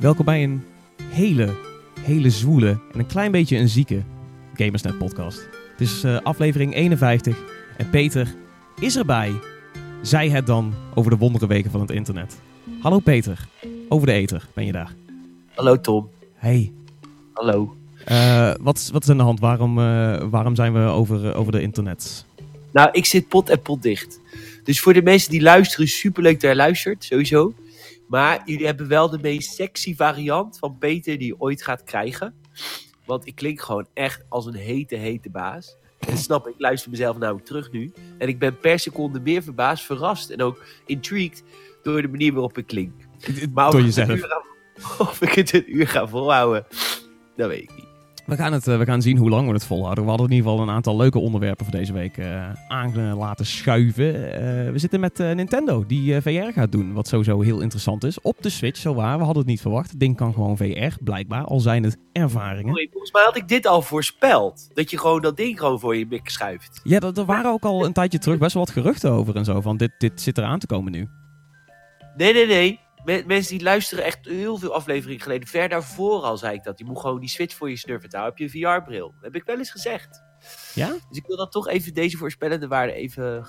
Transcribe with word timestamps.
welkom. 0.00 0.24
Bij 0.24 0.42
een 0.42 0.64
hele, 1.02 1.56
hele 2.00 2.30
zwoele 2.30 2.78
en 2.92 2.98
een 2.98 3.06
klein 3.06 3.32
beetje 3.32 3.56
een 3.56 3.68
zieke 3.68 4.02
Gamersnet 4.54 4.98
podcast. 4.98 5.48
Het 5.70 5.80
is 5.80 6.04
uh, 6.04 6.18
aflevering 6.22 6.74
51 6.74 7.38
en 7.76 7.90
Peter 7.90 8.34
is 8.78 8.96
erbij. 8.96 9.32
Zij 10.02 10.28
het 10.28 10.46
dan 10.46 10.74
over 10.94 11.10
de 11.10 11.16
wondere 11.16 11.46
weken 11.46 11.70
van 11.70 11.80
het 11.80 11.90
internet. 11.90 12.38
Hallo 12.80 12.98
Peter, 12.98 13.48
over 13.88 14.06
de 14.06 14.12
ether, 14.12 14.46
ben 14.54 14.66
je 14.66 14.72
daar? 14.72 14.94
Hallo 15.54 15.80
Tom. 15.80 16.08
Hey. 16.34 16.72
Hallo. 17.32 17.76
Uh, 18.08 18.54
wat, 18.60 18.88
wat 18.92 19.02
is 19.02 19.10
aan 19.10 19.16
de 19.16 19.22
hand? 19.22 19.40
Waarom, 19.40 19.78
uh, 19.78 20.22
waarom 20.30 20.54
zijn 20.54 20.72
we 20.72 20.78
over, 20.78 21.34
over 21.34 21.52
de 21.52 21.62
internet? 21.62 22.24
Nou, 22.72 22.88
ik 22.92 23.06
zit 23.06 23.28
pot 23.28 23.48
en 23.48 23.62
pot 23.62 23.82
dicht. 23.82 24.20
Dus 24.64 24.80
voor 24.80 24.92
de 24.92 25.02
mensen 25.02 25.30
die 25.30 25.42
luisteren, 25.42 25.88
superleuk 25.88 26.40
dat 26.40 26.50
je 26.50 26.56
luistert, 26.56 27.04
sowieso. 27.04 27.54
Maar 28.10 28.42
jullie 28.44 28.66
hebben 28.66 28.88
wel 28.88 29.10
de 29.10 29.18
meest 29.18 29.54
sexy 29.54 29.96
variant 29.96 30.58
van 30.58 30.78
Peter 30.78 31.18
die 31.18 31.26
je 31.26 31.40
ooit 31.40 31.62
gaat 31.62 31.84
krijgen. 31.84 32.34
Want 33.04 33.26
ik 33.26 33.34
klink 33.34 33.60
gewoon 33.60 33.86
echt 33.94 34.24
als 34.28 34.46
een 34.46 34.54
hete, 34.54 34.96
hete 34.96 35.30
baas. 35.30 35.76
En 35.98 36.18
snap, 36.18 36.46
ik 36.46 36.54
luister 36.58 36.90
mezelf 36.90 37.18
nou 37.18 37.42
terug 37.42 37.72
nu. 37.72 37.92
En 38.18 38.28
ik 38.28 38.38
ben 38.38 38.58
per 38.58 38.78
seconde 38.78 39.20
meer 39.20 39.42
verbaasd, 39.42 39.84
verrast 39.84 40.30
en 40.30 40.42
ook 40.42 40.64
intrigued 40.86 41.42
door 41.82 42.02
de 42.02 42.08
manier 42.08 42.32
waarop 42.32 42.58
ik 42.58 42.66
klink. 42.66 42.92
Maar 43.54 43.70
door 43.70 43.82
jezelf. 43.82 44.20
of 44.98 45.20
ik 45.20 45.32
het 45.32 45.52
een 45.52 45.76
uur 45.76 45.88
ga 45.88 46.08
volhouden, 46.08 46.66
dat 47.36 47.48
weet 47.48 47.62
ik 47.62 47.76
niet. 47.76 47.89
We 48.30 48.36
gaan, 48.36 48.52
het, 48.52 48.64
we 48.64 48.84
gaan 48.84 49.02
zien 49.02 49.16
hoe 49.16 49.30
lang 49.30 49.46
we 49.46 49.52
het 49.52 49.64
volhouden. 49.64 50.04
We 50.04 50.10
hadden 50.10 50.28
in 50.28 50.34
ieder 50.34 50.50
geval 50.50 50.66
een 50.66 50.74
aantal 50.74 50.96
leuke 50.96 51.18
onderwerpen 51.18 51.64
voor 51.66 51.74
deze 51.74 51.92
week 51.92 52.16
uh, 52.16 52.50
aan 52.68 53.16
laten 53.16 53.46
schuiven. 53.46 54.14
Uh, 54.14 54.72
we 54.72 54.78
zitten 54.78 55.00
met 55.00 55.18
Nintendo, 55.18 55.84
die 55.86 56.20
VR 56.20 56.52
gaat 56.52 56.72
doen. 56.72 56.92
Wat 56.92 57.08
sowieso 57.08 57.40
heel 57.40 57.60
interessant 57.60 58.04
is. 58.04 58.20
Op 58.20 58.36
de 58.40 58.48
Switch, 58.48 58.80
zo 58.80 58.94
waar. 58.94 59.18
We 59.18 59.24
hadden 59.24 59.42
het 59.42 59.50
niet 59.50 59.60
verwacht. 59.60 59.90
Het 59.90 60.00
ding 60.00 60.16
kan 60.16 60.32
gewoon 60.32 60.56
VR, 60.56 60.94
blijkbaar. 61.00 61.44
Al 61.44 61.60
zijn 61.60 61.82
het 61.82 61.96
ervaringen. 62.12 62.68
Sorry, 62.68 62.88
volgens 62.90 63.12
mij 63.12 63.22
had 63.22 63.36
ik 63.36 63.48
dit 63.48 63.66
al 63.66 63.82
voorspeld. 63.82 64.70
Dat 64.74 64.90
je 64.90 64.98
gewoon 64.98 65.20
dat 65.20 65.36
ding 65.36 65.58
gewoon 65.58 65.80
voor 65.80 65.96
je 65.96 66.06
mik 66.08 66.28
schuift. 66.28 66.80
Ja, 66.82 67.00
er 67.00 67.24
waren 67.24 67.50
ook 67.50 67.64
al 67.64 67.84
een 67.84 67.92
tijdje 67.92 68.18
terug 68.18 68.38
best 68.38 68.54
wel 68.54 68.64
wat 68.64 68.74
geruchten 68.74 69.10
over 69.10 69.36
en 69.36 69.44
zo. 69.44 69.60
Van 69.60 69.76
dit, 69.76 69.90
dit 69.98 70.20
zit 70.20 70.38
eraan 70.38 70.58
te 70.58 70.66
komen 70.66 70.92
nu. 70.92 71.08
Nee, 72.16 72.32
nee, 72.32 72.46
nee 72.46 72.80
mensen 73.04 73.56
die 73.56 73.62
luisteren 73.62 74.04
echt 74.04 74.18
heel 74.26 74.56
veel 74.56 74.74
afleveringen 74.74 75.22
geleden. 75.22 75.48
Ver 75.48 75.68
daarvoor 75.68 76.22
al 76.22 76.36
zei 76.36 76.54
ik 76.54 76.62
dat. 76.62 76.78
Je 76.78 76.84
moet 76.84 77.00
gewoon 77.00 77.20
die 77.20 77.28
switch 77.28 77.56
voor 77.56 77.70
je 77.70 77.76
snurfen 77.76 78.08
houden. 78.10 78.34
Heb 78.36 78.50
je 78.52 78.58
een 78.58 78.80
VR-bril. 78.80 79.14
Heb 79.20 79.34
ik 79.34 79.44
wel 79.44 79.58
eens 79.58 79.70
gezegd. 79.70 80.22
Ja? 80.74 80.88
Dus 81.08 81.18
ik 81.18 81.26
wil 81.26 81.36
dat 81.36 81.52
toch 81.52 81.68
even 81.68 81.94
deze 81.94 82.16
voorspellende 82.16 82.68
waarde 82.68 82.92
even... 82.92 83.46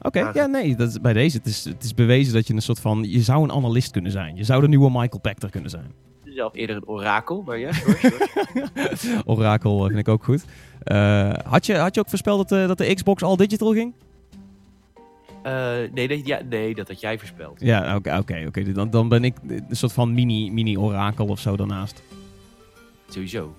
Oké, 0.00 0.30
ja 0.34 0.46
nee, 0.46 0.76
dat 0.76 0.88
is, 0.88 1.00
bij 1.00 1.12
deze. 1.12 1.36
Het 1.36 1.46
is, 1.46 1.64
het 1.64 1.84
is 1.84 1.94
bewezen 1.94 2.34
dat 2.34 2.46
je 2.46 2.54
een 2.54 2.62
soort 2.62 2.80
van... 2.80 3.04
Je 3.10 3.20
zou 3.20 3.42
een 3.42 3.52
analist 3.52 3.90
kunnen 3.90 4.12
zijn. 4.12 4.36
Je 4.36 4.44
zou 4.44 4.60
de 4.60 4.68
nieuwe 4.68 4.90
Michael 4.90 5.20
Pachter 5.20 5.50
kunnen 5.50 5.70
zijn. 5.70 5.92
Zelf 6.24 6.54
eerder 6.54 6.76
een 6.76 6.86
orakel, 6.86 7.42
maar 7.42 7.58
ja. 7.58 7.70
orakel 9.24 9.84
vind 9.84 9.98
ik 9.98 10.08
ook 10.08 10.24
goed. 10.24 10.44
Uh, 10.84 11.32
had, 11.44 11.66
je, 11.66 11.76
had 11.76 11.94
je 11.94 12.00
ook 12.00 12.08
voorspeld 12.08 12.48
dat, 12.48 12.48
de, 12.48 12.66
dat 12.66 12.78
de 12.78 12.94
Xbox 12.94 13.22
al 13.22 13.36
digital 13.36 13.72
ging? 13.72 13.94
Uh, 15.46 15.76
nee, 15.92 16.08
dat, 16.08 16.26
ja, 16.26 16.40
nee, 16.48 16.74
dat 16.74 16.88
had 16.88 17.00
jij 17.00 17.18
voorspeld. 17.18 17.60
Ja, 17.60 17.96
oké, 17.96 18.16
oké, 18.18 18.44
oké. 18.46 18.72
Dan, 18.72 18.90
dan 18.90 19.08
ben 19.08 19.24
ik 19.24 19.36
een 19.46 19.76
soort 19.76 19.92
van 19.92 20.14
mini, 20.14 20.50
mini-orakel 20.50 21.26
of 21.26 21.40
zo 21.40 21.56
daarnaast. 21.56 22.02
Sowieso. 23.08 23.54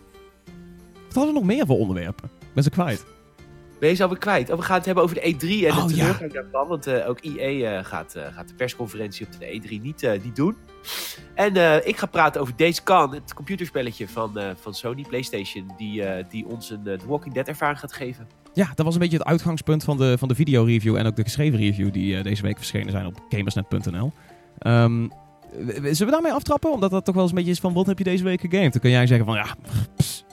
Wat 1.06 1.14
hadden 1.14 1.34
we 1.34 1.40
nog 1.40 1.50
meer 1.50 1.66
voor 1.66 1.78
onderwerpen? 1.78 2.30
Ben 2.54 2.64
ze 2.64 2.70
kwijt? 2.70 3.06
Ben 3.80 3.90
je 3.90 3.96
ze 3.96 4.04
alweer 4.04 4.18
kwijt? 4.18 4.50
Oh, 4.50 4.58
we 4.58 4.64
gaan 4.64 4.76
het 4.76 4.86
hebben 4.86 5.04
over 5.04 5.16
de 5.16 5.22
E3 5.22 5.66
en 5.66 5.72
oh, 5.72 5.88
de 5.88 5.94
teleurgang 5.94 6.34
ja. 6.34 6.42
daarvan. 6.42 6.68
Want 6.68 6.88
uh, 6.88 7.10
ook 7.10 7.20
EA 7.22 7.78
uh, 7.78 7.86
gaat, 7.86 8.16
gaat 8.34 8.48
de 8.48 8.56
persconferentie 8.56 9.26
op 9.26 9.40
de 9.40 9.62
E3 9.62 9.82
niet, 9.82 10.10
niet 10.24 10.36
doen. 10.36 10.56
En 11.34 11.86
ik 11.88 11.98
ga 11.98 12.06
praten 12.06 12.42
over 12.42 12.56
Days 12.56 12.82
Gone, 12.84 13.16
het 13.16 13.34
computerspelletje 13.34 14.08
van, 14.08 14.40
van 14.62 14.74
Sony 14.74 15.06
PlayStation. 15.08 15.72
Die, 15.78 16.04
die 16.30 16.46
ons 16.46 16.70
een 16.70 16.84
The 16.84 17.08
Walking 17.08 17.34
Dead 17.34 17.48
ervaring 17.48 17.80
gaat 17.80 17.94
geven. 17.94 18.28
Ja, 18.56 18.72
dat 18.76 18.86
was 18.86 18.94
een 18.94 19.00
beetje 19.00 19.18
het 19.18 19.26
uitgangspunt 19.28 19.84
van 19.84 19.98
de, 19.98 20.18
van 20.18 20.28
de 20.28 20.36
videoreview 20.36 20.96
en 20.96 21.06
ook 21.06 21.16
de 21.16 21.24
geschreven 21.24 21.60
review 21.60 21.94
die 21.94 22.18
uh, 22.18 22.24
deze 22.24 22.42
week 22.42 22.58
verschenen 22.58 22.92
zijn 22.92 23.06
op 23.06 23.22
gamersnet.nl. 23.30 24.12
Um, 24.68 25.12
zullen 25.82 26.06
we 26.06 26.12
daarmee 26.12 26.32
aftrappen? 26.32 26.72
Omdat 26.72 26.92
dat 26.92 27.06
toch 27.06 27.14
wel 27.14 27.24
eens 27.24 27.32
een 27.32 27.38
beetje 27.38 27.54
is 27.54 27.60
van 27.60 27.74
wat 27.74 27.86
heb 27.86 27.98
je 27.98 28.04
deze 28.04 28.24
week 28.24 28.42
gegamed? 28.42 28.72
Dan 28.72 28.82
kun 28.82 28.90
jij 28.90 29.08
zeggen 29.08 29.26
van 29.26 29.36
ja, 29.36 29.56
pss, 29.96 30.26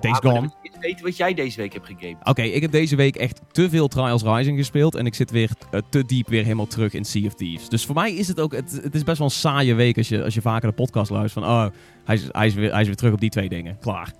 Days 0.00 0.18
ja, 0.22 0.30
Gone. 0.30 0.50
Ik 0.62 0.72
weten 0.80 1.04
wat 1.04 1.16
jij 1.16 1.34
deze 1.34 1.56
week 1.56 1.72
hebt 1.72 1.86
gegamed. 1.86 2.16
Oké, 2.20 2.30
okay, 2.30 2.48
ik 2.48 2.62
heb 2.62 2.70
deze 2.70 2.96
week 2.96 3.16
echt 3.16 3.40
te 3.52 3.70
veel 3.70 3.88
Trials 3.88 4.22
Rising 4.22 4.58
gespeeld 4.58 4.94
en 4.94 5.06
ik 5.06 5.14
zit 5.14 5.30
weer 5.30 5.50
uh, 5.74 5.80
te 5.90 6.04
diep 6.04 6.28
weer 6.28 6.42
helemaal 6.42 6.66
terug 6.66 6.94
in 6.94 7.04
Sea 7.04 7.26
of 7.26 7.34
Thieves. 7.34 7.68
Dus 7.68 7.86
voor 7.86 7.94
mij 7.94 8.12
is 8.12 8.28
het 8.28 8.40
ook, 8.40 8.52
het, 8.52 8.80
het 8.82 8.94
is 8.94 9.04
best 9.04 9.18
wel 9.18 9.26
een 9.26 9.32
saaie 9.32 9.74
week 9.74 9.96
als 9.96 10.08
je, 10.08 10.24
als 10.24 10.34
je 10.34 10.40
vaker 10.40 10.68
de 10.68 10.74
podcast 10.74 11.10
luistert 11.10 11.44
van 11.44 11.54
oh, 11.54 11.66
hij 12.04 12.14
is, 12.14 12.28
hij, 12.32 12.46
is 12.46 12.54
weer, 12.54 12.70
hij 12.70 12.80
is 12.80 12.86
weer 12.86 12.96
terug 12.96 13.12
op 13.12 13.20
die 13.20 13.30
twee 13.30 13.48
dingen. 13.48 13.78
Klaar. 13.80 14.12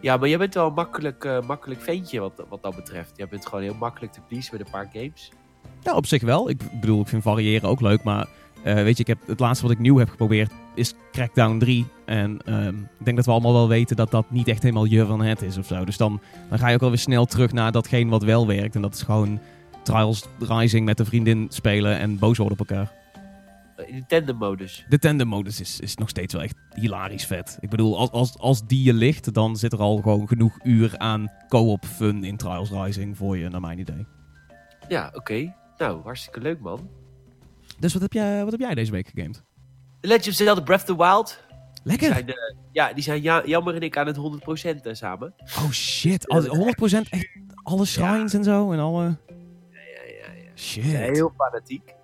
Ja, 0.00 0.16
maar 0.16 0.28
jij 0.28 0.38
bent 0.38 0.54
wel 0.54 0.66
een 0.66 0.74
makkelijk, 0.74 1.24
uh, 1.24 1.40
makkelijk 1.40 1.80
ventje 1.80 2.20
wat, 2.20 2.44
wat 2.48 2.62
dat 2.62 2.76
betreft. 2.76 3.12
Je 3.16 3.28
bent 3.28 3.46
gewoon 3.46 3.64
heel 3.64 3.74
makkelijk 3.74 4.12
te 4.12 4.20
pleasen 4.28 4.56
met 4.56 4.66
een 4.66 4.72
paar 4.72 4.88
games. 4.92 5.30
Ja, 5.82 5.94
op 5.94 6.06
zich 6.06 6.22
wel. 6.22 6.50
Ik 6.50 6.80
bedoel, 6.80 7.00
ik 7.00 7.08
vind 7.08 7.22
variëren 7.22 7.68
ook 7.68 7.80
leuk. 7.80 8.02
Maar 8.02 8.26
uh, 8.64 8.74
weet 8.74 8.96
je, 8.96 9.02
ik 9.02 9.06
heb, 9.06 9.18
het 9.26 9.40
laatste 9.40 9.66
wat 9.66 9.74
ik 9.74 9.78
nieuw 9.78 9.98
heb 9.98 10.08
geprobeerd 10.08 10.52
is 10.74 10.94
Crackdown 11.12 11.58
3. 11.58 11.86
En 12.04 12.38
um, 12.46 12.88
ik 12.98 13.04
denk 13.04 13.16
dat 13.16 13.26
we 13.26 13.32
allemaal 13.32 13.52
wel 13.52 13.68
weten 13.68 13.96
dat 13.96 14.10
dat 14.10 14.30
niet 14.30 14.48
echt 14.48 14.62
helemaal 14.62 14.84
je 14.84 15.06
van 15.06 15.22
het 15.22 15.42
is 15.42 15.58
of 15.58 15.66
zo. 15.66 15.84
Dus 15.84 15.96
dan, 15.96 16.20
dan 16.48 16.58
ga 16.58 16.68
je 16.68 16.74
ook 16.74 16.82
alweer 16.82 16.98
snel 16.98 17.24
terug 17.24 17.52
naar 17.52 17.72
datgene 17.72 18.10
wat 18.10 18.22
wel 18.22 18.46
werkt. 18.46 18.74
En 18.74 18.82
dat 18.82 18.94
is 18.94 19.02
gewoon 19.02 19.40
Trials 19.82 20.26
Rising 20.38 20.84
met 20.84 21.00
een 21.00 21.06
vriendin 21.06 21.46
spelen 21.50 21.98
en 21.98 22.18
boos 22.18 22.38
worden 22.38 22.58
op 22.58 22.68
elkaar. 22.68 22.92
In 23.76 23.94
de 23.94 24.06
tandem-modus. 24.06 24.84
De 24.88 24.98
tandem-modus 24.98 25.60
is, 25.60 25.80
is 25.80 25.94
nog 25.96 26.08
steeds 26.08 26.32
wel 26.32 26.42
echt 26.42 26.54
hilarisch 26.74 27.26
vet. 27.26 27.58
Ik 27.60 27.70
bedoel, 27.70 27.98
als, 27.98 28.10
als, 28.10 28.38
als 28.38 28.66
die 28.66 28.82
je 28.82 28.92
ligt, 28.92 29.34
dan 29.34 29.56
zit 29.56 29.72
er 29.72 29.78
al 29.78 29.96
gewoon 29.96 30.28
genoeg 30.28 30.58
uur 30.62 30.98
aan 30.98 31.32
co-op 31.48 31.84
fun 31.84 32.24
in 32.24 32.36
Trials 32.36 32.70
Rising 32.70 33.16
voor 33.16 33.36
je, 33.36 33.48
naar 33.48 33.60
mijn 33.60 33.78
idee. 33.78 34.06
Ja, 34.88 35.10
oké. 35.14 35.54
Nou, 35.76 36.02
hartstikke 36.02 36.40
leuk, 36.40 36.60
man. 36.60 36.88
Dus 37.78 37.92
wat 37.92 38.02
heb 38.02 38.12
jij, 38.12 38.42
wat 38.42 38.52
heb 38.52 38.60
jij 38.60 38.74
deze 38.74 38.92
week 38.92 39.08
gegamed? 39.14 39.42
The 40.00 40.08
Legend 40.08 40.28
of 40.28 40.34
Zelda 40.34 40.60
Breath 40.60 40.90
of 40.90 40.96
the 40.96 40.96
Wild. 40.96 41.44
Lekker. 41.82 42.06
Die 42.06 42.16
zijn, 42.16 42.28
uh, 42.28 42.56
ja, 42.72 42.92
die 42.92 43.02
zijn 43.02 43.22
ja, 43.22 43.42
jammer 43.46 43.74
en 43.74 43.80
ik 43.80 43.96
aan 43.96 44.06
het 44.06 44.16
100% 44.16 44.20
uh, 44.82 44.94
samen. 44.94 45.34
Oh 45.38 45.70
shit, 45.70 46.26
100% 47.04 47.08
echt 47.10 47.28
alle 47.62 47.84
shrines 47.84 48.32
ja. 48.32 48.38
en 48.38 48.44
zo 48.44 48.72
en 48.72 48.78
alle... 48.78 49.02
Ja, 49.02 49.14
ja, 49.72 50.02
ja. 50.04 50.32
ja. 50.32 50.50
Shit. 50.54 50.84
Heel 50.84 51.32
fanatiek. 51.36 51.94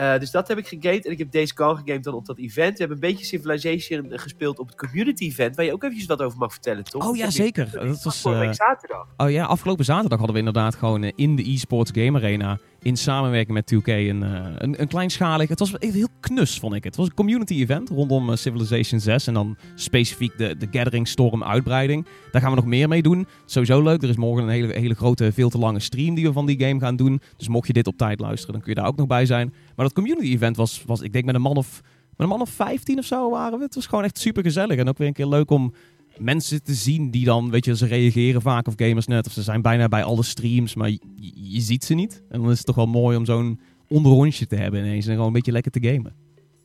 Uh, 0.00 0.18
dus 0.18 0.30
dat 0.30 0.48
heb 0.48 0.58
ik 0.58 0.66
gegamed. 0.66 1.06
En 1.06 1.12
ik 1.12 1.18
heb 1.18 1.30
Days 1.30 1.52
Gone 1.52 1.76
gegamed 1.76 2.04
dan 2.04 2.14
op 2.14 2.26
dat 2.26 2.38
event. 2.38 2.72
We 2.72 2.78
hebben 2.78 2.96
een 2.96 3.12
beetje 3.12 3.24
Civilization 3.24 4.06
gespeeld 4.10 4.58
op 4.58 4.66
het 4.66 4.76
community 4.76 5.24
event. 5.24 5.56
Waar 5.56 5.64
je 5.64 5.72
ook 5.72 5.82
eventjes 5.82 6.08
wat 6.08 6.22
over 6.22 6.38
mag 6.38 6.52
vertellen, 6.52 6.84
toch? 6.84 7.08
Oh 7.08 7.16
ja, 7.16 7.30
zeker. 7.30 7.70
Dat 7.70 8.02
was 8.02 8.20
vorige 8.20 8.40
week 8.40 8.54
zaterdag. 8.54 9.06
Oh 9.16 9.30
ja, 9.30 9.44
afgelopen 9.44 9.84
zaterdag 9.84 10.18
hadden 10.18 10.36
we 10.36 10.46
inderdaad 10.46 10.74
gewoon 10.74 11.02
uh, 11.02 11.12
in 11.14 11.36
de 11.36 11.44
eSports 11.44 11.90
Game 11.94 12.18
Arena. 12.18 12.58
In 12.82 12.96
samenwerking 12.96 13.54
met 13.54 13.74
2K 13.74 13.86
een, 13.86 14.22
een, 14.62 14.80
een 14.80 14.88
kleinschalig. 14.88 15.48
Het 15.48 15.58
was 15.58 15.78
even 15.78 15.94
heel 15.94 16.08
knus, 16.20 16.58
vond 16.58 16.74
ik. 16.74 16.84
Het 16.84 16.96
was 16.96 17.06
een 17.06 17.14
community 17.14 17.54
event 17.54 17.88
rondom 17.88 18.36
Civilization 18.36 19.00
6. 19.00 19.26
En 19.26 19.34
dan 19.34 19.56
specifiek 19.74 20.38
de, 20.38 20.56
de 20.56 20.68
Gathering 20.70 21.08
Storm 21.08 21.44
uitbreiding. 21.44 22.06
Daar 22.30 22.40
gaan 22.42 22.50
we 22.50 22.56
nog 22.56 22.66
meer 22.66 22.88
mee 22.88 23.02
doen. 23.02 23.26
Sowieso 23.44 23.82
leuk. 23.82 24.02
Er 24.02 24.08
is 24.08 24.16
morgen 24.16 24.42
een 24.42 24.48
hele, 24.48 24.72
hele 24.72 24.94
grote, 24.94 25.32
veel 25.32 25.48
te 25.48 25.58
lange 25.58 25.80
stream 25.80 26.14
die 26.14 26.26
we 26.26 26.32
van 26.32 26.46
die 26.46 26.60
game 26.64 26.80
gaan 26.80 26.96
doen. 26.96 27.20
Dus 27.36 27.48
mocht 27.48 27.66
je 27.66 27.72
dit 27.72 27.86
op 27.86 27.96
tijd 27.96 28.20
luisteren, 28.20 28.52
dan 28.52 28.62
kun 28.62 28.72
je 28.74 28.80
daar 28.80 28.88
ook 28.88 28.96
nog 28.96 29.06
bij 29.06 29.26
zijn. 29.26 29.54
Maar 29.76 29.86
dat 29.86 29.94
community 29.94 30.32
event 30.32 30.56
was, 30.56 30.82
was 30.86 31.00
ik 31.00 31.12
denk 31.12 31.24
met 31.24 31.34
een 31.34 31.40
man 31.40 31.56
of, 31.56 31.80
met 31.82 32.12
een 32.16 32.28
man 32.28 32.40
of 32.40 32.50
15 32.50 32.98
of 32.98 33.04
zo 33.04 33.30
waren 33.30 33.58
we. 33.58 33.64
Het 33.64 33.74
was 33.74 33.86
gewoon 33.86 34.04
echt 34.04 34.18
super 34.18 34.42
gezellig. 34.42 34.78
En 34.78 34.88
ook 34.88 34.98
weer 34.98 35.06
een 35.06 35.12
keer 35.12 35.26
leuk 35.26 35.50
om 35.50 35.74
mensen 36.16 36.62
te 36.62 36.74
zien 36.74 37.10
die 37.10 37.24
dan, 37.24 37.50
weet 37.50 37.64
je, 37.64 37.76
ze 37.76 37.86
reageren 37.86 38.42
vaak 38.42 38.66
op 38.66 38.72
Gamersnet. 38.76 39.26
Of 39.26 39.32
ze 39.32 39.42
zijn 39.42 39.62
bijna 39.62 39.88
bij 39.88 40.04
alle 40.04 40.22
streams, 40.22 40.74
maar 40.74 40.90
je, 40.90 41.00
je 41.34 41.60
ziet 41.60 41.84
ze 41.84 41.94
niet. 41.94 42.22
En 42.28 42.40
dan 42.40 42.50
is 42.50 42.56
het 42.56 42.66
toch 42.66 42.76
wel 42.76 42.86
mooi 42.86 43.16
om 43.16 43.24
zo'n 43.24 43.60
onderrondje 43.88 44.46
te 44.46 44.56
hebben 44.56 44.80
ineens. 44.80 45.06
En 45.06 45.12
gewoon 45.12 45.26
een 45.26 45.32
beetje 45.32 45.52
lekker 45.52 45.72
te 45.72 45.88
gamen. 45.88 46.14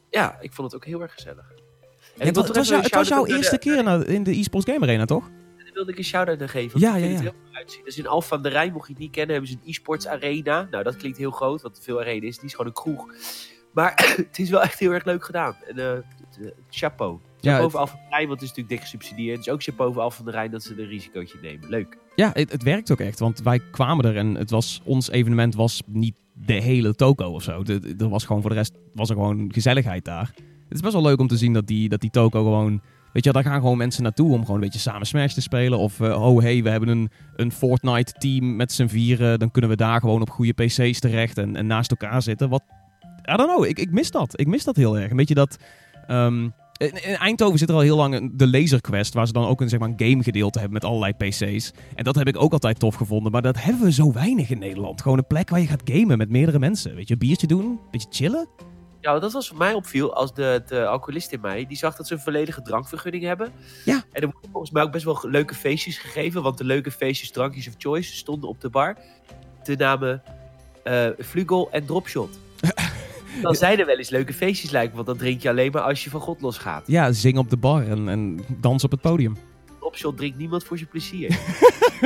Ja, 0.09 0.37
ik 0.41 0.53
vond 0.53 0.71
het 0.71 0.81
ook 0.81 0.87
heel 0.87 1.01
erg 1.01 1.13
gezellig. 1.13 1.51
En 2.17 2.33
ja, 2.33 2.41
het, 2.41 2.55
was, 2.55 2.67
jou, 2.67 2.81
het 2.81 2.95
was 2.95 3.07
jouw 3.07 3.25
eerste 3.25 3.55
de, 3.55 3.59
keer 3.59 3.83
naar, 3.83 4.07
in 4.07 4.23
de 4.23 4.31
eSports 4.31 4.71
Game 4.71 4.85
Arena, 4.85 5.05
toch? 5.05 5.29
Wilde 5.79 5.93
ik 5.93 5.97
een 5.97 6.09
shout-out 6.09 6.41
aan 6.41 6.49
geven. 6.49 6.79
Ja, 6.79 6.95
ja, 6.95 7.05
ja. 7.05 7.21
Het 7.21 7.33
uitzien. 7.51 7.81
Dus 7.83 7.97
in 7.97 8.07
Alphen 8.07 8.29
van 8.29 8.41
de 8.41 8.49
Rijn, 8.49 8.73
mocht 8.73 8.87
je 8.87 8.93
het 8.93 9.01
niet 9.01 9.11
kennen, 9.11 9.35
hebben 9.35 9.51
ze 9.51 9.57
een 9.61 9.69
e-sports 9.69 10.07
arena. 10.07 10.67
Nou, 10.71 10.83
dat 10.83 10.95
klinkt 10.95 11.17
heel 11.17 11.31
groot, 11.31 11.61
wat 11.61 11.79
veel 11.83 11.99
arena 11.99 12.27
is. 12.27 12.35
Die 12.35 12.45
is 12.45 12.51
gewoon 12.51 12.67
een 12.67 12.73
kroeg. 12.73 13.13
Maar 13.73 13.93
het 14.27 14.39
is 14.39 14.49
wel 14.49 14.61
echt 14.61 14.79
heel 14.79 14.91
erg 14.91 15.05
leuk 15.05 15.25
gedaan. 15.25 15.55
En 15.67 15.77
uh, 15.77 16.51
chapeau. 16.69 17.19
Ja, 17.39 17.51
chapeau 17.51 17.71
voor 17.71 17.79
Al 17.79 17.87
van 17.87 17.99
der 17.99 18.09
Rijn, 18.09 18.27
want 18.27 18.39
het 18.39 18.49
is 18.49 18.55
natuurlijk 18.55 18.69
dik 18.69 18.79
gesubsidieerd. 18.81 19.37
Dus 19.37 19.49
ook 19.49 19.63
chapeau 19.63 19.93
voor 19.93 20.01
Al 20.01 20.11
van 20.11 20.25
der 20.25 20.33
Rijn 20.33 20.51
dat 20.51 20.63
ze 20.63 20.79
een 20.81 20.87
risicootje 20.87 21.37
nemen. 21.41 21.69
Leuk. 21.69 21.97
Ja, 22.15 22.29
het, 22.33 22.51
het, 22.51 22.63
werkt 22.63 22.91
ook 22.91 22.99
echt. 22.99 23.19
Want 23.19 23.41
wij 23.41 23.59
kwamen 23.71 24.05
er 24.05 24.17
en 24.17 24.35
het 24.35 24.49
was, 24.49 24.81
ons 24.83 25.09
evenement 25.09 25.55
was 25.55 25.81
niet 25.85 26.19
de 26.33 26.61
hele 26.61 26.95
toko 26.95 27.25
of 27.25 27.43
zo. 27.43 27.63
Er 27.97 28.09
was 28.09 28.25
gewoon 28.25 28.41
voor 28.41 28.49
de 28.49 28.55
rest 28.55 28.73
was 28.93 29.09
er 29.09 29.15
gewoon 29.15 29.53
gezelligheid 29.53 30.05
daar. 30.05 30.31
Het 30.35 30.77
is 30.77 30.81
best 30.81 30.93
wel 30.93 31.03
leuk 31.03 31.19
om 31.19 31.27
te 31.27 31.37
zien 31.37 31.53
dat 31.53 31.67
die, 31.67 31.89
dat 31.89 32.01
die 32.01 32.09
toko 32.09 32.43
gewoon... 32.43 32.81
Weet 33.13 33.23
je, 33.23 33.31
daar 33.31 33.43
gaan 33.43 33.61
gewoon 33.61 33.77
mensen 33.77 34.03
naartoe 34.03 34.33
om 34.33 34.39
gewoon 34.39 34.55
een 34.55 34.61
beetje 34.61 34.79
samen 34.79 35.07
Smash 35.07 35.33
te 35.33 35.41
spelen. 35.41 35.79
Of, 35.79 35.99
uh, 35.99 36.27
oh 36.27 36.41
hey, 36.41 36.63
we 36.63 36.69
hebben 36.69 36.89
een, 36.89 37.09
een 37.35 37.51
Fortnite-team 37.51 38.55
met 38.55 38.71
z'n 38.71 38.87
vieren. 38.87 39.39
Dan 39.39 39.51
kunnen 39.51 39.69
we 39.69 39.75
daar 39.75 39.99
gewoon 39.99 40.21
op 40.21 40.29
goede 40.29 40.53
PC's 40.53 40.99
terecht 40.99 41.37
en, 41.37 41.55
en 41.55 41.67
naast 41.67 41.91
elkaar 41.91 42.21
zitten. 42.21 42.49
Wat 42.49 42.63
I 43.31 43.35
don't 43.35 43.49
know, 43.49 43.65
ik, 43.65 43.79
ik 43.79 43.91
mis 43.91 44.11
dat. 44.11 44.39
Ik 44.39 44.47
mis 44.47 44.63
dat 44.63 44.75
heel 44.75 44.97
erg. 44.97 45.11
Een 45.11 45.17
beetje 45.17 45.33
dat... 45.33 45.57
ehm, 46.07 46.43
in 46.77 47.03
in 47.03 47.15
Eindhoven 47.15 47.59
zit 47.59 47.69
er 47.69 47.75
al 47.75 47.81
heel 47.81 47.95
lang 47.95 48.31
de 48.33 48.47
Laser 48.47 48.81
Quest, 48.81 49.13
waar 49.13 49.27
ze 49.27 49.33
dan 49.33 49.45
ook 49.45 49.61
een, 49.61 49.69
zeg 49.69 49.79
maar, 49.79 49.89
een 49.89 50.09
game 50.09 50.23
gedeelte 50.23 50.59
hebben 50.59 50.81
met 50.81 50.85
allerlei 50.85 51.13
PC's. 51.13 51.71
En 51.95 52.03
dat 52.03 52.15
heb 52.15 52.27
ik 52.27 52.41
ook 52.41 52.53
altijd 52.53 52.79
tof 52.79 52.95
gevonden, 52.95 53.31
maar 53.31 53.41
dat 53.41 53.61
hebben 53.63 53.83
we 53.83 53.91
zo 53.91 54.11
weinig 54.11 54.49
in 54.49 54.59
Nederland. 54.59 55.01
Gewoon 55.01 55.17
een 55.17 55.27
plek 55.27 55.49
waar 55.49 55.59
je 55.59 55.67
gaat 55.67 55.81
gamen 55.85 56.17
met 56.17 56.29
meerdere 56.29 56.59
mensen. 56.59 56.95
Weet 56.95 57.07
je, 57.07 57.13
een 57.13 57.19
biertje 57.19 57.47
doen, 57.47 57.65
een 57.65 57.79
beetje 57.91 58.07
chillen. 58.11 58.47
Ja, 59.01 59.11
wat 59.11 59.21
dat 59.21 59.33
was 59.33 59.47
voor 59.47 59.57
mij 59.57 59.73
opviel 59.73 60.13
als 60.13 60.33
de, 60.33 60.63
de 60.67 60.85
alcoholist 60.85 61.31
in 61.31 61.41
mij. 61.41 61.65
Die 61.67 61.77
zag 61.77 61.95
dat 61.95 62.07
ze 62.07 62.13
een 62.13 62.19
volledige 62.19 62.61
drankvergunning 62.61 63.23
hebben. 63.23 63.51
Ja. 63.85 64.03
En 64.11 64.21
er 64.21 64.29
worden 64.31 64.49
volgens 64.51 64.71
mij 64.71 64.83
ook 64.83 64.91
best 64.91 65.05
wel 65.05 65.19
leuke 65.21 65.55
feestjes 65.55 65.97
gegeven. 65.97 66.41
Want 66.41 66.57
de 66.57 66.63
leuke 66.63 66.91
feestjes, 66.91 67.31
drankjes 67.31 67.67
of 67.67 67.73
choice, 67.77 68.15
stonden 68.15 68.49
op 68.49 68.61
de 68.61 68.69
bar. 68.69 68.97
De 69.63 69.75
namen 69.75 70.23
eh 70.83 71.07
Flugel 71.19 71.71
en 71.71 71.85
Dropshot. 71.85 72.39
dan 73.41 73.55
zijn 73.55 73.79
er 73.79 73.85
wel 73.85 73.97
eens 73.97 74.09
leuke 74.09 74.33
feestjes 74.33 74.71
lijken. 74.71 74.95
Want 74.95 75.07
dan 75.07 75.17
drink 75.17 75.41
je 75.41 75.49
alleen 75.49 75.71
maar 75.71 75.81
als 75.81 76.03
je 76.03 76.09
van 76.09 76.21
God 76.21 76.41
losgaat. 76.41 76.83
Ja, 76.87 77.11
zing 77.11 77.37
op 77.37 77.49
de 77.49 77.57
bar 77.57 77.87
en, 77.87 78.09
en 78.09 78.39
dans 78.47 78.83
op 78.83 78.91
het 78.91 79.01
podium. 79.01 79.37
Dropshot 79.89 80.17
drinkt 80.17 80.37
niemand 80.37 80.63
voor 80.63 80.77
zijn 80.77 80.89
plezier. 80.89 81.39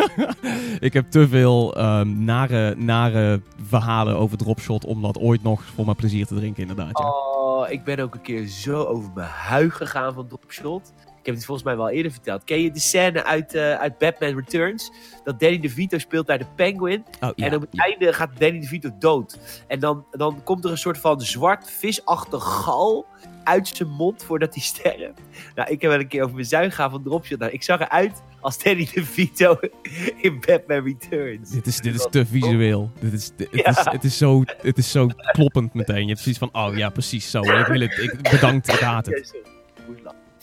ik 0.88 0.94
heb 0.94 1.12
te 1.12 1.28
veel 1.28 1.76
ehm, 1.76 2.24
nare, 2.24 2.76
nare 2.76 3.42
verhalen 3.68 4.18
over 4.18 4.38
Dropshot 4.38 4.86
om 4.86 5.02
dat 5.02 5.18
ooit 5.18 5.44
nog 5.44 5.64
voor 5.64 5.86
mijn 5.86 5.98
plezier 5.98 6.26
te 6.26 6.36
drinken, 6.36 6.62
inderdaad. 6.62 7.00
Ja. 7.00 7.10
Oh, 7.10 7.70
ik 7.70 7.84
ben 7.84 8.00
ook 8.00 8.14
een 8.14 8.22
keer 8.22 8.48
zo 8.48 8.84
over 8.84 9.12
mijn 9.14 9.30
huig 9.30 9.78
gegaan 9.78 10.14
van 10.14 10.28
Dropshot. 10.28 10.94
Ik 11.24 11.30
heb 11.30 11.38
het 11.38 11.46
volgens 11.48 11.68
mij 11.68 11.78
wel 11.78 11.90
eerder 11.90 12.12
verteld. 12.12 12.44
Ken 12.44 12.62
je 12.62 12.72
de 12.72 12.80
scène 12.80 13.24
uit, 13.24 13.54
eh, 13.54 13.74
uit 13.74 13.98
Batman 13.98 14.36
Returns? 14.36 14.92
Dat 15.24 15.40
Danny 15.40 15.60
DeVito 15.60 15.98
speelt 15.98 16.28
naar 16.28 16.38
de 16.38 16.46
Penguin. 16.56 17.06
Oh, 17.20 17.30
ja, 17.36 17.46
en 17.46 17.56
op 17.56 17.62
het 17.62 17.70
ja. 17.72 17.84
einde 17.84 18.14
gaat 18.14 18.30
Danny 18.38 18.60
DeVito 18.60 18.90
dood. 19.00 19.40
En 19.68 19.80
dan, 19.80 20.06
dan 20.12 20.44
komt 20.44 20.66
er 20.66 20.72
een 20.72 20.78
soort 20.78 20.98
van 20.98 21.22
zwart 21.22 21.72
visachtig 21.72 22.44
gal 22.44 23.06
uit 23.44 23.68
zijn 23.68 23.90
mond 23.90 24.24
voordat 24.24 24.54
hij 24.54 24.64
sterft. 24.64 25.22
Nou, 25.56 25.70
ik 25.70 25.82
heb 25.82 25.92
wel 25.92 26.00
een 26.00 26.08
keer 26.08 26.22
over 26.22 26.36
mijn 26.36 26.48
zuin 26.48 26.70
gegaan 26.70 26.92
van 26.92 27.04
Dropshot. 27.04 27.40
Nou, 27.40 27.52
ik 27.52 27.64
zag 27.64 27.80
eruit 27.80 28.22
als 28.40 28.64
Danny 28.64 28.90
DeVito 28.94 29.60
in 30.22 30.40
Batman 30.46 30.84
Returns. 30.84 31.50
Dit 31.50 31.68
is, 31.68 31.78
dit 31.78 31.96
is 31.96 32.08
te 32.10 32.26
visueel. 32.26 32.92
Dit 33.00 33.14
is, 33.14 33.32
dit- 33.36 33.48
het, 33.52 33.78
is, 33.78 33.86
het, 33.92 34.04
is 34.04 34.18
zo, 34.18 34.44
het 34.62 34.78
is 34.78 34.92
zo 34.92 35.08
kloppend 35.32 35.74
meteen. 35.74 36.02
Je 36.02 36.08
hebt 36.08 36.20
zoiets 36.20 36.40
van, 36.40 36.50
oh 36.52 36.78
ja, 36.78 36.90
precies 36.90 37.30
zo. 37.32 37.42
Ik 37.42 37.66
wil 37.66 37.80
het. 37.80 37.98
Ik, 37.98 38.32
bedankt, 38.32 38.74
ik 38.74 38.80
haat 38.80 39.06
het. 39.06 39.42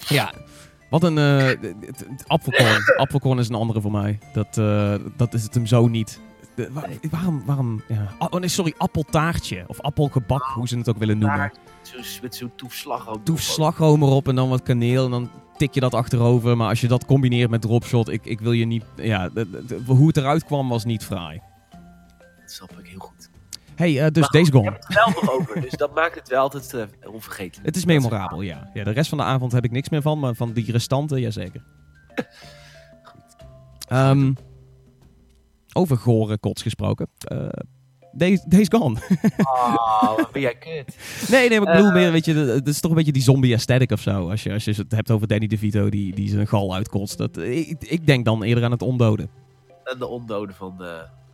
Ja, 0.08 0.32
Wat 0.90 1.02
een... 1.02 1.18
eh, 1.18 1.36
het- 1.46 1.60
het- 1.86 2.24
Appelkorn. 2.26 2.82
Appelkorn 2.96 3.38
is 3.38 3.48
een 3.48 3.54
andere 3.54 3.80
voor 3.80 3.90
mij. 3.90 4.18
Dat, 4.32 4.58
eh, 4.58 4.94
dat 5.16 5.34
is 5.34 5.42
het 5.42 5.54
hem 5.54 5.66
zo 5.66 5.88
niet. 5.88 6.20
De- 6.54 6.70
waarom... 7.10 7.42
waarom 7.46 7.82
ja. 7.88 8.08
Oh 8.18 8.40
nee, 8.40 8.48
sorry. 8.48 8.74
Appeltaartje. 8.78 9.64
Of 9.66 9.80
appelgebak, 9.80 10.42
hoe 10.42 10.68
ze 10.68 10.78
het 10.78 10.88
ook 10.88 10.98
willen 10.98 11.18
noemen. 11.18 11.52
Met 12.22 12.34
zo'n 12.34 12.52
toefslag. 12.56 13.08
ook. 13.08 13.26
Doe 13.26 13.38
slagroom 13.38 14.02
erop 14.02 14.28
en 14.28 14.34
dan 14.34 14.48
wat 14.48 14.62
kaneel 14.62 15.04
en 15.04 15.10
dan 15.10 15.30
tik 15.56 15.74
je 15.74 15.80
dat 15.80 15.94
achterover. 15.94 16.56
Maar 16.56 16.68
als 16.68 16.80
je 16.80 16.88
dat 16.88 17.04
combineert 17.06 17.50
met 17.50 17.60
dropshot, 17.60 18.08
ik, 18.08 18.24
ik 18.26 18.40
wil 18.40 18.52
je 18.52 18.64
niet... 18.64 18.84
Ja, 18.96 19.28
de- 19.28 19.50
de- 19.50 19.64
de- 19.66 19.80
hoe 19.92 20.06
het 20.06 20.16
eruit 20.16 20.44
kwam 20.44 20.68
was 20.68 20.84
niet 20.84 21.04
fraai. 21.04 21.40
Dat 22.40 22.50
snap 22.52 22.70
ik 22.78 22.86
heel 22.86 22.98
goed. 22.98 23.19
Hey, 23.80 24.04
eh, 24.04 24.10
dus 24.10 24.28
Days 24.28 24.48
goed, 24.48 24.54
Gone. 24.54 24.70
Ik 24.70 24.72
heb 24.72 24.86
het 24.86 24.94
wel 24.94 25.22
nog 25.22 25.30
over, 25.30 25.60
dus 25.60 25.72
dat 25.72 25.94
maakt 25.94 26.14
het 26.14 26.28
wel 26.28 26.40
altijd 26.40 26.74
eh, 26.74 27.12
onvergetelijk. 27.12 27.66
Het 27.66 27.76
is 27.76 27.84
memorabel, 27.84 28.40
ja. 28.40 28.70
ja. 28.74 28.84
De 28.84 28.90
rest 28.90 29.08
van 29.08 29.18
de 29.18 29.24
avond 29.24 29.52
heb 29.52 29.64
ik 29.64 29.70
niks 29.70 29.88
meer 29.88 30.02
van, 30.02 30.18
maar 30.18 30.34
van 30.34 30.52
die 30.52 30.72
restanten, 30.72 31.20
jazeker. 31.20 31.62
Ehm 33.88 34.32
over 35.72 35.96
gore 35.96 36.38
kots 36.38 36.62
gesproken. 36.62 37.08
Days, 38.12 38.42
Days 38.42 38.68
Gone. 38.68 38.98
Oh, 39.36 40.16
wat 40.16 40.32
ben 40.32 40.42
jij 40.42 40.54
kut. 40.54 40.96
nee, 41.30 41.48
nee, 41.48 41.60
maar 41.60 41.68
ik 41.68 41.76
bedoel 41.76 41.92
meer, 41.92 42.12
weet 42.12 42.24
je, 42.24 42.34
het 42.34 42.68
is 42.68 42.80
toch 42.80 42.90
een 42.90 42.96
beetje 42.96 43.12
die 43.12 43.22
zombie 43.22 43.54
aesthetic 43.54 43.90
of 43.90 44.00
zo. 44.00 44.30
Als 44.30 44.42
je, 44.42 44.52
als 44.52 44.64
je 44.64 44.74
het 44.76 44.92
hebt 44.92 45.10
over 45.10 45.26
Danny 45.26 45.46
DeVito 45.46 45.88
die, 45.88 46.14
die 46.14 46.28
zijn 46.28 46.46
gal 46.46 46.74
uitkotst. 46.74 47.18
Dat, 47.18 47.36
ik, 47.36 47.76
ik 47.78 48.06
denk 48.06 48.24
dan 48.24 48.42
eerder 48.42 48.64
aan 48.64 48.70
het 48.70 48.82
ondoden. 48.82 49.30
En 49.84 49.98
de 49.98 50.06
ondoden 50.06 50.54
van, 50.54 50.84
eh, 50.84 50.88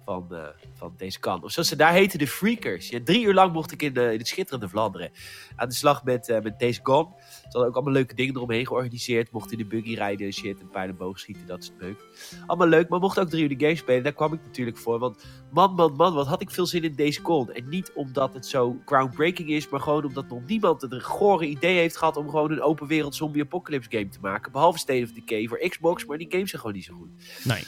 van, 0.07 0.27
eh, 0.31 0.49
van 0.75 0.95
deze 0.97 1.19
kant. 1.19 1.45
Of 1.45 1.51
zoals 1.51 1.69
ze 1.69 1.77
daar 1.77 1.93
heten, 1.93 2.19
de 2.19 2.27
Freakers. 2.27 2.93
Drie 3.05 3.25
uur 3.25 3.35
lang 3.35 3.53
mocht 3.53 3.73
ik 3.73 3.83
in, 3.83 3.93
de, 3.93 4.13
in 4.13 4.19
het 4.19 4.29
schitterende 4.29 4.69
Vlaanderen 4.69 5.11
aan 5.57 5.69
de 5.69 5.75
slag 5.75 6.05
met, 6.05 6.29
eh 6.29 6.41
met 6.41 6.59
Days 6.59 6.81
Gone. 6.83 7.09
Ze 7.19 7.43
hadden 7.43 7.67
ook 7.67 7.75
allemaal 7.75 7.93
leuke 7.93 8.15
dingen 8.15 8.37
eromheen 8.37 8.67
georganiseerd. 8.67 9.31
Mocht 9.31 9.53
in 9.53 9.59
de 9.59 9.65
buggy 9.65 9.95
rijden, 9.95 10.33
shit, 10.33 10.61
een 10.73 10.97
boog 10.97 11.19
schieten, 11.19 11.47
dat 11.47 11.63
is 11.63 11.73
leuk. 11.79 11.99
Allemaal 12.47 12.69
leuk, 12.69 12.89
maar 12.89 13.01
mocht 13.01 13.19
ook 13.19 13.29
drie 13.29 13.43
uur 13.43 13.59
de 13.59 13.65
game 13.65 13.77
spelen. 13.77 14.03
Daar 14.03 14.13
kwam 14.13 14.33
ik 14.33 14.41
natuurlijk 14.45 14.77
voor. 14.77 14.99
Want 14.99 15.25
man, 15.51 15.75
man, 15.75 15.93
man, 15.97 16.15
wat 16.15 16.27
had 16.27 16.41
ik 16.41 16.51
veel 16.51 16.67
zin 16.67 16.85
in 16.85 16.95
Days 16.95 17.19
Gone. 17.23 17.53
En 17.53 17.69
niet 17.69 17.93
omdat 17.95 18.35
het 18.35 18.47
zo 18.47 18.77
groundbreaking 18.85 19.49
is, 19.49 19.69
maar 19.69 19.81
gewoon 19.81 20.05
omdat 20.05 20.29
nog 20.29 20.47
niemand 20.47 20.83
het 20.83 20.93
een 20.93 21.03
gore 21.03 21.47
idee 21.47 21.79
heeft 21.79 21.97
gehad 21.97 22.17
om 22.17 22.31
gewoon 22.31 22.51
een 22.51 22.63
open 22.63 22.87
wereld 22.87 23.15
zombie 23.15 23.43
apocalypse 23.43 23.91
game 23.91 24.09
te 24.09 24.21
maken. 24.21 24.53
Behalve 24.53 24.79
State 24.79 25.03
of 25.03 25.13
Decay 25.13 25.47
voor 25.47 25.59
Xbox, 25.59 26.05
maar 26.05 26.19
die 26.19 26.31
games 26.31 26.51
zijn 26.51 26.61
gewoon 26.61 26.77
niet 26.77 26.85
zo 26.85 26.95
goed. 26.95 27.11
Nee. 27.45 27.65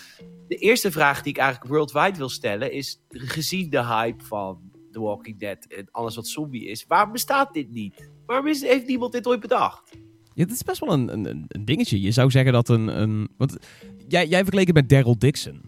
De 0.48 0.56
eerste 0.56 0.90
vraag 0.90 1.22
die 1.22 1.32
ik 1.32 1.38
eigenlijk 1.38 1.72
worldwide 1.72 2.18
wil 2.18 2.28
stellen 2.28 2.72
is: 2.72 3.00
gezien 3.08 3.70
de 3.70 3.84
hype 3.84 4.24
van 4.24 4.60
The 4.92 5.00
Walking 5.00 5.38
Dead 5.38 5.64
en 5.64 5.88
alles 5.90 6.14
wat 6.14 6.26
zombie 6.26 6.66
is, 6.66 6.84
waarom 6.86 7.12
bestaat 7.12 7.54
dit 7.54 7.70
niet? 7.70 8.10
Waarom 8.26 8.46
is, 8.46 8.62
heeft 8.62 8.86
niemand 8.86 9.12
dit 9.12 9.26
ooit 9.26 9.40
bedacht? 9.40 9.96
Ja, 10.34 10.44
dit 10.44 10.54
is 10.54 10.62
best 10.62 10.80
wel 10.80 10.92
een, 10.92 11.12
een, 11.12 11.44
een 11.48 11.64
dingetje. 11.64 12.00
Je 12.00 12.10
zou 12.10 12.30
zeggen 12.30 12.52
dat 12.52 12.68
een... 12.68 13.00
een 13.00 13.28
want 13.36 13.56
jij, 14.08 14.26
jij 14.26 14.40
vergeleek 14.40 14.66
het 14.66 14.76
met 14.76 14.88
Daryl 14.88 15.18
Dixon. 15.18 15.60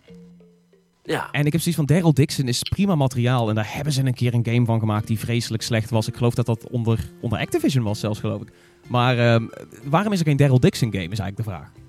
Ja, 1.03 1.31
En 1.31 1.47
ik 1.47 1.53
heb 1.53 1.61
zoiets 1.61 1.81
van, 1.81 1.87
Daryl 1.87 2.15
Dixon 2.15 2.49
is 2.49 2.63
prima 2.63 2.95
materiaal. 2.95 3.49
En 3.49 3.55
daar 3.55 3.75
hebben 3.75 3.93
ze 3.93 4.07
een 4.07 4.15
keer 4.15 4.35
een 4.35 4.47
game 4.47 4.65
van 4.65 4.79
gemaakt 4.79 5.07
die 5.07 5.19
vreselijk 5.19 5.63
slecht 5.63 5.91
was. 5.91 6.09
Ik 6.09 6.17
geloof 6.17 6.35
dat 6.35 6.47
dat 6.47 6.69
onder, 6.69 7.11
onder 7.21 7.39
Activision 7.39 7.85
was 7.85 8.01
zelfs, 8.01 8.21
geloof 8.21 8.43
ik. 8.43 8.53
Maar 8.89 9.19
ehm, 9.19 9.47
waarom 9.85 10.13
is 10.13 10.19
er 10.19 10.27
geen 10.27 10.37
Daryl 10.37 10.61
Dixon 10.61 10.93
game, 10.93 11.09
is 11.09 11.19
eigenlijk 11.19 11.37
de 11.37 11.43
vraag. 11.43 11.80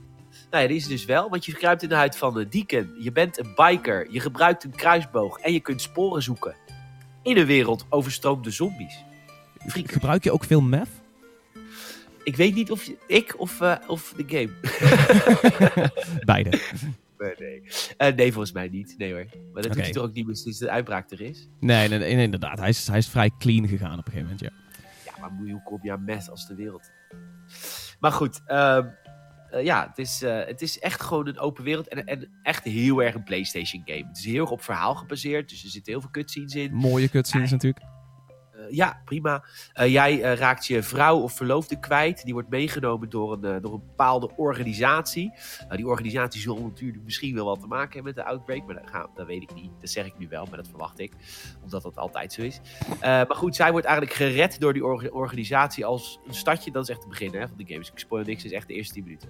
Nou 0.52 0.64
ja, 0.64 0.68
die 0.68 0.78
is 0.78 0.88
dus 0.88 1.06
wel, 1.06 1.30
want 1.30 1.46
je 1.46 1.54
kruipt 1.54 1.84
in 1.84 1.90
de 1.90 1.96
huid 1.96 2.18
van 2.18 2.38
een 2.38 2.50
Deacon. 2.50 2.96
Je 3.00 3.12
bent 3.12 3.40
een 3.40 3.52
biker, 3.56 4.08
je 4.12 4.20
gebruikt 4.20 4.64
een 4.64 4.76
kruisboog 4.76 5.38
en 5.40 5.54
je 5.54 5.60
kunt 5.60 5.82
sporen 5.82 6.22
zoeken. 6.24 6.56
In 7.24 7.38
een 7.38 7.46
wereld 7.46 7.86
overstroomde 7.90 8.52
zombies. 8.52 9.04
Freakers. 9.68 9.94
Gebruik 9.94 10.24
je 10.24 10.32
ook 10.32 10.44
veel 10.44 10.62
meth? 10.62 10.88
Ik 12.24 12.36
weet 12.36 12.54
niet 12.56 12.72
of 12.72 12.84
je- 12.84 12.98
ik 13.08 13.40
of, 13.40 13.62
eh, 13.62 13.76
of 13.88 14.14
de 14.18 14.24
game. 14.28 14.50
Beide. 16.26 16.60
Nee. 17.40 17.64
Eh, 17.98 18.14
nee, 18.16 18.32
volgens 18.32 18.52
mij 18.54 18.68
niet. 18.68 18.96
Nee 18.98 19.12
hoor. 19.14 19.26
Maar 19.54 19.62
dat 19.62 19.64
doet 19.64 19.72
Oké. 19.72 19.82
hij 19.82 19.92
toch 19.92 20.04
ook 20.04 20.14
niet 20.14 20.26
meer 20.26 20.36
sinds 20.36 20.58
de 20.60 20.70
uitbraak 20.70 21.12
er 21.12 21.22
is? 21.22 21.48
Nee, 21.60 21.88
nee, 21.90 22.00
nee, 22.00 22.24
inderdaad. 22.24 22.60
Hij 22.60 22.70
is, 22.70 22.88
hij 22.88 22.98
is 22.98 23.08
vrij 23.10 23.32
clean 23.40 23.68
gegaan 23.68 24.00
op 24.00 24.06
een 24.08 24.12
gegeven 24.14 24.24
moment, 24.24 24.40
ja. 24.40 24.50
Ja, 25.06 25.12
maar 25.22 25.30
hoe 25.52 25.62
kom 25.64 25.80
je 25.84 25.92
aan 25.92 26.04
meth 26.04 26.30
als 26.30 26.48
de 26.48 26.56
wereld? 26.56 26.92
Maar 28.00 28.12
goed, 28.12 28.42
ehm, 28.46 28.88
eh, 29.52 29.64
ja, 29.64 29.88
het 29.88 29.98
is, 29.98 30.22
eh, 30.22 30.46
het 30.46 30.62
is 30.62 30.80
echt 30.80 31.02
gewoon 31.02 31.28
een 31.28 31.40
open 31.40 31.64
wereld 31.64 31.88
en, 31.88 32.06
en 32.06 32.30
echt 32.44 32.64
heel 32.64 33.04
erg 33.04 33.16
een 33.16 33.24
PlayStation 33.24 33.82
game. 33.86 34.08
Het 34.08 34.18
is 34.18 34.26
heel 34.26 34.42
erg 34.42 34.52
op 34.52 34.62
verhaal 34.62 34.96
gebaseerd, 34.96 35.50
dus 35.50 35.64
er 35.64 35.70
zitten 35.70 35.92
heel 35.92 36.02
veel 36.02 36.12
cutscenes 36.12 36.56
in. 36.56 36.74
Mooie 36.74 37.10
cutscenes 37.10 37.52
natuurlijk. 37.52 37.86
Eh, 38.72 38.78
ja, 38.78 39.02
prima. 39.06 39.44
Eh, 39.74 39.92
jij 39.92 40.22
eh, 40.22 40.34
raakt 40.34 40.68
je 40.68 40.84
vrouw 40.84 41.20
of 41.20 41.34
verloofde 41.34 41.80
kwijt. 41.80 42.24
Die 42.24 42.34
wordt 42.34 42.50
meegenomen 42.50 43.10
door 43.10 43.32
een, 43.32 43.62
door 43.62 43.74
een 43.74 43.84
bepaalde 43.86 44.36
organisatie. 44.36 45.32
Nou, 45.64 45.76
die 45.76 45.88
organisatie 45.88 46.42
zal 46.42 46.62
natuurlijk 46.62 47.04
misschien 47.04 47.36
wel 47.36 47.46
wat 47.46 47.60
te 47.60 47.68
maken 47.68 47.94
hebben 47.94 48.14
met 48.16 48.24
de 48.26 48.30
outbreak. 48.30 48.66
Maar 48.66 48.76
dat, 48.76 48.90
gaan, 48.90 49.10
dat 49.16 49.28
weet 49.28 49.42
ik 49.42 49.54
niet. 49.54 49.72
Dat 49.80 49.90
zeg 49.90 50.06
ik 50.06 50.18
nu 50.18 50.28
wel, 50.28 50.46
maar 50.46 50.58
dat 50.58 50.68
verwacht 50.68 51.00
ik. 51.00 51.14
Omdat 51.64 51.84
dat 51.84 51.98
altijd 51.98 52.34
zo 52.34 52.42
is. 52.42 52.60
Maar 53.02 53.36
goed, 53.36 53.56
zij 53.56 53.72
wordt 53.72 53.86
eigenlijk 53.86 54.16
gered 54.16 54.60
door 54.60 54.74
die 54.74 54.86
orga- 54.86 55.10
organisatie 55.10 55.86
als 55.86 56.20
een 56.28 56.34
stadje. 56.34 56.72
Dat 56.72 56.84
is 56.84 56.90
echt 56.90 57.00
het 57.00 57.10
begin 57.10 57.34
hè, 57.34 57.48
van 57.48 57.58
de 57.58 57.66
game. 57.66 57.80
Dus 57.80 57.92
ik 57.92 58.00
spoil 58.00 58.24
niks, 58.24 58.44
het 58.44 58.52
is 58.52 58.58
echt 58.58 58.68
de 58.68 58.74
eerste 58.74 58.94
10 58.94 59.04
minuten. 59.04 59.30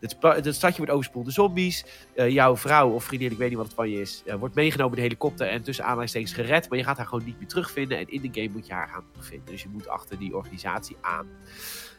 Het, 0.00 0.54
stadje 0.54 0.76
wordt 0.76 0.92
overspoeld 0.92 1.24
door 1.24 1.34
zombies. 1.34 1.84
Jouw 2.14 2.56
vrouw 2.56 2.90
of 2.90 3.04
vriendin, 3.04 3.30
ik 3.30 3.38
weet 3.38 3.48
niet 3.48 3.56
wat 3.56 3.66
het 3.66 3.74
van 3.74 3.90
je 3.90 4.00
is, 4.00 4.22
wordt 4.38 4.54
meegenomen 4.54 4.90
in 4.90 4.96
de 4.96 5.08
helikopter 5.08 5.46
en 5.48 5.62
tussen 5.62 5.84
aanhalingstekens 5.84 6.32
gered. 6.32 6.68
Maar 6.68 6.78
je 6.78 6.84
gaat 6.84 6.96
haar 6.96 7.06
gewoon 7.06 7.24
niet 7.24 7.38
meer 7.38 7.48
terugvinden. 7.48 7.98
En 7.98 8.08
in 8.08 8.20
de 8.20 8.40
game 8.40 8.52
moet 8.52 8.66
je 8.66 8.72
haar 8.72 8.79
gaan 8.88 9.04
terugvinden. 9.10 9.46
Dus 9.52 9.62
je 9.62 9.68
moet 9.68 9.88
achter 9.88 10.18
die 10.18 10.36
organisatie 10.36 10.96
aan. 11.00 11.26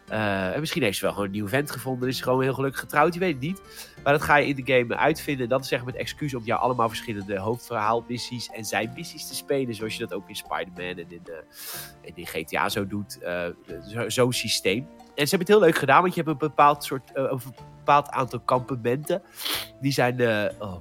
Eh, 0.07 0.53
en 0.53 0.59
misschien 0.59 0.83
heeft 0.83 0.97
ze 0.97 1.03
wel 1.03 1.11
gewoon 1.13 1.27
een 1.27 1.33
nieuw 1.33 1.47
vent 1.47 1.71
gevonden. 1.71 2.09
Is 2.09 2.21
gewoon 2.21 2.41
heel 2.41 2.53
gelukkig 2.53 2.79
getrouwd, 2.79 3.13
je 3.13 3.19
weet 3.19 3.33
het 3.33 3.41
niet. 3.41 3.61
Maar 4.03 4.13
dat 4.13 4.21
ga 4.21 4.35
je 4.35 4.47
in 4.47 4.63
de 4.63 4.73
game 4.73 4.95
uitvinden. 4.97 5.43
En 5.43 5.49
dat 5.49 5.61
is 5.61 5.67
zeg 5.67 5.79
maar 5.79 5.91
het 5.91 6.01
excuus 6.01 6.33
om 6.33 6.43
jou 6.43 6.61
allemaal 6.61 6.87
verschillende 6.87 7.37
hoofdverhaalmissies 7.39 8.49
en 8.49 8.65
zijn 8.65 8.91
missies 8.95 9.27
te 9.27 9.35
spelen. 9.35 9.75
Zoals 9.75 9.93
je 9.93 9.99
dat 9.99 10.13
ook 10.13 10.29
in 10.29 10.35
Spider-Man 10.35 10.85
en 10.97 11.05
in, 11.11 11.21
eh, 11.25 12.11
in 12.15 12.25
GTA 12.27 12.69
zo 12.69 12.87
doet. 12.87 13.19
Eh, 13.21 13.45
zo- 13.89 14.09
Zo'n 14.09 14.33
systeem. 14.33 14.87
En 15.15 15.27
ze 15.27 15.35
hebben 15.35 15.39
het 15.39 15.47
heel 15.47 15.59
leuk 15.59 15.75
gedaan, 15.77 16.01
want 16.01 16.15
je 16.15 16.21
hebt 16.21 16.31
een 16.33 16.47
bepaald 16.47 16.83
soort, 16.83 17.09
een 17.13 17.41
bepaald 17.77 18.09
aantal 18.09 18.39
kampementen. 18.39 19.21
Die 19.81 19.91
zijn, 19.91 20.21
oh, 20.59 20.75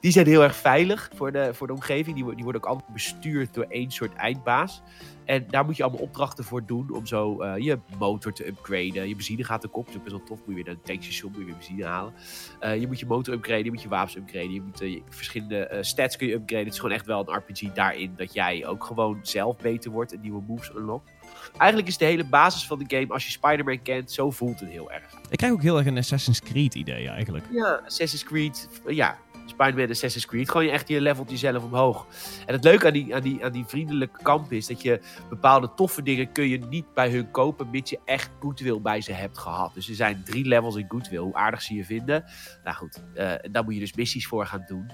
Die 0.00 0.12
zijn 0.12 0.26
heel 0.26 0.42
erg 0.42 0.56
veilig 0.56 1.10
voor 1.14 1.32
de, 1.32 1.54
voor 1.54 1.66
de 1.66 1.72
omgeving. 1.72 2.16
Die, 2.16 2.34
die 2.34 2.44
worden 2.44 2.62
ook 2.62 2.68
altijd 2.68 2.92
bestuurd 2.92 3.54
door 3.54 3.64
één 3.68 3.90
soort 3.90 4.14
eindbaas. 4.14 4.82
En 5.28 5.44
daar 5.48 5.64
moet 5.64 5.76
je 5.76 5.82
allemaal 5.82 6.00
opdrachten 6.00 6.44
voor 6.44 6.66
doen 6.66 6.90
om 6.90 7.06
zo 7.06 7.40
eh, 7.40 7.64
je 7.64 7.78
motor 7.98 8.32
te 8.32 8.46
upgraden. 8.46 9.08
Je 9.08 9.16
benzine 9.16 9.44
gaat 9.44 9.62
de 9.62 9.68
kop, 9.68 9.86
dat 9.86 9.94
is 9.94 10.00
best 10.00 10.16
wel 10.16 10.24
tof. 10.24 10.38
Moet 10.38 10.48
je 10.48 10.54
weer 10.54 10.64
naar 10.64 10.74
een 10.74 10.82
tankstation, 10.82 11.30
moet 11.30 11.40
je 11.40 11.46
weer 11.46 11.56
benzine 11.56 11.84
halen. 11.84 12.12
Eh, 12.60 12.80
je 12.80 12.86
moet 12.86 12.98
je 12.98 13.06
motor 13.06 13.34
upgraden, 13.34 13.64
je 13.64 13.70
moet 13.70 13.82
je 13.82 13.88
wapens 13.88 14.16
upgraden. 14.16 14.52
Je 14.52 14.62
moet 14.62 14.80
eh, 14.80 14.92
je 14.92 15.02
verschillende 15.08 15.78
stats 15.80 16.16
kun 16.16 16.26
je 16.26 16.34
upgraden. 16.34 16.64
Het 16.64 16.72
is 16.72 16.80
gewoon 16.80 16.94
echt 16.94 17.06
wel 17.06 17.28
een 17.28 17.36
RPG 17.36 17.72
daarin 17.72 18.12
dat 18.16 18.32
jij 18.34 18.66
ook 18.66 18.84
gewoon 18.84 19.18
zelf 19.22 19.56
beter 19.56 19.90
wordt 19.90 20.12
en 20.12 20.20
nieuwe 20.20 20.42
moves 20.46 20.70
unlockt. 20.76 21.10
Eigenlijk 21.56 21.88
is 21.88 21.98
de 21.98 22.04
hele 22.04 22.24
basis 22.24 22.66
van 22.66 22.78
de 22.78 22.96
game, 22.96 23.12
als 23.12 23.24
je 23.24 23.30
Spider-Man 23.30 23.82
kent, 23.82 24.12
zo 24.12 24.30
voelt 24.30 24.60
het 24.60 24.68
heel 24.68 24.90
erg. 24.90 25.12
Ik 25.30 25.36
krijg 25.36 25.52
ook 25.52 25.62
heel 25.62 25.76
erg 25.76 25.86
een 25.86 25.98
Assassin's 25.98 26.40
Creed 26.40 26.74
idee 26.74 27.08
eigenlijk. 27.08 27.44
Ja, 27.50 27.82
Assassin's 27.84 28.24
Creed. 28.24 28.68
Ja, 28.86 29.18
Spider-Man 29.48 29.90
Assassin's 29.90 30.26
Creed. 30.26 30.50
Gewoon 30.50 30.66
je 30.66 30.72
echt, 30.72 30.88
je 30.88 31.00
levelt 31.00 31.30
jezelf 31.30 31.64
omhoog. 31.64 32.06
En 32.46 32.54
het 32.54 32.64
leuke 32.64 32.86
aan 32.86 32.92
die, 32.92 33.14
aan, 33.14 33.22
die, 33.22 33.44
aan 33.44 33.52
die 33.52 33.64
vriendelijke 33.66 34.22
kamp 34.22 34.52
is 34.52 34.66
dat 34.66 34.82
je 34.82 35.00
bepaalde 35.28 35.74
toffe 35.74 36.02
dingen 36.02 36.32
kun 36.32 36.48
je 36.48 36.58
niet 36.58 36.94
bij 36.94 37.10
hun 37.10 37.30
kopen, 37.30 37.70
mits 37.70 37.90
je 37.90 37.98
echt 38.04 38.30
goodwill 38.40 38.80
bij 38.80 39.00
ze 39.00 39.12
hebt 39.12 39.38
gehad. 39.38 39.74
Dus 39.74 39.88
er 39.88 39.94
zijn 39.94 40.22
drie 40.24 40.44
levels 40.44 40.76
in 40.76 40.84
goodwill, 40.88 41.18
hoe 41.18 41.34
aardig 41.34 41.62
ze 41.62 41.74
je 41.74 41.84
vinden. 41.84 42.24
Nou 42.64 42.76
goed, 42.76 43.02
eh 43.14 43.32
daar 43.50 43.64
moet 43.64 43.74
je 43.74 43.80
dus 43.80 43.94
missies 43.94 44.26
voor 44.26 44.46
gaan 44.46 44.64
doen. 44.66 44.90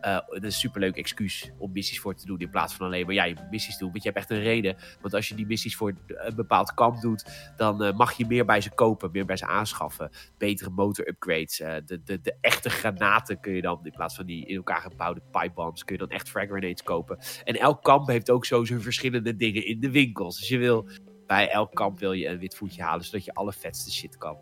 Eh, 0.00 0.18
een 0.28 0.52
superleuk 0.52 0.96
excuus 0.96 1.50
om 1.58 1.72
missies 1.72 2.00
voor 2.00 2.14
te 2.14 2.26
doen 2.26 2.38
in 2.38 2.50
plaats 2.50 2.74
van 2.74 2.86
alleen 2.86 3.06
maar 3.06 3.14
ja, 3.14 3.24
je 3.24 3.34
moet 3.34 3.50
missies 3.50 3.78
doen. 3.78 3.90
Want 3.90 4.02
je 4.02 4.08
hebt 4.08 4.20
echt 4.20 4.30
een 4.30 4.42
reden. 4.42 4.76
Want 5.00 5.14
als 5.14 5.28
je 5.28 5.34
die 5.34 5.46
missies 5.46 5.76
voor 5.76 5.94
een 6.06 6.34
bepaald 6.34 6.74
kamp 6.74 7.00
doet, 7.00 7.52
dan 7.56 7.82
eh, 7.82 7.96
mag 7.96 8.12
je 8.12 8.26
meer 8.26 8.44
bij 8.44 8.60
ze 8.60 8.70
kopen, 8.70 9.10
meer 9.10 9.24
bij 9.24 9.36
ze 9.36 9.46
aanschaffen 9.46 10.10
betere 10.38 10.70
motor 10.70 11.08
upgrades. 11.08 11.60
eh, 11.60 11.74
de, 11.86 12.02
de, 12.02 12.20
de 12.20 12.36
echte 12.40 12.70
granaten 12.70 13.40
kun 13.40 13.52
je 13.52 13.62
dan, 13.62 13.80
in 13.82 13.92
plaats 13.92 14.16
van 14.16 14.26
die 14.26 14.46
in 14.46 14.56
elkaar 14.56 14.80
gebouwde 14.80 15.22
pipe 15.30 15.52
bombs, 15.54 15.84
kun 15.84 15.94
je 15.94 16.06
dan 16.06 16.10
echt 16.10 16.28
frag 16.28 16.46
grenades 16.46 16.82
kopen. 16.82 17.18
En 17.44 17.58
elk 17.58 17.82
kamp 17.82 18.06
heeft 18.06 18.30
ook 18.30 18.44
zo 18.44 18.64
zijn 18.64 18.82
verschillende 18.82 19.36
dingen 19.36 19.66
in 19.66 19.80
de 19.80 19.90
winkels. 19.90 20.38
Dus 20.38 20.48
je 20.48 20.58
wil, 20.58 20.88
bij 21.26 21.50
elk 21.50 21.74
kamp 21.74 21.98
wil 21.98 22.12
je 22.12 22.28
een 22.28 22.38
wit 22.38 22.56
voetje 22.56 22.82
halen, 22.82 23.04
zodat 23.04 23.24
je 23.24 23.34
alle 23.34 23.52
vetste 23.52 23.92
shit 23.92 24.16
kan. 24.16 24.36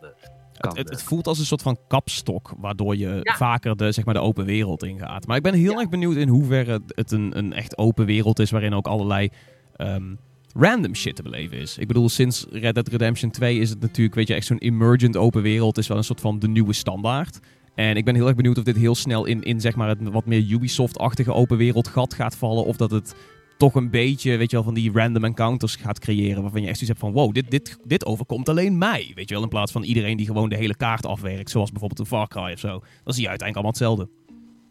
Het, 0.57 0.77
het, 0.77 0.89
het 0.89 0.99
eh. 0.99 1.05
voelt 1.05 1.27
als 1.27 1.39
een 1.39 1.45
soort 1.45 1.61
van 1.61 1.77
kapstok, 1.87 2.53
waardoor 2.57 2.95
je 2.97 3.19
Ja. 3.21 3.35
vaker 3.35 3.75
de, 3.75 3.91
zeg 3.91 4.05
maar, 4.05 4.13
de 4.13 4.19
open 4.19 4.45
wereld 4.45 4.83
ingaat. 4.83 5.27
Maar 5.27 5.37
ik 5.37 5.43
ben 5.43 5.53
heel 5.53 5.71
Ja. 5.71 5.79
erg 5.79 5.89
benieuwd 5.89 6.15
in 6.15 6.27
hoeverre 6.27 6.81
het 6.87 7.11
een, 7.11 7.37
een 7.37 7.53
echt 7.53 7.77
open 7.77 8.05
wereld 8.05 8.39
is, 8.39 8.51
waarin 8.51 8.73
ook 8.73 8.87
allerlei 8.87 9.29
ehm, 9.75 10.15
random 10.53 10.95
shit 10.95 11.15
te 11.15 11.23
beleven 11.23 11.57
is. 11.57 11.77
Ik 11.77 11.87
bedoel, 11.87 12.09
sinds 12.09 12.45
Red 12.49 12.73
Dead 12.75 12.87
Redemption 12.87 13.31
2 13.31 13.59
is 13.59 13.69
het 13.69 13.79
natuurlijk, 13.79 14.15
weet 14.15 14.27
je, 14.27 14.33
echt 14.33 14.45
zo'n 14.45 14.57
emergent 14.57 15.17
open 15.17 15.41
wereld. 15.41 15.77
is 15.77 15.87
wel 15.87 15.97
een 15.97 16.03
soort 16.03 16.21
van 16.21 16.39
de 16.39 16.47
nieuwe 16.47 16.73
standaard. 16.73 17.39
En 17.75 17.95
ik 17.95 18.05
ben 18.05 18.15
heel 18.15 18.27
erg 18.27 18.35
benieuwd 18.35 18.57
of 18.57 18.63
dit 18.63 18.75
heel 18.77 18.95
snel 18.95 19.25
in, 19.25 19.43
in 19.43 19.61
zeg 19.61 19.75
maar, 19.75 19.87
het 19.87 20.09
wat 20.09 20.25
meer 20.25 20.41
Ubisoft-achtige 20.49 21.33
open 21.33 21.57
wereld 21.57 21.87
gat 21.87 22.13
gaat 22.13 22.35
vallen. 22.37 22.65
Of 22.65 22.77
dat 22.77 22.91
het 22.91 23.15
toch 23.57 23.75
een 23.75 23.89
beetje, 23.89 24.37
weet 24.37 24.49
je 24.49 24.55
wel, 24.55 24.65
van 24.65 24.73
die 24.73 24.91
random 24.91 25.23
encounters 25.23 25.75
gaat 25.75 25.99
creëren. 25.99 26.41
Waarvan 26.41 26.61
je 26.61 26.67
echt 26.67 26.77
zoiets 26.77 26.99
hebt 26.99 27.13
van, 27.13 27.23
wow, 27.23 27.33
dit, 27.33 27.51
dit, 27.51 27.77
dit 27.83 28.05
overkomt 28.05 28.49
alleen 28.49 28.77
mij. 28.77 29.11
Weet 29.15 29.29
je 29.29 29.33
wel, 29.33 29.43
in 29.43 29.49
plaats 29.49 29.71
van 29.71 29.83
iedereen 29.83 30.17
die 30.17 30.25
gewoon 30.25 30.49
de 30.49 30.55
hele 30.55 30.75
kaart 30.75 31.05
afwerkt. 31.05 31.49
Zoals 31.49 31.71
bijvoorbeeld 31.71 31.99
een 31.99 32.05
Far 32.05 32.27
Cry 32.27 32.51
of 32.53 32.59
zo. 32.59 32.83
Dan 33.03 33.13
zie 33.13 33.23
je 33.23 33.29
uiteindelijk 33.29 33.55
allemaal 33.55 33.71
hetzelfde. 33.71 34.09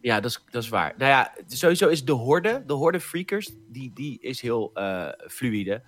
Ja, 0.01 0.21
dat 0.21 0.31
is, 0.31 0.45
dat 0.51 0.63
is 0.63 0.69
waar. 0.69 0.95
Nou 0.99 1.11
ja, 1.11 1.35
sowieso 1.47 1.89
is 1.89 2.05
de 2.05 2.13
horde, 2.13 2.63
de 2.67 2.73
horde 2.73 3.01
freakers, 3.01 3.51
die, 3.69 3.91
die 3.95 4.21
is 4.21 4.41
heel 4.41 4.71
eh, 4.75 5.09
fluïde. 5.29 5.83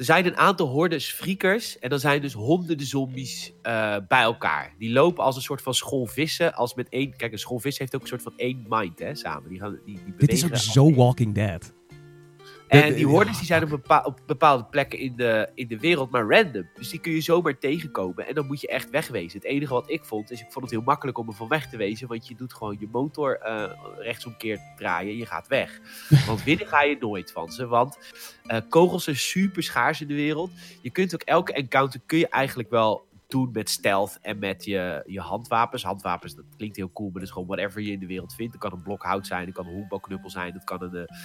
Er 0.00 0.06
zijn 0.06 0.26
een 0.26 0.36
aantal 0.36 0.66
hordes 0.66 1.10
freakers 1.12 1.78
en 1.78 1.90
dan 1.90 1.98
zijn 1.98 2.20
dus 2.20 2.32
honderden 2.32 2.86
zombies 2.86 3.52
eh, 3.62 3.96
bij 4.08 4.22
elkaar. 4.22 4.74
Die 4.78 4.92
lopen 4.92 5.24
als 5.24 5.36
een 5.36 5.42
soort 5.42 5.62
van 5.62 5.74
school 5.74 6.06
vissen, 6.06 6.54
als 6.54 6.74
met 6.74 6.88
één... 6.88 7.16
Kijk, 7.16 7.32
een 7.32 7.38
school 7.38 7.58
vissen 7.58 7.82
heeft 7.82 7.94
ook 7.94 8.00
een 8.02 8.08
soort 8.08 8.22
van 8.22 8.32
één 8.36 8.66
mind, 8.68 8.98
hè, 8.98 9.14
samen. 9.14 9.48
Die 9.48 9.58
gaan, 9.58 9.78
die, 9.84 9.98
die 10.04 10.14
Dit 10.16 10.32
is 10.32 10.44
ook 10.44 10.56
zo 10.56 10.94
Walking 10.94 11.34
Dead. 11.34 11.72
En 12.70 12.94
die 12.94 13.06
hordes 13.06 13.36
die 13.36 13.46
zijn 13.46 13.62
op, 13.62 13.68
bepa- 13.68 14.02
op 14.04 14.20
bepaalde 14.26 14.64
plekken 14.64 14.98
in 14.98 15.16
de, 15.16 15.50
in 15.54 15.68
de 15.68 15.78
wereld 15.78 16.10
maar 16.10 16.28
random. 16.28 16.68
Dus 16.74 16.90
die 16.90 17.00
kun 17.00 17.12
je 17.12 17.20
zomaar 17.20 17.58
tegenkomen. 17.58 18.26
En 18.26 18.34
dan 18.34 18.46
moet 18.46 18.60
je 18.60 18.68
echt 18.68 18.90
wegwezen. 18.90 19.38
Het 19.38 19.48
enige 19.48 19.72
wat 19.72 19.90
ik 19.90 20.04
vond, 20.04 20.30
is 20.30 20.40
ik 20.40 20.52
vond 20.52 20.64
het 20.64 20.74
heel 20.74 20.82
makkelijk 20.84 21.18
om 21.18 21.28
er 21.28 21.34
van 21.34 21.48
weg 21.48 21.68
te 21.68 21.76
wezen. 21.76 22.08
Want 22.08 22.28
je 22.28 22.34
doet 22.34 22.54
gewoon 22.54 22.76
je 22.80 22.88
motor 22.92 23.38
eh 23.38 23.70
rechtsomkeer 23.98 24.60
draaien. 24.76 25.16
Je 25.16 25.26
gaat 25.26 25.48
weg. 25.48 25.80
Want 26.26 26.44
winnen 26.44 26.66
ga 26.66 26.82
je 26.82 26.96
nooit 27.00 27.32
van 27.32 27.50
ze. 27.52 27.66
Want 27.66 27.98
eh, 28.46 28.58
kogels 28.68 29.04
zijn 29.04 29.16
super 29.16 29.62
schaars 29.62 30.00
in 30.00 30.08
de 30.08 30.14
wereld. 30.14 30.50
Je 30.82 30.90
kunt 30.90 31.14
ook 31.14 31.22
elke 31.22 31.52
encounter 31.52 32.00
kun 32.06 32.18
je 32.18 32.28
eigenlijk 32.28 32.70
wel 32.70 33.08
doen 33.30 33.50
met 33.52 33.70
stealth 33.70 34.18
en 34.22 34.38
met 34.38 34.64
je, 34.64 35.02
je 35.06 35.20
handwapens. 35.20 35.82
Handwapens, 35.82 36.34
dat 36.34 36.44
klinkt 36.56 36.76
heel 36.76 36.92
cool, 36.92 37.08
maar 37.08 37.18
dat 37.18 37.28
is 37.28 37.34
gewoon 37.34 37.48
whatever 37.48 37.80
je 37.80 37.92
in 37.92 37.98
de 37.98 38.06
wereld 38.06 38.34
vindt. 38.34 38.52
Dat 38.52 38.60
kan 38.60 38.72
een 38.72 38.82
blok 38.82 39.02
hout 39.02 39.26
zijn, 39.26 39.44
dat 39.44 39.54
kan 39.54 39.66
een 39.66 39.72
honkbalknuppel 39.72 40.30
zijn, 40.30 40.52
dat 40.52 40.64
kan 40.64 40.82
een, 40.82 40.94
eh, 40.94 41.16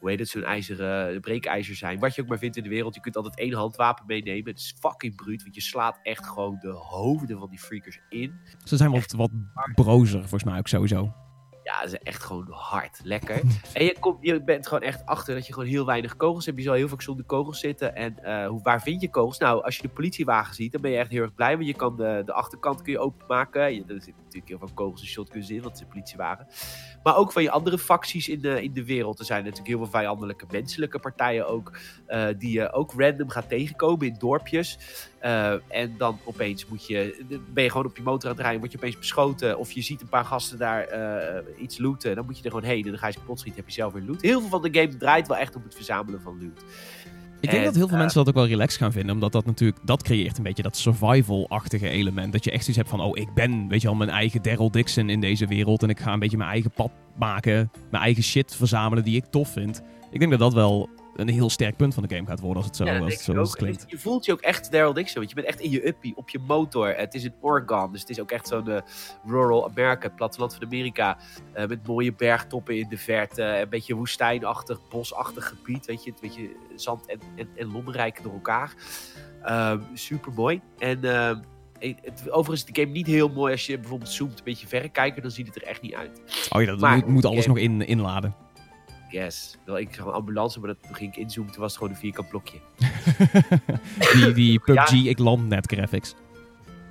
hoe 0.00 0.10
heet 0.10 0.18
het, 0.18 0.28
zo'n 0.28 0.44
ijzeren 0.44 1.20
breekijzer 1.20 1.74
zijn. 1.74 1.98
Wat 1.98 2.14
je 2.14 2.22
ook 2.22 2.28
maar 2.28 2.38
vindt 2.38 2.56
in 2.56 2.62
de 2.62 2.68
wereld, 2.68 2.94
je 2.94 3.00
kunt 3.00 3.16
altijd 3.16 3.38
één 3.38 3.52
handwapen 3.52 4.06
meenemen. 4.06 4.50
Het 4.50 4.58
is 4.58 4.76
fucking 4.80 5.14
bruut, 5.14 5.42
want 5.42 5.54
je 5.54 5.60
slaat 5.60 5.98
echt 6.02 6.26
gewoon 6.26 6.58
de 6.60 6.70
hoofden 6.70 7.38
van 7.38 7.50
die 7.50 7.58
freakers 7.58 8.00
in. 8.08 8.40
Ze 8.64 8.76
zijn 8.76 8.90
wat, 8.90 9.12
wat 9.12 9.30
brozer, 9.74 10.20
volgens 10.20 10.44
mij 10.44 10.58
ook 10.58 10.68
sowieso. 10.68 11.27
Ja, 11.68 11.82
ze 11.82 11.88
zijn 11.88 12.02
echt 12.02 12.22
gewoon 12.22 12.46
hard, 12.50 13.00
lekker. 13.02 13.40
en 13.72 13.84
je, 13.84 13.96
komt, 14.00 14.18
je 14.20 14.42
bent 14.42 14.66
gewoon 14.66 14.82
echt 14.82 15.06
achter 15.06 15.34
dat 15.34 15.46
je 15.46 15.52
gewoon 15.52 15.68
heel 15.68 15.86
weinig 15.86 16.16
kogels 16.16 16.46
hebt. 16.46 16.56
Je 16.58 16.62
zal 16.64 16.74
heel 16.74 16.88
vaak 16.88 17.02
zonder 17.02 17.24
kogels 17.24 17.60
zitten. 17.60 17.94
En 17.96 18.46
hoe, 18.46 18.62
waar 18.62 18.82
vind 18.82 19.00
je 19.00 19.10
kogels? 19.10 19.38
Nou, 19.38 19.64
als 19.64 19.76
je 19.76 19.82
de 19.82 19.88
politiewagen 19.88 20.54
ziet, 20.54 20.72
dan 20.72 20.80
ben 20.80 20.90
je 20.90 20.96
echt 20.96 21.10
heel 21.10 21.22
erg 21.22 21.34
blij. 21.34 21.54
Want 21.54 21.66
je 21.66 21.74
kan 21.74 21.96
de, 21.96 22.22
de 22.24 22.32
achterkant 22.32 22.82
kun 22.82 22.92
je 22.92 22.98
openmaken. 22.98 23.74
Je, 23.74 23.80
er 23.80 23.86
zitten 23.88 24.14
natuurlijk 24.22 24.48
heel 24.48 24.58
veel 24.58 24.70
kogels 24.74 25.00
en 25.00 25.06
shotguns 25.06 25.50
in, 25.50 25.54
want 25.62 25.66
het 25.66 25.74
is 25.74 25.80
een 25.80 25.88
politiewagen. 25.88 26.46
Maar 27.02 27.16
ook 27.16 27.32
van 27.32 27.42
je 27.42 27.50
andere 27.50 27.78
facties 27.78 28.28
in 28.28 28.40
de, 28.40 28.62
in 28.62 28.72
de 28.72 28.84
wereld. 28.84 29.18
Er 29.18 29.24
zijn 29.24 29.40
natuurlijk 29.40 29.68
heel 29.68 29.78
veel 29.78 29.86
vijandelijke 29.90 30.46
menselijke 30.50 30.98
partijen 30.98 31.48
ook. 31.48 31.72
eh, 32.06 32.26
die 32.38 32.52
je 32.52 32.72
ook 32.72 32.92
random 32.96 33.28
gaat 33.28 33.48
tegenkomen 33.48 34.06
in 34.06 34.16
dorpjes. 34.18 34.78
Eh, 35.20 35.52
en 35.68 35.94
dan 35.98 36.18
opeens 36.24 36.66
moet 36.66 36.86
je, 36.86 37.24
ben 37.52 37.64
je 37.64 37.70
gewoon 37.70 37.86
op 37.86 37.96
je 37.96 38.02
motor 38.02 38.30
aan 38.30 38.34
het 38.34 38.40
rijden, 38.42 38.60
word 38.60 38.72
je 38.72 38.78
opeens 38.78 38.98
beschoten. 38.98 39.58
Of 39.58 39.72
je 39.72 39.82
ziet 39.82 40.00
een 40.00 40.08
paar 40.08 40.24
gasten 40.24 40.58
daar 40.58 40.84
eh, 40.84 41.62
iets 41.62 41.78
looten. 41.78 42.14
Dan 42.14 42.24
moet 42.24 42.38
je 42.38 42.44
er 42.44 42.50
gewoon 42.50 42.68
heen 42.68 42.84
en 42.84 42.90
dan 42.90 42.98
ga 42.98 43.06
je 43.06 43.12
ze 43.12 43.18
kapot 43.18 43.38
schieten, 43.38 43.60
heb 43.60 43.70
je 43.70 43.76
zelf 43.76 43.92
weer 43.92 44.02
loot. 44.02 44.22
Heel 44.22 44.40
veel 44.40 44.48
van 44.48 44.62
de 44.62 44.80
game 44.80 44.96
draait 44.96 45.28
wel 45.28 45.36
echt 45.36 45.56
op 45.56 45.64
het 45.64 45.74
verzamelen 45.74 46.20
van 46.20 46.38
loot. 46.40 46.64
Ik 47.40 47.50
denk 47.50 47.62
En, 47.62 47.64
dat 47.64 47.74
heel 47.74 47.86
veel 47.86 47.94
eh, 47.94 48.00
mensen 48.00 48.18
dat 48.18 48.28
ook 48.28 48.40
wel 48.40 48.46
relaxed 48.46 48.80
gaan 48.80 48.92
vinden. 48.92 49.14
Omdat 49.14 49.32
dat 49.32 49.46
natuurlijk, 49.46 49.78
dat 49.84 50.02
creëert 50.02 50.36
een 50.36 50.42
beetje 50.42 50.62
dat 50.62 50.76
survival-achtige 50.76 51.88
element. 51.88 52.32
Dat 52.32 52.44
je 52.44 52.50
echt 52.50 52.64
zoiets 52.64 52.76
hebt 52.76 52.88
van, 52.88 53.00
oh, 53.00 53.18
ik 53.18 53.34
ben, 53.34 53.68
weet 53.68 53.80
je 53.80 53.86
wel, 53.86 53.96
mijn 53.96 54.10
eigen 54.10 54.42
Daryl 54.42 54.70
Dixon 54.70 55.08
in 55.08 55.20
deze 55.20 55.46
wereld. 55.46 55.82
En 55.82 55.88
ik 55.88 56.00
ga 56.00 56.12
een 56.12 56.18
beetje 56.18 56.36
mijn 56.36 56.50
eigen 56.50 56.70
pad 56.70 56.90
maken. 57.18 57.70
Mijn 57.90 58.02
eigen 58.02 58.22
shit 58.22 58.56
verzamelen 58.56 59.04
die 59.04 59.16
ik 59.16 59.24
tof 59.24 59.52
vind. 59.52 59.82
Ik 60.10 60.18
denk 60.18 60.30
dat 60.30 60.40
dat 60.40 60.54
wel 60.54 60.88
een 61.18 61.28
heel 61.28 61.50
sterk 61.50 61.76
punt 61.76 61.94
van 61.94 62.02
de 62.02 62.14
game 62.14 62.26
gaat 62.28 62.40
worden 62.40 62.56
als 62.56 62.66
het 62.66 62.76
zo, 62.76 62.84
Ja, 62.84 62.98
als 62.98 63.12
het, 63.12 63.22
zo 63.22 63.36
als 63.36 63.48
het 63.50 63.58
klinkt. 63.58 63.84
Je 63.86 63.98
voelt 63.98 64.24
je 64.24 64.32
ook 64.32 64.40
echt 64.40 64.70
Daryl 64.72 64.92
Dixon, 64.92 65.14
want 65.16 65.28
je 65.28 65.34
bent 65.34 65.46
echt 65.46 65.60
in 65.60 65.70
je 65.70 65.86
uppie, 65.86 66.16
op 66.16 66.28
je 66.28 66.38
motor. 66.38 66.88
Het 66.96 67.14
is 67.14 67.24
in 67.24 67.34
Oregon, 67.40 67.92
dus 67.92 68.00
het 68.00 68.10
is 68.10 68.20
ook 68.20 68.30
echt 68.30 68.48
zo'n 68.48 68.68
eh, 68.70 68.80
rural 69.26 69.68
America, 69.68 70.06
het 70.06 70.16
platteland 70.16 70.54
van 70.54 70.64
Amerika. 70.64 71.18
eh, 71.52 71.66
met 71.66 71.86
mooie 71.86 72.12
bergtoppen 72.12 72.78
in 72.78 72.88
de 72.88 72.98
verte, 72.98 73.42
een 73.42 73.68
beetje 73.68 73.94
woestijnachtig, 73.94 74.88
bosachtig 74.88 75.48
gebied, 75.48 75.86
weet 75.86 76.04
je. 76.04 76.10
Een 76.10 76.16
beetje 76.20 76.48
zand 76.76 77.06
en, 77.06 77.18
en, 77.36 77.48
en 77.56 77.72
lommerrijk 77.72 78.22
door 78.22 78.32
elkaar. 78.32 78.74
super 79.94 80.32
mooi. 80.32 80.60
En 80.78 81.04
ehm, 81.04 81.38
het, 81.78 82.30
overigens 82.30 82.68
is 82.68 82.72
de 82.74 82.80
game 82.80 82.92
niet 82.92 83.06
heel 83.06 83.28
mooi 83.28 83.52
als 83.52 83.66
je 83.66 83.78
bijvoorbeeld 83.78 84.10
zoomt 84.10 84.38
een 84.38 84.44
beetje 84.44 84.66
verrekijker, 84.66 85.22
dan 85.22 85.30
ziet 85.30 85.46
het 85.46 85.56
er 85.56 85.62
echt 85.62 85.82
niet 85.82 85.94
uit. 85.94 86.20
Oh 86.50 86.60
ja, 86.62 86.66
dat 86.70 86.80
Maar- 86.80 86.96
moet, 86.96 87.06
moet 87.06 87.24
alles 87.24 87.46
nog 87.46 87.58
in, 87.58 87.86
inladen. 87.86 88.34
Wel, 89.64 89.78
ik 89.78 89.94
zag 89.94 90.06
een 90.06 90.12
ambulance, 90.12 90.60
maar 90.60 90.68
dat, 90.68 90.82
toen 90.82 90.94
ging 90.94 91.12
ik 91.12 91.18
inzoomen, 91.18 91.52
toen 91.52 91.62
was 91.62 91.70
het 91.70 91.80
gewoon 91.80 91.94
een 91.94 92.00
vierkant 92.00 92.28
blokje. 92.28 92.58
die 94.14 94.32
die 94.32 94.60
Ja. 94.64 94.84
PUBG, 94.84 95.04
ik 95.04 95.18
land 95.18 95.48
net 95.48 95.72
graphics. 95.72 96.14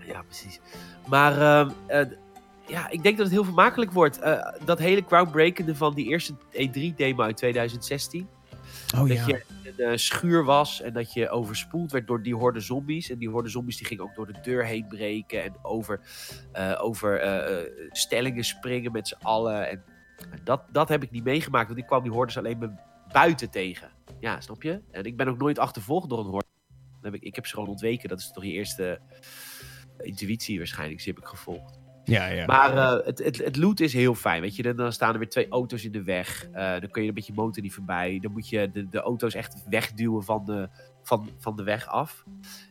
Ja, 0.05 0.21
precies. 0.21 0.59
Maar 1.07 1.41
ehm, 1.41 1.69
eh, 1.87 2.05
ja, 2.67 2.89
ik 2.89 3.03
denk 3.03 3.17
dat 3.17 3.25
het 3.25 3.35
heel 3.35 3.43
vermakelijk 3.43 3.91
wordt. 3.91 4.19
Eh, 4.19 4.53
dat 4.65 4.79
hele 4.79 5.03
groundbreakende 5.07 5.75
van 5.75 5.93
die 5.93 6.07
eerste 6.07 6.33
E3-demo 6.51 7.23
uit 7.23 7.37
2016. 7.37 8.27
Oh 8.95 9.07
dat 9.07 9.25
je 9.25 9.43
in 9.63 9.73
een 9.77 9.91
eh, 9.91 9.97
schuur 9.97 10.43
was 10.43 10.81
en 10.81 10.93
dat 10.93 11.13
je 11.13 11.29
overspoeld 11.29 11.91
werd 11.91 12.07
door 12.07 12.23
die 12.23 12.35
horde 12.35 12.59
zombies. 12.59 13.09
En 13.09 13.17
die 13.17 13.29
horde 13.29 13.49
zombies 13.49 13.77
die 13.77 13.87
gingen 13.87 14.03
ook 14.03 14.15
door 14.15 14.27
de 14.27 14.39
deur 14.43 14.65
heen 14.65 14.87
breken. 14.87 15.43
En 15.43 15.53
over, 15.61 15.99
over 16.79 17.21
stellingen 17.91 18.43
springen 18.43 18.91
met 18.91 19.07
z'n 19.07 19.17
allen. 19.21 19.69
En 19.69 19.83
dat, 20.43 20.61
dat 20.71 20.89
heb 20.89 21.03
ik 21.03 21.11
niet 21.11 21.23
meegemaakt, 21.23 21.67
want 21.67 21.79
ik 21.79 21.85
kwam 21.85 22.03
die 22.03 22.11
hordes 22.11 22.37
alleen 22.37 22.57
maar 22.57 22.83
buiten 23.11 23.49
tegen. 23.49 23.89
Ja, 24.19 24.41
snap 24.41 24.63
je? 24.63 24.81
En 24.91 25.03
ik 25.03 25.17
ben 25.17 25.27
ook 25.27 25.37
nooit 25.37 25.59
achtervolgd 25.59 26.09
door 26.09 26.19
een 26.19 26.25
horde. 26.25 26.47
Heb 27.01 27.13
ik, 27.13 27.21
ik 27.21 27.35
heb 27.35 27.45
ze 27.45 27.53
gewoon 27.53 27.69
ontweken. 27.69 28.09
Dat 28.09 28.19
is 28.19 28.31
toch 28.31 28.43
je 28.43 28.51
eerste 28.51 28.99
intuïtie 29.97 30.57
waarschijnlijk. 30.57 31.03
Die 31.03 31.13
heb 31.13 31.23
ik 31.23 31.29
gevolgd. 31.29 31.79
Ja, 32.03 32.27
ja. 32.27 32.45
Maar 32.45 32.77
eh, 32.77 33.05
het, 33.05 33.23
het, 33.23 33.37
het 33.37 33.55
loot 33.55 33.79
is 33.79 33.93
heel 33.93 34.15
fijn. 34.15 34.41
Weet 34.41 34.55
je, 34.55 34.63
dan, 34.63 34.75
dan 34.75 34.93
staan 34.93 35.13
er 35.13 35.19
weer 35.19 35.29
twee 35.29 35.49
auto's 35.49 35.83
in 35.83 35.91
de 35.91 36.03
weg. 36.03 36.47
Eh, 36.51 36.79
dan 36.79 36.89
kun 36.89 37.01
je 37.01 37.07
een 37.07 37.13
beetje 37.13 37.33
motor 37.33 37.63
niet 37.63 37.73
voorbij. 37.73 38.19
Dan 38.21 38.31
moet 38.31 38.49
je 38.49 38.71
de, 38.71 38.89
de 38.89 38.99
auto's 38.99 39.33
echt 39.33 39.63
wegduwen 39.69 40.23
van 40.23 40.45
de, 40.45 40.69
van, 41.03 41.29
van 41.37 41.55
de 41.55 41.63
weg 41.63 41.87
af. 41.87 42.23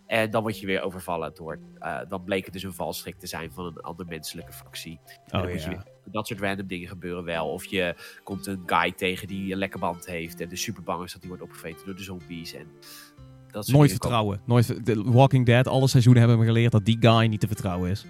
En 0.06 0.30
dan 0.30 0.42
word 0.42 0.60
je 0.60 0.66
weer 0.66 0.80
overvallen 0.82 1.34
door. 1.34 1.58
eh, 1.78 1.98
dan 2.08 2.24
bleek 2.24 2.44
het 2.44 2.52
dus 2.52 2.62
een 2.62 2.72
valstrik 2.74 3.18
te 3.18 3.26
zijn 3.26 3.52
van 3.52 3.64
een 3.64 3.80
andere 3.80 4.08
menselijke. 4.08 4.52
En 4.84 4.98
dan 5.26 5.42
oh 5.42 5.50
je 5.52 5.70
ja. 5.70 5.84
dat 6.04 6.26
soort 6.26 6.40
random 6.40 6.66
dingen 6.66 6.88
gebeuren 6.88 7.24
wel. 7.24 7.48
Of 7.48 7.64
je 7.64 7.94
komt 8.22 8.46
een 8.46 8.62
guy 8.66 8.92
tegen 8.92 9.26
die 9.26 9.52
een 9.52 9.58
lekke 9.58 9.78
band 9.78 10.06
heeft. 10.06 10.40
En 10.40 10.48
de 10.48 10.56
super 10.56 10.82
bang 10.82 11.04
is 11.04 11.12
dat 11.12 11.20
hij 11.20 11.28
wordt 11.28 11.44
opgeveten 11.44 11.86
door 11.86 11.96
de 11.96 12.02
zombies. 12.02 12.52
En 12.54 12.66
dat 13.50 13.66
Nooit 13.68 13.90
vertrouwen. 13.90 14.40
Nooit, 14.44 14.86
de 14.86 15.02
Walking 15.02 15.46
Dead, 15.46 15.66
alle 15.68 15.88
seizoenen 15.88 16.22
hebben 16.22 16.40
me 16.40 16.46
geleerd 16.46 16.72
dat 16.72 16.84
die 16.84 16.96
guy 17.00 17.26
niet 17.26 17.40
te 17.40 17.46
vertrouwen 17.46 17.90
is. 17.90 18.04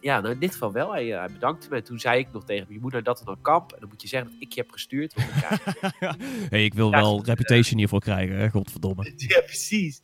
Ja, 0.00 0.20
nou 0.20 0.34
in 0.34 0.40
dit 0.40 0.52
geval 0.52 0.72
wel. 0.72 0.92
Hij, 0.92 1.12
eh, 1.12 1.18
hij 1.18 1.32
bedankte 1.32 1.68
me. 1.70 1.82
Toen 1.82 1.98
zei 1.98 2.18
ik 2.18 2.32
nog 2.32 2.44
tegen 2.44 2.80
moet 2.80 2.92
naar 2.92 3.02
dat 3.02 3.18
en 3.18 3.24
dan 3.24 3.40
kamp. 3.42 3.72
En 3.72 3.80
dan 3.80 3.88
moet 3.88 4.02
je 4.02 4.08
zeggen 4.08 4.30
dat 4.30 4.40
ik 4.42 4.52
je 4.52 4.60
heb 4.60 4.70
gestuurd. 4.70 5.14
Want 5.14 5.28
je- 5.28 6.14
hey, 6.50 6.64
ik 6.64 6.74
wil 6.74 6.90
Ja, 6.90 7.00
wel 7.00 7.24
reputation 7.24 7.78
hiervoor 7.78 8.00
krijgen, 8.00 8.36
hè, 8.36 8.50
godverdomme. 8.50 9.12
ja, 9.16 9.40
precies. 9.40 10.00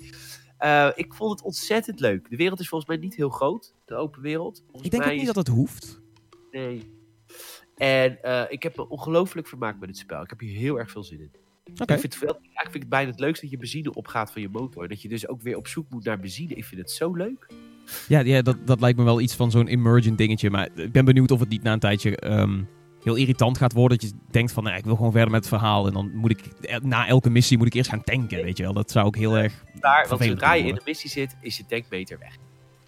Eh, 0.62 0.88
ik 0.95 1.14
vond 1.14 1.31
het 1.31 1.42
ontzettend 1.42 2.00
leuk. 2.00 2.31
De 2.31 2.37
wereld 2.37 2.61
is 2.61 2.69
volgens 2.69 2.90
mij 2.90 2.99
niet 3.00 3.14
heel 3.16 3.28
groot. 3.31 3.75
De 3.85 3.95
open 3.95 4.23
wereld. 4.23 4.62
Volgens 4.64 4.85
Ik 4.85 4.90
denk 4.90 5.04
ook 5.04 5.11
niet 5.11 5.21
is- 5.21 5.26
dat 5.26 5.37
het 5.37 5.49
hoeft. 5.49 6.00
Nee. 6.50 6.90
En 7.76 8.23
eh, 8.23 8.42
ik 8.49 8.62
heb 8.62 8.76
me 8.76 8.88
ongelooflijk 8.88 9.47
vermaakt 9.47 9.81
met 9.81 9.88
het 9.88 9.99
spel. 9.99 10.23
Ik 10.23 10.31
heb 10.31 10.40
hier 10.40 10.57
heel 10.57 10.78
erg 10.78 10.90
veel 10.90 11.02
zin 11.04 11.21
in. 11.21 11.31
Ik 11.64 11.76
vind 11.76 12.02
het, 12.02 12.16
vind 12.16 12.75
ik 12.75 12.81
het 12.81 12.88
bijna 12.88 13.11
het 13.11 13.21
leukste 13.21 13.40
dat 13.42 13.50
je 13.50 13.57
benzine 13.61 13.95
opgaat 13.95 14.33
van 14.33 14.42
je 14.42 14.49
motor. 14.49 14.88
Dat 14.88 15.02
je 15.02 15.09
dus 15.09 15.28
ook 15.28 15.42
weer 15.42 15.57
op 15.57 15.66
zoek 15.66 15.90
moet 15.90 16.04
naar 16.04 16.19
benzine. 16.21 16.54
Ik 16.54 16.64
vind 16.64 16.81
het 16.81 16.90
zo 16.90 17.14
leuk. 17.14 17.47
Ja, 18.09 18.21
ja 18.21 18.42
dat, 18.42 18.57
dat 18.66 18.81
lijkt 18.81 18.99
me 18.99 19.04
wel 19.04 19.21
iets 19.21 19.35
van 19.35 19.50
zo'n 19.50 19.66
emergent 19.66 20.19
dingetje. 20.19 20.50
Maar 20.50 20.69
ik 20.75 20.92
ben 20.92 21.04
benieuwd 21.04 21.31
of 21.31 21.40
het 21.40 21.49
niet 21.49 21.62
na 21.62 21.73
een 21.73 21.78
tijdje 21.78 22.16
ehm, 22.16 22.62
heel 23.02 23.14
irritant 23.14 23.59
gaat 23.59 23.73
worden. 23.73 23.99
Dat 23.99 24.09
je 24.11 24.16
denkt 24.30 24.52
van, 24.52 24.62
nou, 24.64 24.76
ik 24.76 24.85
wil 24.85 24.97
gewoon 24.97 25.12
verder 25.12 25.30
met 25.30 25.40
het 25.40 25.49
verhaal. 25.49 25.87
En 25.87 25.92
dan 25.92 26.11
moet 26.14 26.30
ik, 26.30 26.40
eh, 26.61 26.76
na 26.80 27.06
elke 27.06 27.30
missie 27.30 27.59
moet 27.59 27.66
ik 27.66 27.75
eerst 27.75 27.90
gaan 27.90 28.04
tanken, 28.04 28.42
weet 28.44 28.56
je 28.56 28.62
wel. 28.62 28.73
Dat 28.73 28.90
zou 28.90 29.06
ook 29.06 29.16
heel 29.16 29.37
erg... 29.38 29.64
Daar, 29.80 30.06
want 30.09 30.23
zodra 30.25 30.52
je 30.54 30.64
in 30.64 30.75
de 30.75 30.82
missie 30.85 31.11
zit, 31.11 31.37
is 31.40 31.56
je 31.56 31.66
tankmeter 31.66 32.18
weg. 32.18 32.37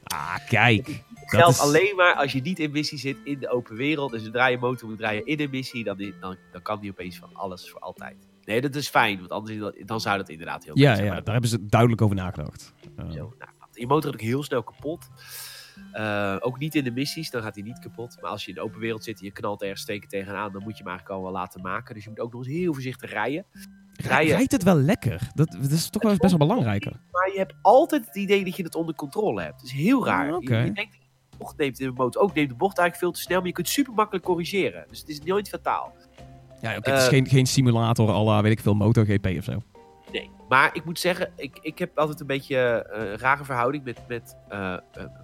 Ah, 0.04 0.36
kijk. 0.48 0.86
Het 0.86 1.02
Dat 1.14 1.28
geldt 1.40 1.54
is- 1.56 1.60
alleen 1.60 1.96
maar 1.96 2.14
als 2.14 2.32
je 2.32 2.40
niet 2.40 2.58
in 2.58 2.70
missie 2.70 2.98
zit 2.98 3.16
in 3.24 3.38
de 3.38 3.48
open 3.50 3.76
wereld. 3.76 4.12
En 4.14 4.20
zodra 4.20 4.46
je 4.46 4.58
motor 4.58 4.88
moet 4.88 4.98
draaien 4.98 5.26
in 5.26 5.40
een 5.40 5.50
missie, 5.50 5.84
dan, 5.84 6.12
dan, 6.20 6.36
dan 6.52 6.62
kan 6.62 6.80
die 6.80 6.90
opeens 6.90 7.16
van 7.18 7.28
alles 7.32 7.70
voor 7.70 7.80
altijd. 7.80 8.16
Nee, 8.44 8.60
dat 8.60 8.74
is 8.74 8.88
fijn, 8.88 9.18
want 9.18 9.30
anders 9.30 9.58
dan 9.86 10.00
zou 10.00 10.16
dat 10.18 10.28
inderdaad 10.28 10.64
heel 10.64 10.78
Ja, 10.78 10.94
zijn. 10.94 11.06
ja, 11.06 11.20
daar 11.20 11.32
hebben 11.32 11.50
ze 11.50 11.66
duidelijk 11.66 12.02
over 12.02 12.16
nagedacht. 12.16 12.72
Zo, 12.96 13.02
nou, 13.06 13.32
je 13.72 13.86
motor 13.86 14.04
gaat 14.04 14.20
ook 14.20 14.26
heel 14.26 14.42
snel 14.42 14.62
kapot. 14.62 15.08
Eh, 15.92 16.36
ook 16.40 16.58
niet 16.58 16.74
in 16.74 16.84
de 16.84 16.90
missies, 16.90 17.30
dan 17.30 17.42
gaat 17.42 17.54
hij 17.54 17.64
niet 17.64 17.78
kapot. 17.78 18.16
Maar 18.20 18.30
als 18.30 18.42
je 18.42 18.48
in 18.48 18.54
de 18.54 18.60
open 18.60 18.80
wereld 18.80 19.04
zit 19.04 19.18
en 19.18 19.24
je 19.24 19.30
knalt 19.30 19.62
ergens 19.62 19.80
steken 19.80 20.08
tegenaan, 20.08 20.52
dan 20.52 20.62
moet 20.62 20.76
je 20.76 20.82
hem 20.82 20.92
eigenlijk 20.92 21.18
al 21.18 21.22
wel 21.24 21.32
laten 21.32 21.62
maken. 21.62 21.94
Dus 21.94 22.04
je 22.04 22.10
moet 22.10 22.20
ook 22.20 22.32
nog 22.32 22.44
eens 22.44 22.54
heel 22.54 22.72
voorzichtig 22.72 23.10
rijden. 23.10 23.44
Rijden. 23.92 24.36
Rijdt 24.36 24.52
het 24.52 24.62
wel 24.62 24.76
lekker? 24.76 25.30
Dat, 25.34 25.50
dat 25.60 25.70
is 25.70 25.90
toch 25.90 26.02
wel 26.02 26.16
best 26.16 26.36
wel 26.36 26.46
belangrijker. 26.48 27.00
Maar 27.12 27.30
je 27.32 27.38
hebt 27.38 27.54
altijd 27.62 28.06
het 28.06 28.16
idee 28.16 28.44
dat 28.44 28.56
je 28.56 28.62
het 28.62 28.74
onder 28.74 28.94
controle 28.94 29.42
hebt. 29.42 29.60
Het 29.60 29.70
is 29.70 29.76
heel 29.76 30.04
raar. 30.06 30.30
Ah, 30.30 30.36
oké. 30.36 30.56
je, 30.58 30.64
je 30.64 30.72
denkt 30.72 30.92
dat 30.92 31.02
je 31.02 31.08
de 31.30 31.36
bocht 31.38 31.56
neemt 31.56 31.80
in 31.80 31.86
de 31.86 31.92
motor. 31.92 32.22
Ook 32.22 32.34
neemt 32.34 32.48
de 32.48 32.54
bocht 32.54 32.78
eigenlijk 32.78 32.98
veel 32.98 33.12
te 33.12 33.20
snel, 33.26 33.38
maar 33.38 33.46
je 33.46 33.52
kunt 33.52 33.68
super 33.68 33.92
makkelijk 33.94 34.24
corrigeren. 34.24 34.84
Dus 34.88 34.98
het 34.98 35.08
is 35.08 35.20
nooit 35.20 35.48
fataal. 35.48 35.92
Ja, 36.60 36.76
oké, 36.76 36.90
het 36.90 36.98
is 36.98 37.04
Eh, 37.04 37.10
geen, 37.10 37.26
geen 37.26 37.46
simulator 37.46 38.10
à 38.10 38.22
la, 38.22 38.42
weet 38.42 38.52
ik 38.52 38.60
veel, 38.60 38.74
MotoGP 38.74 39.26
of 39.38 39.44
zo. 39.44 39.62
Nee. 40.14 40.30
Maar 40.48 40.70
ik 40.74 40.84
moet 40.84 40.98
zeggen, 40.98 41.32
ik, 41.36 41.58
ik 41.62 41.78
heb 41.78 41.98
altijd 41.98 42.20
een 42.20 42.26
beetje 42.26 42.56
eh, 42.56 43.10
een 43.10 43.18
rare 43.18 43.44
verhouding 43.44 43.84
met, 43.84 44.00
met 44.08 44.36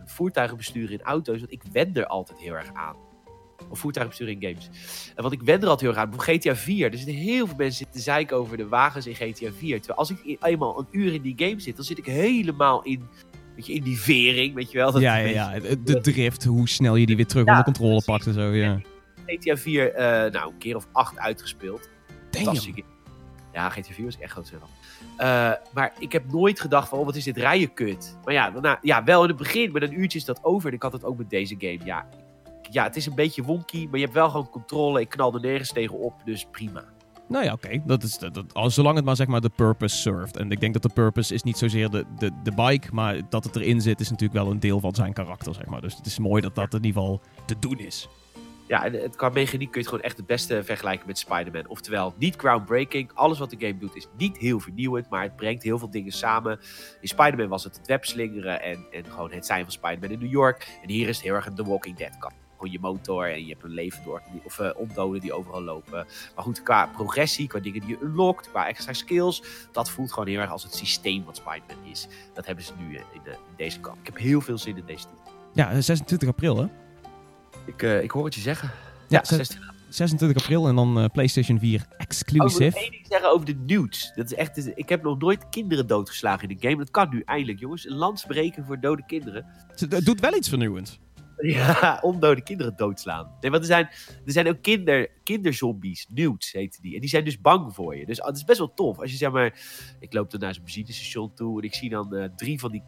voertuigenbesturen 0.05 0.93
in 0.93 1.03
auto's. 1.03 1.39
Want 1.39 1.53
ik 1.53 1.63
wen 1.73 1.95
er 1.95 2.07
altijd 2.07 2.39
heel 2.39 2.55
erg 2.55 2.75
aan. 2.75 2.97
Of 3.69 3.79
voertuigenbesturen 3.79 4.41
in 4.41 4.49
games. 4.49 4.71
En 5.15 5.23
want 5.23 5.35
ik 5.35 5.43
wen 5.43 5.61
er 5.61 5.69
altijd 5.69 5.81
heel 5.81 5.91
erg 5.91 5.99
aan. 5.99 6.11
Bijvoorbeeld 6.11 6.43
GTA 6.43 6.57
4. 6.57 6.93
Er 6.93 6.99
zitten 6.99 7.15
heel 7.15 7.47
veel 7.47 7.57
mensen 7.57 7.91
te 7.91 7.99
zeiken 7.99 8.37
over 8.37 8.57
de 8.57 8.69
wagens 8.69 9.07
in 9.07 9.15
GTA 9.15 9.51
4. 9.53 9.79
Terwijl 9.79 9.99
als 9.99 10.11
ik 10.11 10.39
eenmaal 10.41 10.79
een 10.79 10.87
uur 10.91 11.15
in 11.15 11.23
die 11.23 11.35
game 11.37 11.61
zit, 11.61 11.77
dan 11.77 11.85
zit 11.85 11.99
ik 11.99 12.07
helemaal 12.07 12.83
in, 12.83 13.09
je, 13.57 13.73
in 13.73 13.83
die 13.83 13.99
vering. 13.99 14.55
Weet 14.55 14.71
je 14.71 14.79
wel? 14.79 14.93
Dat 14.93 15.01
Ja, 15.01 15.17
ja, 15.17 15.55
ja. 15.55 15.61
De, 15.85 16.01
drift, 16.01 16.45
hoe 16.45 16.69
snel 16.69 16.97
je 16.97 17.07
die 17.07 17.17
weer 17.17 17.27
terug 17.27 17.45
Ja, 17.45 17.51
onder 17.51 17.65
controle 17.65 18.03
precies. 18.03 18.11
pakt 18.11 18.27
en 18.27 18.33
zo, 18.35 18.55
ja. 18.55 18.81
GTA 19.27 19.57
4, 19.57 19.93
eh, 19.93 20.33
nou, 20.33 20.53
een 20.53 20.59
keer 20.59 20.77
of 20.77 20.87
acht 20.93 21.19
uitgespeeld. 21.19 21.89
Game. 22.31 22.85
Ja, 23.53 23.69
GTA 23.69 23.93
4 23.93 24.05
was 24.05 24.19
echt 24.19 24.33
groot 24.33 24.47
zeggen. 24.47 24.69
Eh 25.17 25.53
maar 25.73 25.93
ik 25.99 26.13
heb 26.13 26.33
nooit 26.33 26.61
gedacht 26.61 26.89
van, 26.89 26.99
oh, 26.99 27.05
wat 27.05 27.17
is 27.17 27.25
dit 27.25 27.37
rijden 27.37 27.75
kut. 27.75 28.17
Maar 28.25 28.35
ja, 28.35 28.51
daarna, 28.51 28.79
ja, 28.83 29.05
wel 29.05 29.23
in 29.23 29.29
het 29.29 29.39
begin, 29.39 29.73
maar 29.73 29.83
een 29.83 30.01
uurtje 30.01 30.19
is 30.19 30.25
dat 30.25 30.45
over. 30.45 30.69
En 30.69 30.75
ik 30.75 30.83
had 30.83 30.93
het 30.93 31.05
ook 31.05 31.19
met 31.19 31.31
deze 31.31 31.55
game. 31.59 31.79
Ja, 31.85 32.07
ja, 32.71 32.85
het 32.85 32.97
is 32.97 33.07
een 33.07 33.15
beetje 33.15 33.43
wonky, 33.43 33.85
maar 33.85 33.99
je 33.99 34.05
hebt 34.05 34.17
wel 34.17 34.31
gewoon 34.31 34.51
controle. 34.51 35.01
Ik 35.01 35.09
knal 35.09 35.35
er 35.35 35.41
nergens 35.41 35.73
tegen 35.73 35.99
op, 35.99 36.15
dus 36.25 36.47
prima. 36.51 36.85
Nou 37.29 37.45
ja, 37.45 37.53
oké. 37.53 37.83
Dat 37.85 38.03
is, 38.03 38.19
dat, 38.19 38.73
zolang 38.73 38.97
het 38.97 39.05
maar 39.05 39.17
zeg 39.17 39.27
maar 39.27 39.41
de 39.41 39.51
purpose 39.57 39.97
served. 39.97 40.37
En 40.37 40.51
ik 40.51 40.61
denk 40.61 40.73
dat 40.73 40.83
de 40.83 40.89
purpose 40.95 41.35
is 41.35 41.43
niet 41.43 41.59
zozeer 41.59 41.91
de, 41.91 42.05
de, 42.19 42.31
de 42.43 42.53
bike, 42.53 42.89
maar 42.93 43.21
dat 43.29 43.45
het 43.45 43.57
erin 43.57 43.81
zit 43.81 44.01
is 44.01 44.11
natuurlijk 44.11 44.43
wel 44.43 44.51
een 44.51 44.61
deel 44.61 44.81
van 44.81 44.95
zijn 44.95 45.13
karakter, 45.13 45.55
zeg 45.55 45.67
maar. 45.67 45.81
Dus 45.81 45.97
het 45.97 46.07
is 46.07 46.19
mooi 46.19 46.43
dat 46.43 46.55
dat 46.55 46.75
in 46.75 46.85
ieder 46.85 47.01
geval 47.01 47.21
te 47.47 47.59
doen 47.59 47.79
is. 47.79 48.09
Ja, 48.71 48.85
en 48.85 48.93
het, 48.93 49.17
qua 49.17 49.29
mechaniek 49.29 49.71
kun 49.71 49.81
je 49.81 49.87
het 49.87 49.89
gewoon 49.89 50.05
echt 50.05 50.17
het 50.17 50.27
beste 50.27 50.65
vergelijken 50.65 51.07
met 51.07 51.19
Spider-Man. 51.19 51.69
Oftewel, 51.69 52.15
niet 52.17 52.37
groundbreaking. 52.37 53.11
Alles 53.15 53.39
wat 53.39 53.51
de 53.51 53.57
game 53.59 53.79
doet 53.79 53.97
is 53.97 54.07
niet 54.17 54.37
heel 54.37 54.61
vernieuwend, 54.61 55.09
maar 55.09 55.23
het 55.23 55.37
brengt 55.37 55.63
heel 55.63 55.79
veel 55.79 55.91
dingen 55.91 56.13
samen. 56.13 56.61
In 57.01 57.09
Spider-Man 57.09 57.49
was 57.49 57.65
het 57.65 57.77
het 57.77 57.87
webslingeren 57.87 58.63
en, 58.63 58.87
en 58.91 59.05
gewoon 59.05 59.33
het 59.33 59.47
zijn 59.47 59.63
van 59.63 59.73
Spider-Man 59.73 60.11
in 60.11 60.19
New 60.19 60.31
York. 60.31 60.79
En 60.83 60.89
hier 60.89 61.09
is 61.09 61.17
het 61.17 61.25
heel 61.25 61.35
erg 61.35 61.49
The 61.55 61.65
Walking 61.65 61.97
Dead 61.97 62.19
kant. 62.19 62.35
Gewoon 62.57 62.73
je 62.73 62.81
motor 62.81 63.33
en 63.33 63.45
je 63.45 63.53
hebt 63.53 63.65
een 63.65 63.71
leven 63.71 64.05
door, 64.05 64.23
of 64.45 64.59
eh 64.59 64.71
ondoden 64.77 65.21
die 65.21 65.33
overal 65.33 65.63
lopen. 65.63 66.07
Maar 66.35 66.45
goed, 66.45 66.63
qua 66.63 66.87
progressie, 66.87 67.47
qua 67.47 67.59
dingen 67.59 67.81
die 67.81 67.91
je 67.91 68.05
unlockt, 68.05 68.51
qua 68.51 68.69
extra 68.69 68.93
skills, 68.93 69.43
dat 69.73 69.91
voelt 69.91 70.13
gewoon 70.13 70.29
heel 70.29 70.41
erg 70.41 70.51
als 70.51 70.63
het 70.63 70.75
systeem 70.75 71.25
wat 71.25 71.37
Spider-Man 71.37 71.91
is. 71.91 72.09
Dat 72.35 72.47
hebben 72.47 72.65
ze 72.65 72.73
nu 72.79 72.95
eh, 72.95 73.03
in, 73.13 73.21
de, 73.25 73.31
in 73.31 73.55
deze 73.57 73.81
kant. 73.81 73.99
Ik 73.99 74.07
heb 74.07 74.19
heel 74.19 74.41
veel 74.41 74.59
zin 74.59 74.77
in 74.77 74.85
deze 74.87 75.07
titel. 75.07 75.33
Ja, 75.53 75.71
eh, 75.71 75.79
26 75.79 76.29
april, 76.29 76.57
hè? 76.57 76.67
Ik, 77.67 77.83
eh, 77.83 78.03
ik 78.03 78.11
hoor 78.11 78.25
het 78.25 78.35
je 78.35 78.41
zeggen. 78.41 78.71
Ja, 79.09 79.19
Ja, 79.19 79.25
zes- 79.25 79.37
16 79.37 79.69
26 79.89 80.43
april 80.43 80.69
en 80.69 80.75
dan 80.75 80.99
eh, 80.99 81.05
PlayStation 81.13 81.59
4 81.59 81.87
Oh, 81.89 81.97
ik 81.99 82.75
nog 82.75 82.83
één 82.83 82.91
ding 82.91 83.07
zeggen 83.09 83.31
over 83.33 83.47
de 83.47 83.55
nudes. 83.67 84.13
Dat 84.15 84.25
is 84.25 84.35
echt, 84.35 84.73
ik 84.79 84.89
heb 84.89 85.03
nog 85.03 85.19
nooit 85.19 85.49
kinderen 85.49 85.87
doodgeslagen 85.87 86.49
in 86.49 86.57
de 86.57 86.67
game. 86.69 86.79
Dat 86.79 86.91
kan 86.91 87.09
nu 87.11 87.23
eindelijk, 87.25 87.59
jongens. 87.59 87.87
Een 87.89 87.97
lans 87.97 88.25
breken 88.25 88.65
voor 88.65 88.81
dode 88.81 89.05
kinderen. 89.07 89.47
Het 89.77 90.05
doet 90.05 90.21
wel 90.21 90.35
iets 90.35 90.49
vernieuwends. 90.49 90.99
Ja, 91.41 91.99
om 92.03 92.21
dode 92.21 92.43
kinderen 92.43 92.77
doodslaan. 92.77 93.31
Nee, 93.41 93.51
want 93.51 93.63
er 93.63 93.69
zijn, 93.69 93.89
er 94.25 94.33
zijn 94.33 94.49
ook 94.49 94.63
kinder, 94.63 95.09
kinderzombies, 95.25 96.07
nudes 96.09 96.53
heten 96.53 96.83
die. 96.83 96.95
En 96.95 97.01
die 97.01 97.09
zijn 97.09 97.25
dus 97.25 97.41
bang 97.41 97.75
voor 97.75 97.97
je. 97.97 98.07
Dus 98.07 98.21
ah, 98.21 98.27
het 98.27 98.37
is 98.37 98.45
best 98.45 98.59
wel 98.59 98.75
tof. 98.75 98.99
Als 98.99 99.11
je 99.11 99.17
zeg 99.17 99.31
maar, 99.31 99.59
ik 100.01 100.13
loop 100.13 100.31
dan 100.31 100.41
naar 100.41 100.55
zo'n 100.55 100.65
benzinestation 100.65 101.35
toe 101.35 101.59
en 101.59 101.65
ik 101.65 101.75
zie 101.75 101.91
dan 101.91 102.15
eh, 102.15 102.29
drie 102.37 102.59
van 102.61 102.71
die 102.71 102.83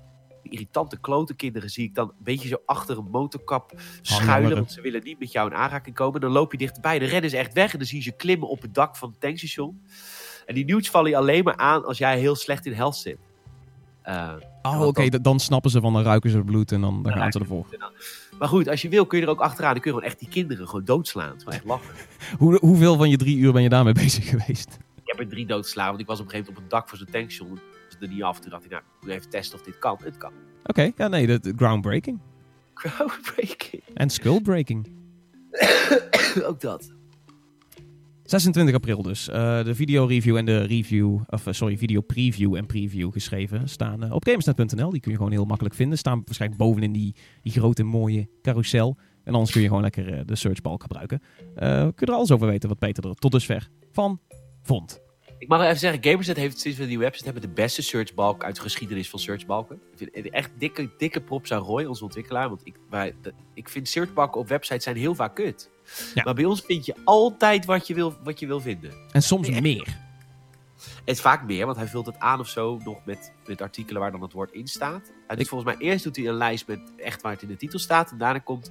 irritante 0.51 1.01
klote 1.01 1.35
kinderen 1.35 1.71
zie 1.71 1.85
ik 1.85 1.95
dan 1.95 2.09
een 2.09 2.25
beetje 2.25 2.49
zo 2.49 2.57
achter 2.67 2.99
een 2.99 3.09
motorkap 3.11 3.73
schuilen. 4.03 4.33
Hangeren. 4.33 4.57
Want 4.57 4.73
ze 4.73 4.81
willen 4.81 5.03
niet 5.05 5.19
met 5.19 5.33
jou 5.33 5.51
in 5.51 5.57
aanraking 5.57 5.95
komen. 5.95 6.21
Dan 6.21 6.31
loop 6.31 6.53
je 6.53 6.59
dichterbij, 6.59 6.99
dan 6.99 7.09
rennen 7.09 7.31
ze 7.31 7.37
echt 7.37 7.53
weg 7.53 7.73
en 7.73 7.79
dan 7.79 7.87
zie 7.87 7.97
je 7.99 8.03
ze 8.05 8.13
klimmen 8.13 8.49
op 8.49 8.63
het 8.63 8.75
dak 8.75 8.97
van 8.97 9.11
het 9.11 9.21
tankstation. 9.21 9.81
En 10.47 10.55
die 10.55 10.65
nudes 10.65 10.91
vallen 10.91 11.11
je 11.11 11.17
alleen 11.17 11.45
maar 11.45 11.57
aan 11.57 11.85
als 11.85 11.99
jij 11.99 12.19
heel 12.19 12.35
slecht 12.35 12.67
in 12.67 12.73
health 12.73 12.97
zit. 12.97 13.19
Eh, 14.03 14.33
Oh, 14.63 14.87
oké, 14.87 15.09
dan- 15.09 15.23
dan 15.23 15.41
snappen 15.41 15.71
ze 15.71 15.81
van, 15.81 15.93
dan 15.93 16.03
ruiken 16.03 16.31
ze 16.31 16.37
het 16.37 16.47
bloed 16.47 16.73
en 16.73 16.81
dan, 16.81 17.03
dan 17.03 17.13
gaan 17.13 17.33
ze 17.33 17.39
ervoor. 17.39 17.67
maar 18.39 18.49
goed, 18.49 18.69
als 18.69 18.83
je 18.83 18.89
wil 18.89 19.07
kun 19.07 19.19
je 19.19 19.25
er 19.25 19.31
ook 19.31 19.41
achteraan. 19.41 19.73
Dan 19.73 19.83
kun 19.83 19.91
je 19.91 19.97
gewoon 19.97 20.11
echt 20.13 20.21
die 20.21 20.29
kinderen 20.29 20.67
gewoon 20.69 20.85
doodslaan. 20.85 21.31
Het 21.31 21.45
is 21.49 21.55
echt 21.55 21.65
lachen. 21.65 21.95
Hoe, 22.39 22.59
hoeveel 22.61 22.97
van 22.97 23.11
je 23.11 23.17
drie 23.17 23.37
uur 23.37 23.53
ben 23.53 23.63
je 23.63 23.69
daarmee 23.69 23.93
bezig 24.05 24.29
geweest? 24.29 24.79
Ik 24.95 25.03
heb 25.05 25.19
er 25.19 25.29
drie 25.29 25.47
doodgeslagen, 25.47 25.91
want 25.91 26.03
ik 26.03 26.09
was 26.09 26.21
op 26.21 26.25
een 26.25 26.31
gegeven 26.31 26.53
moment 26.55 26.73
op 26.73 26.79
het 26.79 26.81
dak 26.81 26.89
van 26.89 26.99
zo'n 26.99 27.21
tankstation. 27.21 27.59
Er 28.03 28.09
niet 28.09 28.23
af. 28.23 28.41
Toen 28.41 28.51
dacht 28.51 28.65
ik, 28.65 28.71
nou, 28.71 28.83
ik 28.83 29.07
moet 29.07 29.11
even 29.11 29.31
testen 29.31 29.59
of 29.59 29.65
dit 29.65 29.79
kan. 29.79 29.99
Het 30.03 30.17
kan. 30.17 30.33
Oké, 30.65 30.93
ja, 30.97 31.09
nee, 31.09 31.27
dat, 31.27 31.53
groundbreaking. 31.57 32.21
Groundbreaking. 32.75 33.83
En 33.95 34.11
skullbreaking. 34.11 34.89
ook 36.49 36.61
dat. 36.61 36.93
26 38.25 38.75
april 38.75 39.03
dus. 39.03 39.29
Eh, 39.29 39.65
de 39.65 39.75
video 39.75 40.05
review 40.05 40.37
en 40.37 40.45
de 40.45 40.63
review, 40.63 41.19
of 41.29 41.47
eh, 41.47 41.53
sorry, 41.53 41.79
video 41.79 42.01
preview 42.01 42.55
en 42.55 42.67
preview 42.67 43.13
geschreven 43.13 43.69
staan 43.69 44.05
eh, 44.05 44.13
op 44.13 44.25
gamersnet.nl. 44.25 44.91
Die 44.91 45.01
kun 45.01 45.11
je 45.11 45.17
gewoon 45.17 45.33
heel 45.33 45.45
makkelijk 45.45 45.75
vinden. 45.75 45.99
Staan 45.99 46.23
waarschijnlijk 46.25 46.61
bovenin 46.61 46.93
die, 46.93 47.15
die 47.43 47.53
grote 47.53 47.83
mooie 47.83 48.29
carousel. 48.43 48.97
En 49.25 49.33
anders 49.33 49.53
kun 49.53 49.61
je 49.61 49.67
gewoon 49.67 49.83
lekker 49.83 50.27
de 50.27 50.37
searchbalk 50.37 50.83
gebruiken. 50.83 51.23
Kun 51.55 51.93
je 51.97 52.07
er 52.07 52.13
alles 52.13 52.31
over 52.31 52.47
weten 52.47 52.69
wat 52.69 52.79
Peter 52.79 53.09
er 53.09 53.15
tot 53.15 53.33
dusver 53.33 53.69
van 53.91 54.21
vond. 54.63 55.01
Ik 55.43 55.49
mag 55.49 55.59
wel 55.59 55.67
even 55.67 55.81
zeggen, 55.81 56.03
Gamerset 56.05 56.37
heeft 56.37 56.61
sinds 56.61 56.79
we 56.79 56.87
die 56.87 56.99
website 56.99 57.25
hebben 57.25 57.43
de 57.43 57.49
beste 57.49 57.83
searchbalk 57.83 58.45
uit 58.45 58.55
de 58.55 58.61
geschiedenis 58.61 59.11
van 59.11 59.19
searchbalken. 59.19 59.77
Ik 59.93 59.99
vind 59.99 60.11
het 60.15 60.31
echt 60.31 60.51
dikke, 60.59 60.91
dikke 60.99 61.21
props 61.21 61.53
aan 61.53 61.61
Roy, 61.63 61.85
onze 61.85 62.05
ontwikkelaar. 62.05 62.49
Want 62.49 62.61
ik, 62.65 62.75
wij, 62.91 63.15
de- 63.23 63.33
ik 63.55 63.69
vind 63.69 63.89
searchbalken 63.89 64.41
op 64.41 64.49
websites 64.49 64.85
zijn 64.85 64.97
heel 64.97 65.15
vaak 65.15 65.35
kut. 65.35 65.71
Ja. 66.15 66.23
Maar 66.25 66.35
bij 66.35 66.45
ons 66.45 66.61
vind 66.61 66.87
je 66.87 66.95
altijd 67.05 67.65
wat 67.65 67.87
je 67.87 67.95
wil, 67.95 68.15
wat 68.25 68.39
je 68.41 68.47
wil 68.47 68.61
vinden. 68.61 68.93
En 69.11 69.23
soms 69.23 69.49
Nee, 69.49 69.61
meer. 69.61 69.87
Het 71.05 71.15
is 71.17 71.21
vaak 71.21 71.45
meer, 71.45 71.65
want 71.67 71.77
hij 71.79 71.87
vult 71.89 72.07
het 72.07 72.19
aan 72.19 72.41
of 72.41 72.49
zo 72.49 72.81
nog 72.85 73.05
met, 73.05 73.33
met 73.47 73.61
artikelen 73.63 74.01
waar 74.01 74.13
dan 74.13 74.23
het 74.23 74.33
woord 74.33 74.53
in 74.53 74.67
staat. 74.67 75.07
Hij 75.27 75.37
doet 75.37 75.41
Ik- 75.41 75.49
volgens 75.49 75.77
mij 75.77 75.89
eerst 75.89 76.05
doet 76.05 76.17
hij 76.17 76.27
een 76.27 76.35
lijst 76.35 76.67
met 76.67 76.81
echt 76.97 77.23
waar 77.23 77.33
het 77.33 77.43
in 77.43 77.49
de 77.49 77.57
titel 77.57 77.79
staat. 77.79 78.11
En 78.11 78.19
daarna 78.19 78.39
komt 78.39 78.71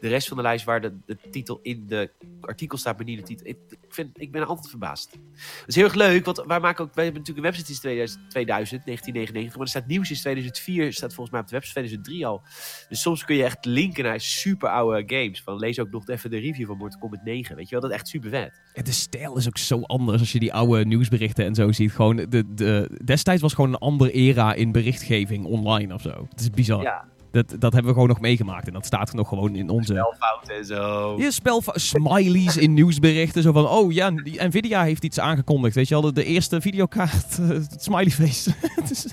de 0.00 0.08
rest 0.08 0.28
van 0.28 0.36
de 0.36 0.42
lijst 0.42 0.64
waar 0.64 0.80
de, 0.80 0.96
de 1.06 1.18
titel 1.30 1.58
in 1.62 1.86
de 1.86 2.10
artikel 2.40 2.78
staat, 2.78 2.96
maar 2.96 3.04
niet 3.04 3.18
de 3.18 3.24
titel. 3.24 3.46
Ik, 3.46 3.56
vind, 3.88 4.20
ik 4.20 4.32
ben 4.32 4.46
altijd 4.46 4.68
verbaasd. 4.68 5.12
Dat 5.12 5.68
is 5.68 5.74
heel 5.74 5.84
erg 5.84 5.94
leuk, 5.94 6.24
want 6.24 6.42
wij 6.46 6.60
maken 6.60 6.84
ook, 6.84 6.94
wij 6.94 7.04
hebben 7.04 7.22
natuurlijk 7.22 7.46
een 7.46 7.52
website 7.52 7.66
sinds 7.66 7.80
2000, 7.80 8.30
2000 8.30 8.68
1999, 8.84 9.56
maar 9.56 9.64
er 9.64 9.72
staat 9.72 9.86
nieuws 9.86 10.06
sinds 10.06 10.22
2004, 10.22 10.92
staat 10.92 11.14
volgens 11.14 11.30
mij 11.30 11.40
op 11.40 11.46
de 11.46 11.54
website 11.54 11.78
2003 11.78 12.26
al. 12.26 12.42
Dus 12.88 13.00
soms 13.00 13.24
kun 13.24 13.36
je 13.36 13.44
echt 13.44 13.64
linken 13.64 14.04
naar 14.04 14.20
super 14.20 14.68
oude 14.68 15.02
games. 15.16 15.42
Van 15.42 15.56
lees 15.56 15.78
ook 15.78 15.90
nog 15.90 16.08
even 16.08 16.30
de 16.30 16.38
review 16.38 16.66
van 16.66 16.76
Mortal 16.76 17.00
Kombat 17.00 17.24
9, 17.24 17.56
weet 17.56 17.68
je 17.68 17.70
wel, 17.70 17.80
dat 17.80 17.90
is 17.90 17.96
echt 17.96 18.08
super 18.08 18.30
vet. 18.30 18.60
Ja, 18.72 18.82
de 18.82 18.92
stijl 18.92 19.36
is 19.36 19.46
ook 19.46 19.58
zo 19.58 19.80
anders 19.80 20.20
als 20.20 20.32
je 20.32 20.38
die 20.38 20.52
oude 20.52 20.84
nieuwsberichten 20.84 21.44
en 21.44 21.54
zo 21.54 21.72
ziet. 21.72 21.92
Gewoon 21.92 22.16
de, 22.16 22.54
de, 22.54 22.98
destijds 23.04 23.42
was 23.42 23.54
gewoon 23.54 23.72
een 23.72 23.78
andere 23.78 24.12
era 24.12 24.54
in 24.54 24.72
berichtgeving 24.72 25.44
online 25.44 25.94
of 25.94 26.02
zo. 26.02 26.26
Het 26.30 26.40
is 26.40 26.50
bizar. 26.50 26.82
Ja, 26.82 27.08
Dat, 27.30 27.48
dat 27.48 27.72
hebben 27.72 27.84
we 27.84 27.92
gewoon 27.92 28.08
nog 28.08 28.20
meegemaakt 28.20 28.66
en 28.66 28.72
dat 28.72 28.86
staat 28.86 29.12
nog 29.12 29.28
gewoon 29.28 29.54
in 29.54 29.68
onze... 29.68 29.92
spelfouten 29.92 30.56
en 30.56 30.64
zo. 30.64 31.14
Ja, 31.18 31.30
spel 31.30 31.62
smileys 31.66 32.56
in 32.56 32.74
nieuwsberichten. 32.74 33.42
Zo 33.42 33.52
van, 33.52 33.66
oh 33.66 33.92
ja, 33.92 34.10
die 34.10 34.42
Nvidia 34.42 34.82
heeft 34.82 35.04
iets 35.04 35.20
aangekondigd. 35.20 35.74
Weet 35.74 35.88
je 35.88 35.94
wel, 35.94 36.02
de, 36.02 36.12
de 36.12 36.24
eerste 36.24 36.60
videokaart, 36.60 37.38
eh, 37.38 37.48
het 37.48 37.82
smiley 37.82 38.10
face. 38.10 38.50
Het 38.78 38.90
is 38.90 39.06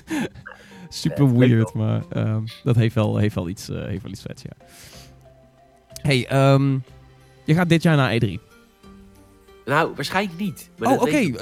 super 0.88 1.38
weird, 1.38 1.74
maar 1.74 2.02
ehm, 2.10 2.42
dat 2.64 2.76
heeft 2.76 2.94
wel, 2.94 3.16
heeft, 3.16 3.34
wel 3.34 3.48
iets, 3.48 3.68
eh, 3.68 3.84
heeft 3.84 4.02
wel 4.02 4.10
iets 4.10 4.22
vets, 4.22 4.42
ja. 4.42 4.66
Hey, 6.02 6.26
ehm, 6.26 6.78
je 7.44 7.54
gaat 7.54 7.68
dit 7.68 7.82
jaar 7.82 7.96
naar 7.96 8.20
E3. 8.20 8.40
Nou, 9.64 9.92
waarschijnlijk 9.94 10.38
niet. 10.38 10.70
Maar 10.78 10.92
oh, 10.92 11.02
oké. 11.02 11.32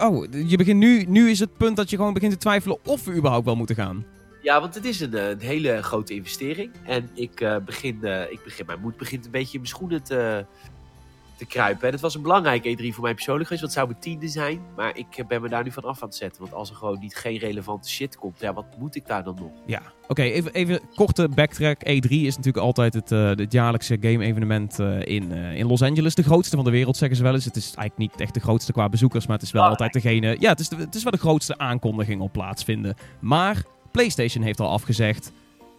Oh, 0.00 0.26
je 0.46 0.56
begint 0.56 0.78
nu, 0.78 1.04
nu 1.08 1.30
is 1.30 1.40
het 1.40 1.56
punt 1.56 1.76
dat 1.76 1.90
je 1.90 1.96
gewoon 1.96 2.12
begint 2.12 2.32
te 2.32 2.38
twijfelen 2.38 2.78
of 2.84 3.04
we 3.04 3.14
überhaupt 3.14 3.44
wel 3.44 3.56
moeten 3.56 3.76
gaan. 3.76 4.04
Ja, 4.44 4.60
want 4.60 4.74
het 4.74 4.84
is 4.84 5.00
een, 5.00 5.14
eh, 5.14 5.28
een 5.28 5.40
hele 5.40 5.82
grote 5.82 6.14
investering. 6.14 6.70
En 6.82 7.10
ik, 7.14 7.40
eh, 7.40 7.56
begin, 7.64 8.04
eh, 8.04 8.32
ik 8.32 8.40
begin, 8.44 8.66
mijn 8.66 8.80
moed 8.80 8.96
begint 8.96 9.24
een 9.24 9.30
beetje 9.30 9.52
in 9.52 9.60
mijn 9.60 9.74
schoenen 9.74 10.02
te, 10.02 10.44
te 11.36 11.46
kruipen. 11.46 11.86
En 11.86 11.92
het 11.92 12.00
was 12.00 12.14
een 12.14 12.22
belangrijke 12.22 12.68
E3 12.68 12.94
voor 12.94 13.02
mij 13.02 13.14
persoonlijk 13.14 13.48
geweest, 13.48 13.62
want 13.62 13.74
het 13.74 13.82
zou 13.84 13.86
mijn 13.86 14.00
tiende 14.00 14.28
zijn. 14.28 14.60
Maar 14.76 14.96
ik 14.96 15.24
ben 15.28 15.42
me 15.42 15.48
daar 15.48 15.64
nu 15.64 15.72
van 15.72 15.84
af 15.84 16.02
aan 16.02 16.08
het 16.08 16.16
zetten. 16.16 16.42
Want 16.42 16.54
als 16.54 16.70
er 16.70 16.76
gewoon 16.76 16.98
niet 16.98 17.14
geen 17.14 17.36
relevante 17.36 17.88
shit 17.90 18.16
komt, 18.16 18.40
ja, 18.40 18.52
wat 18.52 18.64
moet 18.78 18.96
ik 18.96 19.06
daar 19.06 19.24
dan 19.24 19.34
nog? 19.40 19.50
Ja, 19.66 19.82
oké, 20.08 20.22
even, 20.22 20.52
even 20.52 20.80
korte 20.94 21.28
backtrack. 21.28 21.78
E3 21.78 22.08
is 22.08 22.36
natuurlijk 22.36 22.64
altijd 22.64 22.94
het, 22.94 23.10
het 23.10 23.52
jaarlijkse 23.52 23.96
game-evenement 24.00 24.78
in, 25.04 25.32
in 25.32 25.66
Los 25.66 25.82
Angeles. 25.82 26.14
De 26.14 26.22
grootste 26.22 26.56
van 26.56 26.64
de 26.64 26.70
wereld, 26.70 26.96
zeggen 26.96 27.16
ze 27.16 27.22
wel 27.22 27.34
eens. 27.34 27.44
Het 27.44 27.56
is 27.56 27.74
eigenlijk 27.74 27.98
niet 27.98 28.20
echt 28.20 28.34
de 28.34 28.40
grootste 28.40 28.72
qua 28.72 28.88
bezoekers, 28.88 29.26
maar 29.26 29.36
het 29.36 29.46
is 29.46 29.52
wel 29.52 29.62
Belangrijk. 29.62 29.94
altijd 29.94 30.20
degene... 30.20 30.36
Ja, 30.40 30.50
het 30.50 30.60
is, 30.60 30.68
de, 30.68 30.76
het 30.76 30.94
is 30.94 31.02
wel 31.02 31.12
de 31.12 31.18
grootste 31.18 31.58
aankondiging 31.58 32.20
op 32.20 32.32
plaatsvinden. 32.32 32.94
Maar 33.20 33.64
PlayStation 33.94 34.44
heeft 34.44 34.60
al 34.60 34.68
afgezegd. 34.68 35.32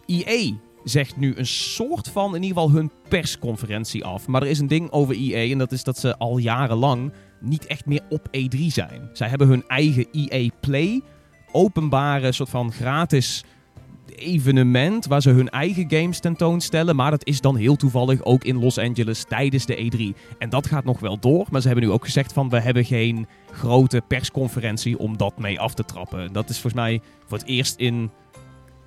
EA 0.06 0.54
zegt 0.84 1.18
nu 1.18 1.34
een 1.36 1.46
soort 1.46 2.10
van, 2.10 2.36
in 2.36 2.44
ieder 2.44 2.58
geval 2.58 2.76
hun 2.76 2.92
persconferentie 3.10 4.06
af. 4.06 4.28
Maar 4.28 4.42
er 4.42 4.48
is 4.48 4.60
een 4.60 4.68
ding 4.68 4.92
over 4.92 5.16
EA 5.16 5.52
en 5.52 5.58
dat 5.58 5.72
is 5.72 5.84
dat 5.84 5.98
ze 5.98 6.18
al 6.18 6.38
jarenlang 6.38 7.14
niet 7.40 7.66
echt 7.66 7.86
meer 7.86 8.02
op 8.10 8.28
E3 8.28 8.60
zijn. 8.68 9.10
Zij 9.14 9.28
hebben 9.28 9.48
hun 9.48 9.68
eigen 9.68 10.08
EA 10.12 10.50
Play, 10.60 11.02
openbare 11.52 12.32
soort 12.32 12.50
van 12.50 12.72
gratis 12.72 13.44
evenement 14.16 15.06
waar 15.06 15.22
ze 15.22 15.30
hun 15.30 15.50
eigen 15.50 15.86
games 15.90 16.20
tentoonstellen. 16.20 16.96
Maar 16.96 17.12
dat 17.12 17.26
is 17.26 17.42
dan 17.42 17.56
heel 17.56 17.76
toevallig 17.76 18.24
ook 18.24 18.44
in 18.44 18.60
Los 18.60 18.78
Angeles 18.78 19.24
tijdens 19.24 19.66
de 19.66 19.76
E3. 19.76 20.36
En 20.38 20.50
dat 20.50 20.68
gaat 20.68 20.84
nog 20.84 21.00
wel 21.00 21.20
door. 21.20 21.46
Maar 21.50 21.62
ze 21.62 21.68
hebben 21.68 21.86
nu 21.86 21.92
ook 21.92 22.06
gezegd 22.06 22.34
van 22.34 22.50
we 22.50 22.60
hebben 22.60 22.86
geen 22.86 23.28
grote 23.52 24.02
persconferentie 24.08 24.98
om 24.98 25.18
dat 25.18 25.38
mee 25.38 25.60
af 25.60 25.74
te 25.74 25.86
trappen. 25.86 26.34
Dat 26.34 26.50
is 26.50 26.60
volgens 26.60 26.82
mij 26.82 27.02
voor 27.28 27.38
het 27.38 27.48
eerst 27.48 27.76
in... 27.80 28.12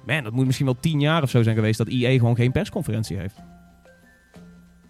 Man, 0.06 0.22
dat 0.22 0.32
moet 0.32 0.46
misschien 0.46 0.66
wel 0.66 0.80
tien 0.80 1.00
jaar 1.00 1.22
of 1.22 1.30
zo 1.30 1.42
zijn 1.42 1.56
geweest 1.56 1.78
dat 1.78 1.88
EA 1.88 2.10
gewoon 2.10 2.36
geen 2.36 2.52
persconferentie 2.52 3.16
heeft. 3.16 3.36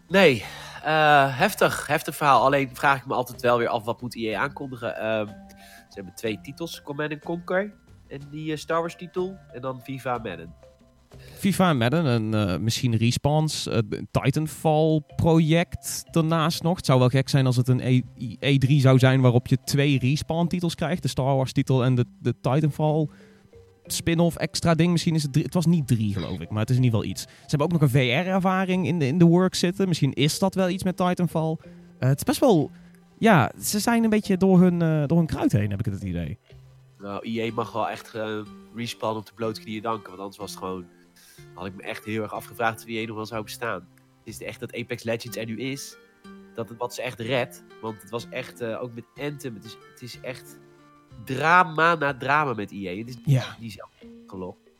Nee, 0.09 0.44
eh, 0.85 1.38
heftig. 1.38 1.87
Heftig 1.87 2.16
verhaal. 2.16 2.44
Alleen 2.44 2.70
vraag 2.72 2.98
ik 2.98 3.07
me 3.07 3.14
altijd 3.14 3.40
wel 3.42 3.59
weer 3.59 3.68
af, 3.68 3.85
wat 3.85 4.01
moet 4.01 4.16
EA 4.16 4.40
aankondigen? 4.40 4.96
Ehm, 4.96 5.27
ze 5.88 5.94
hebben 5.94 6.14
twee 6.14 6.40
titels, 6.40 6.83
Command 6.83 7.18
Conquer. 7.18 7.72
En 8.09 8.21
die 8.31 8.53
eh, 8.53 8.59
Star 8.59 8.81
Wars 8.81 8.97
titel. 8.97 9.37
En 9.53 9.61
dan 9.61 9.81
FIFA 9.83 10.14
en 10.14 10.23
Madden. 10.23 10.55
FIFA 11.35 11.71
en 11.71 11.77
Madden 11.77 12.07
en 12.07 12.35
eh, 12.35 12.59
misschien 12.59 12.97
Respawns, 12.97 13.66
een 13.71 14.09
Titanfall 14.11 15.01
project 15.16 16.05
daarnaast 16.11 16.62
nog. 16.62 16.77
Het 16.77 16.87
zou 16.87 16.99
wel 16.99 17.09
gek 17.09 17.29
zijn 17.29 17.47
als 17.47 17.57
het 17.57 17.68
een 17.68 17.81
E- 17.81 18.59
E3 18.59 18.75
zou 18.75 18.99
zijn 18.99 19.21
waarop 19.21 19.47
je 19.47 19.59
twee 19.64 19.99
Respawn 19.99 20.47
titels 20.47 20.75
krijgt. 20.75 21.03
De 21.03 21.09
Star 21.09 21.37
Wars 21.37 21.53
titel 21.53 21.85
en 21.85 21.94
de, 21.94 22.05
de 22.21 22.35
Titanfall 22.40 23.09
spin-off 23.85 24.37
extra 24.37 24.75
ding. 24.75 24.92
Misschien 24.92 25.14
is 25.14 25.23
het 25.23 25.33
drie, 25.33 25.44
het 25.44 25.55
was 25.55 25.66
niet 25.66 25.87
drie 25.87 26.12
geloof 26.12 26.40
ik, 26.40 26.51
maar 26.51 26.61
het 26.61 26.71
is 26.71 26.77
in 26.77 26.83
ieder 26.83 26.99
geval 26.99 27.14
iets. 27.14 27.23
Ze 27.23 27.47
hebben 27.47 27.66
ook 27.66 27.73
nog 27.73 27.83
een 27.83 27.88
VR-ervaring 28.01 28.87
in 28.87 28.99
de, 28.99 29.07
in 29.07 29.18
de 29.18 29.25
work 29.25 29.55
zitten. 29.55 29.88
Misschien 29.88 30.12
is 30.12 30.38
dat 30.38 30.55
wel 30.55 30.68
iets 30.68 30.85
met 30.85 30.97
Titanfall. 30.97 31.57
Het 31.99 32.16
is 32.16 32.25
best 32.25 32.40
wel, 32.40 32.71
ja, 33.18 33.53
ze 33.62 33.79
zijn 33.79 34.05
een 34.05 34.11
beetje 34.11 34.37
door 34.37 34.61
hun, 34.61 34.79
door 35.07 35.18
hun 35.18 35.27
kruid 35.27 35.53
heen 35.53 35.71
heb 35.71 35.79
ik 35.79 35.92
het 35.92 36.03
idee. 36.03 36.38
Nou, 36.99 37.25
EA 37.27 37.53
mag 37.53 37.73
wel 37.73 37.89
echt 37.89 38.15
eh, 38.15 38.41
respawn 38.75 39.17
op 39.17 39.27
de 39.27 39.33
blote 39.35 39.61
knieën 39.61 39.83
danken. 39.83 40.09
Want 40.09 40.19
anders 40.19 40.37
was 40.37 40.51
het 40.51 40.59
gewoon... 40.59 40.87
Had 41.55 41.67
ik 41.67 41.75
me 41.75 41.83
echt 41.83 42.05
heel 42.05 42.23
erg 42.23 42.33
afgevraagd 42.33 42.83
of 42.83 42.89
EA 42.89 43.07
nog 43.07 43.17
wel 43.17 43.27
zou 43.27 43.43
bestaan. 43.43 43.89
Het 44.19 44.35
is 44.35 44.43
echt 44.43 44.61
dat 44.61 44.75
Apex 44.77 45.03
Legends 45.03 45.37
er 45.37 45.47
nu 45.47 45.59
is. 45.61 45.97
Dat 46.55 46.69
het 46.69 46.79
wat 46.79 46.95
ze 46.95 47.03
echt 47.03 47.21
redt. 47.21 47.65
Want 47.81 48.01
het 48.03 48.11
was 48.11 48.29
echt, 48.29 48.61
eh, 48.61 48.83
ook 48.83 48.95
met 48.95 49.05
Anthem, 49.21 49.55
het 49.55 49.65
is, 49.65 49.77
het 49.93 50.03
is 50.03 50.21
echt 50.21 50.59
drama 51.25 51.95
na 51.95 52.17
drama 52.17 52.53
met 52.55 52.71
EA. 52.73 52.97
Het 52.99 53.09
is 53.09 53.17
Ja. 53.25 53.57
niet 53.61 53.73
zelf 53.73 53.91
gelokt. 54.27 54.71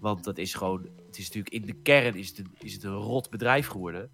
Want 0.00 0.24
dat 0.24 0.38
is 0.38 0.54
gewoon, 0.54 0.88
het 1.06 1.18
is 1.18 1.24
natuurlijk 1.26 1.54
in 1.54 1.62
de 1.66 1.74
kern 1.82 2.14
is 2.14 2.28
het 2.28 2.38
een, 2.38 2.50
is 2.58 2.72
het 2.72 2.82
een 2.82 2.94
rot 2.94 3.30
bedrijf 3.30 3.66
geworden. 3.66 4.10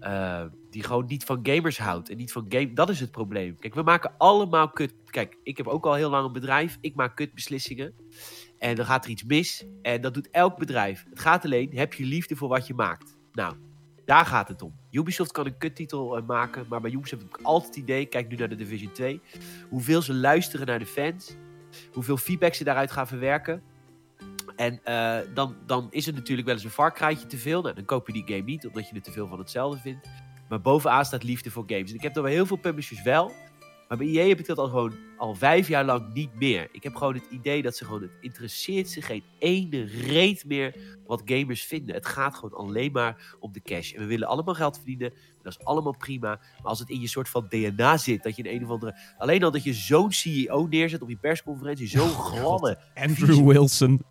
eh, 0.00 0.44
die 0.70 0.82
gewoon 0.82 1.06
niet 1.06 1.24
van 1.24 1.40
gamers 1.42 1.78
houdt. 1.78 2.10
En 2.10 2.16
niet 2.16 2.32
van 2.32 2.46
game. 2.48 2.72
Dat 2.72 2.88
is 2.88 3.00
het 3.00 3.10
probleem. 3.10 3.58
Kijk, 3.58 3.74
we 3.74 3.82
maken 3.82 4.14
allemaal 4.18 4.70
kut. 4.70 4.94
Kijk, 5.04 5.36
ik 5.42 5.56
heb 5.56 5.66
ook 5.66 5.86
al 5.86 5.94
heel 5.94 6.10
lang 6.10 6.26
een 6.26 6.32
bedrijf. 6.32 6.78
Ik 6.80 6.94
maak 6.94 7.16
kutbeslissingen. 7.16 7.94
En 8.58 8.74
dan 8.74 8.86
gaat 8.86 9.04
er 9.04 9.10
iets 9.10 9.24
mis. 9.24 9.64
En 9.82 10.00
dat 10.00 10.14
doet 10.14 10.30
elk 10.30 10.58
bedrijf. 10.58 11.04
Het 11.10 11.20
gaat 11.20 11.44
alleen, 11.44 11.76
heb 11.76 11.94
je 11.94 12.04
liefde 12.04 12.36
voor 12.36 12.48
wat 12.48 12.66
je 12.66 12.74
maakt? 12.74 13.18
Nou, 13.32 13.54
daar 14.04 14.26
gaat 14.26 14.48
het 14.48 14.62
om. 14.62 14.74
Ubisoft 14.90 15.32
kan 15.32 15.46
een 15.46 15.58
kuttitel 15.58 16.16
eh, 16.16 16.26
maken. 16.26 16.66
Maar 16.68 16.80
bij 16.80 16.90
Ubisoft 16.90 17.22
heb 17.22 17.36
ik 17.36 17.40
altijd 17.42 17.74
het 17.74 17.82
idee, 17.82 18.06
kijk 18.06 18.28
nu 18.28 18.36
naar 18.36 18.48
de 18.48 18.54
Division 18.54 18.92
2. 18.92 19.20
Hoeveel 19.68 20.02
ze 20.02 20.14
luisteren 20.14 20.66
naar 20.66 20.78
de 20.78 20.86
fans. 20.86 21.36
Hoeveel 21.92 22.16
feedback 22.16 22.54
ze 22.54 22.64
daaruit 22.64 22.90
gaan 22.90 23.06
verwerken. 23.06 23.62
En 24.56 24.80
eh, 24.84 25.18
dan, 25.34 25.56
dan 25.66 25.86
is 25.90 26.06
het 26.06 26.14
natuurlijk 26.14 26.46
wel 26.46 26.56
eens 26.56 26.64
een 26.64 26.70
Far 26.70 26.94
Cry'tje 26.94 27.26
te 27.26 27.38
veel. 27.38 27.62
Nou, 27.62 27.74
dan 27.74 27.84
koop 27.84 28.06
je 28.06 28.12
die 28.12 28.26
game 28.26 28.42
niet, 28.42 28.66
omdat 28.66 28.88
je 28.88 28.94
het 28.94 29.04
te 29.04 29.12
veel 29.12 29.26
van 29.26 29.38
hetzelfde 29.38 29.80
vindt. 29.80 30.08
Maar 30.50 30.60
bovenaan 30.60 31.04
staat 31.04 31.22
liefde 31.22 31.50
voor 31.50 31.64
games. 31.66 31.90
En 31.90 31.96
ik 31.96 32.02
heb 32.02 32.14
dat 32.14 32.22
bij 32.22 32.32
heel 32.32 32.46
veel 32.46 32.56
publishers 32.56 33.02
wel. 33.02 33.32
Maar 33.88 33.98
bij 33.98 34.06
EA 34.06 34.28
heb 34.28 34.38
ik 34.38 34.46
dat 34.46 34.58
al 34.58 34.68
gewoon 34.68 34.94
al 35.16 35.34
vijf 35.34 35.68
jaar 35.68 35.84
lang 35.84 36.14
niet 36.14 36.34
meer. 36.34 36.68
Ik 36.72 36.82
heb 36.82 36.94
gewoon 36.94 37.14
het 37.14 37.26
idee 37.30 37.62
dat 37.62 37.76
ze 37.76 37.84
gewoon, 37.84 38.02
het 38.02 38.10
interesseert 38.20 38.88
ze 38.88 39.02
geen 39.02 39.22
ene 39.38 39.84
reet 39.84 40.44
meer 40.44 40.76
wat 41.06 41.22
gamers 41.24 41.64
vinden. 41.64 41.94
Het 41.94 42.06
gaat 42.06 42.34
gewoon 42.34 42.58
alleen 42.58 42.92
maar 42.92 43.36
om 43.40 43.52
de 43.52 43.62
cash. 43.62 43.92
En 43.92 44.00
we 44.00 44.06
willen 44.06 44.28
allemaal 44.28 44.54
geld 44.54 44.76
verdienen. 44.76 45.12
Dat 45.42 45.52
is 45.58 45.64
allemaal 45.64 45.96
prima. 45.96 46.28
Maar 46.28 46.70
als 46.70 46.78
het 46.78 46.88
in 46.88 47.00
je 47.00 47.08
soort 47.08 47.28
van 47.28 47.46
DNA 47.48 47.96
zit, 47.96 48.22
dat 48.22 48.36
je 48.36 48.44
een 48.44 48.54
een 48.54 48.64
of 48.64 48.70
andere... 48.70 48.98
Alleen 49.18 49.44
al 49.44 49.50
dat 49.50 49.64
je 49.64 49.72
zo'n 49.72 50.12
CEO 50.12 50.66
neerzet 50.66 51.02
op 51.02 51.08
je 51.08 51.16
persconferentie, 51.16 51.88
zo'n 51.88 52.08
gladde, 52.08 52.78
Andrew 52.94 53.46
Wilson. 53.46 54.02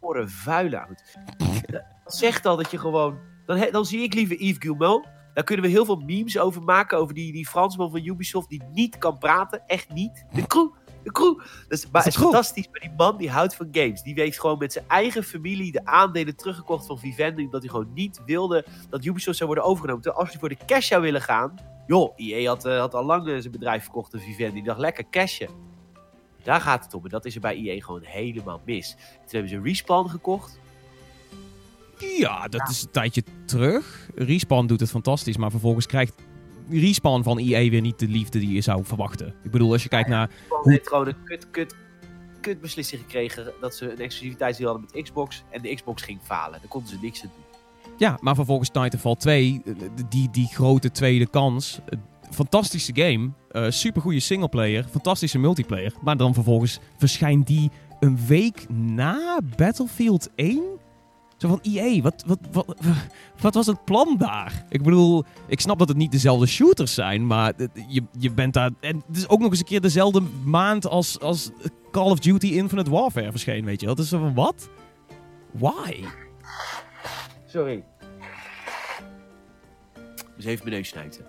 voor 0.00 0.16
een 0.16 0.30
vuile 0.30 0.86
uit. 0.86 1.18
Dat 2.04 2.14
zegt 2.16 2.46
al 2.46 2.56
dat 2.56 2.70
je 2.70 2.78
gewoon... 2.78 3.18
Dan, 3.46 3.68
dan 3.70 3.84
zie 3.84 4.02
ik 4.02 4.14
liever 4.14 4.36
Yves 4.36 4.58
Guillemot. 4.58 5.12
Daar 5.34 5.44
kunnen 5.44 5.64
we 5.64 5.70
heel 5.70 5.84
veel 5.84 5.96
memes 5.96 6.38
over 6.38 6.62
maken. 6.62 6.98
Over 6.98 7.14
die, 7.14 7.32
die 7.32 7.46
Fransman 7.46 7.90
van 7.90 8.06
Ubisoft 8.06 8.48
die 8.48 8.62
niet 8.72 8.98
kan 8.98 9.18
praten. 9.18 9.62
Echt 9.66 9.92
niet. 9.92 10.24
De 10.32 10.46
crew. 10.46 10.68
De 11.02 11.12
crew. 11.12 11.38
Dat 11.38 11.78
is, 11.78 11.90
maar 11.90 12.06
is 12.06 12.16
fantastisch. 12.16 12.68
Maar 12.70 12.80
die 12.80 12.92
man 12.96 13.16
die 13.16 13.30
houdt 13.30 13.54
van 13.54 13.68
games. 13.72 14.02
Die 14.02 14.14
heeft 14.14 14.40
gewoon 14.40 14.58
met 14.58 14.72
zijn 14.72 14.84
eigen 14.88 15.24
familie 15.24 15.72
de 15.72 15.86
aandelen 15.86 16.36
teruggekocht 16.36 16.86
van 16.86 16.98
Vivendi. 16.98 17.44
Omdat 17.44 17.62
hij 17.62 17.70
gewoon 17.70 17.92
niet 17.92 18.20
wilde 18.26 18.64
dat 18.90 19.04
Ubisoft 19.04 19.36
zou 19.36 19.48
worden 19.48 19.68
overgenomen. 19.68 20.02
Terwijl 20.02 20.22
als 20.22 20.32
hij 20.32 20.40
voor 20.40 20.48
de 20.48 20.64
cash 20.66 20.88
zou 20.88 21.02
willen 21.02 21.22
gaan. 21.22 21.54
Joh, 21.86 22.12
EA 22.16 22.48
had, 22.48 22.64
eh, 22.64 22.78
had 22.78 22.94
al 22.94 23.04
lang 23.04 23.28
eh, 23.28 23.36
zijn 23.38 23.52
bedrijf 23.52 23.82
verkocht 23.82 24.14
aan 24.14 24.20
Vivendi. 24.20 24.54
Die 24.54 24.62
dacht 24.62 24.78
lekker 24.78 25.04
cashen. 25.10 25.48
Daar 26.42 26.60
gaat 26.60 26.84
het 26.84 26.94
om. 26.94 27.04
En 27.04 27.10
dat 27.10 27.24
is 27.24 27.34
er 27.34 27.40
bij 27.40 27.56
EA 27.56 27.80
gewoon 27.80 28.02
helemaal 28.02 28.60
mis. 28.64 28.90
Toen 28.90 29.24
hebben 29.26 29.50
ze 29.50 29.60
Respawn 29.60 30.08
gekocht. 30.08 30.58
Ja, 31.98 32.48
dat 32.48 32.68
is 32.68 32.82
een 32.82 32.90
tijdje 32.90 33.22
terug. 33.46 34.08
Respawn 34.14 34.66
doet 34.66 34.80
het 34.80 34.90
fantastisch, 34.90 35.36
maar 35.36 35.50
vervolgens 35.50 35.86
krijgt 35.86 36.14
Respawn 36.70 37.22
van 37.22 37.38
EA 37.38 37.70
weer 37.70 37.80
niet 37.80 37.98
de 37.98 38.08
liefde 38.08 38.38
die 38.38 38.52
je 38.52 38.60
zou 38.60 38.84
verwachten. 38.84 39.34
Ik 39.42 39.50
bedoel, 39.50 39.72
als 39.72 39.82
je 39.82 39.88
kijkt 39.88 40.08
naar... 40.08 40.28
Respawn 40.28 40.70
heeft 40.70 40.88
gewoon 40.88 41.06
een 41.06 41.24
kut, 41.24 41.50
kut, 41.50 41.74
kut 42.40 42.60
beslissing 42.60 43.00
gekregen 43.02 43.52
dat 43.60 43.74
ze 43.74 43.92
een 43.92 43.98
exclusiviteitsdeal 43.98 44.70
hadden 44.70 44.88
met 44.92 45.02
Xbox. 45.02 45.42
En 45.50 45.62
de 45.62 45.74
Xbox 45.74 46.02
ging 46.02 46.18
falen. 46.22 46.58
Daar 46.60 46.68
konden 46.68 46.90
ze 46.90 46.98
niks 47.00 47.22
aan 47.22 47.30
doen. 47.34 47.44
Ja, 47.96 48.18
maar 48.20 48.34
vervolgens 48.34 48.68
Titanfall 48.68 49.16
2, 49.16 49.62
eh, 49.64 49.74
die, 50.08 50.30
die 50.30 50.46
grote 50.46 50.90
tweede 50.90 51.26
kans. 51.26 51.80
Fantastische 52.30 52.92
game, 52.94 53.30
eh 53.50 53.66
supergoeie 53.68 54.20
singleplayer, 54.20 54.84
fantastische 54.90 55.38
multiplayer. 55.38 55.92
Maar 56.02 56.16
dan 56.16 56.34
vervolgens 56.34 56.80
verschijnt 56.98 57.46
die 57.46 57.70
een 58.00 58.26
week 58.26 58.68
na 58.68 59.40
Battlefield 59.56 60.30
1? 60.34 60.62
Zo 61.36 61.48
van, 61.48 61.58
EA, 61.62 62.02
wat, 62.02 62.24
wat, 62.26 62.38
wat, 62.52 62.76
wat 63.40 63.54
was 63.54 63.66
het 63.66 63.84
plan 63.84 64.16
daar? 64.18 64.64
Ik 64.68 64.82
bedoel, 64.82 65.24
ik 65.46 65.60
snap 65.60 65.78
dat 65.78 65.88
het 65.88 65.96
niet 65.96 66.12
dezelfde 66.12 66.46
shooters 66.46 66.94
zijn, 66.94 67.26
maar 67.26 67.52
je, 67.88 68.02
je 68.18 68.30
bent 68.30 68.54
daar... 68.54 68.70
En 68.80 69.02
het 69.06 69.16
is 69.16 69.28
ook 69.28 69.40
nog 69.40 69.50
eens 69.50 69.58
een 69.58 69.64
keer 69.64 69.80
dezelfde 69.80 70.22
maand 70.44 70.86
als, 70.86 71.20
als 71.20 71.50
Call 71.90 72.10
of 72.10 72.18
Duty 72.18 72.46
Infinite 72.46 72.90
Warfare 72.90 73.30
verscheen, 73.30 73.64
weet 73.64 73.80
je 73.80 73.86
wel. 73.86 73.94
Het 73.94 74.04
is 74.04 74.10
zo 74.10 74.18
van, 74.18 74.34
wat? 74.34 74.68
Why? 75.50 76.04
Sorry. 77.46 77.84
Dus 80.36 80.44
even 80.44 80.64
mijn 80.64 80.76
neus 80.76 80.88
snijden. 80.88 81.26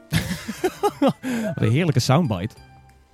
Wat 1.00 1.16
een 1.56 1.72
heerlijke 1.72 2.00
soundbite. 2.00 2.56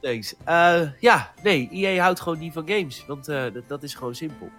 Thanks. 0.02 0.34
Uh, 0.48 0.82
ja, 1.00 1.32
nee, 1.44 1.70
EA 1.72 2.02
houdt 2.02 2.20
gewoon 2.20 2.40
niet 2.40 2.54
van 2.54 2.68
games. 2.68 3.06
Want 3.06 3.30
uh, 3.30 3.44
dat, 3.54 3.64
dat, 3.68 3.84
is 3.84 3.94
gewoon 3.94 4.16
simpel. 4.16 4.50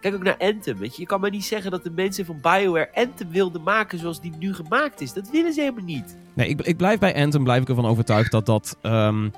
Kijk 0.00 0.14
ook 0.14 0.22
naar 0.22 0.36
Anthem, 0.38 0.78
weet 0.78 0.94
je. 0.94 1.00
Je 1.00 1.08
kan 1.08 1.20
maar 1.20 1.30
niet 1.30 1.44
zeggen 1.44 1.70
dat 1.70 1.84
de 1.84 1.90
mensen 1.90 2.24
van 2.24 2.38
BioWare 2.40 2.90
Anthem 2.94 3.30
wilden 3.30 3.62
maken 3.62 3.98
zoals 3.98 4.20
die 4.20 4.32
nu 4.38 4.54
gemaakt 4.54 5.00
is. 5.00 5.12
Dat 5.12 5.30
willen 5.30 5.52
ze 5.52 5.60
helemaal 5.60 5.84
niet. 5.84 6.16
Nee, 6.34 6.48
ik, 6.48 6.60
ik 6.60 6.76
blijf 6.76 6.98
bij 6.98 7.14
Anthem, 7.14 7.44
blijf 7.44 7.62
ik 7.62 7.68
ervan 7.68 7.86
overtuigd 7.86 8.30
dat 8.30 8.46
dat... 8.46 8.76
Um, 8.82 9.32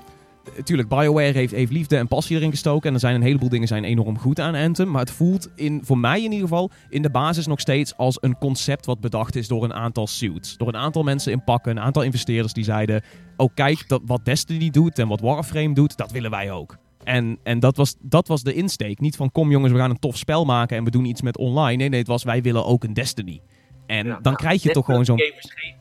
Tuurlijk, 0.63 0.89
BioWare 0.89 1.31
heeft, 1.31 1.53
heeft 1.53 1.71
liefde 1.71 1.97
en 1.97 2.07
passie 2.07 2.35
erin 2.37 2.49
gestoken. 2.49 2.87
En 2.87 2.93
er 2.93 2.99
zijn 2.99 3.15
een 3.15 3.21
heleboel 3.21 3.49
dingen 3.49 3.67
zijn 3.67 3.83
enorm 3.83 4.17
goed 4.17 4.39
aan 4.39 4.55
Anthem. 4.55 4.91
Maar 4.91 5.01
het 5.01 5.11
voelt, 5.11 5.49
in, 5.55 5.81
voor 5.83 5.97
mij 5.97 6.17
in 6.17 6.31
ieder 6.31 6.47
geval, 6.47 6.71
in 6.89 7.01
de 7.01 7.09
basis 7.09 7.47
nog 7.47 7.59
steeds 7.59 7.97
als 7.97 8.17
een 8.21 8.37
concept 8.37 8.85
wat 8.85 8.99
bedacht 8.99 9.35
is 9.35 9.47
door 9.47 9.63
een 9.63 9.73
aantal 9.73 10.07
suits. 10.07 10.57
Door 10.57 10.67
een 10.67 10.75
aantal 10.75 11.03
mensen 11.03 11.31
in 11.31 11.43
pakken, 11.43 11.71
een 11.71 11.83
aantal 11.83 12.01
investeerders 12.01 12.53
die 12.53 12.63
zeiden... 12.63 13.01
Oh 13.37 13.49
kijk, 13.53 13.83
dat, 13.87 14.01
wat 14.05 14.25
Destiny 14.25 14.69
doet 14.69 14.99
en 14.99 15.07
wat 15.07 15.21
Warframe 15.21 15.73
doet, 15.73 15.97
dat 15.97 16.11
willen 16.11 16.31
wij 16.31 16.51
ook. 16.51 16.77
En, 17.03 17.39
en 17.43 17.59
dat, 17.59 17.77
was, 17.77 17.95
dat 17.99 18.27
was 18.27 18.43
de 18.43 18.53
insteek. 18.53 18.99
Niet 18.99 19.15
van 19.15 19.31
kom 19.31 19.51
jongens, 19.51 19.71
we 19.71 19.77
gaan 19.77 19.89
een 19.89 19.99
tof 19.99 20.17
spel 20.17 20.45
maken 20.45 20.77
en 20.77 20.83
we 20.83 20.91
doen 20.91 21.05
iets 21.05 21.21
met 21.21 21.37
online. 21.37 21.75
Nee, 21.75 21.89
nee, 21.89 21.99
het 21.99 22.07
was 22.07 22.23
wij 22.23 22.41
willen 22.41 22.65
ook 22.65 22.83
een 22.83 22.93
Destiny. 22.93 23.41
En 23.85 24.07
dan 24.07 24.19
nou, 24.21 24.35
krijg 24.35 24.63
je 24.63 24.71
toch 24.71 24.85
gewoon 24.85 25.05
zo'n... 25.05 25.21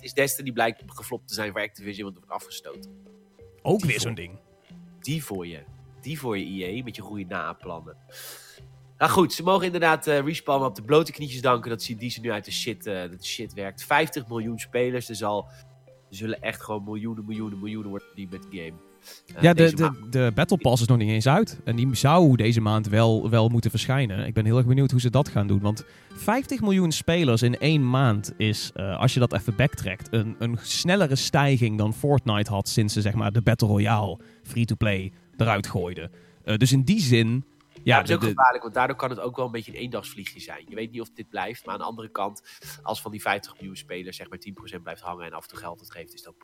is 0.01 0.13
Destiny 0.13 0.53
blijkt 0.53 0.83
geflopt 0.87 1.29
te 1.29 1.35
zijn 1.35 1.53
voor 1.53 1.61
Activision, 1.61 2.03
want 2.05 2.17
het 2.17 2.27
wordt 2.27 2.43
afgestoten. 2.43 2.91
Ook 3.63 3.85
weer 3.85 4.01
zo'n 4.01 4.15
ding. 4.15 4.39
Die 5.01 5.25
voor 5.25 5.47
je. 5.47 5.61
Die 6.01 6.19
voor 6.19 6.39
je 6.39 6.45
IE, 6.45 6.83
met 6.83 6.97
je 6.97 7.03
goede 7.03 7.25
naplannen. 7.25 7.97
Nou 8.99 9.11
goed, 9.11 9.33
ze 9.33 9.43
mogen 9.43 9.65
inderdaad 9.65 10.07
uh, 10.07 10.21
Respawn 10.21 10.65
op 10.65 10.75
de 10.75 10.83
blote 10.83 11.13
knietjes 11.13 11.41
danken 11.41 11.71
dat 11.71 11.83
ze, 11.83 11.97
die 11.97 12.11
ze 12.11 12.21
nu 12.21 12.31
uit 12.31 12.45
de 12.45 12.53
shit, 12.53 12.87
uh, 12.87 13.03
de 13.03 13.17
shit 13.21 13.55
werkt. 13.55 13.85
50 13.85 14.29
miljoen 14.29 14.59
spelers, 14.59 15.07
dus 15.07 15.23
al 15.23 15.49
er 15.87 16.17
zullen 16.17 16.41
echt 16.43 16.63
gewoon 16.63 16.85
miljoenen, 16.85 17.25
miljoenen, 17.25 17.59
miljoenen 17.59 17.91
worden 17.91 18.09
die 18.15 18.29
met 18.31 18.43
de 18.43 18.57
game. 18.57 18.88
Uh, 19.37 19.43
ja, 19.43 19.53
de, 19.53 19.75
de, 19.75 20.07
de 20.11 20.33
Battle 20.35 20.57
Pass 20.57 20.83
is 20.83 20.89
nog 20.89 20.99
niet 20.99 21.11
eens 21.11 21.29
uit. 21.29 21.61
En 21.65 21.77
die 21.77 21.95
zou 21.95 22.37
deze 22.37 22.61
maand 22.61 22.89
wel, 22.89 23.31
wel 23.31 23.49
moeten 23.49 23.71
verschijnen. 23.71 24.27
Ik 24.27 24.35
ben 24.35 24.45
heel 24.45 24.57
erg 24.57 24.67
benieuwd 24.67 24.91
hoe 24.91 25.01
ze 25.01 25.11
dat 25.11 25.29
gaan 25.29 25.47
doen. 25.47 25.61
Want 25.61 25.85
50 26.15 26.61
miljoen 26.61 26.93
spelers 26.93 27.43
in 27.43 27.59
één 27.59 27.91
maand 27.91 28.33
is, 28.37 28.71
uh, 28.77 28.99
als 28.99 29.15
je 29.15 29.21
dat 29.21 29.33
even 29.33 29.57
backtrackt, 29.57 30.13
een, 30.13 30.37
een 30.39 30.59
snellere 30.63 31.17
stijging 31.17 31.79
dan 31.79 31.95
Fortnite 31.95 32.51
had 32.51 32.69
sinds 32.69 32.95
ze 32.95 33.01
zeg 33.01 33.15
maar, 33.15 33.33
de 33.33 33.43
Battle 33.43 33.69
Royale 33.69 34.19
free-to-play 34.43 35.13
eruit 35.37 35.67
gooiden. 35.67 36.11
Uh, 36.45 36.57
dus 36.57 36.73
in 36.73 36.83
die 36.83 37.01
zin 37.01 37.45
ja, 37.83 38.01
dat 38.01 38.09
is 38.09 38.15
ook 38.15 38.23
gevaarlijk, 38.23 38.63
want 38.63 38.75
daardoor 38.75 38.97
kan 38.97 39.11
het 39.11 39.21
ook 39.21 39.37
wel 39.37 39.47
een 39.47 39.53
beetje 39.53 39.73
een 39.73 39.79
eendagsvliegje 39.79 40.41
zijn. 40.41 40.65
Je 40.69 40.75
weet 40.75 40.91
niet 40.91 41.01
of 41.01 41.11
dit 41.11 41.29
blijft, 41.29 41.65
maar 41.65 41.75
aan 41.75 41.81
de 41.81 41.87
andere 41.87 42.11
kant, 42.11 42.43
als 42.83 43.01
van 43.01 43.11
die 43.11 43.21
50 43.21 43.55
miljoen 43.55 43.77
spelers 43.77 44.17
zeg 44.17 44.29
maar 44.29 44.39
10% 44.79 44.83
blijft 44.83 45.03
hangen 45.03 45.27
en 45.27 45.33
af 45.33 45.43
en 45.43 45.49
toe 45.49 45.59
geld 45.59 45.81
het 45.81 45.91
geeft, 45.91 46.15
is 46.15 46.23
dat 46.23 46.35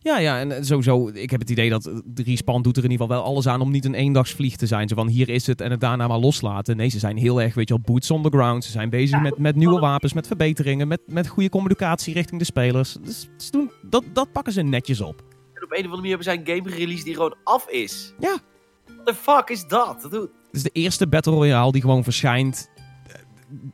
ja, 0.00 0.18
ja, 0.18 0.38
en 0.40 0.64
sowieso, 0.64 1.08
ik 1.08 1.30
heb 1.30 1.40
het 1.40 1.50
idee 1.50 1.70
dat 1.70 1.82
de 2.04 2.22
Respawn 2.22 2.62
doet 2.62 2.76
er 2.76 2.84
in 2.84 2.90
ieder 2.90 3.06
geval 3.06 3.22
wel 3.22 3.32
alles 3.32 3.46
aan 3.46 3.60
om 3.60 3.70
niet 3.70 3.84
een 3.84 3.94
eendagsvlieg 3.94 4.56
te 4.56 4.66
zijn. 4.66 4.88
Zo 4.88 4.94
van, 4.94 5.08
hier 5.08 5.28
is 5.28 5.46
het 5.46 5.60
en 5.60 5.70
het 5.70 5.80
daarna 5.80 6.08
maar 6.08 6.18
loslaten. 6.18 6.76
Nee, 6.76 6.88
ze 6.88 6.98
zijn 6.98 7.16
heel 7.16 7.42
erg, 7.42 7.54
weet 7.54 7.68
je 7.68 7.74
wel, 7.74 7.82
boots 7.84 8.10
on 8.10 8.22
the 8.22 8.28
ground. 8.28 8.64
Ze 8.64 8.70
zijn 8.70 8.90
bezig 8.90 9.20
met, 9.20 9.38
met 9.38 9.56
nieuwe 9.56 9.80
wapens, 9.80 10.12
met 10.12 10.26
verbeteringen, 10.26 10.88
met, 10.88 11.00
met 11.06 11.28
goede 11.28 11.48
communicatie 11.48 12.14
richting 12.14 12.38
de 12.38 12.46
spelers. 12.46 12.96
Dus 13.02 13.28
ze 13.36 13.50
doen, 13.50 13.70
dat, 13.82 14.04
dat 14.12 14.32
pakken 14.32 14.52
ze 14.52 14.62
netjes 14.62 15.00
op. 15.00 15.22
En 15.54 15.64
op 15.64 15.70
een 15.70 15.78
of 15.78 15.84
andere 15.84 15.96
manier 15.96 16.08
hebben 16.08 16.24
zij 16.24 16.38
een 16.38 16.56
game 16.56 16.70
gereleased 16.70 17.04
die 17.04 17.14
gewoon 17.14 17.36
af 17.44 17.68
is. 17.68 18.14
Ja. 18.18 18.38
What 18.84 19.06
the 19.06 19.14
fuck 19.14 19.48
is 19.48 19.66
dat? 19.66 20.02
Dat 20.02 20.12
Het 20.12 20.30
is 20.52 20.62
de 20.62 20.70
eerste 20.72 21.08
Battle 21.08 21.32
Royale 21.32 21.72
die 21.72 21.80
gewoon 21.80 22.04
verschijnt 22.04 22.70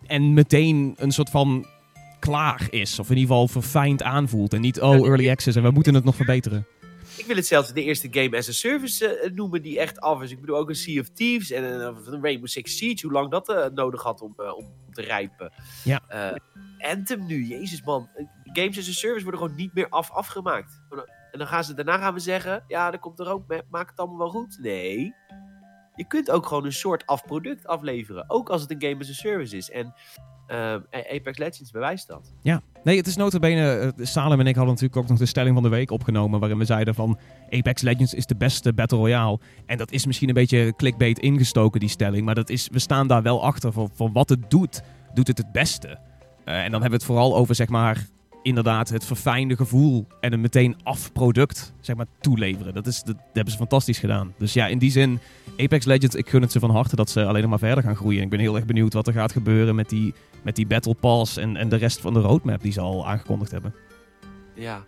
en 0.07 0.35
meteen 0.35 0.95
een 0.97 1.13
soort 1.13 1.31
van 1.31 1.67
klaar 2.25 2.67
is. 2.71 2.99
Of 2.99 3.11
in 3.11 3.17
ieder 3.17 3.31
geval 3.31 3.49
verfijnd 3.49 4.03
aanvoelt. 4.03 4.53
En 4.53 4.61
niet, 4.61 4.81
oh, 4.81 5.07
early 5.07 5.31
access 5.31 5.57
en 5.57 5.63
we 5.63 5.71
moeten 5.71 5.95
het 5.95 6.05
nog 6.05 6.17
verbeteren. 6.17 6.67
Ik 7.17 7.27
wil 7.27 7.37
het 7.37 7.47
zelfs 7.47 7.73
de 7.73 7.83
eerste 7.83 8.09
game 8.11 8.37
as 8.37 8.49
a 8.49 8.53
service 8.53 9.21
uh, 9.25 9.31
noemen 9.35 9.63
die 9.63 9.79
echt 9.79 10.01
af 10.01 10.23
is. 10.23 10.31
Ik 10.31 10.41
bedoel 10.41 10.57
ook 10.57 10.69
een 10.69 10.75
Sea 10.75 11.01
of 11.01 11.09
Thieves 11.09 11.51
en 11.51 11.65
een, 11.65 12.23
Rainbow 12.23 12.47
Six 12.47 12.77
Siege. 12.77 13.07
Hoe 13.07 13.15
lang 13.15 13.31
dat 13.31 13.49
uh, 13.49 13.67
nodig 13.75 14.03
had 14.03 14.21
om, 14.21 14.35
uh, 14.37 14.57
om 14.57 14.67
te 14.91 15.03
rijpen. 15.03 15.53
Ja. 15.85 16.01
Anthem 16.79 17.27
nu, 17.27 17.47
jezus 17.47 17.83
man. 17.83 18.09
Games 18.45 18.79
as 18.79 18.89
a 18.89 18.93
service 18.93 19.23
worden 19.23 19.41
gewoon 19.41 19.57
niet 19.57 19.75
meer 19.75 19.89
af 19.89 20.11
afgemaakt. 20.11 20.81
En 21.33 21.39
dan 21.39 21.47
gaan 21.47 21.65
ze 21.65 21.75
daarna 21.75 21.99
gaan 21.99 22.15
we 22.15 22.21
zeggen, 22.21 22.65
ja, 22.69 22.91
dat 22.91 23.01
komt 23.01 23.21
er 23.21 23.29
ook. 23.29 23.63
Maak 23.71 23.89
het 23.89 23.99
allemaal 23.99 24.19
wel 24.19 24.31
goed. 24.31 24.59
Nee. 24.61 25.15
Je 25.95 26.07
kunt 26.07 26.31
ook 26.31 26.47
gewoon 26.47 26.65
een 26.65 26.73
soort 26.73 27.07
afproduct 27.07 27.67
afleveren. 27.67 28.31
Ook 28.31 28.49
als 28.49 28.63
het 28.63 28.71
een 28.71 28.83
game 28.89 29.01
as 29.01 29.09
a 29.09 29.13
service 29.13 29.57
is. 29.57 29.71
En 29.71 29.95
uh, 30.48 30.74
Apex 30.90 31.38
Legends 31.38 31.70
bewijst 31.70 32.09
dat. 32.09 32.33
Ja, 32.42 32.62
nee, 32.85 32.96
het 32.96 33.07
is 33.07 33.16
notabene... 33.16 33.92
Uh, 33.96 34.07
Salem 34.07 34.40
en 34.40 34.46
ik 34.46 34.54
hadden 34.54 34.74
natuurlijk 34.74 35.02
ook 35.02 35.09
nog 35.09 35.18
de 35.18 35.26
stelling 35.26 35.54
van 35.54 35.62
de 35.62 35.68
week 35.68 35.90
opgenomen... 35.90 36.40
waarin 36.40 36.59
we 36.59 36.64
zeiden 36.64 36.94
van 36.94 37.18
Apex 37.50 37.83
Legends 37.83 38.14
is 38.14 38.26
de 38.26 38.37
beste 38.37 38.72
Battle 38.72 38.98
Royale. 38.98 39.38
En 39.66 39.78
dat 39.78 39.92
is 39.92 40.07
misschien 40.07 40.28
een 40.28 40.35
beetje 40.35 40.74
clickbait 40.76 41.18
ingestoken, 41.18 41.80
die 41.80 41.88
stelling. 41.88 42.24
Maar 42.24 42.35
dat 42.35 42.50
is, 42.50 42.68
we 42.72 42.78
staan 42.78 43.07
daar 43.07 43.22
wel 43.22 43.44
achter 43.44 43.72
van, 43.72 44.12
wat 44.12 44.28
het 44.28 44.50
doet. 44.50 44.83
Doet 45.14 45.26
het 45.26 45.38
het 45.38 45.52
beste? 45.52 45.88
Uh, 45.88 45.94
en 46.64 46.70
dan 46.70 46.80
hebben 46.80 46.90
we 46.90 46.96
het 46.96 47.04
vooral 47.04 47.37
over, 47.37 47.54
zeg 47.54 47.68
maar 47.68 48.07
inderdaad 48.44 48.88
het 48.88 49.04
verfijnde 49.04 49.57
gevoel 49.57 50.07
en 50.20 50.33
een 50.33 50.40
meteen 50.40 50.76
afproduct 50.83 51.72
zeg 51.80 51.96
maar, 51.96 52.07
toeleveren. 52.20 52.74
Dat, 52.74 52.87
is, 52.87 53.02
dat, 53.02 53.16
hebben 53.33 53.52
ze 53.52 53.59
fantastisch 53.59 53.98
gedaan. 53.98 54.35
Dus 54.38 54.52
ja, 54.52 54.66
in 54.66 54.78
die 54.78 54.90
zin, 54.90 55.20
Apex 55.57 55.85
Legends, 55.85 56.14
ik 56.14 56.28
gun 56.28 56.42
het 56.42 56.52
ze 56.52 56.59
van 56.59 56.70
harte 56.70 56.96
dat 56.96 57.11
ze 57.11 57.24
alleen 57.24 57.40
nog 57.40 57.50
maar 57.50 57.59
verder 57.59 57.85
gaan 57.85 57.96
groeien. 57.96 58.22
Ik 58.22 58.30
ben 58.30 58.38
heel 58.38 58.57
erg 58.57 58.64
benieuwd 58.64 58.92
wat 58.92 59.07
er 59.07 59.12
gaat 59.12 59.33
gebeuren 59.33 59.74
met 59.74 59.88
die, 59.88 60.14
met 60.42 60.57
die 60.57 60.66
Battle 60.66 60.94
Pass 60.94 61.37
en, 61.37 61.57
en 61.57 61.68
de 61.68 61.76
rest 61.76 62.00
van 62.00 62.14
de 62.14 62.20
roadmap 62.20 62.62
die 62.62 62.72
ze 62.72 62.80
al 62.80 63.07
aangekondigd 63.07 63.50
hebben. 63.50 63.74
Ja, 64.54 64.85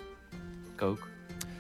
ik 0.75 0.83
ook. 0.83 1.09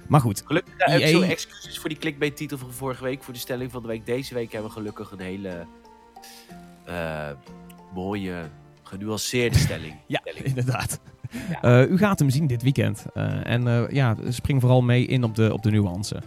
Maar 0.06 0.20
goed. 0.20 0.42
Gelukkig 0.44 0.74
EA... 0.78 0.98
EA... 0.98 1.22
excuses 1.22 1.78
voor 1.78 1.88
die 1.88 1.98
clickbait 1.98 2.36
titel 2.36 2.58
van 2.58 2.72
vorige 2.72 3.04
week, 3.04 3.22
voor 3.22 3.34
de 3.34 3.40
stelling 3.40 3.70
van 3.70 3.82
de 3.82 3.88
week. 3.88 4.06
Deze 4.06 4.34
week 4.34 4.52
hebben 4.52 4.70
we 4.70 4.76
gelukkig 4.76 5.10
een 5.10 5.20
hele 5.20 5.66
uh, 6.88 7.30
mooie, 7.94 8.50
genuanceerde 8.82 9.58
stelling. 9.66 9.94
ja, 10.06 10.20
inderdaad. 10.24 11.00
Uh, 11.62 11.90
u 11.92 11.98
gaat 11.98 12.18
hem 12.18 12.30
zien 12.30 12.46
dit 12.46 12.62
weekend. 12.62 13.04
Uh, 13.14 13.46
en 13.46 13.66
uh, 13.66 13.90
ja, 13.90 14.16
spring 14.28 14.60
vooral 14.60 14.82
mee 14.82 15.06
in 15.06 15.24
op 15.24 15.34
de, 15.34 15.52
op 15.52 15.62
de 15.62 15.70
nuance. 15.70 16.22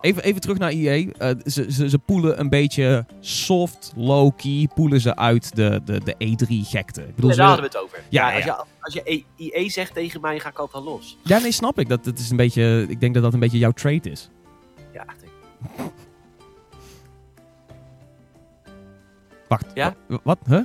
even, 0.00 0.22
even 0.22 0.40
terug 0.40 0.58
naar 0.58 0.70
EA. 0.70 1.06
ze, 1.44 1.72
ze, 1.72 1.88
ze 1.88 1.98
poelen 1.98 2.40
een 2.40 2.48
beetje 2.48 3.06
soft, 3.20 3.92
low-key, 3.96 4.68
poelen 4.74 5.00
ze 5.00 5.16
uit 5.16 5.56
de, 5.56 5.80
de, 5.84 6.00
de 6.04 6.14
E3-gekte. 6.14 7.00
Ik 7.00 7.14
bedoel, 7.14 7.30
ja, 7.30 7.36
daar 7.36 7.46
hadden 7.46 7.70
we 7.70 7.76
het 7.76 7.84
over. 7.84 8.02
Ja, 8.08 8.30
ja, 8.30 8.34
als, 8.34 8.44
Je, 8.44 8.64
als 8.80 8.94
je 8.94 9.24
EA 9.36 9.68
zegt 9.68 9.94
tegen 9.94 10.20
mij, 10.20 10.40
ga 10.40 10.48
ik 10.48 10.58
altijd 10.58 10.84
los. 10.84 11.16
Ja, 11.24 11.38
nee, 11.38 11.52
snap 11.52 11.78
ik. 11.78 11.88
Dat, 11.88 12.04
dat 12.04 12.18
is 12.18 12.30
een 12.30 12.36
beetje, 12.36 12.86
ik 12.88 13.00
denk 13.00 13.14
dat 13.14 13.22
dat 13.22 13.34
een 13.34 13.40
beetje 13.40 13.58
jouw 13.58 13.72
trade 13.72 14.10
is. 14.10 14.30
Ja, 14.92 15.04
denk 15.20 15.32
Wacht, 19.48 19.66
ja? 19.74 19.94
wat? 20.22 20.38
Huh? 20.46 20.64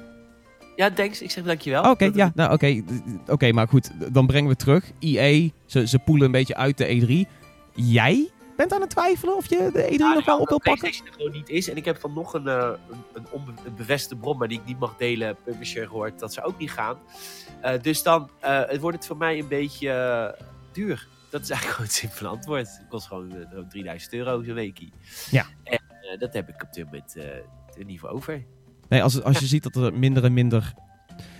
Ja, 0.80 0.92
thanks. 0.92 1.22
Ik 1.22 1.32
zeg 1.32 1.44
dankjewel. 1.44 1.92
Oké, 1.92 2.12
ja, 2.14 2.32
nou 2.36 2.54
oké. 2.54 2.84
Oké, 3.28 3.52
maar 3.52 3.68
goed. 3.68 4.14
Dan 4.14 4.28
brengen 4.28 4.50
we 4.50 4.56
terug. 4.56 4.92
EA, 5.00 5.50
ze, 5.66 5.88
ze 5.88 6.00
poelen 6.00 6.26
een 6.26 6.32
beetje 6.32 6.56
uit 6.56 6.78
de 6.78 7.26
E3. 7.28 7.32
Jij 7.74 8.30
bent 8.56 8.74
aan 8.74 8.82
het 8.82 8.90
twijfelen 8.90 9.36
of 9.36 9.50
je 9.50 9.70
de 9.74 9.84
E3 9.84 9.98
nog 9.98 10.26
wel 10.26 10.40
op 10.40 10.50
wil 10.50 10.60
pakken? 10.60 10.62
PlayStation 10.62 11.08
er 11.08 11.14
gewoon 11.14 11.32
niet 11.32 11.50
is. 11.50 11.70
En 11.70 11.78
ik 11.78 11.86
heb 11.86 12.00
van 12.00 12.14
nog 12.14 12.34
een, 12.34 12.46
uh, 12.46 12.70
een, 13.14 13.16
een, 13.34 13.76
bevestigde 13.76 14.16
bron, 14.16 14.38
maar 14.38 14.48
die 14.48 14.60
ik 14.60 14.66
niet 14.66 14.80
mag 14.80 14.96
delen, 14.98 15.38
publisher 15.44 15.88
gehoord, 15.88 16.20
dat 16.20 16.34
ze 16.34 16.44
ook 16.44 16.58
niet 16.58 16.72
gaan. 16.72 16.98
Uh, 17.64 17.72
dus 17.82 18.04
dan 18.04 18.30
uh, 18.44 18.62
het 18.68 18.80
wordt 18.82 18.98
het 18.98 19.06
voor 19.06 19.18
mij 19.18 19.40
een 19.40 19.48
beetje 19.48 20.36
duur. 20.72 21.08
Dat 21.30 21.42
is 21.42 21.50
eigenlijk 21.50 21.62
gewoon 21.76 21.92
het 21.92 21.96
simpele 21.96 22.30
antwoord. 22.30 22.68
Het 22.78 22.88
kost 22.90 23.08
gewoon 23.08 23.48
3000 23.70 24.14
euro 24.14 24.44
zo'n 24.44 24.54
weekie. 24.54 24.92
Ja. 25.32 25.46
En 25.64 26.20
dat 26.20 26.34
heb 26.34 26.50
ik 26.50 26.64
op 26.64 26.74
dit 26.74 26.86
moment 26.86 27.16
niet 27.86 28.00
voor 28.00 28.10
over. 28.10 28.44
Nee, 28.90 29.04
als, 29.04 29.24
als 29.24 29.40
je 29.40 29.46
ziet 29.46 29.64
dat 29.64 29.76
er 29.76 29.94
minder 29.94 30.24
en 30.24 30.34
minder 30.34 30.74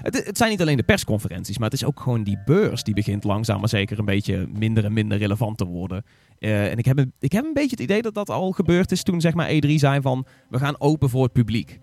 het, 0.02 0.26
het, 0.26 0.38
zijn 0.38 0.50
niet 0.50 0.62
alleen 0.62 0.78
de 0.78 0.84
persconferenties, 0.84 1.58
maar 1.58 1.70
het 1.70 1.82
is 1.82 1.88
ook 1.88 2.00
gewoon 2.00 2.24
die 2.24 2.38
beurs 2.46 2.84
die 2.84 2.94
begint 2.94 3.24
langzaam 3.24 3.60
maar 3.60 3.70
zeker 3.70 4.00
een 4.00 4.06
beetje 4.06 4.48
minder 4.54 4.86
en 4.86 4.94
minder 4.94 5.18
relevant 5.18 5.58
te 5.58 5.66
worden. 5.66 6.04
Uh, 6.40 6.72
en 6.72 6.78
ik 6.78 6.86
heb, 6.86 6.98
een, 6.98 7.14
ik 7.20 7.32
heb 7.32 7.46
een 7.46 7.54
beetje 7.54 7.70
het 7.70 7.80
idee 7.80 8.02
dat 8.02 8.14
dat 8.14 8.30
al 8.30 8.52
gebeurd 8.52 8.92
is 8.92 9.04
toen 9.04 9.22
zeg 9.22 9.34
maar 9.34 9.50
E3 9.50 9.70
zijn 9.74 10.02
van 10.02 10.26
we 10.50 10.60
gaan 10.60 10.80
open 10.80 11.10
voor 11.10 11.24
het 11.24 11.34
publiek. 11.34 11.80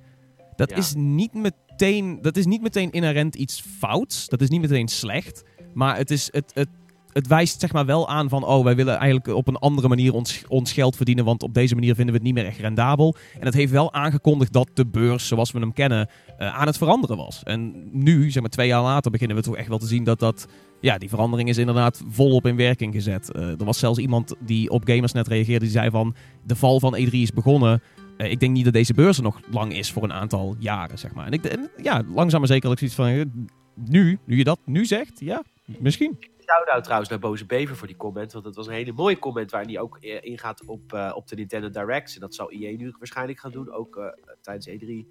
Dat, 0.57 0.73
is 0.73 0.95
niet 0.95 1.35
meteen, 1.35 2.19
dat 2.23 2.37
is 2.37 2.47
niet 2.47 2.63
meteen 2.63 2.91
inherent 2.91 3.35
iets 3.35 3.61
fouts. 3.79 4.29
Dat 4.29 4.41
is 4.41 4.49
niet 4.49 4.61
meteen 4.61 4.89
slecht. 4.89 5.43
Maar 5.75 5.97
het, 5.97 6.11
is, 6.11 6.29
het, 6.33 6.51
het 6.55 6.69
het 7.17 7.27
wijst 7.27 7.61
zeg 7.61 7.73
maar 7.73 7.87
wel 7.87 8.09
aan 8.09 8.29
van, 8.29 8.45
oh, 8.45 8.65
wij 8.65 8.77
willen 8.77 8.97
eigenlijk 8.97 9.37
op 9.37 9.49
een 9.49 9.57
andere 9.57 9.89
manier 9.89 10.15
ons, 10.15 10.43
ons 10.49 10.73
geld 10.73 10.97
verdienen, 10.97 11.25
want 11.25 11.43
op 11.43 11.55
deze 11.55 11.75
manier 11.75 11.95
vinden 11.95 12.15
we 12.15 12.21
het 12.21 12.29
niet 12.29 12.35
meer 12.35 12.47
echt 12.47 12.59
rendabel. 12.59 13.15
En 13.39 13.47
het 13.47 13.55
heeft 13.55 13.73
wel 13.73 13.93
aangekondigd 13.93 14.53
dat 14.53 14.69
de 14.75 14.87
beurs, 14.87 15.27
zoals 15.27 15.53
we 15.53 15.59
hem 15.59 15.73
kennen, 15.73 16.09
eh, 16.39 16.55
aan 16.55 16.67
het 16.67 16.79
veranderen 16.79 17.17
was. 17.17 17.43
En 17.43 17.89
nu, 17.93 18.31
zeg 18.31 18.43
maar 18.43 18.51
twee 18.51 18.67
jaar 18.67 18.83
later, 18.83 19.11
beginnen 19.11 19.37
we 19.37 19.43
toch 19.43 19.57
echt 19.57 19.69
wel 19.69 19.79
te 19.79 19.87
zien 19.87 20.05
dat 20.05 20.19
dat... 20.19 20.49
Ja, 20.81 20.99
die 20.99 21.09
verandering 21.09 21.49
is 21.49 21.59
inderdaad 21.59 22.03
volop 22.09 22.47
in 22.47 22.57
werking 22.57 22.95
gezet. 22.95 23.33
Eh, 23.33 23.49
er 23.49 23.65
was 23.65 23.79
zelfs 23.79 23.99
iemand 23.99 24.35
die 24.41 24.71
op 24.71 24.89
Gamersnet 24.89 25.29
reageerde, 25.29 25.65
die 25.65 25.75
zei 25.75 25.91
van... 25.91 26.15
De 26.45 26.57
val 26.57 26.81
van 26.81 26.97
E3 26.97 27.11
is 27.11 27.33
begonnen. 27.33 27.83
Eh, 28.17 28.31
ik 28.31 28.41
denk 28.41 28.53
niet 28.53 28.65
dat 28.65 28.73
deze 28.73 28.95
beurs 28.95 29.17
er 29.17 29.23
nog 29.23 29.41
lang 29.51 29.77
is 29.77 29.93
voor 29.93 30.03
een 30.03 30.13
aantal 30.13 30.57
jaren, 30.59 30.99
zeg 30.99 31.15
maar. 31.15 31.27
En, 31.27 31.33
ik, 31.33 31.59
ja, 31.83 32.03
langzaam 32.15 32.41
maar 32.41 32.49
zeker 32.49 32.71
ik 32.71 32.79
zoiets 32.79 32.97
van... 32.97 33.47
nu, 33.75 34.19
nu 34.27 34.37
je 34.37 34.45
dat 34.45 34.59
nu 34.65 34.85
zegt, 34.85 35.21
ja, 35.21 35.43
misschien. 35.79 36.19
Shout-out 36.47 36.83
trouwens 36.85 37.11
naar 37.11 37.19
Boze 37.19 37.47
Bever 37.47 37.77
voor 37.77 37.87
die 37.87 37.97
comment. 37.97 38.33
Want 38.33 38.45
het 38.45 38.57
was 38.57 38.67
een 38.67 38.73
hele 38.73 38.93
mooie 38.93 39.19
comment 39.19 39.51
waarin 39.51 39.71
hij 39.71 39.81
ook 39.81 39.99
eh, 39.99 40.19
ingaat 40.23 40.65
op, 40.65 40.93
eh, 40.93 41.13
op 41.15 41.29
de 41.29 41.35
Nintendo 41.37 41.71
Directs. 41.71 42.15
En 42.15 42.21
dat 42.21 42.35
zal 42.35 42.51
EA 42.51 42.77
nu 42.77 42.95
waarschijnlijk 42.99 43.39
gaan 43.39 43.51
doen. 43.51 43.71
Ook 43.73 43.97
eh, 43.97 44.07
tijdens 44.41 44.69
E3 44.69 45.07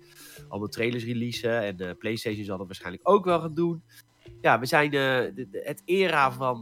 allemaal 0.49 0.67
trailers 0.67 1.03
releasen. 1.05 1.61
En 1.61 1.97
PlayStation 1.97 2.45
zal 2.45 2.57
dat 2.57 2.65
waarschijnlijk 2.65 3.09
ook 3.09 3.25
wel 3.25 3.39
gaan 3.39 3.53
doen. 3.53 3.83
Ja, 4.41 4.59
we 4.59 4.65
zijn 4.65 4.91
de- 4.91 5.31
de- 5.35 5.61
het 5.63 5.81
era 5.85 6.31
van, 6.31 6.61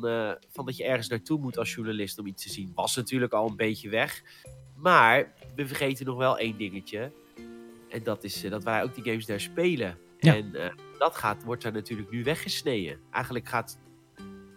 van 0.51 0.65
dat 0.65 0.77
je 0.77 0.83
ergens 0.83 1.07
naartoe 1.07 1.39
moet 1.39 1.57
als 1.57 1.73
journalist 1.73 2.19
om 2.19 2.25
iets 2.25 2.43
te 2.43 2.49
zien. 2.49 2.71
Was 2.75 2.95
natuurlijk 2.95 3.33
al 3.33 3.49
een 3.49 3.55
beetje 3.55 3.89
weg. 3.89 4.23
Maar 4.75 5.33
we 5.55 5.67
vergeten 5.67 6.05
nog 6.05 6.17
wel 6.17 6.37
één 6.37 6.57
dingetje. 6.57 7.11
En 7.89 8.03
dat 8.03 8.23
is 8.23 8.41
dat 8.41 8.63
wij 8.63 8.83
ook 8.83 8.95
die 8.95 9.03
games 9.03 9.25
daar 9.25 9.39
spelen. 9.39 9.97
Ja. 10.19 10.35
En 10.35 10.51
dat 10.97 11.15
gaat, 11.15 11.43
wordt 11.43 11.63
daar 11.63 11.71
natuurlijk 11.71 12.09
nu 12.11 12.23
weggesneden. 12.23 12.99
Eigenlijk 13.11 13.47
gaat 13.47 13.79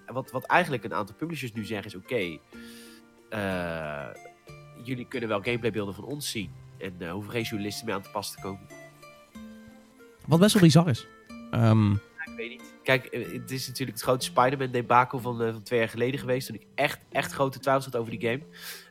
wat, 0.07 0.31
wat 0.31 0.45
eigenlijk 0.45 0.85
een 0.85 0.95
aantal 0.95 1.15
publishers 1.15 1.53
nu 1.53 1.65
zeggen 1.65 1.87
is: 1.87 1.95
oké, 1.95 2.39
eh, 3.29 4.07
jullie 4.85 5.07
kunnen 5.09 5.29
wel 5.29 5.43
gameplaybeelden 5.43 5.95
van 5.95 6.05
ons 6.05 6.31
zien. 6.31 6.51
En 6.79 6.95
eh 6.99 7.11
hoeven 7.13 7.33
geen 7.33 7.43
journalisten 7.43 7.87
meer 7.87 7.95
aan 7.95 8.03
te 8.03 8.11
pas 8.11 8.31
te 8.31 8.41
komen. 8.41 8.67
Wat 10.27 10.39
best 10.39 10.53
wel 10.53 10.63
bizar 10.63 10.89
is. 10.89 11.07
Ehm, 11.51 11.93
Ik 11.93 12.33
weet 12.37 12.51
niet. 12.51 12.75
Kijk, 12.87 13.05
eh, 13.05 13.33
het 13.33 13.51
is 13.51 13.67
natuurlijk 13.67 13.97
het 13.99 14.07
grote 14.07 14.25
Spider-Man 14.25 14.71
debacle 14.71 15.21
van, 15.21 15.43
eh, 15.43 15.53
van 15.53 15.63
twee 15.63 15.79
jaar 15.79 15.89
geleden 15.89 16.21
geweest. 16.21 16.47
Toen 16.47 16.57
ik 16.57 16.67
echt, 16.75 17.01
echt 17.11 17.33
grote 17.33 17.59
twijfels 17.59 17.85
had 17.85 17.97
over 17.97 18.19
die 18.19 18.29
game. 18.29 18.43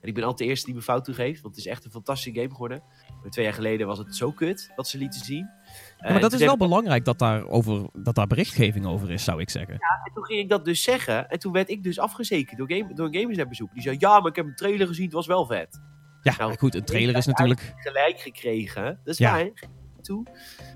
En 0.02 0.08
ik 0.08 0.14
ben 0.14 0.24
altijd 0.24 0.40
de 0.40 0.46
eerste 0.46 0.66
die 0.66 0.76
me 0.76 0.82
fout 0.82 1.06
toegeeft. 1.06 1.42
Want 1.42 1.56
het 1.56 1.66
is 1.66 1.72
echt 1.72 1.86
een 1.86 1.92
fantastische 1.92 2.40
game 2.40 2.52
geworden. 2.52 2.84
Maar 3.22 3.32
twee 3.32 3.46
jaar 3.46 3.54
geleden 3.54 3.88
was 3.88 3.98
het 3.98 4.16
zo 4.16 4.32
kut 4.32 4.72
wat 4.76 4.88
ze 4.88 4.98
lieten 4.98 5.20
zien. 5.20 5.50
ja, 5.98 6.12
maar 6.12 6.20
dat 6.20 6.34
is 6.34 6.40
wel 6.40 6.58
belangrijk 6.58 7.06
dat 7.06 7.20
daar, 7.20 7.48
over, 7.48 7.90
dat 7.94 8.16
daar 8.16 8.28
berichtgeving 8.28 8.86
over 8.86 9.12
is, 9.12 9.24
zou 9.24 9.42
ik 9.42 9.50
zeggen. 9.50 9.74
En 9.74 10.14
toen 10.14 10.26
ging 10.26 10.40
ik 10.40 10.50
dat 10.50 10.66
dus 10.66 10.84
zeggen. 10.84 11.30
En 11.30 11.40
toen 11.40 11.52
werd 11.52 11.70
ik 11.70 11.84
dus 11.84 12.00
afgezekerd 12.00 12.58
door, 12.58 12.72
game, 12.72 12.94
door 12.94 13.08
een 13.12 13.16
Gamers 13.16 13.48
bezoek. 13.48 13.74
Die 13.74 13.82
zei, 13.82 13.96
ja, 14.00 14.20
maar 14.20 14.30
ik 14.30 14.36
heb 14.36 14.46
een 14.46 14.56
trailer 14.56 14.88
gezien. 14.88 15.06
Het 15.06 15.14
was 15.14 15.28
wel 15.28 15.46
vet. 15.46 15.82
Ja, 16.22 16.36
Nou, 16.38 16.58
goed, 16.58 16.76
een 16.76 16.86
trailer 16.86 17.16
is 17.16 17.26
natuurlijk... 17.26 17.74
gelijk 17.78 18.20
gekregen. 18.20 18.84
Dat 18.84 19.14
is 19.14 19.18
Ja. 19.18 19.32
waar, 19.32 19.50
toe. 20.06 20.24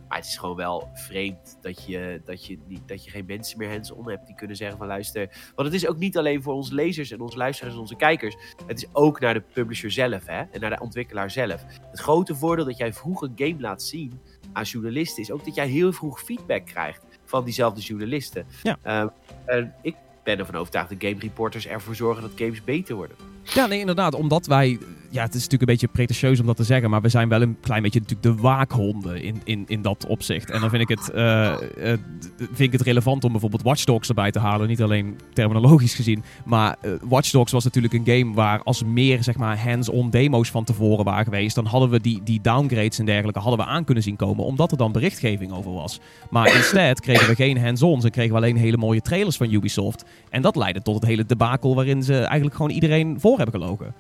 Maar 0.08 0.18
het 0.18 0.28
is 0.28 0.38
gewoon 0.38 0.56
wel 0.56 0.90
vreemd 0.94 1.58
dat 1.62 1.86
je, 1.86 2.22
dat 2.26 2.46
je, 2.46 2.58
niet, 2.68 2.88
dat 2.88 3.04
je 3.04 3.12
geen 3.12 3.26
mensen 3.26 3.58
meer 3.58 3.70
hands-on 3.70 4.10
hebt 4.10 4.26
die 4.26 4.36
kunnen 4.36 4.56
zeggen 4.56 4.78
van 4.78 4.88
luister. 4.88 5.52
Want 5.56 5.68
het 5.68 5.82
is 5.82 5.88
ook 5.88 5.98
niet 5.98 6.18
alleen 6.18 6.44
voor 6.44 6.54
onze 6.54 6.74
lezers 6.74 7.12
en 7.12 7.22
onze 7.22 7.38
luisteraars 7.38 7.74
en 7.74 7.80
onze 7.80 7.96
kijkers. 7.96 8.36
Het 8.66 8.78
is 8.78 8.90
ook 8.94 9.20
naar 9.20 9.34
de 9.34 9.44
publisher 9.54 9.92
zelf 9.92 10.26
hè, 10.26 10.42
en 10.52 10.60
naar 10.60 10.70
de 10.70 10.80
ontwikkelaar 10.80 11.32
zelf. 11.32 11.66
Het 11.92 12.00
grote 12.00 12.36
voordeel 12.36 12.66
dat 12.66 12.78
jij 12.78 12.94
vroeg 12.94 13.22
een 13.22 13.34
game 13.36 13.60
laat 13.60 13.84
zien 13.84 14.20
aan 14.54 14.64
journalisten 14.64 15.24
is 15.24 15.32
ook 15.32 15.46
dat 15.46 15.56
jij 15.56 15.68
heel 15.68 15.92
vroeg 15.92 16.22
feedback 16.22 16.66
krijgt 16.66 17.04
van 17.26 17.44
diezelfde 17.44 17.82
journalisten. 17.82 18.46
Ja. 18.64 18.78
Ehm, 18.84 19.08
en 19.46 19.74
ik 19.82 19.96
ben 20.24 20.40
ervan 20.40 20.56
overtuigd 20.56 20.90
dat 20.90 21.02
game 21.02 21.20
reporters 21.20 21.68
ervoor 21.68 21.96
zorgen 21.96 22.22
dat 22.22 22.32
games 22.36 22.64
beter 22.64 22.96
worden. 22.96 23.29
Ja, 23.54 23.66
nee, 23.66 23.80
inderdaad. 23.80 24.16
Omdat 24.16 24.46
wij... 24.46 24.78
Ja, 25.12 25.22
het 25.22 25.34
is 25.34 25.44
natuurlijk 25.44 25.62
een 25.62 25.78
beetje 25.78 25.88
pretentieus 25.88 26.40
om 26.40 26.46
dat 26.46 26.56
te 26.56 26.64
zeggen, 26.64 26.90
maar 26.90 27.02
we 27.02 27.10
zijn 27.10 27.30
wel 27.30 27.42
een 27.42 27.58
klein 27.62 27.82
beetje 27.82 28.00
natuurlijk 28.00 28.36
de 28.36 28.42
waakhonden 28.42 29.22
in, 29.22 29.42
in, 29.44 29.64
in 29.68 29.82
dat 29.82 30.06
opzicht. 30.08 30.50
En 30.50 30.62
dan 30.62 30.70
vind 30.70 30.82
ik, 30.82 30.98
het, 30.98 31.12
eh, 31.12 31.54
eh, 31.54 32.00
vind 32.38 32.60
ik 32.60 32.72
het 32.72 32.82
relevant 32.82 33.24
om 33.24 33.32
bijvoorbeeld 33.32 33.62
Watch 33.62 33.84
Dogs 33.84 34.10
erbij 34.10 34.32
te 34.32 34.40
halen. 34.40 34.68
Niet 34.68 34.82
alleen 34.82 35.20
terminologisch 35.34 35.94
gezien, 35.94 36.24
maar 36.46 36.76
eh, 36.82 36.92
Watch 37.02 37.32
Dogs 37.32 37.52
was 37.52 37.64
natuurlijk 37.64 37.94
een 37.94 38.06
game 38.06 38.34
waar 38.34 38.64
als 38.64 38.80
er 38.80 38.88
meer 38.88 39.24
zeg 39.24 39.38
maar, 39.38 39.60
hands-on 39.60 40.10
demo's 40.10 40.50
van 40.50 40.64
tevoren 40.64 41.06
waren 41.06 41.24
geweest, 41.24 41.56
dan 41.56 41.66
hadden 41.66 41.90
we 41.90 42.02
die, 42.02 42.24
die 42.24 42.42
downgrades 42.42 43.00
en 43.00 43.06
dergelijke 43.06 43.40
hadden 43.40 43.60
we 43.60 43.72
aan 43.72 43.84
kunnen 43.84 44.04
zien 44.04 44.16
komen, 44.16 44.46
omdat 44.46 44.72
er 44.72 44.78
dan 44.78 44.92
berichtgeving 44.92 45.52
over 45.52 45.74
was. 45.74 46.00
Maar 46.30 46.54
instead 46.56 47.00
kregen 47.00 47.28
we 47.28 47.36
geen 47.36 47.64
hands-ons 47.64 48.04
en 48.04 48.12
kregen 48.12 48.32
we 48.32 48.38
alleen 48.38 48.58
hele 48.58 48.78
mooie 48.78 49.02
trailers 49.02 49.38
van 49.38 49.52
Ubisoft. 49.52 50.06
En 50.30 50.42
dat 50.42 50.56
leidde 50.56 50.82
tot 50.82 50.96
het 50.96 51.06
hele 51.06 51.26
debakel 51.26 51.76
waarin 51.76 52.04
ze 52.04 52.18
eigenlijk 52.18 52.56
gewoon 52.56 52.72
iedereen 52.72 53.20
voor 53.20 53.39
hebben 53.40 53.62
gelogen. 53.62 53.96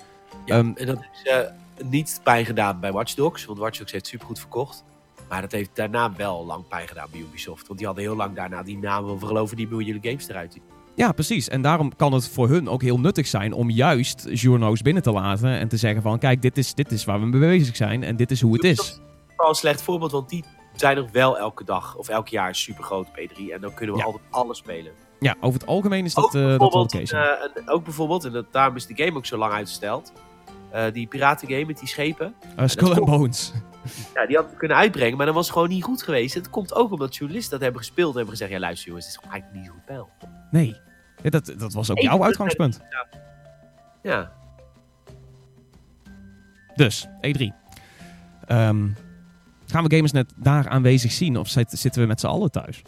Ja, 0.45 0.57
Ehm, 0.57 0.71
en 0.75 0.85
dat 0.85 0.97
is 1.23 1.31
eh, 1.31 1.39
niet 1.89 2.19
pijn 2.23 2.45
gedaan 2.45 2.79
bij 2.79 2.91
Watch 2.91 3.13
Dogs, 3.13 3.45
want 3.45 3.59
Watch 3.59 3.77
Dogs 3.77 3.91
heeft 3.91 4.07
supergoed 4.07 4.39
verkocht. 4.39 4.83
Maar 5.29 5.41
dat 5.41 5.51
heeft 5.51 5.69
daarna 5.73 6.13
wel 6.15 6.45
lang 6.45 6.67
pijn 6.67 6.87
gedaan 6.87 7.07
bij 7.11 7.19
Ubisoft. 7.19 7.67
Want 7.67 7.77
die 7.79 7.87
hadden 7.87 8.05
heel 8.05 8.15
lang 8.15 8.35
daarna 8.35 8.63
die 8.63 8.77
namen 8.77 9.19
van 9.19 9.27
geloven 9.27 9.57
meer 9.57 9.67
hoe 9.69 9.83
jullie 9.83 10.01
games 10.09 10.27
eruit 10.29 10.53
zien. 10.53 10.61
Ja, 10.95 11.11
precies. 11.11 11.47
En 11.49 11.61
daarom 11.61 11.95
kan 11.95 12.13
het 12.13 12.27
voor 12.29 12.49
hun 12.49 12.69
ook 12.69 12.81
heel 12.81 12.99
nuttig 12.99 13.27
zijn 13.27 13.53
om 13.53 13.69
juist 13.69 14.27
journo's 14.33 14.81
binnen 14.81 15.03
te 15.03 15.11
laten 15.11 15.49
en 15.49 15.67
te 15.67 15.77
zeggen 15.77 16.01
van 16.01 16.19
kijk, 16.19 16.41
dit 16.41 16.57
is, 16.57 16.73
dit 16.73 16.91
is 16.91 17.05
waar 17.05 17.19
we 17.19 17.25
mee 17.25 17.39
bezig 17.39 17.75
zijn 17.75 18.03
en 18.03 18.15
dit 18.15 18.31
is 18.31 18.41
hoe 18.41 18.53
het 18.53 18.63
is. 18.63 18.99
Wel 19.37 19.49
een 19.49 19.55
slecht 19.55 19.81
voorbeeld, 19.81 20.11
want 20.11 20.29
die 20.29 20.43
zijn 20.75 20.97
nog 20.97 21.11
wel 21.11 21.37
elke 21.37 21.63
dag 21.63 21.95
of 21.95 22.07
elk 22.09 22.27
jaar 22.27 22.55
super 22.55 22.83
groot 22.83 23.07
op 23.07 23.17
E3. 23.19 23.35
En 23.53 23.61
dan 23.61 23.73
kunnen 23.73 23.95
we 23.95 24.01
Ja. 24.01 24.07
altijd 24.07 24.23
alles 24.29 24.57
spelen. 24.57 24.91
Ja, 25.19 25.35
over 25.41 25.59
het 25.59 25.69
algemeen 25.69 26.05
is 26.05 26.13
dat, 26.13 26.23
ook, 26.23 26.33
eh, 26.33 26.57
dat 26.57 26.73
wel 26.73 26.87
de 26.87 26.97
case. 26.97 27.17
eh, 27.17 27.73
ook 27.73 27.83
bijvoorbeeld, 27.83 28.25
en 28.25 28.31
dat, 28.31 28.45
daarom 28.51 28.75
is 28.75 28.85
de 28.85 29.03
game 29.03 29.17
ook 29.17 29.25
zo 29.25 29.37
lang 29.37 29.53
uitgesteld. 29.53 30.11
eh, 30.71 30.83
die 30.93 31.07
piratengame 31.07 31.65
met 31.65 31.79
die 31.79 31.87
schepen. 31.87 32.33
Skull 32.65 32.91
and. 32.93 33.05
Bones. 33.05 33.53
Ja, 34.13 34.25
die 34.25 34.35
hadden 34.35 34.53
we 34.53 34.59
kunnen 34.59 34.77
uitbrengen, 34.77 35.17
maar 35.17 35.25
dat 35.25 35.35
was 35.35 35.49
gewoon 35.49 35.69
niet 35.69 35.83
goed 35.83 36.03
geweest. 36.03 36.33
Het 36.33 36.49
komt 36.49 36.73
ook 36.73 36.91
omdat 36.91 37.15
journalisten 37.15 37.51
dat 37.51 37.61
hebben 37.61 37.79
gespeeld 37.81 38.09
en 38.11 38.15
hebben 38.17 38.33
gezegd: 38.35 38.51
ja, 38.51 38.59
luister 38.59 38.87
jongens, 38.87 39.05
het 39.05 39.15
is 39.15 39.19
gewoon 39.21 39.33
eigenlijk 39.33 39.61
niet 39.63 39.71
goed 39.73 39.81
spel. 39.83 40.09
Nee, 40.51 40.75
Ja, 41.21 41.29
dat, 41.29 41.53
dat 41.57 41.73
was 41.73 41.91
ook 41.91 41.99
jouw 41.99 42.23
uitgangspunt. 42.23 42.79
Ja, 44.01 44.31
Dus, 46.75 47.07
E3. 47.21 47.41
Ehm, 48.45 48.87
gaan 49.67 49.83
we 49.83 49.93
gamers 49.95 50.11
net 50.11 50.33
daar 50.35 50.69
aanwezig 50.69 51.11
zien 51.11 51.37
of 51.37 51.47
zit- 51.47 51.71
zitten 51.71 52.01
we 52.01 52.07
met 52.07 52.19
z'n 52.19 52.27
allen 52.27 52.51
thuis? 52.51 52.81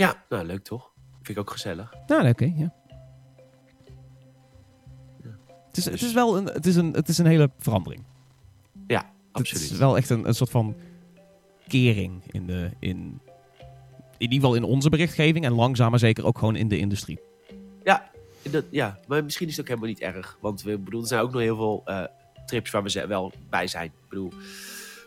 Ja 0.00 0.24
nou 0.28 0.44
leuk 0.44 0.62
toch? 0.62 0.90
Vind 1.22 1.28
ik 1.28 1.38
ook 1.38 1.50
gezellig. 1.50 1.94
Nou, 2.06 2.28
oké, 2.28 2.52
ja. 2.56 2.74
Het 5.66 5.76
is, 5.76 5.84
het 5.84 6.02
is 6.02 6.12
wel 6.12 6.36
een, 6.36 6.44
het 6.44 6.66
is 6.66 6.76
een, 6.76 6.92
het 6.92 7.08
is 7.08 7.18
een 7.18 7.26
hele 7.26 7.50
verandering. 7.58 8.04
Ja, 8.86 9.12
Het 9.32 9.46
is 9.46 9.52
absoluut. 9.52 9.78
wel 9.78 9.96
echt 9.96 10.10
een, 10.10 10.26
een 10.28 10.34
soort 10.34 10.50
van 10.50 10.76
kering 11.68 12.22
in 12.26 12.46
de. 12.46 12.70
In, 12.78 13.20
in 14.18 14.30
ieder 14.30 14.34
geval 14.38 14.54
in 14.54 14.64
onze 14.64 14.88
berichtgeving 14.88 15.44
en 15.44 15.52
langzaam 15.52 15.90
maar 15.90 15.98
zeker 15.98 16.24
ook 16.24 16.38
gewoon 16.38 16.56
in 16.56 16.68
de 16.68 16.78
industrie. 16.78 17.20
Dat, 18.42 18.64
ja, 18.70 18.98
maar 19.06 19.24
misschien 19.24 19.46
is 19.48 19.52
het 19.56 19.60
ook 19.60 19.68
helemaal 19.68 19.88
niet 19.88 20.00
erg. 20.00 20.38
Want 20.40 20.62
we 20.62 20.78
bedoel, 20.78 21.00
er 21.00 21.06
zijn 21.06 21.20
ook 21.20 21.32
nog 21.32 21.40
heel 21.40 21.56
veel 21.56 21.82
eh, 21.84 22.04
trips 22.46 22.70
waar 22.70 22.82
we 22.82 23.06
wel 23.06 23.32
bij 23.48 23.66
zijn. 23.66 23.86
Ik 23.86 24.08
bedoel, 24.08 24.32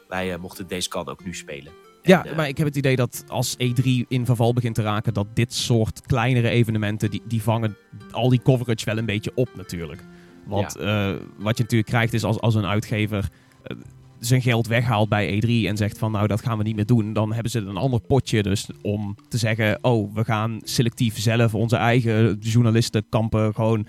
wij 0.07 0.33
eh, 0.33 0.39
mochten 0.39 0.67
deze 0.67 0.89
kan 0.89 1.07
ook 1.07 1.23
nu 1.23 1.33
spelen. 1.33 1.73
Ja, 2.03 2.25
eh, 2.25 2.35
maar 2.35 2.47
ik 2.47 2.57
heb 2.57 2.67
het 2.67 2.75
idee 2.75 2.95
dat 2.95 3.23
als 3.27 3.55
E3 3.57 4.07
in 4.07 4.25
verval 4.25 4.53
begint 4.53 4.75
te 4.75 4.81
raken, 4.81 5.13
dat 5.13 5.27
dit 5.33 5.53
soort 5.53 6.01
kleinere 6.01 6.49
evenementen, 6.49 7.11
die, 7.11 7.21
die 7.27 7.41
vangen 7.41 7.75
al 8.11 8.29
die 8.29 8.41
coverage 8.41 8.85
wel 8.85 8.97
een 8.97 9.05
beetje 9.05 9.31
op 9.35 9.49
natuurlijk. 9.55 10.03
Want 10.45 10.75
eh, 10.75 11.11
wat 11.37 11.57
je 11.57 11.63
natuurlijk 11.63 11.89
krijgt 11.89 12.13
is 12.13 12.23
als, 12.23 12.39
als 12.39 12.55
een 12.55 12.65
uitgever 12.65 13.29
eh, 13.63 13.77
zijn 14.19 14.41
geld 14.41 14.67
weghaalt 14.67 15.09
bij 15.09 15.41
E3 15.41 15.67
en 15.67 15.77
zegt 15.77 15.97
van 15.97 16.11
nou 16.11 16.27
dat 16.27 16.41
gaan 16.41 16.57
we 16.57 16.63
niet 16.63 16.75
meer 16.75 16.85
doen, 16.85 17.13
dan 17.13 17.33
hebben 17.33 17.51
ze 17.51 17.59
een 17.59 17.77
ander 17.77 17.99
potje 17.99 18.43
dus 18.43 18.69
om 18.81 19.15
te 19.27 19.37
zeggen 19.37 19.77
oh 19.81 20.13
we 20.15 20.23
gaan 20.23 20.59
selectief 20.63 21.19
zelf 21.19 21.55
onze 21.55 21.75
eigen 21.75 22.37
journalistenkampen 22.39 23.53
gewoon 23.53 23.87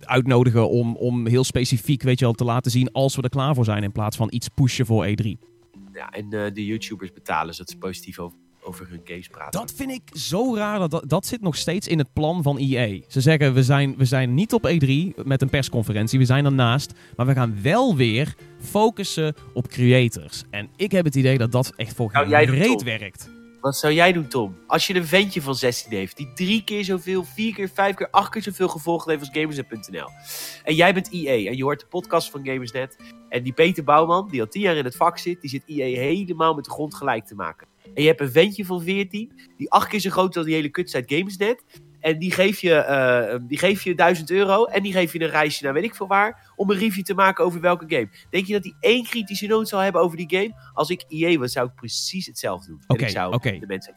uitnodigen 0.00 0.68
om, 0.68 0.96
om 0.96 1.26
heel 1.26 1.44
specifiek 1.44 2.02
weet 2.02 2.18
je 2.18 2.24
wel 2.24 2.34
te 2.34 2.44
laten 2.44 2.70
zien 2.70 2.92
als 2.92 3.16
we 3.16 3.22
er 3.22 3.28
klaar 3.28 3.54
voor 3.54 3.64
zijn 3.64 3.82
in 3.82 3.92
plaats 3.92 4.16
van 4.16 4.28
iets 4.30 4.48
pushen 4.48 4.86
voor 4.86 5.06
E3. 5.06 5.50
Ja, 5.92 6.10
en 6.10 6.32
eh, 6.32 6.54
de 6.54 6.64
YouTubers 6.64 7.12
betalen 7.12 7.54
zodat 7.54 7.70
ze 7.70 7.78
positief 7.78 8.18
over, 8.18 8.38
over 8.62 8.88
hun 8.88 9.00
games 9.04 9.28
praten. 9.28 9.60
Dat 9.60 9.72
vind 9.72 9.90
ik 9.90 10.02
zo 10.12 10.56
raar. 10.56 10.78
Dat, 10.78 10.90
dat, 10.90 11.08
dat 11.08 11.26
zit 11.26 11.40
nog 11.40 11.56
steeds 11.56 11.88
in 11.88 11.98
het 11.98 12.12
plan 12.12 12.42
van 12.42 12.58
EA. 12.58 13.00
Ze 13.08 13.20
zeggen, 13.20 13.54
we 13.54 13.62
zijn, 13.62 13.96
we 13.96 14.04
zijn 14.04 14.34
niet 14.34 14.52
op 14.52 14.68
E3 14.68 15.24
met 15.24 15.42
een 15.42 15.50
persconferentie. 15.50 16.18
We 16.18 16.24
zijn 16.24 16.44
ernaast. 16.44 16.92
Maar 17.16 17.26
we 17.26 17.34
gaan 17.34 17.62
wel 17.62 17.96
weer 17.96 18.34
focussen 18.60 19.34
op 19.54 19.68
creators. 19.68 20.44
En 20.50 20.68
ik 20.76 20.92
heb 20.92 21.04
het 21.04 21.14
idee 21.14 21.38
dat 21.38 21.52
dat 21.52 21.72
echt 21.76 21.94
voor 21.94 22.10
Nou, 22.12 22.28
geen 22.28 22.44
reet 22.44 22.82
werkt. 22.82 23.30
Wat 23.60 23.76
zou 23.76 23.92
jij 23.92 24.12
doen, 24.12 24.28
Tom? 24.28 24.58
Als 24.66 24.86
je 24.86 24.94
een 24.94 25.06
ventje 25.06 25.42
van 25.42 25.54
16 25.54 25.92
heeft, 25.92 26.16
die 26.16 26.32
drie 26.32 26.64
keer 26.64 26.84
zoveel, 26.84 27.24
vier 27.24 27.54
keer, 27.54 27.68
vijf 27.68 27.94
keer, 27.94 28.10
acht 28.10 28.30
keer 28.30 28.42
zoveel 28.42 28.68
gevolgd 28.68 29.06
heeft 29.06 29.20
als 29.20 29.28
Gamersnet.nl. 29.32 30.08
En 30.64 30.74
jij 30.74 30.94
bent 30.94 31.10
EA 31.12 31.48
en 31.50 31.56
je 31.56 31.62
hoort 31.62 31.80
de 31.80 31.86
podcast 31.86 32.30
van 32.30 32.46
Gamersnet. 32.46 32.96
En 33.28 33.42
die 33.42 33.52
Peter 33.52 33.84
Bouwman, 33.84 34.28
die 34.28 34.40
al 34.40 34.48
tien 34.48 34.62
jaar 34.62 34.76
in 34.76 34.84
het 34.84 34.96
vak 34.96 35.18
zit, 35.18 35.40
die 35.40 35.50
zit 35.50 35.62
EA 35.66 35.98
helemaal 35.98 36.54
met 36.54 36.64
de 36.64 36.70
grond 36.70 36.94
gelijk 36.94 37.24
te 37.26 37.34
maken. 37.34 37.66
En 37.94 38.02
je 38.02 38.08
hebt 38.08 38.20
een 38.20 38.30
ventje 38.30 38.64
van 38.64 38.82
14, 38.82 39.32
die 39.56 39.70
acht 39.70 39.88
keer 39.88 40.00
zo 40.00 40.10
groot 40.10 40.30
is 40.30 40.36
als 40.36 40.46
die 40.46 40.54
hele 40.54 40.68
kutsite 40.68 41.16
Gamersnet. 41.16 41.64
En 42.00 42.18
die 42.18 42.30
geef, 42.30 42.60
je, 42.60 42.74
eh, 42.74 43.38
die 43.42 43.58
geef 43.58 43.82
je 43.82 43.94
1000 43.94 44.30
euro. 44.30 44.64
En 44.64 44.82
die 44.82 44.92
geef 44.92 45.12
je 45.12 45.20
een 45.20 45.30
reisje 45.30 45.64
naar 45.64 45.72
weet 45.72 45.84
ik 45.84 45.94
veel 45.94 46.06
waar. 46.06 46.52
Om 46.56 46.70
een 46.70 46.78
review 46.78 47.04
te 47.04 47.14
maken 47.14 47.44
over 47.44 47.60
welke 47.60 47.84
game. 47.88 48.08
Denk 48.30 48.46
je 48.46 48.52
dat 48.52 48.64
hij 48.64 48.74
één 48.80 49.04
kritische 49.04 49.46
noot 49.46 49.68
zal 49.68 49.80
hebben 49.80 50.02
over 50.02 50.16
die 50.16 50.28
game? 50.28 50.54
Als 50.72 50.90
ik 50.90 51.04
EA 51.08 51.38
was, 51.38 51.52
zou 51.52 51.66
ik 51.66 51.74
precies 51.74 52.26
hetzelfde 52.26 52.66
doen. 52.66 52.82
En 52.86 52.94
Oké, 52.94 53.08
zou 53.08 53.34
oké. 53.34 53.58
de 53.58 53.66
mensen. 53.66 53.94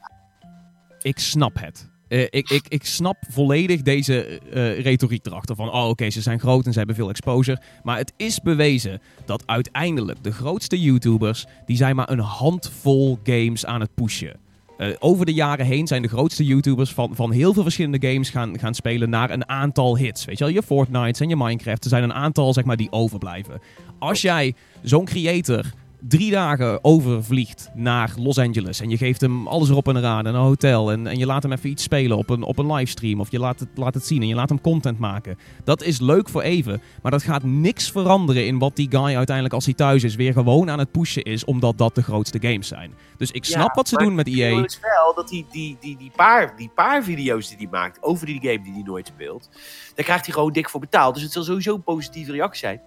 Ik 1.02 1.20
snap 1.20 1.60
het. 1.60 1.92
Eh, 2.08 2.22
ik, 2.22 2.50
ik, 2.50 2.66
ik 2.68 2.86
snap 2.86 3.18
volledig 3.30 3.82
deze 3.82 4.40
eh, 4.40 4.80
retoriek 4.80 5.26
erachter. 5.26 5.56
Van, 5.56 5.72
oh 5.72 5.88
oké, 5.88 6.10
ze 6.10 6.22
zijn 6.22 6.40
groot 6.40 6.66
en 6.66 6.72
ze 6.72 6.78
hebben 6.78 6.96
veel 6.96 7.10
exposure. 7.10 7.62
Maar 7.84 7.98
het 7.98 8.14
is 8.18 8.40
bewezen 8.40 9.02
dat 9.26 9.44
uiteindelijk 9.46 10.24
de 10.24 10.32
grootste 10.32 10.82
YouTubers... 10.82 11.46
die 11.66 11.78
zijn 11.78 11.96
maar 11.96 12.10
een 12.10 12.20
handvol 12.20 13.20
games 13.24 13.66
aan 13.66 13.82
het 13.82 13.94
pushen. 13.94 14.43
Eh, 14.84 14.96
over 15.00 15.26
de 15.26 15.34
jaren 15.34 15.66
heen 15.66 15.88
zijn 15.88 16.02
de 16.02 16.08
grootste 16.08 16.46
YouTubers 16.46 16.94
van, 16.94 17.16
van 17.16 17.32
heel 17.32 17.54
veel 17.54 17.64
verschillende 17.64 18.08
games 18.08 18.30
gaan, 18.30 18.60
gaan 18.60 18.74
spelen 18.74 19.10
naar 19.10 19.30
een 19.30 19.50
aantal 19.50 19.98
hits. 19.98 20.26
Weet 20.26 20.38
je 20.38 20.44
wel, 20.44 20.54
je 20.54 20.64
Fortnite 20.64 21.24
en 21.24 21.30
je 21.30 21.36
Minecraft. 21.36 21.84
Er 21.84 21.90
zijn 21.90 22.04
een 22.04 22.14
aantal, 22.14 22.54
zeg 22.54 22.64
maar, 22.64 22.78
die 22.78 22.92
overblijven. 22.92 23.62
Als 24.00 24.22
jij 24.22 24.54
zo'n 24.82 25.06
creator 25.06 25.66
drie 26.08 26.32
dagen 26.32 26.84
overvliegt 26.84 27.70
naar 27.74 28.14
Los 28.18 28.38
Angeles 28.38 28.80
en 28.80 28.90
je 28.90 28.98
geeft 28.98 29.22
hem 29.22 29.48
alles 29.48 29.70
erop 29.70 29.88
en 29.88 29.98
eraan 29.98 30.28
en 30.28 30.36
een 30.36 30.42
hotel 30.42 30.92
en, 30.92 31.08
en 31.08 31.18
je 31.18 31.26
laat 31.26 31.44
hem 31.44 31.52
even 31.52 31.70
iets 31.70 31.84
spelen 31.84 32.18
op 32.18 32.30
een, 32.30 32.44
op 32.44 32.58
een 32.58 32.74
livestream 32.74 33.20
of 33.20 33.32
je 33.32 33.40
laat 33.40 33.60
het, 33.60 33.70
laat 33.76 33.94
het 33.94 34.06
zien 34.06 34.22
en 34.22 34.28
je 34.28 34.36
laat 34.36 34.50
hem 34.50 34.62
content 34.62 35.00
maken. 35.00 35.38
Dat 35.64 35.84
is 35.84 36.00
leuk 36.00 36.30
voor 36.30 36.42
even, 36.42 36.82
maar 37.02 37.12
dat 37.12 37.24
gaat 37.24 37.44
niks 37.44 37.92
veranderen 37.92 38.46
in 38.46 38.60
wat 38.60 38.76
die 38.76 38.88
guy 38.90 39.16
uiteindelijk 39.16 39.54
als 39.56 39.66
hij 39.66 39.74
thuis 39.74 40.04
is 40.04 40.16
weer 40.16 40.34
gewoon 40.34 40.70
aan 40.70 40.80
het 40.80 40.92
pushen 40.92 41.24
is, 41.24 41.46
omdat 41.46 41.78
dat 41.78 41.96
de 41.96 42.04
grootste 42.04 42.40
games 42.42 42.68
zijn. 42.68 42.94
Dus 43.18 43.32
ik 43.32 43.46
snap 43.46 43.68
Ja, 43.68 43.74
wat 43.74 43.88
ze 43.88 43.98
doen 43.98 44.16
met 44.16 44.28
Ik 44.28 44.36
EA. 44.36 44.50
wil 44.50 44.62
dus 44.62 44.80
wel 44.82 45.14
dat 45.16 45.28
die, 45.28 45.46
die, 45.52 45.78
die, 45.80 45.98
die, 45.98 46.12
paar, 46.16 46.54
die 46.58 46.72
paar 46.76 47.04
video's 47.04 47.48
die 47.48 47.58
hij 47.58 47.68
maakt 47.72 48.04
over 48.04 48.26
die 48.26 48.40
game 48.42 48.64
die 48.64 48.74
hij 48.74 48.84
nooit 48.86 49.08
speelt. 49.08 49.50
Daar 49.96 50.06
krijgt 50.06 50.26
hij 50.26 50.34
gewoon 50.34 50.54
dik 50.54 50.70
voor 50.70 50.80
betaald. 50.80 51.14
Dus 51.14 51.24
het 51.24 51.32
zal 51.32 51.44
sowieso 51.44 51.76
een 51.76 51.84
positieve 51.84 52.32
reactie 52.32 52.60
zijn. 52.60 52.82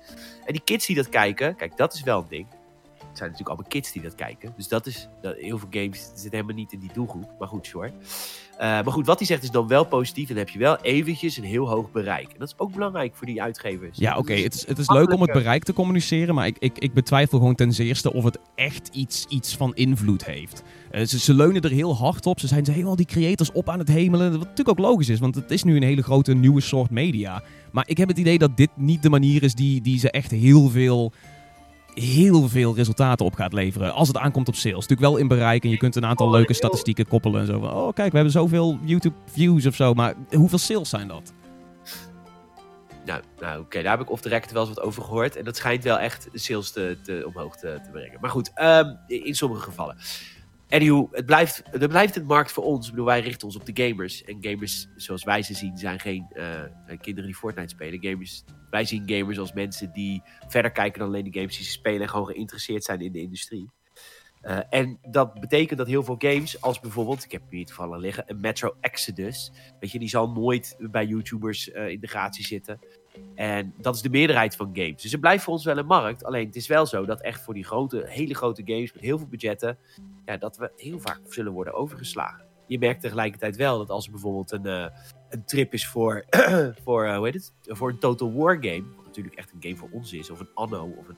En 0.45 0.53
die 0.53 0.63
kids 0.65 0.87
die 0.87 0.97
dat 0.97 1.09
kijken, 1.09 1.57
kijk, 1.57 1.77
dat 1.77 1.95
is 1.95 2.03
wel 2.03 2.19
een 2.19 2.27
ding. 2.29 2.47
Het 3.17 3.25
zijn 3.25 3.31
natuurlijk 3.31 3.59
allemaal 3.59 3.81
kids 3.81 3.93
die 3.93 4.03
dat 4.03 4.15
kijken. 4.15 4.53
Dus 4.57 4.69
dat 4.69 4.87
is, 4.87 5.09
dat, 5.21 5.37
heel 5.37 5.59
veel 5.59 5.69
games 5.71 5.99
zitten 6.01 6.31
helemaal 6.31 6.55
niet 6.55 6.73
in 6.73 6.79
die 6.79 6.91
doelgroep. 6.93 7.31
Maar 7.39 7.49
goed, 7.49 7.67
sure. 7.67 7.93
Eh, 8.57 8.67
maar 8.67 8.93
goed, 8.93 9.07
wat 9.07 9.19
hij 9.19 9.27
zegt 9.27 9.43
is 9.43 9.51
dan 9.51 9.69
wel 9.69 9.85
positief. 9.85 10.29
En 10.29 10.35
dan 10.35 10.45
heb 10.45 10.53
je 10.53 10.59
wel 10.59 10.77
eventjes 10.77 11.37
een 11.37 11.45
heel 11.45 11.69
hoog 11.69 11.93
bereik. 11.93 12.33
En 12.33 12.39
dat 12.39 12.49
is 12.49 12.55
ook 12.57 12.73
belangrijk 12.73 13.15
voor 13.15 13.27
die 13.27 13.43
uitgevers. 13.43 13.99
Ja, 13.99 14.17
oké, 14.17 14.35
het 14.35 14.55
is, 14.55 14.67
het 14.67 14.79
is 14.79 14.89
leuk 14.89 15.13
om 15.13 15.21
het 15.21 15.33
bereik 15.33 15.65
te 15.65 15.73
communiceren, 15.73 16.35
maar 16.35 16.47
ik, 16.47 16.57
ik, 16.59 16.79
ik 16.79 16.93
betwijfel 16.93 17.39
gewoon 17.39 17.55
ten 17.55 17.73
zeerste 17.73 18.13
of 18.13 18.25
het 18.25 18.39
echt 18.55 18.89
iets, 18.93 19.27
iets 19.29 19.57
van 19.57 19.75
invloed 19.75 20.25
heeft. 20.25 20.63
Eh, 20.91 21.07
ze, 21.07 21.19
ze 21.19 21.35
leunen 21.35 21.63
er 21.63 21.71
heel 21.71 21.97
hard 21.97 22.27
op, 22.27 22.41
ze 22.41 22.47
zijn 22.47 22.65
ze 22.65 22.73
helemaal 22.73 22.97
die 22.97 23.07
creators 23.07 23.53
op 23.53 23.69
aan 23.69 23.79
het 23.79 23.89
hemelen, 23.89 24.31
wat 24.31 24.41
natuurlijk 24.41 24.69
ook 24.69 24.87
logisch 24.87 25.09
is, 25.09 25.19
want 25.19 25.35
het 25.35 25.51
is 25.51 25.63
nu 25.63 25.77
een 25.77 25.83
hele 25.83 26.03
grote 26.03 26.35
nieuwe 26.35 26.61
soort 26.61 26.91
media. 26.91 27.43
Maar 27.73 27.89
ik 27.89 27.99
heb 27.99 28.09
het 28.09 28.19
idee 28.19 28.39
dat 28.39 28.57
dit 28.57 28.71
niet 28.75 29.03
de 29.03 29.11
manier 29.11 29.43
is 29.43 29.55
die, 29.55 29.81
die 29.81 29.99
ze 29.99 30.11
echt 30.11 30.31
heel 30.31 30.69
veel, 30.69 31.13
heel 32.01 32.49
veel 32.49 32.75
resultaten 32.75 33.27
op 33.27 33.35
gaat 33.35 33.53
leveren. 33.53 33.93
Als 33.93 34.09
het 34.09 34.17
aankomt 34.17 34.49
op 34.49 34.55
sales. 34.55 34.75
Natuurlijk 34.75 35.01
wel 35.01 35.17
in 35.17 35.29
bereik 35.29 35.65
en 35.65 35.71
je 35.71 35.77
kunt 35.77 35.97
een 35.97 36.07
aantal 36.07 36.31
leuke 36.31 36.55
statistieken 36.55 37.09
koppelen 37.09 37.41
en 37.41 37.47
zo 37.47 37.61
van, 37.61 37.73
oh 37.73 37.93
kijk, 37.95 38.09
we 38.09 38.15
hebben 38.15 38.33
zoveel 38.33 38.79
YouTube 38.83 39.17
views 39.33 39.67
of 39.67 39.75
zo, 39.75 39.95
maar 39.95 40.15
hoeveel 40.31 40.59
sales 40.59 40.89
zijn 40.89 41.09
dat? 41.09 41.33
Nou, 43.05 43.23
nou 43.41 43.61
oké, 43.61 43.83
daar 43.83 43.93
heb 43.93 44.01
ik 44.01 44.11
off 44.11 44.25
record 44.25 44.53
wel 44.53 44.67
eens 44.67 44.75
wat 44.75 44.85
over 44.85 45.03
gehoord. 45.03 45.37
En 45.37 45.45
dat 45.45 45.57
schijnt 45.57 45.85
wel 45.85 45.99
echt 45.99 46.29
de 46.33 46.39
sales 46.39 46.71
te, 46.71 46.99
te, 47.03 47.23
omhoog 47.27 47.57
te, 47.57 47.81
te 47.85 47.91
brengen. 47.91 48.19
Maar 48.21 48.31
goed, 48.31 48.51
ehm, 48.55 48.95
in 49.07 49.35
sommige 49.35 49.63
gevallen. 49.63 49.97
Anyhow, 50.69 51.15
het 51.15 51.27
blijft, 51.27 51.63
het 51.71 51.89
blijft 51.89 52.17
een 52.17 52.27
markt 52.27 52.53
voor 52.53 52.65
ons. 52.65 52.89
Ik 52.89 52.95
wij 52.95 53.21
richten 53.21 53.47
ons 53.47 53.57
op 53.57 53.67
de 53.67 53.85
gamers. 53.85 54.25
En 54.25 54.37
gamers, 54.41 54.89
zoals 54.97 55.25
wij 55.25 55.43
ze 55.43 55.55
zien, 55.55 55.77
zijn 55.77 56.01
geen 56.01 56.27
eh, 56.33 56.63
kinderen 57.01 57.31
die 57.31 57.39
Fortnite 57.39 57.69
spelen. 57.69 58.05
Gamers, 58.05 58.45
wij 58.71 58.85
zien 58.85 59.03
gamers 59.09 59.39
als 59.39 59.53
mensen 59.53 59.93
die 59.93 60.23
verder 60.49 60.71
kijken 60.71 60.99
dan 60.99 61.09
alleen 61.09 61.31
de 61.31 61.39
games 61.39 61.57
die 61.57 61.67
ze 61.67 61.71
spelen. 61.71 62.01
En 62.01 62.09
gewoon 62.09 62.27
geïnteresseerd 62.27 62.85
zijn 62.85 63.01
in 63.01 63.13
de 63.13 63.21
industrie. 63.21 63.71
Eh, 64.41 64.59
en 64.71 64.99
dat 65.11 65.41
betekent 65.41 65.79
dat 65.79 65.87
heel 65.87 66.03
veel 66.03 66.15
games, 66.19 66.61
als 66.61 66.81
bijvoorbeeld, 66.81 67.25
ik 67.25 67.33
heb 67.33 67.43
hier 67.51 67.67
toevallig 67.67 67.99
liggen, 67.99 68.25
een 68.27 68.41
Metro 68.41 68.77
Exodus. 68.81 69.53
Weet 69.81 69.91
je, 69.91 69.99
die 69.99 70.09
zal 70.09 70.31
nooit 70.31 70.77
bij 70.79 71.07
YouTubers 71.07 71.71
eh, 71.71 71.89
in 71.89 72.01
de 72.01 72.07
gratie 72.07 72.45
zitten. 72.45 72.79
En 73.35 73.75
dat 73.81 73.95
is 73.95 74.03
de 74.03 74.11
meerderheid 74.11 74.57
van 74.57 74.71
games. 74.73 75.03
Dus 75.03 75.13
het 75.13 75.21
blijft 75.21 75.45
voor 75.45 75.53
ons 75.53 75.65
wel 75.65 75.79
een 75.79 75.87
markt. 75.87 76.25
Alleen 76.25 76.47
het 76.47 76.57
is 76.57 76.67
wel 76.67 76.87
zo 76.87 77.05
dat 77.05 77.21
echt 77.21 77.41
voor 77.41 77.55
die 77.55 77.65
grote, 77.65 78.05
hele 78.07 78.35
grote 78.35 78.63
games 78.65 78.93
met 78.93 79.03
heel 79.03 79.19
veel 79.19 79.27
budgetten, 79.27 79.79
ja, 80.25 80.37
dat 80.37 80.57
we 80.57 80.71
heel 80.77 80.99
vaak 80.99 81.21
zullen 81.29 81.53
worden 81.53 81.75
overgeslagen. 81.75 82.45
Je 82.67 82.79
merkt 82.79 83.01
tegelijkertijd 83.01 83.57
wel 83.57 83.79
dat 83.79 83.91
als 83.91 84.05
er 84.05 84.11
bijvoorbeeld 84.11 84.53
een, 84.53 84.67
eh, 84.67 84.87
een 85.29 85.45
trip 85.45 85.73
is 85.73 85.87
voor, 85.87 86.25
voor, 86.85 87.05
eh, 87.05 87.17
hoe 87.17 87.25
heet 87.25 87.35
het? 87.35 87.53
voor 87.63 87.89
een 87.89 87.99
Total 87.99 88.33
War 88.33 88.55
game, 88.55 88.85
wat 88.97 89.05
natuurlijk 89.05 89.37
echt 89.37 89.53
een 89.53 89.63
game 89.63 89.77
voor 89.77 89.89
ons 89.93 90.13
is, 90.13 90.31
of 90.31 90.41
een 90.41 90.51
Anno, 90.55 90.95
of 90.97 91.09
een, 91.09 91.17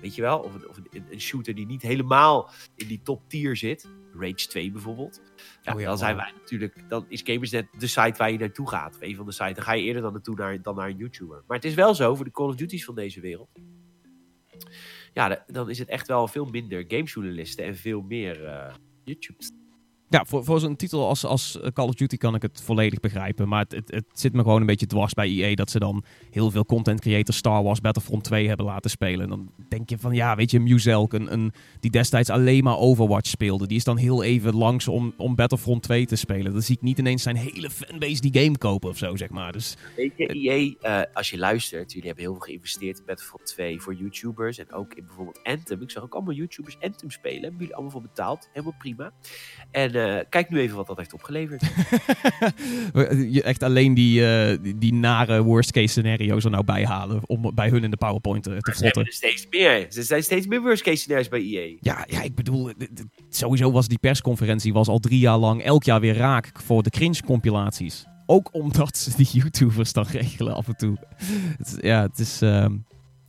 weet 0.00 0.14
je 0.14 0.22
wel, 0.22 0.38
of 0.38 0.54
of 0.68 0.80
een 1.10 1.20
shooter 1.20 1.54
die 1.54 1.66
niet 1.66 1.82
helemaal 1.82 2.50
in 2.74 2.86
die 2.86 3.00
top 3.02 3.22
tier 3.28 3.56
zit, 3.56 3.88
Rage 4.20 4.48
2 4.48 4.70
bijvoorbeeld. 4.70 5.20
Ja, 5.62 5.72
Oh 5.74 5.80
ja, 5.80 5.86
dan 5.86 5.98
zijn 5.98 6.16
wow. 6.16 6.24
wij 6.24 6.32
natuurlijk, 6.40 6.88
dan 6.88 7.04
is 7.08 7.22
Gamersnet 7.24 7.66
de 7.78 7.86
site 7.86 8.14
waar 8.16 8.32
je 8.32 8.38
naartoe 8.38 8.68
gaat. 8.68 8.94
Of 8.94 9.00
een 9.00 9.16
van 9.16 9.26
de 9.26 9.32
sites. 9.32 9.54
Dan 9.54 9.64
ga 9.64 9.72
je 9.72 9.82
eerder 9.82 10.02
dan 10.02 10.12
naartoe 10.12 10.34
naar, 10.34 10.62
dan 10.62 10.74
naar 10.74 10.88
een 10.88 10.96
YouTuber. 10.96 11.42
Maar 11.46 11.56
het 11.56 11.66
is 11.66 11.74
wel 11.74 11.94
zo 11.94 12.14
voor 12.14 12.24
de 12.24 12.30
Call 12.30 12.48
of 12.48 12.54
Duty's 12.54 12.84
van 12.84 12.94
deze 12.94 13.20
wereld. 13.20 13.48
Ja, 15.12 15.44
dan 15.46 15.70
is 15.70 15.78
het 15.78 15.88
echt 15.88 16.06
wel 16.06 16.28
veel 16.28 16.44
minder 16.44 16.84
gamejournalisten 16.88 17.64
en 17.64 17.76
veel 17.76 18.02
meer 18.02 18.44
eh 18.44 18.74
YouTube. 19.04 19.65
Ja, 20.08 20.24
voor, 20.24 20.44
voor 20.44 20.60
zo'n 20.60 20.76
titel 20.76 21.08
als, 21.08 21.24
als 21.24 21.58
Call 21.72 21.86
of 21.86 21.94
Duty 21.94 22.16
kan 22.16 22.34
ik 22.34 22.42
het 22.42 22.62
volledig 22.64 23.00
begrijpen. 23.00 23.48
Maar 23.48 23.64
het, 23.68 23.92
het, 23.92 24.04
zit 24.12 24.32
me 24.32 24.42
gewoon 24.42 24.60
een 24.60 24.66
beetje 24.66 24.86
dwars 24.86 25.14
bij 25.14 25.28
EA 25.28 25.54
dat 25.54 25.70
ze 25.70 25.78
dan 25.78 26.04
heel 26.30 26.50
veel 26.50 26.64
content 26.64 27.00
creators 27.00 27.36
Star 27.36 27.62
Wars 27.62 27.80
Battlefront 27.80 28.24
2 28.24 28.48
hebben 28.48 28.66
laten 28.66 28.90
spelen. 28.90 29.20
En 29.20 29.28
dan 29.28 29.50
denk 29.68 29.90
je 29.90 29.98
van, 29.98 30.14
ja, 30.14 30.36
weet 30.36 30.50
je, 30.50 30.60
Muzelk, 30.60 31.12
een, 31.12 31.32
een, 31.32 31.52
die 31.80 31.90
destijds 31.90 32.30
alleen 32.30 32.64
maar 32.64 32.78
Overwatch 32.78 33.28
speelde, 33.28 33.66
die 33.66 33.76
is 33.76 33.84
dan 33.84 33.96
heel 33.96 34.22
even 34.22 34.54
langs 34.54 34.88
om, 34.88 35.14
om 35.16 35.34
Battlefront 35.34 35.82
2 35.82 36.06
te 36.06 36.16
spelen. 36.16 36.52
Dan 36.52 36.62
zie 36.62 36.76
ik 36.76 36.82
niet 36.82 36.98
ineens 36.98 37.22
zijn 37.22 37.36
hele 37.36 37.70
fanbase 37.70 38.20
die 38.20 38.42
game 38.42 38.58
kopen 38.58 38.88
of 38.88 38.96
zo, 38.96 39.16
zeg 39.16 39.30
maar. 39.30 39.52
Dus 39.52 39.76
Weet 39.96 40.12
je, 40.16 40.26
EA, 40.26 40.74
eh, 40.80 41.14
als 41.14 41.30
je 41.30 41.38
luistert, 41.38 41.92
jullie 41.92 42.06
hebben 42.06 42.24
heel 42.24 42.34
veel 42.34 42.42
geïnvesteerd 42.42 42.98
in 42.98 43.04
Battlefield 43.06 43.46
2 43.46 43.80
voor 43.80 43.94
YouTubers. 43.94 44.58
En 44.58 44.72
ook 44.72 44.94
in 44.94 45.06
bijvoorbeeld 45.06 45.40
Anthem. 45.42 45.82
Ik 45.82 45.90
zag 45.90 46.02
ook 46.02 46.14
allemaal 46.14 46.34
YouTubers 46.34 46.76
Anthem 46.80 47.10
spelen. 47.10 47.42
Hebben 47.42 47.58
jullie 47.58 47.74
allemaal 47.74 47.92
voor 47.92 48.02
betaald. 48.02 48.48
Helemaal 48.52 48.74
prima. 48.78 49.12
En 49.70 49.95
eh, 49.96 50.24
kijk 50.28 50.50
nu 50.50 50.60
even 50.60 50.76
wat 50.76 50.86
dat 50.86 50.96
heeft 50.96 51.12
opgeleverd. 51.12 51.62
echt 53.42 53.62
alleen 53.62 53.94
die, 53.94 54.26
eh, 54.26 54.58
die, 54.62 54.78
die 54.78 54.94
nare 54.94 55.42
worst 55.42 55.72
case 55.72 55.86
scenario's 55.86 56.44
er 56.44 56.50
nou 56.50 56.64
bij 56.64 56.84
halen 56.84 57.20
om 57.26 57.54
bij 57.54 57.68
hun 57.68 57.84
in 57.84 57.90
de 57.90 57.96
PowerPoint 57.96 58.42
te 58.42 58.48
Ze 58.48 58.54
hebben 58.54 58.74
vlotten. 58.74 59.04
er 59.04 59.12
steeds 59.12 59.46
meer. 59.50 59.70
Er 59.96 60.02
zijn 60.04 60.22
steeds 60.22 60.46
meer 60.46 60.62
worst 60.62 60.82
case 60.82 60.96
scenario's 60.96 61.28
bij 61.28 61.40
EA. 61.40 61.76
Ja, 61.80 62.04
ja, 62.08 62.22
ik 62.22 62.34
bedoel, 62.34 62.72
sowieso 63.28 63.72
was 63.72 63.88
die 63.88 63.98
persconferentie 63.98 64.72
was 64.72 64.88
al 64.88 64.98
drie 64.98 65.18
jaar 65.18 65.38
lang 65.38 65.62
elk 65.62 65.84
jaar 65.84 66.00
weer 66.00 66.16
raak 66.16 66.50
voor 66.64 66.82
de 66.82 66.90
cringe-compilaties. 66.90 68.06
Ook 68.26 68.48
omdat 68.52 68.96
ze 68.96 69.16
die 69.16 69.28
YouTubers 69.32 69.92
dan 69.92 70.06
regelen 70.10 70.54
af 70.54 70.68
en 70.68 70.76
toe. 70.76 70.96
Ja, 71.80 72.02
het 72.02 72.18
is... 72.18 72.42
ehm, 72.42 72.74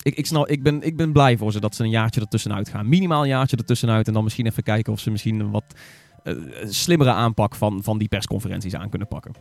ik, 0.08 0.16
ik, 0.16 0.26
snap, 0.26 0.48
ik, 0.48 0.64
ben, 0.64 0.84
ik 0.84 0.98
ben 0.98 1.12
blij 1.12 1.38
voor 1.38 1.52
ze 1.52 1.60
dat 1.60 1.76
ze 1.76 1.84
een 1.84 1.90
jaartje 1.90 2.22
ertussenuit 2.22 2.70
gaan. 2.70 2.90
Minimaal 2.90 3.22
een 3.22 3.28
jaartje 3.28 3.58
ertussenuit. 3.58 4.08
En 4.08 4.14
dan 4.14 4.24
misschien 4.24 4.46
even 4.46 4.64
kijken 4.64 4.94
of 4.94 5.00
ze 5.00 5.12
misschien 5.12 5.52
wat 5.52 5.64
eh, 6.36 6.68
slimmere 6.70 7.12
aanpak 7.12 7.56
van, 7.56 7.84
van 7.84 7.98
die 7.98 8.08
persconferenties 8.08 8.76
aan 8.76 8.90
kunnen 8.90 9.08
pakken. 9.08 9.34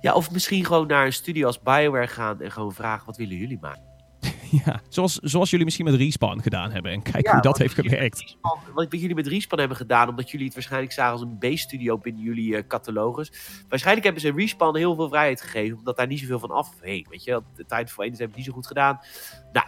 Ja, 0.00 0.12
of 0.14 0.30
misschien 0.30 0.64
gewoon 0.64 0.86
naar 0.86 1.06
een 1.06 1.12
studio 1.12 1.46
als 1.46 1.60
Bioware 1.62 2.06
gaan 2.06 2.40
en 2.40 2.50
gewoon 2.52 2.72
vragen: 2.72 3.06
wat 3.06 3.16
willen 3.16 3.36
jullie 3.36 3.58
maken? 3.60 3.88
Ja, 4.64 4.80
zoals, 4.88 5.14
zoals 5.14 5.50
jullie 5.50 5.64
misschien 5.64 5.86
met 5.86 5.94
Respawn 5.94 6.40
gedaan 6.40 6.70
hebben. 6.70 6.92
En 6.92 7.02
kijk 7.02 7.26
Ja, 7.26 7.32
hoe 7.32 7.42
dat 7.42 7.58
heeft 7.58 7.74
gewerkt. 7.74 8.18
Respawn- 8.20 8.72
Wat 8.74 8.86
jullie 8.90 9.14
met 9.14 9.26
Respawn 9.26 9.58
hebben 9.60 9.76
gedaan, 9.78 10.08
omdat 10.08 10.30
jullie 10.30 10.46
het 10.46 10.54
waarschijnlijk 10.54 10.92
zagen 10.92 11.12
als 11.12 11.20
een 11.20 11.38
B-studio 11.54 11.98
binnen 11.98 12.22
jullie 12.22 12.56
eh, 12.56 12.66
catalogus. 12.66 13.32
Waarschijnlijk 13.68 14.04
hebben 14.06 14.22
ze 14.22 14.32
Respawn 14.32 14.76
heel 14.76 14.94
veel 14.94 15.08
vrijheid 15.08 15.40
gegeven, 15.40 15.78
omdat 15.78 15.96
daar 15.96 16.06
niet 16.06 16.18
zoveel 16.18 16.38
van 16.38 16.50
afheen. 16.50 17.06
Weet 17.10 17.24
je, 17.24 17.42
de 17.56 17.64
tijd 17.66 17.90
voor 17.90 18.02
één 18.04 18.10
hebben 18.12 18.28
het 18.28 18.36
niet 18.36 18.46
zo 18.46 18.52
goed 18.52 18.66
gedaan. 18.66 19.00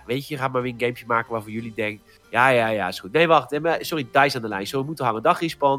Weet 0.07 0.29
je, 0.29 0.37
ga 0.37 0.49
maar 0.49 0.63
weer 0.63 0.73
een 0.73 0.81
gamepje 0.81 1.07
maken 1.07 1.33
waarvoor 1.33 1.51
jullie 1.51 1.73
denken: 1.75 2.07
ja, 2.31 2.49
ja, 2.49 2.67
ja, 2.69 2.89
is 2.89 3.01
goed. 3.01 3.13
Nee, 3.13 3.27
wacht, 3.27 3.53
eh, 3.53 3.75
sorry, 3.81 4.07
Dice 4.13 4.37
aan 4.37 4.43
de 4.43 4.49
lijn. 4.49 4.67
Zo, 4.67 4.81
we 4.81 4.87
moeten 4.87 5.05
hangen. 5.05 5.23
Dag. 5.23 5.41
Eh, 5.43 5.49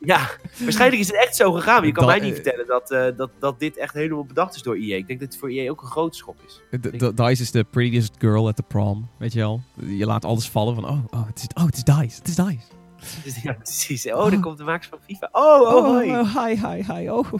ja, 0.00 0.30
waarschijnlijk 0.58 1.00
is 1.00 1.06
het 1.06 1.16
echt 1.16 1.36
zo 1.36 1.52
gegaan. 1.52 1.76
Maar 1.76 1.86
je 1.86 1.92
kan 1.92 2.06
Dat- 2.06 2.16
mij 2.18 2.28
niet 2.28 2.36
eh, 2.38 2.42
vertellen 2.42 2.66
dat, 2.66 2.90
eh, 2.90 3.06
dat, 3.16 3.30
dat 3.38 3.58
dit 3.60 3.76
echt 3.76 3.94
helemaal 3.94 4.24
bedacht 4.24 4.54
is 4.54 4.62
door 4.62 4.74
EA. 4.76 4.96
Ik 4.96 5.06
denk 5.06 5.20
dat 5.20 5.28
het 5.28 5.38
voor 5.38 5.48
EA 5.48 5.70
ook 5.70 5.82
een 5.82 5.88
grote 5.88 6.16
schok 6.16 6.36
is. 6.46 6.60
Dice 7.14 7.42
is 7.42 7.50
de 7.50 7.64
prettiest 7.64 8.14
girl 8.18 8.48
at 8.48 8.56
the 8.56 8.62
prom, 8.62 9.08
weet 9.18 9.32
je 9.32 9.38
wel. 9.38 9.60
Je 9.86 10.06
laat 10.06 10.24
alles 10.24 10.48
vallen 10.48 10.74
van, 10.74 10.84
oh, 10.84 11.04
oh, 11.10 11.26
het 11.26 11.38
is, 11.38 11.46
oh, 11.54 11.64
het 11.66 11.76
is 11.76 11.84
Dice, 11.84 12.18
het 12.18 12.28
is 12.28 12.34
Dice. 12.34 12.74
Ja, 13.42 13.52
precies. 13.52 14.12
Oh, 14.12 14.30
daar 14.30 14.40
komt 14.40 14.58
de 14.58 14.64
makers 14.64 14.86
van 14.88 14.98
FIFA. 15.06 15.28
Oh, 15.32 15.60
oh, 15.60 15.84
hoi. 15.84 16.10
oh, 16.10 16.44
hi, 16.44 16.54
hi, 16.66 16.92
hi, 16.92 17.08
oh. 17.08 17.32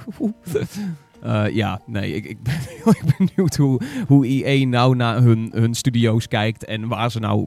Eh, 1.26 1.54
ja, 1.54 1.80
nee, 1.86 2.12
ik, 2.12 2.24
ik 2.24 2.42
ben 2.42 2.54
heel 2.82 2.94
benieuwd 3.18 3.56
hoe, 3.56 3.80
hoe 4.06 4.26
EA 4.26 4.66
nou 4.66 4.96
naar 4.96 5.22
hun, 5.22 5.50
hun 5.52 5.74
studio's 5.74 6.28
kijkt 6.28 6.64
en 6.64 6.88
waar 6.88 7.10
ze 7.10 7.18
nou 7.18 7.46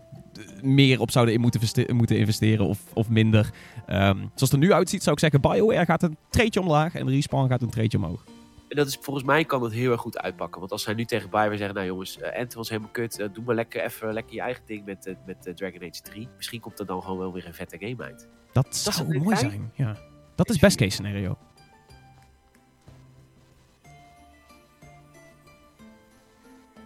meer 0.62 1.00
op 1.00 1.12
zouden 1.12 1.34
in 1.34 1.42
moeten, 1.42 1.96
moeten 1.96 2.18
investeren 2.18 2.66
of, 2.66 2.80
of 2.94 3.10
minder. 3.10 3.50
Ehm, 3.86 4.18
zoals 4.18 4.34
het 4.40 4.52
er 4.52 4.58
nu 4.58 4.74
uitziet 4.74 5.04
zou 5.04 5.16
ik 5.16 5.22
zeggen, 5.22 5.42
BioWare 5.42 5.86
gaat 5.86 6.04
een 6.04 6.18
treetje 6.30 6.62
omlaag 6.62 6.96
en 6.96 7.10
Respawn 7.10 7.48
gaat 7.50 7.62
een 7.62 7.70
treetje 7.70 7.98
omhoog. 7.98 8.24
En 8.70 8.76
dat 8.76 8.88
is, 8.88 8.98
volgens 9.02 9.26
mij 9.26 9.46
kan 9.46 9.62
dat 9.62 9.72
heel 9.72 9.92
erg 9.92 10.02
goed 10.02 10.18
uitpakken. 10.18 10.60
Want 10.60 10.72
als 10.72 10.84
zij 10.84 10.94
nu 10.94 11.06
tegen 11.06 11.30
Bioware 11.30 11.58
zeggen, 11.58 11.76
nou 11.76 11.88
jongens, 11.88 12.20
eh 12.20 12.40
Anthem 12.40 12.58
was 12.58 12.70
helemaal 12.70 12.92
kut. 12.92 13.20
eh, 13.20 13.28
doe 13.34 13.44
maar 13.44 13.56
lekker 13.56 13.84
even 13.84 14.14
lekker 14.14 14.36
je 14.36 14.42
eigen 14.42 14.64
ding 14.66 14.86
met, 14.86 15.06
eh, 15.06 15.16
met 15.26 15.46
eh, 15.46 15.54
Dragon 15.54 15.82
Age 15.82 16.02
3. 16.02 16.28
Misschien 16.36 16.60
komt 16.60 16.80
er 16.80 16.86
dan 16.86 17.02
gewoon 17.02 17.18
wel 17.18 17.34
weer 17.34 17.46
een 17.48 17.54
vette 17.54 17.78
game 17.80 18.04
uit. 18.04 18.28
Dat, 18.52 18.76
zou 18.76 18.96
zou 18.96 19.20
mooi 19.20 19.36
zijn. 19.36 19.52
zijn. 19.52 19.72
Ja. 19.74 19.98
Dat 20.36 20.50
is 20.50 20.60
best 20.60 20.78
case 20.78 20.92
scenario. 20.92 21.38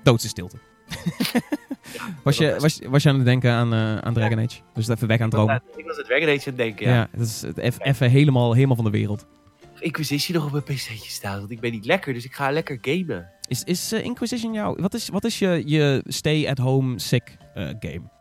Doodse 0.04 0.28
stilte. 0.28 0.58
was, 2.24 2.38
je, 2.38 2.56
was, 2.60 2.80
was 2.88 3.04
je 3.04 3.10
aan 3.10 3.16
het 3.16 3.26
denken 3.26 3.51
aan, 3.51 3.74
eh, 3.74 3.97
aan 3.97 4.14
Dragon 4.14 4.39
Age? 4.39 4.60
Dus 4.74 4.88
even 4.88 5.08
weg 5.08 5.18
aan 5.18 5.24
het 5.24 5.34
dromen. 5.34 5.64
Ik 5.76 5.86
was 5.86 5.97
het 5.97 6.06
Dragon 6.06 6.28
Age 6.28 6.38
aan 6.38 6.43
het 6.45 6.58
denken, 6.58 6.88
Ja, 6.88 6.93
ja. 6.93 7.08
het 7.12 7.22
is 7.22 7.43
even 7.78 8.10
helemaal, 8.10 8.54
helemaal 8.54 8.76
van 8.76 8.86
de 8.86 8.91
wereld. 8.91 9.26
Inquisition 9.80 10.38
nog 10.38 10.45
op 10.45 10.51
mijn 10.51 10.64
pc'tje 10.64 11.10
staan. 11.10 11.39
Want 11.39 11.51
ik 11.51 11.60
ben 11.60 11.72
niet 11.72 11.86
lekker, 11.86 12.14
dus 12.14 12.26
ik 12.26 12.34
ga 12.34 12.51
lekker 12.51 12.78
gamen. 12.82 13.30
Is, 13.47 13.64
is 13.64 13.91
eh, 13.91 14.04
Inquisition 14.04 14.54
jouw... 14.54 14.76
Wat 14.76 14.93
is, 14.93 15.10
wat 15.10 15.24
is 15.24 15.39
je, 15.39 15.64
je 15.66 16.04
stay-at-home 16.08 16.99
sick 16.99 17.38
eh, 17.54 17.64
game? 17.66 18.12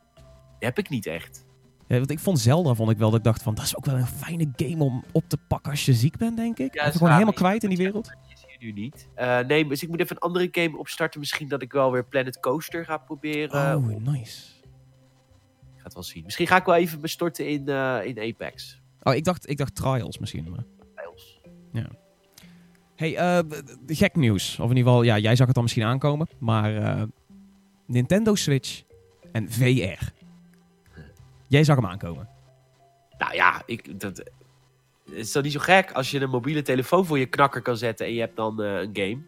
Die 0.59 0.68
heb 0.68 0.78
ik 0.78 0.89
niet 0.89 1.07
echt. 1.07 1.45
Ja, 1.89 1.97
want 1.99 2.11
ik 2.11 2.18
vond 2.18 2.41
Zelda, 2.41 2.74
vond 2.74 2.91
ik 2.91 2.99
wel, 2.99 3.11
dat 3.11 3.18
ik 3.18 3.24
dacht 3.24 3.43
van... 3.43 3.55
Dat 3.55 3.64
is 3.64 3.76
ook 3.76 3.85
wel 3.85 3.95
een 3.95 4.07
fijne 4.07 4.49
game 4.57 4.85
om 4.85 5.05
op 5.12 5.24
te 5.28 5.37
pakken 5.49 5.70
als 5.70 5.85
je 5.85 5.95
ziek 5.95 6.16
bent, 6.16 6.37
denk 6.37 6.59
ik. 6.59 6.74
Ja, 6.74 6.80
even 6.80 6.93
is 6.93 6.97
gewoon 6.97 7.12
helemaal 7.12 7.33
kwijt 7.33 7.62
in 7.62 7.68
die 7.68 7.78
wereld. 7.78 8.11
Nu 8.63 8.73
niet. 8.73 9.09
Eh, 9.15 9.39
nee, 9.39 9.67
dus 9.67 9.83
ik 9.83 9.89
moet 9.89 10.01
even 10.01 10.17
een 10.17 10.23
andere 10.23 10.49
game 10.51 10.79
opstarten. 10.79 11.21
Misschien 11.21 11.49
dat 11.49 11.63
ik 11.63 11.73
wel 11.73 11.93
weer 11.93 12.05
Planet 12.05 12.41
Coaster 12.41 12.85
ga 12.85 12.99
proberen. 12.99 13.77
Oh, 13.77 13.87
nice. 13.87 14.51
Ik 15.75 15.79
ga 15.79 15.83
het 15.83 15.95
wel 15.95 16.03
zien. 16.03 16.25
Misschien 16.25 16.47
ga 16.47 16.57
ik 16.57 16.65
wel 16.65 16.75
even 16.75 17.01
me 17.01 17.09
storten 17.09 17.49
in, 17.49 17.69
eh, 17.69 18.05
in 18.05 18.19
Apex. 18.19 18.81
Oh, 19.03 19.15
ik 19.15 19.25
dacht, 19.25 19.49
ik 19.49 19.57
dacht 19.57 19.75
Trials 19.75 20.19
misschien, 20.19 20.51
maar... 20.51 20.65
Trials. 20.95 21.41
Hey, 22.97 23.17
eh, 23.17 23.39
gek 23.87 24.17
nieuws. 24.17 24.59
Of 24.59 24.71
in 24.71 24.77
ieder 24.77 24.91
geval, 24.91 25.03
ja, 25.03 25.19
jij 25.19 25.37
zag 25.37 25.47
het 25.47 25.55
dan 25.55 25.65
misschien 25.65 25.85
aankomen. 25.85 26.29
Maar 26.39 27.07
Nintendo 27.87 28.35
Switch 28.35 28.83
en 29.33 29.51
VR. 29.51 30.11
Jij 31.47 31.65
zag 31.65 31.77
hem 31.77 31.87
aankomen. 31.87 32.29
Nou 33.19 33.35
ja, 33.35 33.63
ik, 33.67 34.01
dat, 34.01 34.31
het 35.15 35.27
is 35.27 35.33
toch 35.33 35.43
niet 35.43 35.53
zo 35.53 35.61
gek 35.61 35.93
als 35.93 36.11
je 36.11 36.21
een 36.21 36.31
mobiele 36.31 36.63
telefoon 36.63 37.07
voor 37.07 37.19
je 37.19 37.27
knakker 37.27 37.63
kan 37.63 37.77
zetten 37.77 38.07
en 38.07 38.13
je 38.15 38.21
hebt 38.21 38.37
dan 38.37 38.63
eh, 38.63 38.81
een 38.81 38.91
game, 38.93 39.19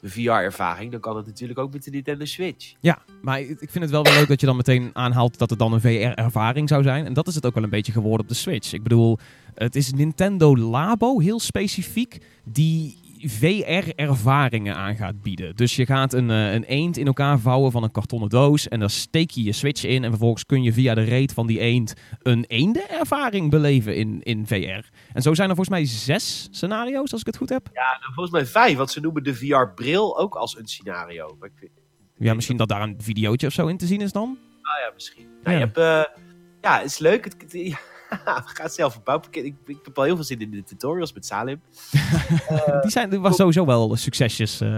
een 0.00 0.10
VR-ervaring, 0.10 0.90
dan 0.90 1.00
kan 1.00 1.16
het 1.16 1.26
natuurlijk 1.26 1.58
ook 1.58 1.72
met 1.72 1.84
de 1.84 1.90
Nintendo 1.90 2.24
Switch. 2.24 2.74
Ja, 2.80 3.02
maar 3.22 3.40
ik 3.40 3.60
ik 3.60 3.70
vind 3.70 3.84
het 3.84 3.90
wel 3.90 4.02
wel 4.02 4.12
leuk 4.12 4.28
dat 4.28 4.40
je 4.40 4.46
dan 4.46 4.56
meteen 4.56 4.90
aanhaalt 4.92 5.38
dat 5.38 5.50
het 5.50 5.58
dan 5.58 5.72
een 5.72 5.80
VR-ervaring 5.80 6.68
zou 6.68 6.82
zijn. 6.82 7.06
En 7.06 7.12
dat 7.12 7.26
is 7.26 7.34
het 7.34 7.46
ook 7.46 7.54
wel 7.54 7.62
een 7.62 7.70
beetje 7.70 7.92
geworden 7.92 8.20
op 8.20 8.28
de 8.28 8.34
Switch. 8.34 8.72
Ik 8.72 8.82
bedoel, 8.82 9.18
het 9.54 9.76
is 9.76 9.92
Nintendo 9.92 10.56
Labo, 10.56 11.20
heel 11.20 11.40
specifiek, 11.40 12.18
die 12.44 13.02
VR-ervaringen 13.28 14.76
aan 14.76 14.96
gaat 14.96 15.22
bieden. 15.22 15.56
Dus 15.56 15.76
je 15.76 15.86
gaat 15.86 16.12
een, 16.12 16.30
eh, 16.30 16.52
een 16.52 16.64
eend 16.64 16.96
in 16.96 17.06
elkaar 17.06 17.38
vouwen 17.38 17.72
van 17.72 17.82
een 17.82 17.90
kartonnen 17.90 18.28
doos 18.28 18.68
en 18.68 18.80
daar 18.80 18.90
steek 18.90 19.30
je 19.30 19.42
je 19.42 19.52
Switch 19.52 19.84
in 19.84 20.04
en 20.04 20.10
vervolgens 20.10 20.46
kun 20.46 20.62
je 20.62 20.72
via 20.72 20.94
de 20.94 21.02
reet 21.02 21.32
van 21.32 21.46
die 21.46 21.58
eend 21.58 21.94
een 22.22 22.44
eenden-ervaring 22.44 23.50
beleven 23.50 23.96
in, 23.96 24.22
in 24.22 24.46
VR. 24.46 24.88
En 25.14 25.22
zo 25.22 25.34
zijn 25.34 25.48
er 25.50 25.54
volgens 25.56 25.76
mij 25.76 25.86
zes 25.86 26.48
scenario's, 26.50 27.12
als 27.12 27.20
ik 27.20 27.26
het 27.26 27.36
goed 27.36 27.48
heb. 27.48 27.68
Ja, 27.72 27.98
nou, 28.00 28.12
volgens 28.14 28.30
mij 28.30 28.46
vijf, 28.46 28.76
want 28.76 28.90
ze 28.90 29.00
noemen 29.00 29.22
de 29.22 29.34
VR-bril 29.34 30.18
ook 30.18 30.34
als 30.34 30.56
een 30.58 30.66
scenario. 30.66 31.36
Maar 31.38 31.48
ik 31.48 31.54
vind, 31.58 31.70
Ja, 32.18 32.34
misschien 32.34 32.56
dat 32.56 32.68
daar 32.68 32.82
een 32.82 32.94
videootje 32.98 33.46
of 33.46 33.52
zo 33.52 33.66
in 33.66 33.76
te 33.76 33.86
zien 33.86 34.00
is 34.00 34.12
dan. 34.12 34.38
ah 34.62 34.86
ja, 34.88 34.92
misschien. 34.94 35.26
Nou, 35.42 35.42
Ja. 35.44 35.52
je 35.52 35.58
hebt, 35.58 35.76
eh, 35.78 36.22
ja, 36.60 36.76
het 36.76 36.86
is 36.86 36.98
leuk. 36.98 37.24
Het, 37.24 37.36
het- 37.38 37.52
ja, 37.52 37.76
we 38.46 38.50
gaan 38.50 38.64
het 38.64 38.74
zelf 38.74 38.92
verbouwen. 38.92 39.26
Ik, 39.30 39.36
ik, 39.44 39.54
ik 39.66 39.78
heb 39.84 39.98
al 39.98 40.04
heel 40.04 40.14
veel 40.14 40.24
zin 40.24 40.40
in 40.40 40.50
de 40.50 40.62
tutorials 40.62 41.12
met 41.12 41.26
Salim. 41.26 41.60
Die 42.82 42.90
zijn 42.90 43.12
er 43.12 43.20
was 43.20 43.36
sowieso 43.36 43.64
wel 43.66 43.96
succesjes. 43.96 44.60
eh. 44.60 44.68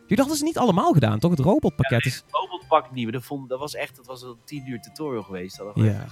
Jullie 0.00 0.16
hadden 0.26 0.36
ze 0.36 0.44
niet 0.44 0.58
allemaal 0.58 0.92
gedaan, 0.92 1.18
toch? 1.18 1.30
Het 1.30 1.40
robotpakket 1.40 2.06
is... 2.06 2.24
Robotpak 2.30 2.92
niet, 2.92 3.02
maar 3.04 3.12
dat, 3.12 3.22
vond, 3.24 3.48
dat 3.48 3.58
was 3.58 3.74
echt 3.74 3.96
dat 3.96 4.06
was 4.06 4.22
een 4.22 4.36
tien 4.44 4.66
uur 4.68 4.80
tutorial 4.80 5.22
geweest. 5.22 5.56
Dat 5.58 5.70
Ja. 5.74 6.06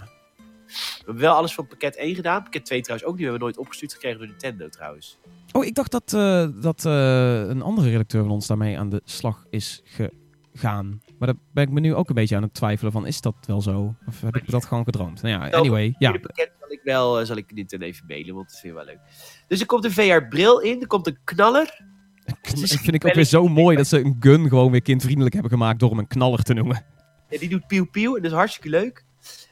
We 0.71 1.03
hebben 1.05 1.23
wel 1.23 1.35
alles 1.35 1.55
van 1.55 1.67
pakket 1.67 1.97
1 1.97 2.15
gedaan. 2.15 2.43
Pakket 2.43 2.65
2 2.65 2.81
trouwens 2.81 3.09
ook 3.09 3.15
niet. 3.17 3.25
We 3.25 3.31
hebben 3.31 3.49
nooit 3.49 3.59
opgestuurd 3.59 3.93
gekregen 3.93 4.19
door 4.19 4.27
Nintendo 4.27 4.69
trouwens. 4.69 5.19
Oh, 5.53 5.65
ik 5.65 5.75
dacht 5.75 5.91
dat, 5.91 6.13
eh, 6.13 6.47
dat 6.63 6.85
eh, 6.85 7.49
een 7.49 7.63
andere 7.63 7.91
redacteur 7.91 8.23
van 8.23 8.31
ons 8.31 8.47
daarmee 8.47 8.79
aan 8.79 8.89
de 8.89 9.01
slag 9.05 9.47
is 9.51 9.83
gegaan. 9.85 11.03
Maar 11.19 11.29
daar 11.29 11.37
ben 11.53 11.65
ik 11.65 11.71
me 11.71 11.81
nu 11.81 11.95
ook 11.95 12.09
een 12.09 12.15
beetje 12.15 12.37
aan 12.37 12.43
het 12.43 12.55
twijfelen 12.55 12.93
van, 12.93 13.07
is 13.07 13.21
dat 13.21 13.35
wel 13.47 13.61
zo? 13.61 13.95
Of 14.07 14.21
heb 14.21 14.37
ik 14.37 14.51
dat 14.51 14.65
gewoon 14.65 14.85
gedroomd? 14.85 15.23
Nou 15.23 15.35
ja, 15.35 15.51
anyway, 15.51 15.85
ja. 15.85 15.95
Jullie 15.99 16.21
pakket 16.21 16.53
zal 16.61 16.71
ik 16.71 16.81
wel, 16.85 17.21
eh, 17.21 17.27
zal 17.27 17.37
ik 17.37 17.55
Nintendo 17.55 17.87
even 17.87 18.05
mailen, 18.07 18.35
want 18.35 18.51
dat 18.51 18.59
vind 18.61 18.73
ik 18.73 18.79
wel 18.79 18.89
leuk. 18.89 19.01
Dus 19.49 19.61
er 19.61 19.67
komt 19.67 19.85
een 19.85 19.93
VR-bril 19.93 20.61
in, 20.61 20.81
er 20.81 20.87
komt 20.87 21.07
een 21.07 21.19
knaller. 21.25 21.99
Dat 22.43 22.71
vind 22.71 22.95
ik 22.95 23.07
ook 23.07 23.15
weer 23.15 23.25
zo 23.25 23.49
mooi 23.49 23.77
dat 23.77 23.87
ze 23.87 23.99
een 24.05 24.17
gun 24.21 24.49
gewoon 24.49 24.71
weer 24.71 24.83
kindvriendelijk 24.83 25.33
hebben 25.33 25.53
gemaakt 25.53 25.79
door 25.79 25.91
hem 25.91 25.99
een 25.99 26.07
knaller 26.07 26.43
te 26.43 26.55
noemen. 26.55 26.85
Ja, 27.29 27.39
die 27.39 27.49
doet 27.49 27.67
pieuw 27.67 27.87
pieuw 27.87 28.17
en 28.17 28.23
dat 28.23 28.31
is 28.31 28.37
hartstikke 28.37 28.69
leuk. 28.69 29.05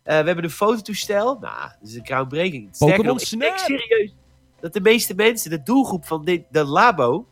Eh, 0.03 0.19
we 0.19 0.27
hebben 0.27 0.45
een 0.45 0.51
fototoestel. 0.51 1.39
Nou, 1.41 1.71
dat 1.81 1.89
is 1.89 1.95
een 1.95 2.07
groundbreaking. 2.07 2.79
Pokémon 2.79 3.07
nog, 3.07 3.21
ik 3.21 3.39
denk 3.39 3.59
Snap! 3.59 3.79
serieus 3.79 4.15
dat 4.61 4.73
de 4.73 4.81
meeste 4.81 5.15
mensen, 5.15 5.51
de 5.51 5.63
doelgroep 5.63 6.05
van 6.05 6.25
dit, 6.25 6.45
de 6.51 6.65
labo, 6.65 7.27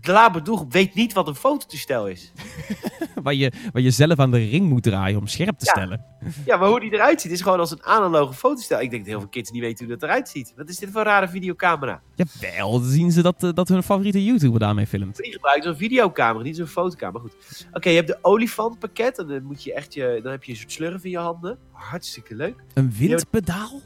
de 0.00 0.12
labo 0.12 0.42
doelgroep 0.42 0.72
weet 0.72 0.94
niet 0.94 1.12
wat 1.12 1.28
een 1.28 1.34
fototoestel 1.34 2.08
is. 2.08 2.32
waar, 3.22 3.34
je, 3.34 3.52
waar 3.72 3.82
je 3.82 3.90
zelf 3.90 4.18
aan 4.18 4.30
de 4.30 4.48
ring 4.48 4.68
moet 4.68 4.82
draaien 4.82 5.18
om 5.18 5.26
scherp 5.26 5.58
te 5.58 5.64
Ja. 5.64 5.70
stellen. 5.72 6.04
Ja, 6.44 6.56
maar 6.56 6.68
hoe 6.68 6.80
die 6.80 6.92
eruit 6.92 7.20
ziet 7.20 7.32
is 7.32 7.40
gewoon 7.40 7.58
als 7.58 7.70
een 7.70 7.82
analoge 7.82 8.34
fotostel. 8.34 8.80
Ik 8.80 8.90
denk 8.90 9.02
dat 9.02 9.10
heel 9.10 9.20
veel 9.20 9.28
kids 9.28 9.50
niet 9.50 9.60
weten 9.60 9.84
hoe 9.86 9.94
dat 9.94 10.02
eruit 10.08 10.28
ziet. 10.28 10.52
Wat 10.56 10.68
is 10.68 10.76
dit 10.78 10.90
voor 10.90 11.00
een 11.00 11.06
rare 11.06 11.28
videocamera? 11.28 12.00
Jawel, 12.14 12.80
dan 12.80 12.88
zien 12.90 13.12
ze 13.12 13.22
dat, 13.22 13.42
eh, 13.42 13.50
dat 13.52 13.68
hun 13.68 13.82
favoriete 13.82 14.24
YouTuber 14.24 14.58
daarmee 14.60 14.86
filmt. 14.86 15.16
Die 15.16 15.32
gebruikt 15.32 15.64
zo'n 15.64 15.76
videocamera, 15.76 16.44
niet 16.44 16.56
zo'n 16.56 16.66
fotocamera. 16.66 17.20
Goed. 17.22 17.66
Oké, 17.72 17.88
je 17.88 17.94
hebt 17.94 18.06
de 18.08 18.18
olifantpakket. 18.22 19.18
En 19.18 19.26
dan, 19.26 19.42
moet 19.42 19.62
je 19.64 19.74
echt 19.74 19.94
je, 19.94 20.20
dan 20.22 20.32
heb 20.32 20.44
je 20.44 20.52
een 20.52 20.58
soort 20.58 20.72
slurf 20.72 21.04
in 21.04 21.10
je 21.10 21.18
handen. 21.18 21.58
Hartstikke 21.72 22.34
leuk. 22.34 22.54
Een 22.74 22.92
windpedaal? 22.98 23.80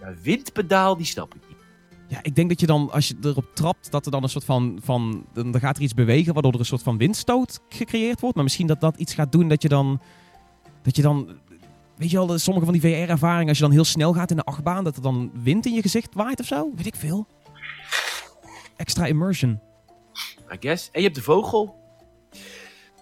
Ja, 0.00 0.14
windpedaal, 0.22 0.96
die 0.96 1.06
snap 1.06 1.34
ik. 1.34 1.47
Ja, 2.08 2.18
ik 2.22 2.34
denk 2.34 2.48
dat 2.48 2.60
je 2.60 2.66
dan, 2.66 2.90
als 2.90 3.08
je 3.08 3.16
erop 3.22 3.54
trapt, 3.54 3.90
dat 3.90 4.04
er 4.04 4.10
dan 4.10 4.22
een 4.22 4.28
soort 4.28 4.44
van, 4.44 4.78
van 4.82 5.26
dan 5.32 5.60
gaat 5.60 5.76
er 5.76 5.82
iets 5.82 5.94
bewegen, 5.94 6.32
waardoor 6.32 6.52
er 6.52 6.58
een 6.58 6.64
soort 6.64 6.82
van 6.82 6.98
windstoot 6.98 7.60
gecreëerd 7.68 8.20
wordt. 8.20 8.34
Maar 8.34 8.44
misschien 8.44 8.66
dat 8.66 8.80
dat 8.80 8.96
iets 8.96 9.14
gaat 9.14 9.32
doen 9.32 9.48
dat 9.48 9.62
je 9.62 9.68
dan, 9.68 10.00
dat 10.82 10.96
je 10.96 11.02
dan, 11.02 11.38
weet 11.96 12.10
je 12.10 12.26
wel, 12.26 12.38
sommige 12.38 12.64
van 12.66 12.74
die 12.74 12.82
VR-ervaringen, 12.82 13.48
als 13.48 13.58
je 13.58 13.64
dan 13.64 13.72
heel 13.72 13.84
snel 13.84 14.12
gaat 14.12 14.30
in 14.30 14.36
de 14.36 14.44
achtbaan, 14.44 14.84
dat 14.84 14.96
er 14.96 15.02
dan 15.02 15.30
wind 15.42 15.66
in 15.66 15.74
je 15.74 15.82
gezicht 15.82 16.14
waait 16.14 16.40
of 16.40 16.46
zo. 16.46 16.72
Weet 16.74 16.86
ik 16.86 16.96
veel. 16.96 17.26
Extra 18.76 19.06
immersion. 19.06 19.60
I 20.52 20.56
guess. 20.60 20.88
En 20.92 21.00
je 21.00 21.06
hebt 21.06 21.18
de 21.18 21.22
vogel. 21.22 21.76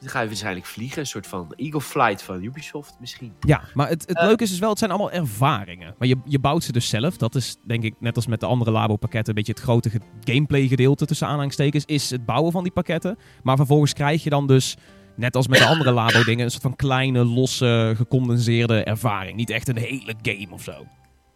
Dan 0.01 0.09
ga 0.09 0.20
je 0.20 0.26
waarschijnlijk 0.26 0.66
vliegen. 0.66 0.99
Een 1.01 1.07
soort 1.07 1.26
van 1.26 1.53
Eagle 1.57 1.80
Flight 1.80 2.22
van 2.22 2.42
Ubisoft 2.42 2.97
misschien. 3.01 3.32
Ja, 3.40 3.62
maar 3.74 3.88
het, 3.88 4.07
het 4.07 4.16
Eh. 4.18 4.24
leuke 4.26 4.42
is 4.42 4.51
dus 4.51 4.59
wel, 4.59 4.68
het 4.70 4.78
zijn 4.78 4.90
allemaal 4.90 5.11
ervaringen. 5.11 5.94
Maar 5.99 6.09
je, 6.09 6.16
je 6.24 6.38
bouwt 6.38 6.64
ze 6.64 6.72
dus 6.72 6.88
zelf. 6.88 7.16
Dat 7.16 7.34
is 7.34 7.57
denk 7.64 7.82
ik, 7.82 7.94
net 8.01 8.16
als 8.16 8.26
met 8.26 8.40
de 8.40 8.47
andere 8.47 8.70
Labo-pakketten, 8.70 9.28
een 9.28 9.34
beetje 9.44 9.53
het 9.53 9.62
grote 9.62 9.90
ge- 9.90 10.01
gameplay-gedeelte 10.24 11.07
tussen 11.07 11.26
aanhalingstekens, 11.26 11.84
is 11.84 12.11
het 12.11 12.24
bouwen 12.26 12.53
van 12.53 12.62
die 12.62 12.72
pakketten. 12.72 13.18
Maar 13.42 13.57
vervolgens 13.57 13.92
krijg 13.92 14.22
je 14.24 14.30
dan 14.30 14.47
dus, 14.47 14.76
net 15.16 15.36
als 15.36 15.49
met 15.49 15.59
de 15.59 15.66
andere 15.66 15.90
Labo-dingen, 16.01 16.44
een 16.44 16.51
soort 16.51 16.62
van 16.62 16.76
kleine, 16.76 17.24
losse, 17.24 17.92
gecondenseerde 17.97 18.84
ervaring. 18.84 19.36
Niet 19.36 19.51
echt 19.51 19.68
een 19.68 19.76
hele 19.78 20.14
game 20.22 20.49
of 20.51 20.62
zo. 20.62 20.86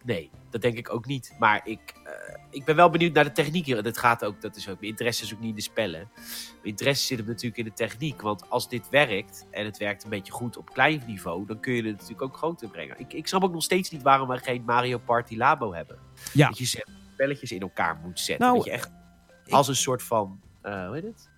Nee, 0.05 0.31
dat 0.51 0.63
denk 0.63 0.79
ik 0.79 0.95
ook 0.95 1.07
niet. 1.07 1.35
Maar 1.39 1.61
ik, 1.65 1.81
eh, 2.05 2.13
ik 2.51 2.65
ben 2.65 2.77
wel 2.77 2.91
benieuwd 2.91 3.13
naar 3.13 3.25
de 3.25 3.33
techniek 3.33 3.67
hier. 3.67 3.83
Dat 3.83 3.99
gaat 3.99 4.25
ook, 4.25 4.41
dat 4.41 4.57
is 4.57 4.69
ook, 4.69 4.81
mijn 4.81 4.91
interesse 4.91 5.25
is 5.25 5.35
ook 5.35 5.41
niet 5.41 5.49
in 5.49 5.55
de 5.55 5.63
spellen. 5.63 6.09
Mijn 6.15 6.59
interesse 6.63 7.07
zit 7.07 7.19
hem 7.19 7.27
natuurlijk 7.27 7.57
in 7.57 7.65
de 7.65 7.73
techniek. 7.73 8.21
Want 8.21 8.51
als 8.51 8.69
dit 8.69 8.89
werkt, 8.89 9.47
en 9.51 9.65
het 9.65 9.79
werkt 9.79 10.05
een 10.05 10.11
beetje 10.11 10.33
goed 10.33 10.57
op 10.57 10.73
klein 10.73 11.03
niveau, 11.07 11.47
dan 11.47 11.61
kun 11.61 11.73
je 11.73 11.83
het 11.83 11.93
natuurlijk 11.93 12.23
ook 12.23 12.37
groter 12.37 12.69
brengen. 12.69 12.99
Ik, 12.99 13.13
ik 13.13 13.27
snap 13.27 13.45
ook 13.45 13.53
nog 13.53 13.63
steeds 13.63 13.91
niet 13.91 14.03
waarom 14.03 14.29
we 14.29 14.39
geen 14.39 14.63
Mario 14.65 14.99
Party 14.99 15.37
Labo 15.37 15.75
hebben. 15.75 15.99
Ja. 16.33 16.49
Dat 16.49 16.59
je 16.59 16.85
spelletjes 17.13 17.53
in 17.53 17.61
elkaar 17.61 18.01
moet 18.05 18.21
zetten. 18.21 18.47
Nou, 18.47 18.57
dat 18.57 18.67
je 18.67 18.73
echt 18.73 18.91
als 19.49 19.69
een 19.69 19.77
soort 19.77 20.03
van, 20.03 20.41
eh, 20.63 20.87
hoe 20.87 20.95
heet 20.95 21.05
het? 21.05 21.29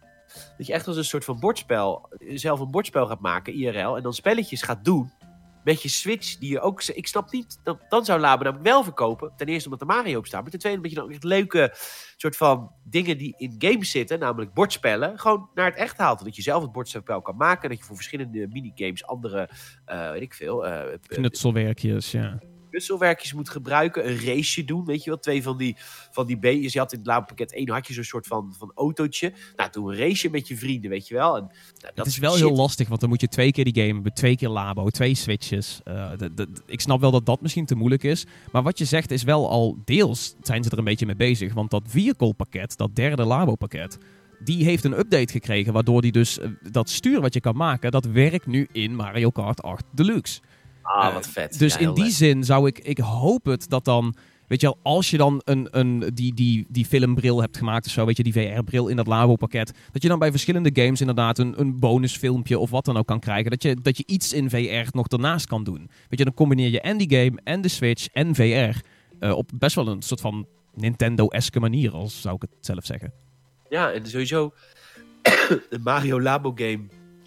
Dat 0.57 0.67
je 0.67 0.73
echt 0.73 0.87
als 0.87 0.97
een 0.97 1.05
soort 1.05 1.25
van 1.25 1.41
bordspel, 1.41 2.09
zelf 2.35 2.61
een 2.61 2.71
bordspel 2.71 3.07
gaat 3.07 3.21
maken, 3.21 3.55
IRL, 3.55 3.97
en 3.97 4.03
dan 4.03 4.15
spelletjes 4.15 4.63
gaat 4.63 4.85
doen 4.85 5.13
met 5.65 5.83
je 5.83 5.89
Switch, 5.89 6.39
die 6.39 6.51
je 6.51 6.61
ook... 6.61 6.83
Ik 6.83 7.07
snap 7.07 7.31
niet, 7.33 7.59
dan, 7.63 7.81
dan 7.89 8.05
zou 8.05 8.21
Labo 8.21 8.43
namelijk 8.43 8.69
wel 8.69 8.85
verkopen. 8.85 9.33
Ten 9.37 9.47
eerste 9.47 9.65
omdat 9.71 9.89
er 9.89 9.95
Mario 9.95 10.19
op 10.19 10.27
staat, 10.27 10.43
maar 10.43 10.51
ten 10.51 10.59
tweede 10.59 10.79
omdat 10.79 10.93
je 10.93 11.01
dan 11.01 11.11
echt 11.11 11.25
leuke 11.25 11.75
soort 12.17 12.37
van 12.37 12.73
dingen 12.85 13.19
die 13.19 13.35
in 13.37 13.55
games 13.59 13.91
zitten, 13.91 14.19
namelijk 14.19 14.55
bordspellen, 14.55 15.19
gewoon 15.19 15.49
naar 15.55 15.67
het 15.67 15.75
echt 15.75 15.97
haalt. 15.97 16.25
Dat 16.25 16.37
je 16.37 16.43
zelf 16.43 16.63
het 16.63 16.73
bordspel 16.73 17.23
kan 17.23 17.37
maken, 17.37 17.69
dat 17.69 17.79
je 17.79 17.85
voor 17.85 17.97
verschillende 17.97 18.49
minigames 18.49 19.07
andere, 19.07 19.49
eh, 19.85 20.11
weet 20.11 20.23
ik 20.23 20.35
veel... 20.35 20.67
eh, 20.67 20.99
Knutselwerkjes, 21.07 22.11
ja. 22.11 22.39
Puzzelwerkjes 22.73 23.33
moet 23.33 23.49
gebruiken. 23.49 24.09
Een 24.09 24.17
raceje 24.17 24.65
doen, 24.67 24.85
weet 24.85 25.05
je 25.05 25.11
wel. 25.11 25.19
Twee 25.19 25.43
van 25.43 25.57
die, 25.57 25.77
van 26.11 26.27
die 26.27 26.39
beetjes. 26.39 26.73
Je 26.73 26.79
had 26.79 26.93
in 26.93 26.99
het 26.99 27.07
Labo-pakket 27.07 27.53
één 27.53 27.69
had 27.71 27.87
je 27.87 27.93
zo'n 27.95 28.05
soort 28.05 28.27
van, 28.27 28.55
van 28.59 28.73
autootje. 28.75 29.33
Nou, 29.57 29.71
doe 29.71 29.93
een 29.93 29.99
raceje 29.99 30.31
met 30.31 30.49
je 30.49 30.57
vrienden, 30.57 30.91
weet 30.91 31.09
je 31.09 31.15
wel. 31.15 31.37
En, 31.37 31.43
nou, 31.43 31.53
dat 31.81 31.97
Dat 31.97 32.07
is 32.07 32.19
wel 32.19 32.33
shit. 32.33 32.47
heel 32.47 32.57
lastig, 32.57 32.89
want 32.89 33.01
dan 33.01 33.09
moet 33.09 33.21
je 33.21 33.29
twee 33.29 33.53
keer 33.53 33.65
die 33.65 33.75
game 33.75 33.95
hebben, 33.95 34.15
twee 34.15 34.37
keer 34.37 34.49
labo, 34.49 34.89
twee 34.89 35.15
switches. 35.15 35.81
Eh, 35.85 36.11
ik 36.67 36.81
snap 36.81 37.01
wel 37.01 37.11
dat 37.11 37.27
dat 37.27 37.41
misschien 37.41 37.67
te 37.67 37.75
moeilijk 37.75 38.03
is. 38.03 38.27
Maar 38.53 38.63
wat 38.63 38.79
je 38.79 38.85
zegt 38.85 39.11
is 39.11 39.23
wel 39.23 39.51
al 39.51 39.79
deels 39.85 40.35
zijn 40.43 40.65
ze 40.65 40.71
er 40.71 40.79
een 40.79 40.85
beetje 40.85 41.07
mee 41.07 41.17
bezig. 41.17 41.55
Want 41.55 41.71
dat 41.71 41.83
vehicle 41.87 42.35
pakket, 42.35 42.77
dat 42.77 42.95
derde 42.97 43.25
labo 43.25 43.55
pakket, 43.55 43.99
die 44.45 44.65
heeft 44.65 44.85
een 44.85 44.99
update 44.99 45.33
gekregen. 45.33 45.73
Waardoor 45.73 46.03
die 46.03 46.13
dus 46.13 46.39
eh, 46.39 46.49
dat 46.71 46.91
stuur 46.91 47.21
wat 47.21 47.35
je 47.35 47.41
kan 47.41 47.57
maken, 47.57 47.91
dat 47.91 48.05
werkt 48.05 48.47
nu 48.47 48.69
in 48.73 48.95
Mario 48.95 49.31
Kart 49.31 49.63
8 49.63 49.85
Deluxe. 49.91 50.41
Ah, 50.83 51.13
wat 51.15 51.29
vet. 51.29 51.59
Dus 51.59 51.73
Ja, 51.75 51.79
in 51.81 51.95
die 51.95 52.05
leuk. 52.05 52.13
zin 52.13 52.45
zou 52.45 52.67
ik, 52.67 52.79
ik 52.79 52.99
hoop 52.99 53.45
het 53.45 53.69
dat 53.69 53.85
dan, 53.85 54.15
weet 54.49 54.61
je 54.61 54.67
wel, 54.67 54.79
als 54.83 55.11
je 55.11 55.17
dan 55.17 55.41
een, 55.45 55.69
een, 55.71 56.11
die, 56.15 56.35
die, 56.35 56.67
die 56.69 56.85
filmbril 56.87 57.41
hebt 57.41 57.57
gemaakt 57.57 57.87
of 57.87 57.93
zo, 57.93 58.07
weet 58.07 58.17
je, 58.17 58.23
die 58.23 58.33
VR-bril 58.33 58.89
in 58.89 58.97
dat 58.97 59.07
labo-pakket, 59.07 59.73
dat 59.93 60.03
je 60.03 60.09
dan 60.09 60.19
bij 60.19 60.31
verschillende 60.31 60.71
games 60.73 61.01
inderdaad 61.01 61.39
een, 61.39 61.61
een 61.61 61.79
bonusfilmpje 61.79 62.59
of 62.59 62.71
wat 62.71 62.85
dan 62.85 62.97
ook 62.97 63.07
kan 63.07 63.21
krijgen. 63.21 63.51
Dat 63.51 63.63
je, 63.63 63.77
dat 63.83 63.97
je 63.97 64.03
iets 64.07 64.33
in 64.33 64.51
VR 64.51 64.89
nog 64.91 65.07
daarnaast 65.07 65.47
kan 65.47 65.65
doen. 65.65 65.91
Weet 66.09 66.19
je, 66.19 66.25
dan 66.25 66.35
combineer 66.35 66.71
je 66.71 66.81
en 66.81 66.97
die 66.97 67.11
game 67.17 67.41
en 67.45 67.61
de 67.61 67.69
Switch 67.69 68.07
en 68.13 68.35
VR 68.35 68.79
eh, 69.21 69.37
op 69.37 69.51
best 69.55 69.75
wel 69.75 69.89
een 69.89 70.03
soort 70.03 70.21
van 70.21 70.47
Nintendo-eske 70.75 71.61
manier, 71.61 71.93
als 71.93 72.21
zou 72.21 72.35
ik 72.35 72.43
het 72.43 72.51
zelf 72.61 72.85
zeggen. 72.85 73.13
Ja, 73.69 73.93
en 73.93 74.07
sowieso 74.07 74.53
de 75.71 75.79
Mario 75.85 76.21
Labo 76.21 76.53
game. 76.55 76.81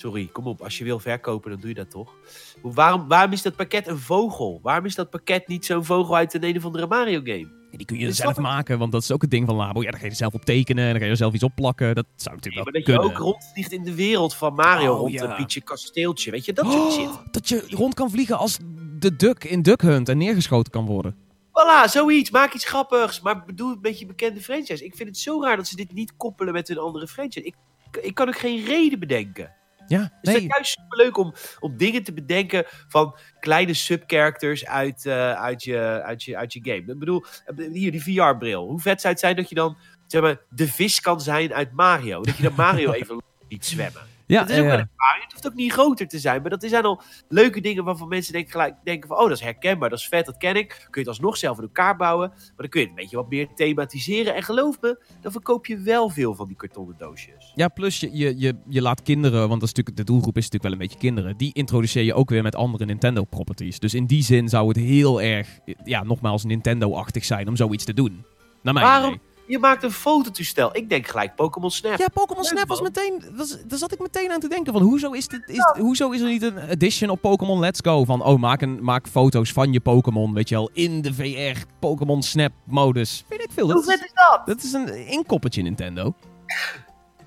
Sorry, 0.06 0.30
kom 0.32 0.48
op. 0.48 0.62
Als 0.62 0.78
je 0.78 0.84
wil 0.84 1.00
verkopen, 1.00 1.52
dan 1.52 1.60
doe 1.60 1.70
je 1.70 1.76
dat 1.76 1.92
toch? 1.92 2.16
Waarom, 2.62 3.08
waarom 3.08 3.32
is 3.32 3.42
dat 3.42 3.56
pakket 3.56 3.88
een 3.88 3.98
vogel? 3.98 4.60
Waarom 4.64 4.86
is 4.86 4.96
dat 4.96 5.10
pakket 5.10 5.48
niet 5.48 5.66
zo'n 5.66 5.86
vogel 5.86 6.16
uit 6.16 6.34
een 6.34 6.44
een 6.44 6.58
of 6.58 6.66
andere 6.66 6.88
Mario 6.88 7.20
game? 7.24 7.50
Ja, 7.72 7.78
die 7.78 7.86
kun 7.86 8.00
je 8.00 8.12
zelf 8.12 8.38
maken, 8.38 8.80
want 8.80 8.92
dat 8.92 9.02
is 9.02 9.12
ook 9.12 9.22
het 9.22 9.32
ding 9.32 9.46
van 9.46 9.56
Labo. 9.56 9.82
Ja, 9.82 9.90
dan 9.90 10.00
ga 10.00 10.06
je 10.06 10.12
er 10.12 10.18
zelf 10.18 10.34
op 10.34 10.46
tekenen 10.46 10.84
en 10.84 10.90
dan 10.90 11.00
ga 11.00 11.06
je 11.06 11.12
er 11.12 11.18
zelf 11.18 11.34
iets 11.34 11.44
opplakken. 11.44 11.96
Dat 11.96 12.06
zou 12.16 12.36
natuurlijk 12.36 12.64
maar 12.64 12.74
wel 12.74 12.84
dat 12.84 12.94
je 12.94 13.12
ook 13.12 13.18
rondvliegt 13.18 13.72
in 13.72 13.84
de 13.84 13.96
wereld 13.96 14.36
van 14.36 14.54
Mario. 14.54 14.94
Oh, 14.94 15.00
rond 15.00 15.12
ja. 15.12 15.30
een 15.30 15.36
Pietje 15.36 15.62
kasteeltje. 15.62 16.32
Weet 16.32 16.46
je, 16.46 16.54
dat 16.54 16.72
soort 16.72 16.94
shit. 16.94 17.08
Oh, 17.08 17.18
dat 17.32 17.50
je 17.50 17.66
rond 17.70 17.94
kan 17.94 18.10
vliegen 18.10 18.38
als 18.38 18.58
de 19.00 19.16
duck 19.16 19.44
in 19.44 19.62
Duck 19.62 19.82
Hunt 19.82 20.10
en 20.10 20.18
neergeschoten 20.18 20.72
kan 20.72 20.86
worden. 20.86 21.16
Voilà, 21.50 21.90
zoiets. 21.90 22.30
Maak 22.30 22.54
iets 22.54 22.66
grappigs. 22.66 23.22
Maar 23.22 23.46
bedoel 23.46 23.72
een 23.72 23.82
beetje 23.82 24.06
bekende 24.06 24.42
franchise. 24.42 24.86
Ik 24.86 24.96
vind 24.96 25.10
het 25.10 25.18
zo 25.18 25.42
raar 25.42 25.56
dat 25.56 25.68
ze 25.68 25.76
dit 25.76 25.94
niet 25.94 26.14
koppelen 26.18 26.54
met 26.54 26.70
een 26.70 26.78
andere 26.78 27.08
franchise. 27.08 27.46
Ik, 27.46 27.56
ik 28.02 28.14
kan 28.16 28.28
ook 28.28 28.38
geen 28.38 28.66
reden 28.66 29.00
bedenken. 29.00 29.64
Ja, 29.88 30.12
Het 30.22 30.36
is 30.36 30.44
juist 30.44 30.72
superleuk 30.80 31.18
om, 31.18 31.34
om 31.60 31.78
dingen 31.78 32.04
te 32.04 32.14
bedenken 32.14 32.64
van 32.88 33.18
kleine 33.40 33.74
subcharacters 33.74 34.66
uit, 34.66 35.06
eh, 35.06 35.34
uit, 35.34 35.64
je, 35.64 35.78
uit, 36.04 36.24
je, 36.24 36.38
uit 36.38 36.54
je 36.54 36.60
game. 36.64 36.92
Ik 36.92 37.00
bedoel, 37.00 37.26
eh, 37.46 37.72
hier 37.72 37.92
die 37.92 38.04
VR-bril. 38.04 38.68
Hoe 38.68 38.80
vet 38.80 39.02
zou 39.02 39.14
het 39.14 39.22
zijn 39.22 39.36
dat 39.36 39.50
je 39.50 39.56
dan 39.56 39.78
zeg 40.08 40.22
maar, 40.22 40.42
de 40.50 40.68
vis 40.68 41.00
kan 41.02 41.22
zijn 41.22 41.54
uit 41.54 41.72
Mario? 41.72 42.22
Dat 42.22 42.38
je 42.38 42.44
dan 42.44 42.54
Mario 42.56 42.92
even 43.02 43.22
ziet 43.50 43.66
zwemmen. 43.66 44.15
Ja, 44.28 44.40
dat 44.40 44.50
is 44.50 44.58
ook 44.58 44.64
een 44.64 44.72
ervaring. 44.72 45.24
Het 45.24 45.32
hoeft 45.32 45.48
ook 45.48 45.54
niet 45.54 45.72
groter 45.72 46.08
te 46.08 46.20
zijn. 46.20 46.42
Maar 46.42 46.50
dat 46.50 46.64
zijn 46.64 46.84
al 46.84 47.02
leuke 47.30 47.62
dingen 47.62 47.84
waarvan 47.84 48.08
mensen 48.08 48.34
denken, 48.34 48.52
gelijk, 48.52 48.76
denken 48.84 49.08
van... 49.08 49.18
Oh, 49.18 49.24
dat 49.24 49.38
is 49.38 49.44
herkenbaar, 49.44 49.90
dat 49.90 50.00
is 50.00 50.08
vet, 50.08 50.26
dat 50.26 50.38
ken 50.38 50.56
ik. 50.56 50.68
Kun 50.68 50.90
je 50.92 51.00
het 51.00 51.08
alsnog 51.08 51.38
zelf 51.38 51.58
in 51.58 51.64
elkaar 51.64 51.96
bouwen. 51.96 52.30
Maar 52.30 52.54
dan 52.56 52.70
kun 52.70 52.80
je 52.80 52.88
het 52.88 52.96
een 52.96 53.02
beetje 53.02 53.18
wat 53.18 53.30
meer 53.30 53.48
thematiseren. 53.56 54.36
En 54.36 54.44
geloof 54.44 54.82
me, 54.82 55.04
dan 55.22 55.32
verkoop 55.32 55.66
je 55.66 55.78
wel 55.78 56.10
veel 56.10 56.36
van 56.36 56.48
die 56.48 56.56
kartonnen 56.56 56.96
doosjes. 56.98 57.52
Ja, 57.56 57.68
plus 57.68 58.00
je, 58.00 58.10
je, 58.18 58.40
je, 58.40 58.58
je 58.68 58.82
laat 58.82 59.02
kinderen, 59.02 59.40
want 59.40 59.60
dat 59.60 59.70
is 59.70 59.76
natuurlijk, 59.76 59.98
de 59.98 60.04
doelgroep 60.04 60.38
is 60.38 60.44
natuurlijk 60.44 60.64
wel 60.64 60.72
een 60.72 60.88
beetje 60.88 61.08
kinderen, 61.08 61.38
die 61.38 61.54
introduceer 61.54 62.04
je 62.04 62.14
ook 62.14 62.30
weer 62.30 62.44
met 62.44 62.56
andere 62.56 62.86
Nintendo-properties. 62.86 63.80
Dus 63.80 63.94
in 63.94 64.06
die 64.06 64.24
zin 64.24 64.50
zou 64.50 64.68
het 64.68 64.78
heel 64.78 65.22
erg, 65.22 65.60
ja, 65.84 66.04
nogmaals 66.04 66.44
Nintendo-achtig 66.44 67.26
zijn 67.26 67.48
om 67.48 67.56
zoiets 67.56 67.86
te 67.86 67.94
doen. 67.94 68.26
Naar 68.62 68.74
mijn 68.74 68.86
Waarom? 68.86 69.14
idee. 69.14 69.25
Je 69.48 69.60
maakt 69.60 69.84
een 69.84 69.92
fototoestel. 69.92 70.76
Ik 70.76 70.90
denk 70.90 71.08
gelijk 71.08 71.36
Pokémon 71.36 71.72
Snap. 71.72 71.98
Ja, 71.98 72.08
Pokémon 72.14 72.44
Snap 72.44 72.68
was 72.68 72.82
meteen, 72.82 73.24
was, 73.36 73.58
daar 73.68 73.78
zat 73.80 73.92
ik 73.94 74.00
meteen 74.00 74.32
aan 74.32 74.40
te 74.40 74.48
denken 74.48 74.74
van, 74.74 74.82
hoezo 74.82 75.12
is, 75.12 75.28
dit, 75.28 75.50
is, 75.50 75.66
hoezo 75.80 76.10
is 76.12 76.22
er 76.22 76.28
niet 76.28 76.42
een 76.42 76.58
edition 76.70 77.10
op 77.10 77.22
Pokémon 77.22 77.60
Let's 77.60 77.80
Go? 77.84 78.04
Van, 78.06 78.24
oh, 78.24 78.40
maak, 78.40 78.62
een, 78.62 78.84
maak 78.84 79.08
foto's 79.08 79.52
van 79.52 79.74
je 79.74 79.80
Pokémon, 79.80 80.34
weet 80.34 80.50
je 80.50 80.56
wel, 80.56 80.70
in 80.74 81.02
de 81.02 81.14
VR 81.14 81.60
Pokémon 81.80 82.22
Snap-modus. 82.24 83.24
Weet 83.30 83.42
ik 83.44 83.50
veel, 83.54 83.72
Hoe 83.72 83.84
vet 83.84 84.04
is, 84.04 84.12
dat? 84.14 84.42
dat 84.46 84.64
is 84.64 84.74
een 84.74 85.08
inkoppertje 85.08 85.62
Nintendo. 85.62 86.14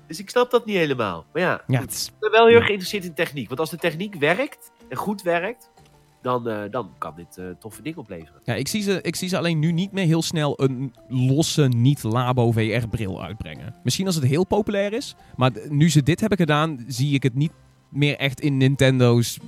Dus 0.07 0.19
ik 0.19 0.29
snap 0.29 0.51
dat 0.51 0.65
niet 0.65 0.75
helemaal. 0.75 1.25
Maar 1.33 1.41
ja, 1.41 1.61
Ja, 1.67 1.77
goed. 1.79 1.85
het 1.89 1.91
is- 1.99 2.07
ik 2.07 2.19
ben 2.19 2.31
wel 2.31 2.45
heel 2.45 2.55
erg 2.55 2.65
geïnteresseerd 2.65 3.03
in 3.03 3.13
techniek. 3.13 3.47
Want 3.47 3.59
als 3.59 3.69
de 3.69 3.77
techniek 3.77 4.15
werkt 4.15 4.71
en 4.89 4.97
goed 4.97 5.21
werkt, 5.21 5.69
dan, 6.21 6.47
eh, 6.47 6.71
dan 6.71 6.89
kan 6.97 7.13
dit 7.15 7.37
eh, 7.37 7.45
toffe 7.59 7.81
dingen 7.81 7.99
opleveren. 7.99 8.41
Ja, 8.43 8.53
ik 8.53 8.67
zie, 8.67 8.81
ze, 8.81 9.01
ik 9.01 9.15
zie 9.15 9.29
ze 9.29 9.37
alleen 9.37 9.59
nu 9.59 9.71
niet 9.71 9.91
meer 9.91 10.05
heel 10.05 10.21
snel 10.21 10.61
een 10.61 10.93
losse, 11.07 11.67
niet-Labo 11.67 12.51
VR-bril 12.51 13.23
uitbrengen. 13.23 13.75
Misschien 13.83 14.05
als 14.05 14.15
het 14.15 14.25
heel 14.25 14.45
populair 14.45 14.93
is. 14.93 15.15
Maar 15.35 15.51
nu 15.69 15.89
ze 15.89 16.03
dit 16.03 16.19
hebben 16.19 16.37
gedaan, 16.37 16.83
zie 16.87 17.13
ik 17.13 17.23
het 17.23 17.35
niet 17.35 17.51
meer 17.89 18.17
echt 18.17 18.41
in 18.41 18.57
Nintendo's 18.57 19.39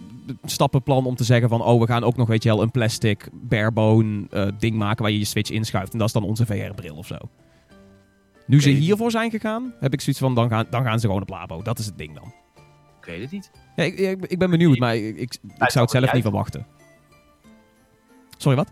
stappenplan 0.43 1.05
om 1.05 1.15
te 1.15 1.23
zeggen 1.23 1.49
van... 1.49 1.63
Oh, 1.63 1.79
we 1.79 1.87
gaan 1.87 2.03
ook 2.03 2.15
nog, 2.15 2.27
weet 2.27 2.43
je 2.43 2.49
wel, 2.49 2.61
een 2.61 2.71
plastic 2.71 3.29
barebone 3.31 4.27
eh, 4.29 4.47
ding 4.59 4.75
maken 4.75 5.01
waar 5.01 5.11
je 5.11 5.19
je 5.19 5.25
Switch 5.25 5.49
inschuift. 5.49 5.93
En 5.93 5.97
dat 5.97 6.07
is 6.07 6.13
dan 6.13 6.23
onze 6.23 6.45
VR-bril 6.45 6.95
of 6.95 7.07
zo. 7.07 7.17
Nu 8.45 8.61
ze 8.61 8.69
hiervoor 8.69 9.11
zijn 9.11 9.31
gegaan, 9.31 9.73
heb 9.79 9.93
ik 9.93 10.01
zoiets 10.01 10.21
van, 10.21 10.35
dan 10.35 10.49
gaan, 10.49 10.65
dan 10.69 10.83
gaan 10.83 10.99
ze 10.99 11.07
gewoon 11.07 11.21
op 11.21 11.29
Labo. 11.29 11.61
Dat 11.61 11.79
is 11.79 11.85
het 11.85 11.97
ding 11.97 12.15
dan. 12.15 12.33
Ik 13.01 13.07
weet 13.07 13.21
het 13.21 13.31
niet. 13.31 13.51
Ja, 13.75 13.83
ik, 13.83 13.97
ik, 13.99 14.25
ik 14.25 14.39
ben 14.39 14.49
benieuwd, 14.49 14.77
maar 14.77 14.95
ik, 14.95 15.17
ik, 15.17 15.37
ik 15.57 15.69
zou 15.71 15.83
het 15.85 15.91
zelf 15.91 16.13
niet 16.13 16.21
verwachten. 16.23 16.65
Sorry, 18.37 18.57
wat? 18.57 18.71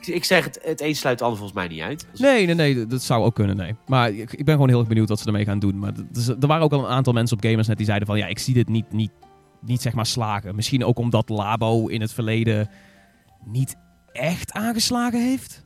Ik, 0.00 0.24
zeg 0.24 0.44
het, 0.44 0.58
het 0.62 0.80
een 0.80 0.94
sluit 0.96 1.18
het 1.18 1.28
ander 1.28 1.38
volgens 1.38 1.58
mij 1.58 1.68
niet 1.68 1.80
uit. 1.80 2.06
Nee, 2.20 2.46
nee, 2.46 2.54
nee, 2.54 2.86
dat 2.86 3.02
zou 3.02 3.24
ook 3.24 3.34
kunnen, 3.34 3.56
nee. 3.56 3.74
Maar 3.86 4.10
ik, 4.10 4.32
ik 4.32 4.44
ben 4.44 4.54
gewoon 4.54 4.68
heel 4.68 4.78
erg 4.78 4.88
benieuwd 4.88 5.08
wat 5.08 5.18
ze 5.20 5.26
ermee 5.26 5.44
gaan 5.44 5.58
doen. 5.58 5.78
Maar 5.78 5.92
dus, 6.12 6.28
er 6.28 6.46
waren 6.46 6.64
ook 6.64 6.72
al 6.72 6.78
een 6.84 6.90
aantal 6.90 7.12
mensen 7.12 7.36
op 7.36 7.44
Gamersnet 7.44 7.76
die 7.76 7.86
zeiden 7.86 8.06
van... 8.08 8.18
Ja, 8.18 8.26
ik 8.26 8.38
zie 8.38 8.54
dit 8.54 8.68
niet, 8.68 8.92
niet, 8.92 9.10
niet 9.60 9.82
zeg 9.82 9.92
maar 9.92 10.06
slagen. 10.06 10.54
Misschien 10.54 10.84
ook 10.84 10.98
omdat 10.98 11.28
Labo 11.28 11.86
in 11.86 12.00
het 12.00 12.12
verleden 12.12 12.70
niet 13.44 13.76
echt 14.12 14.52
aangeslagen 14.52 15.22
heeft. 15.22 15.64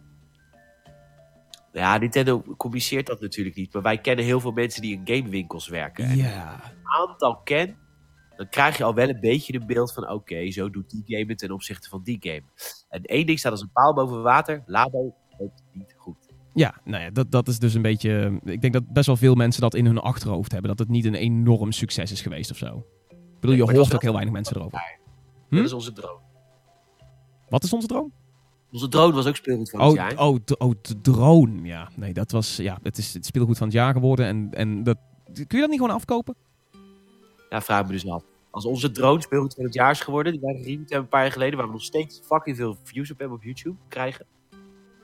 Ja, 1.73 1.99
Nintendo 1.99 2.43
communiceert 2.57 3.07
dat 3.07 3.21
natuurlijk 3.21 3.57
niet. 3.57 3.73
Maar 3.73 3.83
wij 3.83 3.99
kennen 3.99 4.25
heel 4.25 4.41
veel 4.41 4.53
mensen 4.53 4.83
die 4.83 4.93
in 5.03 5.17
gamewinkels 5.17 5.69
werken. 5.69 6.05
En 6.05 6.17
Ja. 6.17 6.61
een 6.65 7.09
aantal 7.09 7.37
ken, 7.37 7.77
dan 8.37 8.49
krijg 8.49 8.77
je 8.77 8.85
al 8.85 8.95
wel 8.95 9.09
een 9.09 9.21
beetje 9.21 9.55
een 9.55 9.67
beeld 9.67 9.93
van... 9.93 10.11
Oké, 10.11 10.51
zo 10.51 10.71
doet 10.71 10.91
die 10.91 11.03
game 11.07 11.27
het 11.29 11.39
ten 11.39 11.51
opzichte 11.51 11.89
van 11.89 12.03
die 12.03 12.17
game. 12.21 12.43
En 12.89 13.03
één 13.03 13.27
ding 13.27 13.39
staat 13.39 13.53
als 13.53 13.61
een 13.61 13.73
paal 13.73 13.95
boven 13.95 14.23
water. 14.23 14.63
Labo 14.67 15.15
loopt 15.39 15.63
niet 15.73 15.95
goed. 15.97 16.17
Ja, 16.55 16.75
nou 16.85 17.03
ja, 17.03 17.11
dat, 17.11 17.31
dat 17.31 17.49
is 17.49 17.59
dus 17.59 17.75
een 17.75 17.83
beetje... 17.83 18.41
Ik 18.45 18.61
denk 18.61 18.73
dat 18.73 18.93
best 18.93 19.07
wel 19.07 19.17
veel 19.17 19.35
mensen 19.35 19.63
dat 19.63 19.75
in 19.75 19.87
hun 19.87 19.99
achterhoofd 19.99 20.53
hebben. 20.53 20.71
Dat 20.71 20.79
het 20.79 20.89
niet 20.89 21.05
een 21.05 21.15
enorm 21.15 21.73
succes 21.73 22.13
is 22.13 22.21
geweest 22.21 22.51
of 22.51 22.57
zo. 22.57 22.87
Ik 23.09 23.41
bedoel, 23.41 23.57
je 23.57 23.63
hoort 23.63 23.95
ook 23.95 24.03
heel 24.03 24.13
weinig 24.13 24.33
mensen 24.33 24.57
erover. 24.57 24.99
Hm? 25.49 25.57
Dat 25.57 25.65
is 25.65 25.73
onze 25.73 25.93
drone. 25.93 26.21
Wat 27.49 27.65
is 27.65 27.73
onze 27.73 27.87
droom? 27.87 28.13
Onze 28.71 28.89
drone 28.89 29.13
was 29.13 29.27
ook 29.27 29.37
speelgoed 29.37 29.71
van 29.71 29.81
het 29.81 29.89
Oh, 29.89 29.95
jaar. 29.95 30.19
oh, 30.19 30.39
oh, 30.59 30.75
de 30.83 31.01
drone. 31.01 31.63
Ja, 31.63 31.89
nee, 31.97 32.13
dat 32.13 32.31
was... 32.31 32.57
Ja, 32.57 32.79
het 32.83 32.99
is 32.99 33.15
het 33.15 33.27
speelgoed 33.27 33.59
van 33.59 33.67
het 33.67 33.77
jaar 33.77 33.93
geworden. 33.93 34.27
En, 34.27 34.49
en 34.53 34.83
dat, 34.83 34.99
kun 35.33 35.47
je 35.49 35.61
dat 35.61 35.69
niet 35.69 35.81
gewoon 35.81 35.95
afkopen? 35.95 36.35
Ja, 37.49 37.61
vraag 37.61 37.87
me 37.87 37.93
dus 37.93 38.09
af. 38.09 38.23
Als 38.51 38.65
onze 38.65 38.91
drone 38.91 39.21
speelgoed 39.21 39.55
van 39.55 39.65
het 39.65 39.75
jaar 39.75 39.91
is 39.91 40.01
geworden, 40.01 40.33
die 40.33 40.41
wij 40.41 40.55
gereviewd 40.55 40.79
hebben 40.79 40.99
een 40.99 41.09
paar 41.09 41.23
jaar 41.23 41.33
geleden, 41.33 41.59
waar 41.59 41.67
we 41.67 41.73
nog 41.73 41.83
steeds 41.83 42.21
fucking 42.25 42.57
veel 42.57 42.77
views 42.83 43.11
op 43.11 43.19
hebben 43.19 43.37
op 43.37 43.43
YouTube 43.43 43.77
krijgen. 43.89 44.27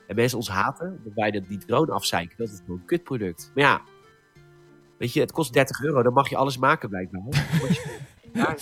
En 0.07 0.15
mensen 0.15 0.37
ons 0.37 0.49
haten, 0.49 0.99
dat 1.03 1.13
wij 1.13 1.31
die 1.31 1.57
drone 1.57 1.91
afzeiken. 1.91 2.37
Dat 2.37 2.49
is 2.49 2.59
gewoon 2.65 2.79
een 2.79 2.85
kutproduct. 2.85 3.51
Maar 3.55 3.63
ja, 3.63 3.81
weet 4.97 5.13
je, 5.13 5.19
het 5.19 5.31
kost 5.31 5.53
30 5.53 5.83
euro, 5.83 6.03
dan 6.03 6.13
mag 6.13 6.29
je 6.29 6.35
alles 6.35 6.57
maken 6.57 6.89
blijkbaar. 6.89 7.21
Ja, 8.33 8.55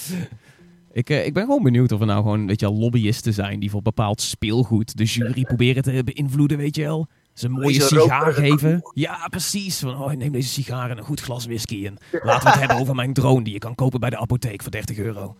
Ik, 0.91 1.09
eh, 1.09 1.25
ik 1.25 1.33
ben 1.33 1.43
gewoon 1.45 1.63
benieuwd 1.63 1.91
of 1.91 1.99
er 1.99 2.05
nou 2.05 2.21
gewoon, 2.21 2.47
weet 2.47 2.59
je 2.59 2.65
wel, 2.65 2.77
lobbyisten 2.77 3.33
zijn 3.33 3.59
die 3.59 3.69
voor 3.69 3.81
bepaald 3.81 4.21
speelgoed 4.21 4.97
de 4.97 5.03
jury 5.03 5.43
proberen 5.51 5.83
te 5.83 6.03
beïnvloeden, 6.03 6.57
weet 6.57 6.75
je 6.75 6.81
wel. 6.81 7.07
Ze 7.33 7.45
een 7.45 7.51
mooie 7.51 7.81
sigaar 7.81 8.33
geven. 8.33 8.81
Ja, 8.93 9.27
precies. 9.27 9.79
Van, 9.79 10.01
oh, 10.01 10.11
neem 10.11 10.31
deze 10.31 10.49
sigaar 10.49 10.89
en 10.89 10.97
een 10.97 11.03
goed 11.03 11.21
glas 11.21 11.45
whisky. 11.45 11.85
En 11.85 11.97
laten 12.23 12.43
we 12.43 12.49
het 12.49 12.59
hebben 12.59 12.77
over 12.77 12.95
mijn 12.95 13.13
drone 13.13 13.43
die 13.43 13.53
je 13.53 13.59
kan 13.59 13.75
kopen 13.75 13.99
bij 13.99 14.09
de 14.09 14.17
apotheek 14.17 14.61
voor 14.61 14.71
30 14.71 14.97
euro. 14.97 15.37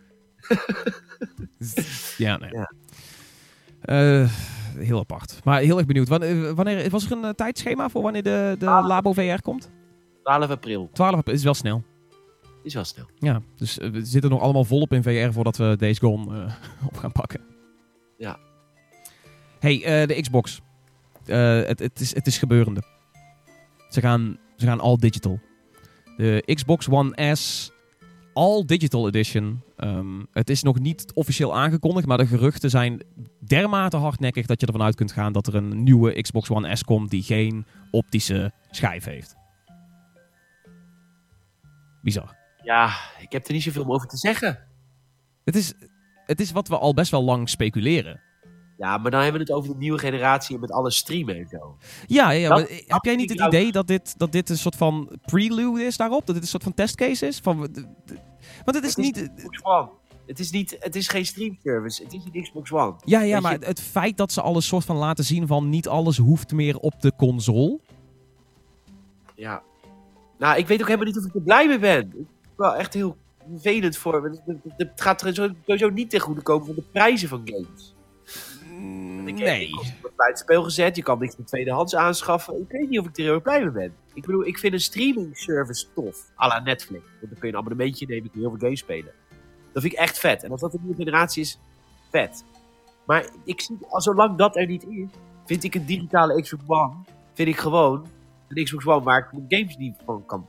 ja, 2.18 2.38
nee. 2.38 2.50
Ja. 2.52 2.72
Eh, 3.82 4.30
heel 4.78 5.00
apart. 5.00 5.40
Maar 5.44 5.60
heel 5.62 5.78
erg 5.78 5.88
benieuwd. 5.88 6.08
Wanneer, 6.08 6.56
wanneer 6.56 6.90
was 6.90 7.06
er 7.06 7.12
een 7.12 7.24
eh, 7.24 7.30
tijdschema 7.30 7.90
voor 7.90 8.02
wanneer 8.02 8.24
de, 8.24 8.56
de 8.60 8.68
Ah. 8.68 8.88
Labo 8.88 9.14
VR 9.14 9.42
komt? 9.42 9.70
12 10.24 10.50
april. 10.50 10.90
12 10.94 11.16
april 11.16 11.36
is 11.36 11.44
wel 11.44 11.54
snel. 11.54 11.84
Is 12.64 12.74
wel 12.74 12.84
snel. 12.84 13.06
Ja, 13.20 13.42
dus 13.56 13.78
eh, 13.80 13.90
we 13.90 14.06
zitten 14.06 14.30
nog 14.30 14.42
allemaal 14.42 14.66
volop 14.66 14.94
in 14.94 15.04
VR 15.04 15.32
voordat 15.34 15.58
we 15.58 15.76
Days 15.78 16.00
Gone 16.00 16.48
op 16.90 16.98
gaan 16.98 17.12
pakken. 17.12 17.42
Ja. 18.18 18.38
Hey, 19.60 20.06
de 20.06 20.22
Xbox. 20.22 20.62
Eh, 21.26 21.62
het, 21.68 21.80
het, 21.80 22.00
is, 22.00 22.16
het 22.16 22.28
is 22.28 22.38
gebeurende. 22.38 22.82
Ze 23.90 24.02
gaan, 24.02 24.38
ze 24.56 24.66
gaan 24.66 24.80
all 24.80 24.96
digital. 24.96 25.40
De 26.18 26.54
Xbox 26.54 26.90
One 26.90 27.36
S, 27.36 27.72
all 28.34 28.66
digital 28.66 29.08
edition. 29.08 29.62
Ehm, 29.76 30.24
het 30.32 30.50
is 30.50 30.64
nog 30.64 30.80
niet 30.80 31.12
officieel 31.14 31.56
aangekondigd, 31.56 32.08
maar 32.08 32.18
de 32.18 32.28
geruchten 32.28 32.70
zijn 32.70 33.04
dermate 33.40 33.98
hardnekkig 33.98 34.46
dat 34.46 34.62
je 34.62 34.66
ervan 34.66 34.82
uit 34.82 34.96
kunt 34.96 35.12
gaan 35.12 35.34
dat 35.34 35.48
er 35.48 35.56
een 35.56 35.84
nieuwe 35.84 36.22
Xbox 36.22 36.50
One 36.50 36.76
S 36.76 36.84
komt 36.84 37.10
die 37.10 37.24
geen 37.24 37.66
optische 37.92 38.52
schijf 38.70 39.04
heeft. 39.04 39.36
Bizar. 42.02 42.36
Ja, 42.64 42.92
ik 43.20 43.32
heb 43.32 43.48
er 43.48 43.54
niet 43.54 43.64
zoveel 43.64 43.94
over 43.94 44.08
te 44.08 44.18
zeggen. 44.18 44.68
Het 45.44 45.56
is, 45.56 45.74
het 46.26 46.40
is 46.40 46.52
wat 46.52 46.68
we 46.68 46.78
al 46.78 46.94
best 46.94 47.12
wel 47.12 47.24
lang 47.24 47.50
speculeren. 47.50 48.22
Ja, 48.82 48.98
maar 48.98 49.12
dan 49.12 49.22
hebben 49.22 49.42
we 49.42 49.48
het 49.48 49.58
over 49.58 49.72
de 49.74 49.78
nieuwe 49.80 49.98
generatie 50.00 50.60
met 50.60 50.72
alle 50.72 50.92
streamen 50.92 51.36
en 51.36 51.48
zo. 51.52 51.78
Ja, 52.08 52.30
ja, 52.30 52.50
Dat- 52.50 52.58
maar 52.70 52.78
heb 52.88 53.04
jij 53.04 53.16
niet 53.16 53.30
het 53.30 53.40
idee 53.40 53.72
dat 53.72 53.88
dit, 53.88 54.18
dat 54.20 54.32
dit 54.32 54.50
een 54.50 54.58
soort 54.58 54.76
van 54.76 55.20
prelude 55.26 55.84
is 55.84 55.98
daarop? 55.98 56.26
Dat 56.26 56.36
dit 56.36 56.44
een 56.44 56.50
soort 56.50 56.64
van 56.64 56.74
testcase 56.74 57.28
is? 57.28 57.40
Van, 57.40 57.62
de- 57.62 57.72
de- 58.06 58.18
want 58.66 58.78
het 58.78 58.86
is 58.86 58.96
Het 58.96 59.06
is 59.06 59.12
niet... 59.22 59.32
Xbox 59.36 59.64
One. 59.64 59.90
Het 60.26 60.40
is, 60.40 60.52
niet, 60.52 60.78
het 60.80 60.96
is 60.96 61.08
geen 61.08 61.26
streamservice, 61.26 62.04
het 62.04 62.14
is 62.14 62.22
een 62.34 62.42
Xbox 62.44 62.72
One. 62.72 62.94
Ja, 63.06 63.22
ja, 63.22 63.40
maar 63.40 63.60
je- 63.60 63.66
het 63.66 63.82
feit 63.82 64.18
dat 64.18 64.32
ze 64.32 64.42
alles 64.42 64.68
soort 64.68 64.86
van 64.86 64.96
laten 64.96 65.24
zien 65.24 65.48
van 65.48 65.70
niet 65.70 65.88
alles 65.88 66.18
hoeft 66.18 66.52
meer 66.52 66.78
op 66.78 67.02
de 67.02 67.12
console. 67.18 67.80
Ja. 69.36 69.64
Nou, 70.38 70.58
ik 70.58 70.68
weet 70.68 70.80
ook 70.82 70.88
helemaal 70.88 71.08
niet 71.08 71.18
of 71.18 71.26
ik 71.26 71.36
er 71.36 71.42
blij 71.42 71.68
mee 71.68 71.80
ben. 71.80 72.00
Ik 72.02 72.12
ben 72.12 72.28
wel 72.56 72.76
echt 72.76 72.94
heel 72.94 73.18
vervelend 73.50 73.98
voor. 73.98 74.40
Het- 74.78 75.02
gaat 75.02 75.22
er 75.22 75.34
sowieso 75.66 75.90
niet 75.90 76.10
ten 76.10 76.20
goede 76.20 76.42
komen 76.42 76.66
van 76.66 76.76
de 76.76 76.84
prijzen 76.92 77.30
van 77.30 77.42
games. 77.46 77.96
Ik 79.26 79.36
Nee. 79.38 79.68
ik 79.68 79.80
heb 80.02 80.12
het 80.16 80.40
spel 80.40 80.64
gezet, 80.64 80.96
je 80.96 81.04
kan 81.04 81.20
niks 81.20 81.38
meer 81.38 81.48
tweedehands 81.48 81.96
aanschaffen. 81.96 82.62
Ik 82.62 82.72
weet 82.72 82.90
niet 82.90 83.00
of 83.00 83.06
ik 83.08 83.18
er 83.18 83.24
heel 83.24 83.34
erg 83.34 83.42
blij 83.44 83.60
mee 83.60 83.72
ben. 83.72 83.94
Ik 84.14 84.26
bedoel, 84.26 84.46
ik 84.46 84.58
vind 84.58 84.74
een 84.74 84.80
streaming 84.80 85.38
service 85.38 85.86
tof. 85.96 86.32
à 86.40 86.48
la 86.48 86.60
Netflix. 86.60 87.04
Want 87.04 87.20
dan 87.32 87.40
kun 87.40 87.48
je 87.50 87.54
een 87.54 87.60
abonnementje 87.60 88.06
nemen, 88.08 88.32
kun 88.32 88.40
je 88.42 88.48
heel 88.48 88.50
veel 88.58 88.60
games 88.66 88.80
spelen. 88.80 89.12
Dat 89.74 89.82
vind 89.82 89.94
ik 89.94 90.00
echt 90.00 90.20
vet. 90.20 90.44
En 90.44 90.52
als 90.52 90.62
dat 90.62 90.74
een 90.74 90.80
nieuwe 90.82 90.96
generatie 90.98 91.42
is, 91.42 91.60
vet. 92.10 92.44
Maar 93.06 93.26
ik 93.46 93.62
zie, 93.62 93.78
zolang 93.90 94.38
dat 94.38 94.56
er 94.56 94.66
niet 94.68 94.86
is, 94.88 95.08
vind 95.46 95.64
ik 95.64 95.76
een 95.76 95.86
digitale 95.86 96.42
Xbox 96.42 96.64
One, 96.68 96.94
vind 97.34 97.50
ik 97.50 97.58
gewoon 97.58 98.08
een 98.48 98.64
Xbox 98.64 98.86
One 98.86 99.04
waar 99.04 99.20
ik 99.20 99.32
mijn 99.32 99.46
games 99.48 99.78
niet 99.78 99.96
van 100.06 100.26
kan 100.26 100.46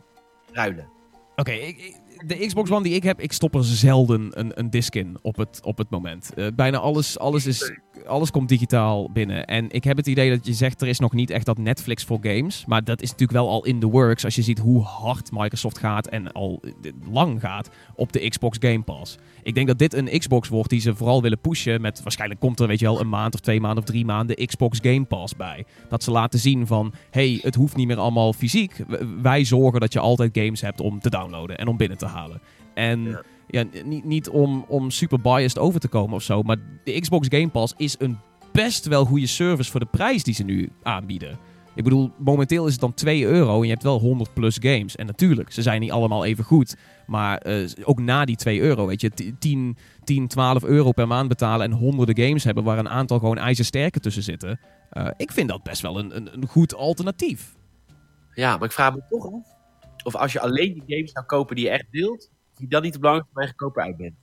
ruilen. 0.53 0.89
Oké, 1.37 1.51
ik- 1.53 1.79
ik- 1.79 1.97
de 2.27 2.47
Xbox 2.47 2.71
One 2.71 2.83
die 2.83 2.95
ik 2.95 3.03
heb, 3.03 3.21
ik 3.21 3.33
stop 3.33 3.55
er 3.55 3.65
zelden 3.65 4.31
een, 4.31 4.51
een 4.55 4.71
disc 4.71 4.95
in 4.95 5.17
op 5.23 5.37
het, 5.37 5.61
op 5.63 5.79
het 5.79 5.91
moment. 5.91 6.35
Eh, 6.35 6.47
bijna 6.55 6.79
alles, 6.79 7.19
alles, 7.19 7.47
is, 7.47 7.73
alles 8.07 8.31
komt 8.31 8.49
digitaal 8.49 9.11
binnen. 9.13 9.45
En 9.45 9.71
ik 9.71 9.85
heb 9.85 9.97
het 9.97 10.07
idee 10.07 10.31
dat 10.31 10.47
je 10.47 10.53
zegt, 10.53 10.81
er 10.81 10.89
is 10.89 10.99
nog 10.99 11.13
niet 11.13 11.31
echt 11.31 11.47
dat 11.47 11.59
Netflix 11.59 12.05
voor 12.05 12.19
games. 12.23 12.65
Maar 12.67 12.85
dat 12.85 13.03
is 13.03 13.11
natuurlijk 13.11 13.39
wel 13.39 13.49
al 13.49 13.65
in 13.65 13.81
the 13.81 13.87
works 13.87 14.25
als 14.25 14.35
je 14.35 14.43
ziet 14.43 14.59
hoe 14.59 14.83
hard 14.83 15.31
Microsoft 15.33 15.79
gaat 15.79 16.07
en 16.07 16.33
al 16.33 16.63
eh, 16.63 16.93
lang 17.11 17.41
gaat 17.41 17.71
op 17.95 18.13
de 18.13 18.29
Xbox 18.29 18.57
Game 18.61 18.83
Pass. 18.83 19.19
Ik 19.43 19.55
denk 19.55 19.67
dat 19.67 19.79
dit 19.79 19.95
een 19.95 20.19
Xbox 20.19 20.49
wordt 20.49 20.71
die 20.71 20.81
ze 20.81 20.95
vooral 20.95 21.23
willen 21.23 21.41
pushen 21.41 21.81
met, 21.81 22.03
waarschijnlijk 22.03 22.41
komt 22.41 22.61
er 22.61 22.67
weet 22.67 22.79
je 22.79 22.85
wel 22.85 23.01
een 23.01 23.09
maand 23.09 23.35
of 23.35 23.41
twee 23.41 23.61
maanden 23.61 23.83
of 23.83 23.89
drie 23.89 24.05
maanden 24.05 24.47
Xbox 24.47 24.79
Game 24.83 25.05
Pass 25.05 25.37
bij. 25.37 25.65
Dat 25.89 26.03
ze 26.03 26.11
laten 26.11 26.39
zien 26.39 26.67
van, 26.67 26.93
hey, 27.11 27.39
het 27.43 27.55
hoeft 27.55 27.77
niet 27.77 27.87
meer 27.87 27.99
allemaal 27.99 28.33
fysiek. 28.33 28.85
Wij 29.23 29.45
zorgen 29.45 29.81
dat 29.81 29.93
je 29.93 29.99
altijd 29.99 30.39
games 30.39 30.61
hebt 30.61 30.81
om 30.81 31.01
te 31.01 31.11
downloaden 31.11 31.59
en 31.59 31.69
om 31.69 31.77
binnen 31.77 31.99
te 31.99 32.07
halen. 32.07 32.12
En 32.75 33.23
Ja. 33.49 33.65
niet, 33.85 34.05
niet 34.05 34.29
om, 34.29 34.65
om 34.69 34.91
super 34.91 35.21
biased 35.21 35.59
over 35.59 35.81
te 35.81 35.89
komen 35.89 36.15
of 36.15 36.23
zo, 36.23 36.43
maar 36.43 36.57
de 36.85 37.01
Xbox 37.01 37.27
Game 37.31 37.49
Pass 37.49 37.75
is 37.77 37.95
een 37.99 38.19
best 38.53 38.87
wel 38.87 39.05
goede 39.05 39.27
service 39.27 39.71
voor 39.71 39.81
de 39.81 39.87
prijs 39.91 40.23
die 40.23 40.35
ze 40.35 40.43
nu 40.45 40.71
aanbieden. 40.83 41.39
Ik 41.75 41.85
bedoel, 41.85 42.11
momenteel 42.19 42.67
is 42.67 42.73
het 42.73 42.81
dan 42.81 42.95
2 42.95 43.25
euro 43.25 43.57
en 43.57 43.63
je 43.63 43.71
hebt 43.71 43.83
wel 43.83 43.99
100 43.99 44.35
plus 44.35 44.57
games. 44.61 44.97
En 44.97 45.07
natuurlijk, 45.07 45.53
ze 45.53 45.63
zijn 45.63 45.81
niet 45.81 45.91
allemaal 45.91 46.25
even 46.25 46.45
goed. 46.45 46.77
Maar 47.07 47.39
eh, 47.39 47.69
ook 47.85 48.01
na 48.01 48.25
die 48.25 48.37
2 48.37 48.61
euro, 48.61 48.87
weet 48.87 49.01
je, 49.01 49.09
t- 49.09 49.33
10, 49.39 49.77
10, 50.05 50.29
12 50.29 50.65
euro 50.65 50.93
per 50.93 51.07
maand 51.07 51.29
betalen 51.29 51.67
en 51.67 51.73
honderden 51.79 52.25
games 52.25 52.45
hebben 52.45 52.65
waar 52.65 52.79
een 52.79 52.89
aantal 52.89 53.19
gewoon 53.19 53.39
ijzersterke 53.39 54.01
tussen 54.01 54.23
zitten. 54.23 54.61
Eh, 54.91 55.07
ik 55.17 55.33
vind 55.33 55.49
dat 55.49 55.63
best 55.63 55.83
wel 55.83 55.99
een, 55.99 56.17
een, 56.17 56.29
een 56.35 56.47
goed 56.47 56.75
alternatief. 56.75 57.55
Ja, 58.35 58.57
maar 58.57 58.65
ik 58.67 58.73
vraag 58.73 58.95
me 58.95 59.03
toch 59.11 59.27
af 59.27 59.52
of 60.05 60.17
als 60.17 60.33
je 60.33 60.41
alleen 60.41 60.73
die 60.73 60.83
games 60.97 61.13
zou 61.13 61.25
kopen 61.27 61.57
die 61.57 61.65
je 61.65 61.71
echt 61.71 61.87
wilt, 61.91 62.31
je 62.57 62.67
dan 62.69 62.83
niet 62.83 62.93
de 62.93 62.99
belangrijkste 62.99 63.47
gekopen 63.59 63.83
uit 63.83 63.97
bent. 63.97 64.15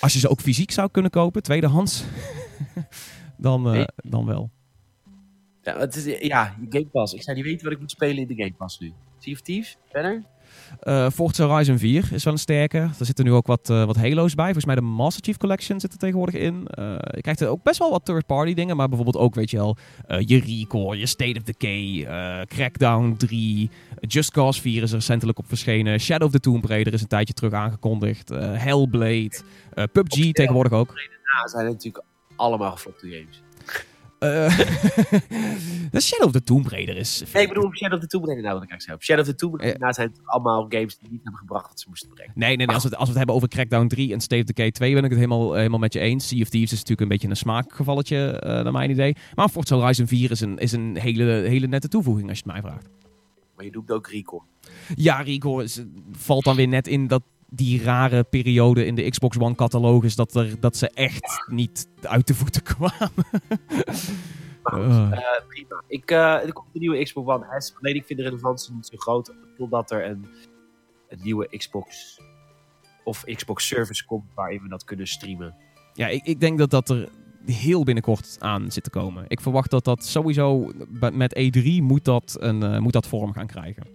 Als 0.00 0.12
je 0.12 0.18
ze 0.18 0.28
ook 0.28 0.40
fysiek 0.40 0.70
zou 0.70 0.90
kunnen 0.90 1.10
kopen, 1.10 1.42
tweedehands, 1.42 2.04
dan, 3.36 3.66
eh, 3.66 3.72
Nee. 3.72 3.86
dan 3.96 4.26
wel. 4.26 4.50
Ja, 5.62 5.78
het 5.78 5.94
is, 5.96 6.18
ja, 6.26 6.56
Game 6.68 6.86
Pass. 6.86 7.12
Ik 7.14 7.22
zou 7.22 7.36
niet 7.36 7.44
weten 7.46 7.64
wat 7.64 7.72
ik 7.72 7.80
moet 7.80 7.90
spelen 7.90 8.16
in 8.16 8.26
de 8.36 8.42
Game 8.42 8.54
Pass 8.54 8.78
nu. 8.78 8.92
Sea 9.18 9.32
of 9.32 9.40
Thieves? 9.40 9.76
Verder? 9.90 10.24
Eh 10.80 11.10
Forza 11.10 11.46
Horizon 11.46 11.78
4 11.78 12.08
is 12.12 12.24
wel 12.24 12.32
een 12.32 12.38
sterke. 12.38 12.78
Er 12.78 13.04
zitten 13.04 13.24
nu 13.24 13.32
ook 13.32 13.46
wat, 13.46 13.70
eh, 13.70 13.84
wat 13.84 13.96
Halo's 13.96 14.34
bij. 14.34 14.44
Volgens 14.44 14.64
mij 14.64 14.74
de 14.74 14.80
Master 14.80 15.24
Chief 15.24 15.36
Collection 15.36 15.80
zit 15.80 15.92
er 15.92 15.98
tegenwoordig 15.98 16.34
in. 16.34 16.66
Eh, 16.66 16.84
je 17.14 17.20
krijgt 17.20 17.40
er 17.40 17.48
ook 17.48 17.62
best 17.62 17.78
wel 17.78 17.90
wat 17.90 18.04
third-party 18.04 18.54
dingen. 18.54 18.76
Maar 18.76 18.88
bijvoorbeeld 18.88 19.24
ook, 19.24 19.34
weet 19.34 19.50
je 19.50 19.56
wel, 19.56 19.76
je 20.18 20.38
Recore, 20.38 20.98
je 20.98 21.06
State 21.06 21.38
of 21.38 21.42
Decay, 21.42 22.06
Crackdown 22.46 23.14
3. 23.16 23.70
Just 24.00 24.30
Cause 24.30 24.60
4 24.60 24.82
is 24.82 24.90
er 24.90 24.96
recentelijk 24.96 25.38
op 25.38 25.48
verschenen. 25.48 26.00
Shadow 26.00 26.26
of 26.26 26.32
the 26.32 26.40
Tomb 26.40 26.64
Raider 26.64 26.92
is 26.92 27.00
een 27.00 27.08
tijdje 27.08 27.34
terug 27.34 27.52
aangekondigd. 27.52 28.28
Hellblade. 28.34 29.40
PUBG 29.92 30.32
tegenwoordig 30.32 30.72
ook. 30.72 30.92
Ja, 31.32 31.48
zijn 31.48 31.66
natuurlijk 31.66 32.04
allemaal 32.36 32.72
geflopte 32.72 33.08
games. 33.08 33.42
De 35.90 36.00
Shadow 36.00 36.26
of 36.26 36.32
the 36.32 36.42
Tomb 36.42 36.66
Raider 36.66 36.96
is... 36.96 37.22
Nee, 37.32 37.42
ik 37.42 37.48
bedoel 37.48 37.74
Shadow 37.76 37.94
of 37.94 38.00
the 38.00 38.06
Tomb 38.06 38.24
Raider 38.24 38.44
nou 38.44 38.54
wat 38.54 38.64
ik 38.64 38.70
eigenlijk 38.70 38.82
zei. 39.02 39.18
Shadow 39.18 39.20
of 39.20 39.30
the 39.30 39.34
Tomb 39.46 39.60
Raider 39.60 39.80
nou, 39.80 39.92
zijn 39.92 40.08
het 40.08 40.20
allemaal 40.24 40.66
games 40.68 40.98
die 40.98 41.10
niet 41.10 41.20
hebben 41.22 41.40
gebracht 41.40 41.68
wat 41.68 41.80
ze 41.80 41.86
moesten 41.88 42.08
brengen. 42.08 42.32
Nee, 42.36 42.56
nee, 42.56 42.66
nee 42.66 42.74
als, 42.74 42.82
we, 42.84 42.88
het- 42.88 42.98
als 42.98 43.04
we 43.08 43.08
het 43.10 43.18
hebben 43.18 43.34
over 43.34 43.48
Crackdown 43.48 43.86
3 43.86 44.12
en 44.12 44.20
State 44.20 44.40
of 44.42 44.46
Decay 44.46 44.70
2 44.70 44.94
ben 44.94 45.04
ik 45.04 45.10
het 45.10 45.18
helemaal, 45.18 45.50
eh, 45.50 45.56
helemaal 45.56 45.78
met 45.78 45.92
je 45.92 45.98
eens. 46.00 46.28
Sea 46.28 46.40
of 46.40 46.48
Thieves 46.48 46.72
is 46.72 46.78
natuurlijk 46.78 47.00
een 47.00 47.08
beetje 47.08 47.28
een 47.28 47.36
smaakgevalletje, 47.36 48.30
eh 48.30 48.62
naar 48.62 48.72
mijn 48.72 48.90
idee. 48.90 49.16
Maar 49.34 49.48
Forza 49.48 49.76
Horizon 49.76 50.06
4 50.06 50.30
is 50.30 50.40
een, 50.40 50.58
is 50.58 50.72
een 50.72 50.96
hele, 50.98 51.24
hele 51.24 51.66
nette 51.66 51.88
toevoeging 51.88 52.28
als 52.28 52.38
je 52.38 52.44
het 52.44 52.52
mij 52.52 52.62
vraagt. 52.70 52.88
Maar 53.56 53.64
je 53.64 53.70
doet 53.72 53.90
ook 53.90 54.06
Record. 54.08 54.44
Ja, 54.94 55.20
Rico 55.20 55.58
is, 55.58 55.82
valt 56.12 56.44
dan 56.44 56.56
weer 56.56 56.68
net 56.68 56.86
in 56.86 57.06
dat 57.06 57.22
die 57.50 57.82
rare 57.82 58.24
periode 58.24 58.86
in 58.86 58.94
de 58.94 59.10
Xbox 59.10 59.38
One 59.38 59.54
catalogus 59.54 60.16
dat, 60.16 60.34
er, 60.34 60.60
dat 60.60 60.76
ze 60.76 60.88
echt 60.90 61.44
niet 61.50 61.88
uit 62.02 62.26
de 62.26 62.34
voeten 62.34 62.62
kwamen. 62.74 63.10
Maar 64.62 64.72
goed, 64.72 65.12
Eh. 65.12 65.12
eh, 65.12 65.46
prima. 65.48 65.82
Ik, 65.86 66.10
eh, 66.10 66.18
er 66.18 66.52
komt 66.52 66.68
een 66.74 66.80
nieuwe 66.80 67.02
Xbox 67.02 67.28
One 67.28 67.60
S. 67.60 67.74
Alleen 67.80 67.94
ik 67.94 68.04
vind 68.04 68.18
de 68.18 68.24
relevantie 68.24 68.74
niet 68.74 68.86
zo 68.86 68.96
groot. 68.96 69.34
Totdat 69.56 69.90
er 69.90 70.04
een, 70.10 70.26
een 71.08 71.18
nieuwe 71.22 71.48
Xbox 71.56 72.20
of 73.04 73.24
Xbox 73.24 73.66
Service 73.66 74.04
komt 74.04 74.24
waarin 74.34 74.62
we 74.62 74.68
dat 74.68 74.84
kunnen 74.84 75.06
streamen. 75.06 75.54
Ja, 75.94 76.08
ik, 76.08 76.24
ik 76.24 76.40
denk 76.40 76.58
dat 76.58 76.70
dat 76.70 76.88
er 76.88 77.08
heel 77.46 77.84
binnenkort 77.84 78.36
aan 78.38 78.70
zit 78.72 78.84
te 78.84 78.90
komen. 78.90 79.24
Ik 79.28 79.40
verwacht 79.40 79.70
dat 79.70 79.84
dat 79.84 80.04
sowieso 80.04 80.70
met 81.12 81.38
E3 81.38 81.62
moet 81.82 82.04
dat, 82.04 82.36
een, 82.40 82.62
eh, 82.62 82.78
moet 82.78 82.92
dat 82.92 83.06
vorm 83.06 83.32
gaan 83.32 83.46
krijgen. 83.46 83.86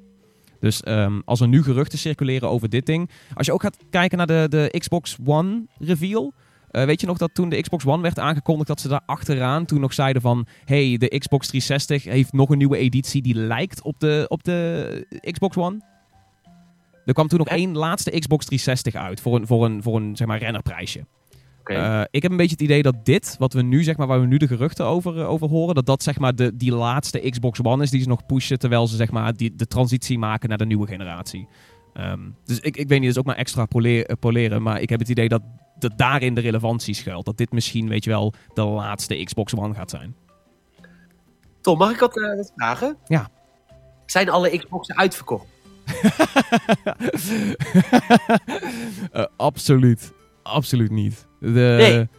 Dus 0.64 0.82
ehm, 0.82 1.20
als 1.26 1.42
er 1.42 1.48
nu 1.48 1.64
geruchten 1.64 2.00
circuleren 2.00 2.50
over 2.50 2.70
dit 2.70 2.86
ding. 2.86 3.10
Als 3.34 3.46
je 3.46 3.54
ook 3.54 3.62
gaat 3.62 3.78
kijken 3.90 4.18
naar 4.18 4.28
de, 4.28 4.46
de 4.50 4.76
Xbox 4.78 5.18
One 5.26 5.66
reveal. 5.80 6.34
eh, 6.72 6.86
weet 6.86 7.02
je 7.02 7.08
nog 7.08 7.18
dat 7.18 7.34
toen 7.34 7.50
de 7.50 7.62
Xbox 7.62 7.86
One 7.86 8.02
werd 8.02 8.20
aangekondigd 8.20 8.68
dat 8.68 8.82
ze 8.82 8.88
daar 8.88 9.02
achteraan 9.06 9.66
toen 9.66 9.80
nog 9.80 9.94
zeiden 9.94 10.22
van... 10.22 10.48
hey, 10.66 10.98
de 10.98 11.18
Xbox 11.18 11.48
360 11.48 12.04
heeft 12.04 12.34
nog 12.34 12.50
een 12.50 12.58
nieuwe 12.58 12.78
editie 12.78 13.22
die 13.22 13.36
lijkt 13.36 13.82
op 13.82 14.00
de, 14.00 14.26
op 14.28 14.44
de 14.44 15.08
Xbox 15.32 15.58
One. 15.58 15.82
Er 17.06 17.14
kwam 17.14 17.28
toen 17.28 17.40
nog 17.40 17.48
één 17.48 17.78
laatste 17.78 18.20
Xbox 18.20 18.46
360 18.46 18.96
uit 18.96 19.22
voor 19.22 19.36
een, 19.36 19.48
voor 19.48 19.66
een, 19.66 19.84
voor 19.84 19.96
een 19.96 20.16
zeg 20.16 20.28
maar, 20.28 20.40
rennerprijsje. 20.40 21.06
Eh, 21.64 22.02
ik 22.12 22.22
heb 22.22 22.32
een 22.32 22.38
beetje 22.38 22.56
het 22.56 22.64
idee 22.64 22.82
dat 22.82 23.06
dit, 23.06 23.36
wat 23.40 23.54
we 23.54 23.62
nu 23.62 23.84
zeg 23.84 23.98
maar, 23.98 24.08
waar 24.08 24.20
we 24.20 24.26
nu 24.26 24.38
de 24.38 24.48
geruchten 24.48 24.86
over, 24.86 25.20
eh, 25.20 25.30
over 25.30 25.50
horen, 25.50 25.76
dat 25.76 25.86
dat 25.86 26.04
zeg 26.04 26.20
maar 26.20 26.36
de, 26.36 26.56
die 26.56 26.76
laatste 26.76 27.30
Xbox 27.30 27.60
One 27.64 27.84
is 27.84 27.90
die 27.90 28.02
ze 28.02 28.08
nog 28.08 28.26
pushen, 28.26 28.60
terwijl 28.60 28.88
ze 28.88 28.96
zeg 28.96 29.12
maar 29.12 29.34
die, 29.34 29.56
de 29.56 29.68
transitie 29.68 30.18
maken 30.18 30.50
naar 30.50 30.58
de 30.58 30.66
nieuwe 30.66 30.88
generatie. 30.88 31.48
Ehm, 31.94 32.20
dus 32.46 32.60
ik, 32.60 32.78
ik 32.78 32.88
weet 32.88 33.00
niet, 33.00 33.08
dat 33.08 33.12
is 33.12 33.18
ook 33.18 33.26
maar 33.26 33.36
extra 33.36 33.66
eh, 33.66 34.16
poleren, 34.20 34.62
maar 34.62 34.82
ik 34.82 34.90
heb 34.90 35.00
het 35.00 35.10
idee 35.10 35.28
dat, 35.28 35.42
dat 35.80 35.98
daarin 35.98 36.34
de 36.34 36.42
relevantie 36.42 36.94
schuilt. 36.94 37.26
Dat 37.26 37.38
dit 37.38 37.52
misschien, 37.52 37.88
weet 37.88 38.04
je 38.04 38.10
wel, 38.10 38.34
de 38.54 38.64
laatste 38.64 39.24
Xbox 39.24 39.56
One 39.56 39.74
gaat 39.74 39.90
zijn. 39.90 40.16
Tom, 41.62 41.78
mag 41.78 41.92
ik 41.92 42.00
wat, 42.00 42.14
wat 42.14 42.52
vragen? 42.56 42.98
Ja. 43.06 43.30
Zijn 44.06 44.30
alle 44.30 44.58
Xboxen 44.58 44.98
uitverkocht? 44.98 45.46
Absoluut. 49.38 50.14
Absoluut 50.44 50.92
niet. 50.92 51.28
De, 51.44 51.76
Nee. 51.78 52.10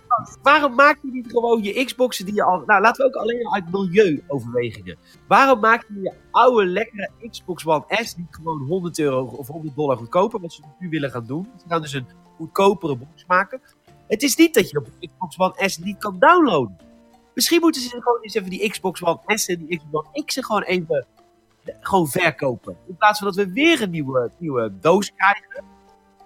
Waarom 0.43 0.75
maak 0.75 0.99
je 1.03 1.11
niet 1.11 1.31
gewoon 1.31 1.63
je 1.63 1.85
Xboxen 1.85 2.25
die 2.25 2.35
je 2.35 2.43
al... 2.43 2.63
Nou, 2.67 2.81
laten 2.81 3.05
we 3.05 3.13
ook 3.13 3.23
alleen 3.23 3.47
al 3.47 3.55
uit 3.55 3.73
milieuoverwegingen. 3.73 4.97
Waarom 5.29 5.61
maak 5.61 5.85
je 5.89 6.01
je 6.01 6.13
oude 6.31 6.67
lekkere 6.67 7.11
Xbox 7.31 7.67
One 7.67 7.85
S 7.89 8.17
niet 8.17 8.27
gewoon 8.31 8.67
100 8.67 8.99
euro 8.99 9.25
of 9.25 9.47
100 9.47 9.77
dollar 9.77 9.97
goedkoper? 9.97 10.41
Wat 10.41 10.53
ze 10.53 10.63
nu 10.79 10.89
willen 10.89 11.11
gaan 11.11 11.27
doen. 11.27 11.49
Ze 11.57 11.65
gaan 11.69 11.81
dus 11.81 11.93
een 11.93 12.07
goedkopere 12.37 12.97
box 12.97 13.25
maken. 13.27 13.61
Het 14.07 14.23
is 14.23 14.37
niet 14.37 14.55
dat 14.55 14.71
je 14.71 14.79
op 14.79 14.85
de 15.01 15.09
Xbox 15.09 15.39
One 15.39 15.69
S 15.69 15.79
niet 15.79 15.99
kan 15.99 16.19
downloaden. 16.19 16.77
Misschien 17.35 17.61
moeten 17.61 17.83
ze 17.83 17.89
gewoon 17.89 18.19
eens 18.21 18.35
even 18.35 18.51
die 18.51 18.71
Xbox 18.71 19.03
One 19.03 19.21
S 19.27 19.49
en 19.49 19.67
die 19.67 19.79
Xbox 19.79 20.09
One 20.13 20.25
X 20.25 20.39
gewoon 20.41 20.63
even 20.63 21.07
gewoon 21.81 22.09
verkopen. 22.09 22.77
In 22.87 22.97
plaats 22.97 23.19
van 23.19 23.27
dat 23.27 23.37
we 23.37 23.53
weer 23.53 23.83
een 23.83 23.91
nieuwe, 23.91 24.31
nieuwe 24.39 24.73
doos 24.81 25.13
krijgen. 25.15 25.65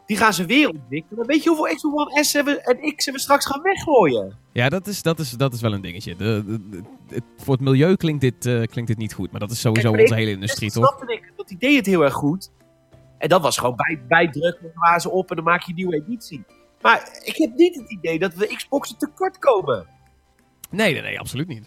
Die 0.08 0.16
gaan 0.16 0.32
ze 0.34 0.46
weer 0.46 0.68
ontwikkelen. 0.68 1.26
Weet 1.26 1.42
je 1.42 1.48
hoeveel 1.48 1.74
Xbox 1.76 1.94
One 2.10 2.24
S 2.24 2.34
en 2.34 2.94
X 2.96 3.10
we 3.10 3.18
straks 3.18 3.46
gaan 3.46 3.62
weggooien. 3.62 4.36
Ja, 4.52 4.68
dat 4.68 4.86
is, 4.86 5.02
dat 5.02 5.18
is, 5.18 5.30
dat 5.30 5.52
is 5.52 5.60
wel 5.60 5.72
een 5.72 5.80
dingetje. 5.80 6.16
De, 6.16 6.44
de- 6.46 6.68
de- 6.70 6.82
het- 7.14 7.22
voor 7.36 7.54
het 7.54 7.62
milieu 7.62 7.96
klinkt 7.96 8.20
dit, 8.20 8.46
eh, 8.46 8.62
klinkt 8.62 8.86
dit 8.86 8.96
niet 8.98 9.12
goed. 9.14 9.30
Maar 9.30 9.40
dat 9.40 9.50
is 9.50 9.60
sowieso 9.60 9.88
Kijk, 9.90 10.02
onze 10.02 10.14
hele 10.14 10.30
industrie, 10.30 10.70
Dus 10.70 10.78
toch? 10.82 10.86
snapte 10.96 11.14
ik. 11.14 11.32
Dat 11.36 11.50
idee 11.50 11.76
het 11.76 11.86
heel 11.86 12.02
erg 12.04 12.12
goed. 12.14 12.50
En 13.18 13.28
dat 13.28 13.42
was 13.42 13.58
gewoon 13.58 13.76
bij, 13.76 14.00
bijdrukken. 14.08 14.62
Dan 14.62 14.72
waren 14.82 15.00
ze 15.00 15.10
op 15.10 15.30
en 15.30 15.36
dan 15.36 15.44
maak 15.44 15.62
je 15.62 15.68
een 15.70 15.74
nieuwe 15.76 15.94
editie. 16.06 16.44
Maar 16.80 17.18
ik 17.24 17.36
heb 17.36 17.54
niet 17.54 17.74
het 17.76 17.90
idee 17.90 18.18
dat 18.18 18.34
we 18.34 18.46
Xboxen 18.56 18.98
tekort 18.98 19.38
komen. 19.38 19.86
Nee, 20.70 20.92
nee, 20.92 21.02
nee, 21.02 21.20
absoluut 21.20 21.48
niet. 21.48 21.66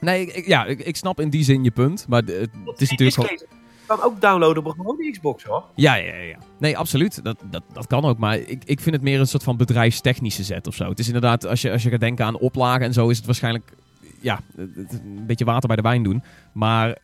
Nee, 0.00 0.26
ik- 0.26 0.46
ja, 0.46 0.64
ik, 0.64 0.80
ik 0.80 0.96
snap 0.96 1.20
in 1.20 1.30
die 1.30 1.44
zin 1.44 1.64
je 1.64 1.70
punt. 1.70 2.06
Maar 2.08 2.22
het 2.22 2.80
is 2.80 2.90
natuurlijk 2.90 3.14
gewoon... 3.20 3.62
Kan 3.86 4.02
ook 4.02 4.20
downloaden 4.20 4.64
op 4.64 4.68
een 4.68 4.74
gewone 4.74 5.10
Xbox 5.10 5.44
hoor. 5.44 5.64
Ja, 5.74 5.94
ja, 5.94 6.14
ja. 6.14 6.38
Nee, 6.58 6.78
absoluut. 6.78 7.24
Dat, 7.24 7.42
dat, 7.50 7.62
dat 7.72 7.86
kan 7.86 8.04
ook. 8.04 8.18
Maar 8.18 8.38
ik, 8.38 8.64
ik 8.64 8.80
vind 8.80 8.94
het 8.94 9.04
meer 9.04 9.20
een 9.20 9.26
soort 9.26 9.42
van 9.42 9.56
bedrijfstechnische 9.56 10.42
zet 10.42 10.66
of 10.66 10.74
zo. 10.74 10.88
Het 10.88 10.98
is 10.98 11.06
inderdaad, 11.06 11.46
als 11.46 11.62
je, 11.62 11.70
als 11.70 11.82
je 11.82 11.90
gaat 11.90 12.00
denken 12.00 12.24
aan 12.24 12.38
oplagen 12.38 12.86
en 12.86 12.92
zo, 12.92 13.08
is 13.08 13.16
het 13.16 13.26
waarschijnlijk 13.26 13.72
ja, 14.20 14.40
een 14.56 15.26
beetje 15.26 15.44
water 15.44 15.66
bij 15.66 15.76
de 15.76 15.82
wijn 15.82 16.02
doen. 16.02 16.22
Maar 16.52 16.98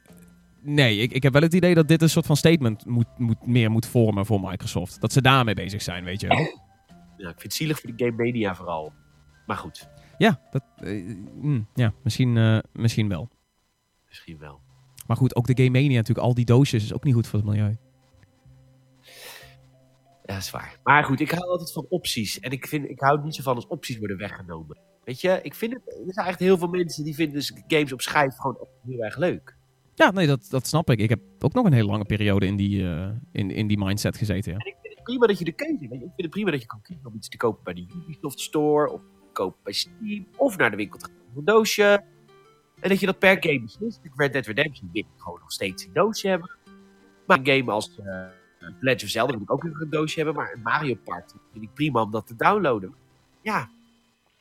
nee, 0.60 0.98
ik, 0.98 1.12
ik 1.12 1.22
heb 1.22 1.32
wel 1.32 1.42
het 1.42 1.54
idee 1.54 1.74
dat 1.74 1.88
dit 1.88 2.02
een 2.02 2.10
soort 2.10 2.26
van 2.26 2.36
statement 2.36 2.86
moet, 2.86 3.18
moet, 3.18 3.46
meer 3.46 3.70
moet 3.70 3.86
vormen 3.86 4.26
voor 4.26 4.40
Microsoft. 4.40 5.00
Dat 5.00 5.12
ze 5.12 5.22
daarmee 5.22 5.54
bezig 5.54 5.82
zijn, 5.82 6.04
weet 6.04 6.20
je 6.20 6.26
wel. 6.26 6.38
Ja, 7.16 7.28
ik 7.28 7.40
vind 7.40 7.42
het 7.42 7.54
zielig 7.54 7.80
voor 7.80 7.96
de 7.96 8.04
Game 8.04 8.24
Mania 8.24 8.54
vooral. 8.54 8.92
Maar 9.46 9.56
goed, 9.56 9.88
Ja, 10.18 10.40
dat, 10.50 10.62
eh, 10.76 11.14
mm, 11.40 11.66
ja 11.74 11.92
misschien, 12.02 12.36
eh, 12.36 12.58
misschien 12.72 13.08
wel. 13.08 13.28
misschien 14.08 14.38
wel. 14.38 14.60
Maar 15.11 15.18
goed, 15.18 15.36
ook 15.36 15.46
de 15.46 15.64
Game 15.64 15.70
Mania 15.80 15.96
natuurlijk, 15.96 16.26
al 16.26 16.34
die 16.34 16.44
doosjes 16.44 16.84
is 16.84 16.92
ook 16.92 17.04
niet 17.04 17.14
goed 17.14 17.26
voor 17.26 17.38
het 17.38 17.48
milieu. 17.48 17.76
Ja, 20.22 20.34
dat 20.34 20.36
is 20.36 20.50
waar. 20.50 20.78
Maar 20.82 21.04
goed, 21.04 21.20
ik 21.20 21.30
hou 21.30 21.48
altijd 21.48 21.72
van 21.72 21.86
opties. 21.88 22.40
En 22.40 22.50
ik, 22.50 22.66
vind, 22.66 22.88
ik 22.88 23.00
hou 23.00 23.22
niet 23.22 23.34
zo 23.34 23.42
van 23.42 23.54
als 23.54 23.66
opties 23.66 23.98
worden 23.98 24.16
weggenomen. 24.16 24.78
Weet 25.04 25.20
je, 25.20 25.40
ik 25.42 25.54
vind 25.54 25.72
het, 25.72 25.82
er 26.06 26.12
zijn 26.12 26.26
echt 26.26 26.38
heel 26.38 26.58
veel 26.58 26.68
mensen 26.68 27.04
die 27.04 27.14
vinden 27.14 27.34
dus 27.34 27.52
games 27.66 27.92
op 27.92 28.00
schijf 28.00 28.36
gewoon 28.36 28.66
heel 28.86 29.02
erg 29.02 29.16
leuk. 29.16 29.56
Ja, 29.94 30.11
nee, 30.11 30.26
dat, 30.26 30.46
dat 30.50 30.66
snap 30.66 30.90
ik. 30.90 30.98
Ik 30.98 31.08
heb 31.08 31.20
ook 31.38 31.54
nog 31.54 31.66
een 31.66 31.72
hele 31.72 31.90
lange 31.90 32.04
periode 32.04 32.46
in 32.46 32.56
die, 32.56 32.88
eh, 32.88 33.11
in, 33.32 33.50
in 33.50 33.66
die 33.66 33.78
mindset 33.78 34.16
gezeten, 34.16 34.52
ja. 34.52 34.58
En 34.58 34.66
ik 34.66 34.76
vind 34.82 34.94
het 34.94 35.04
prima 35.04 35.26
dat 35.26 35.38
je 35.38 35.44
de 35.44 35.52
keuze 35.52 35.78
hebt. 35.80 35.92
Ik 35.92 35.98
vind 36.00 36.12
het 36.16 36.30
prima 36.30 36.50
dat 36.50 36.61
je 36.61 36.66
kan 36.66 36.82
kiezen 36.82 37.06
om 37.06 37.14
iets 37.14 37.28
te 37.28 37.36
kopen 37.36 37.64
bij 37.64 37.74
de 37.74 37.86
Ubisoft 37.94 38.40
Store. 38.40 38.92
Of 38.92 39.00
te 39.00 39.32
kopen 39.32 39.61
bij 39.62 39.72
Steam. 39.72 40.26
Of 40.36 40.56
naar 40.56 40.70
de 40.70 40.76
winkel 40.76 40.98
te 40.98 41.04
gaan 41.04 41.14
voor 41.28 41.38
een 41.38 41.44
doosje. 41.44 42.04
En 42.80 42.88
dat 42.88 43.00
je 43.00 43.06
dat 43.06 43.18
per 43.18 43.36
game 43.40 43.60
beslist. 43.60 44.00
Ik 44.02 44.10
Red 44.16 44.32
Dead 44.32 44.46
Redemption 44.46 44.90
wil 44.92 45.02
ik 45.02 45.08
gewoon 45.16 45.38
nog 45.40 45.52
steeds 45.52 45.84
een 45.84 45.92
doosje 45.92 46.28
hebben. 46.28 46.50
Maar 47.26 47.38
een 47.38 47.46
game 47.46 47.72
als 47.72 47.98
eh 47.98 48.26
Legend 48.80 49.02
of 49.02 49.08
Zelda 49.08 49.32
wil 49.32 49.42
ik 49.42 49.52
ook 49.52 49.62
nog 49.62 49.80
een 49.80 49.90
doosje 49.90 50.16
hebben. 50.16 50.34
Maar 50.34 50.52
een 50.54 50.62
Mario 50.62 50.94
Party 51.04 51.34
vind 51.52 51.64
ik 51.64 51.74
prima 51.74 52.02
om 52.02 52.10
dat 52.10 52.26
te 52.26 52.36
downloaden. 52.36 52.94
Ja, 53.42 53.70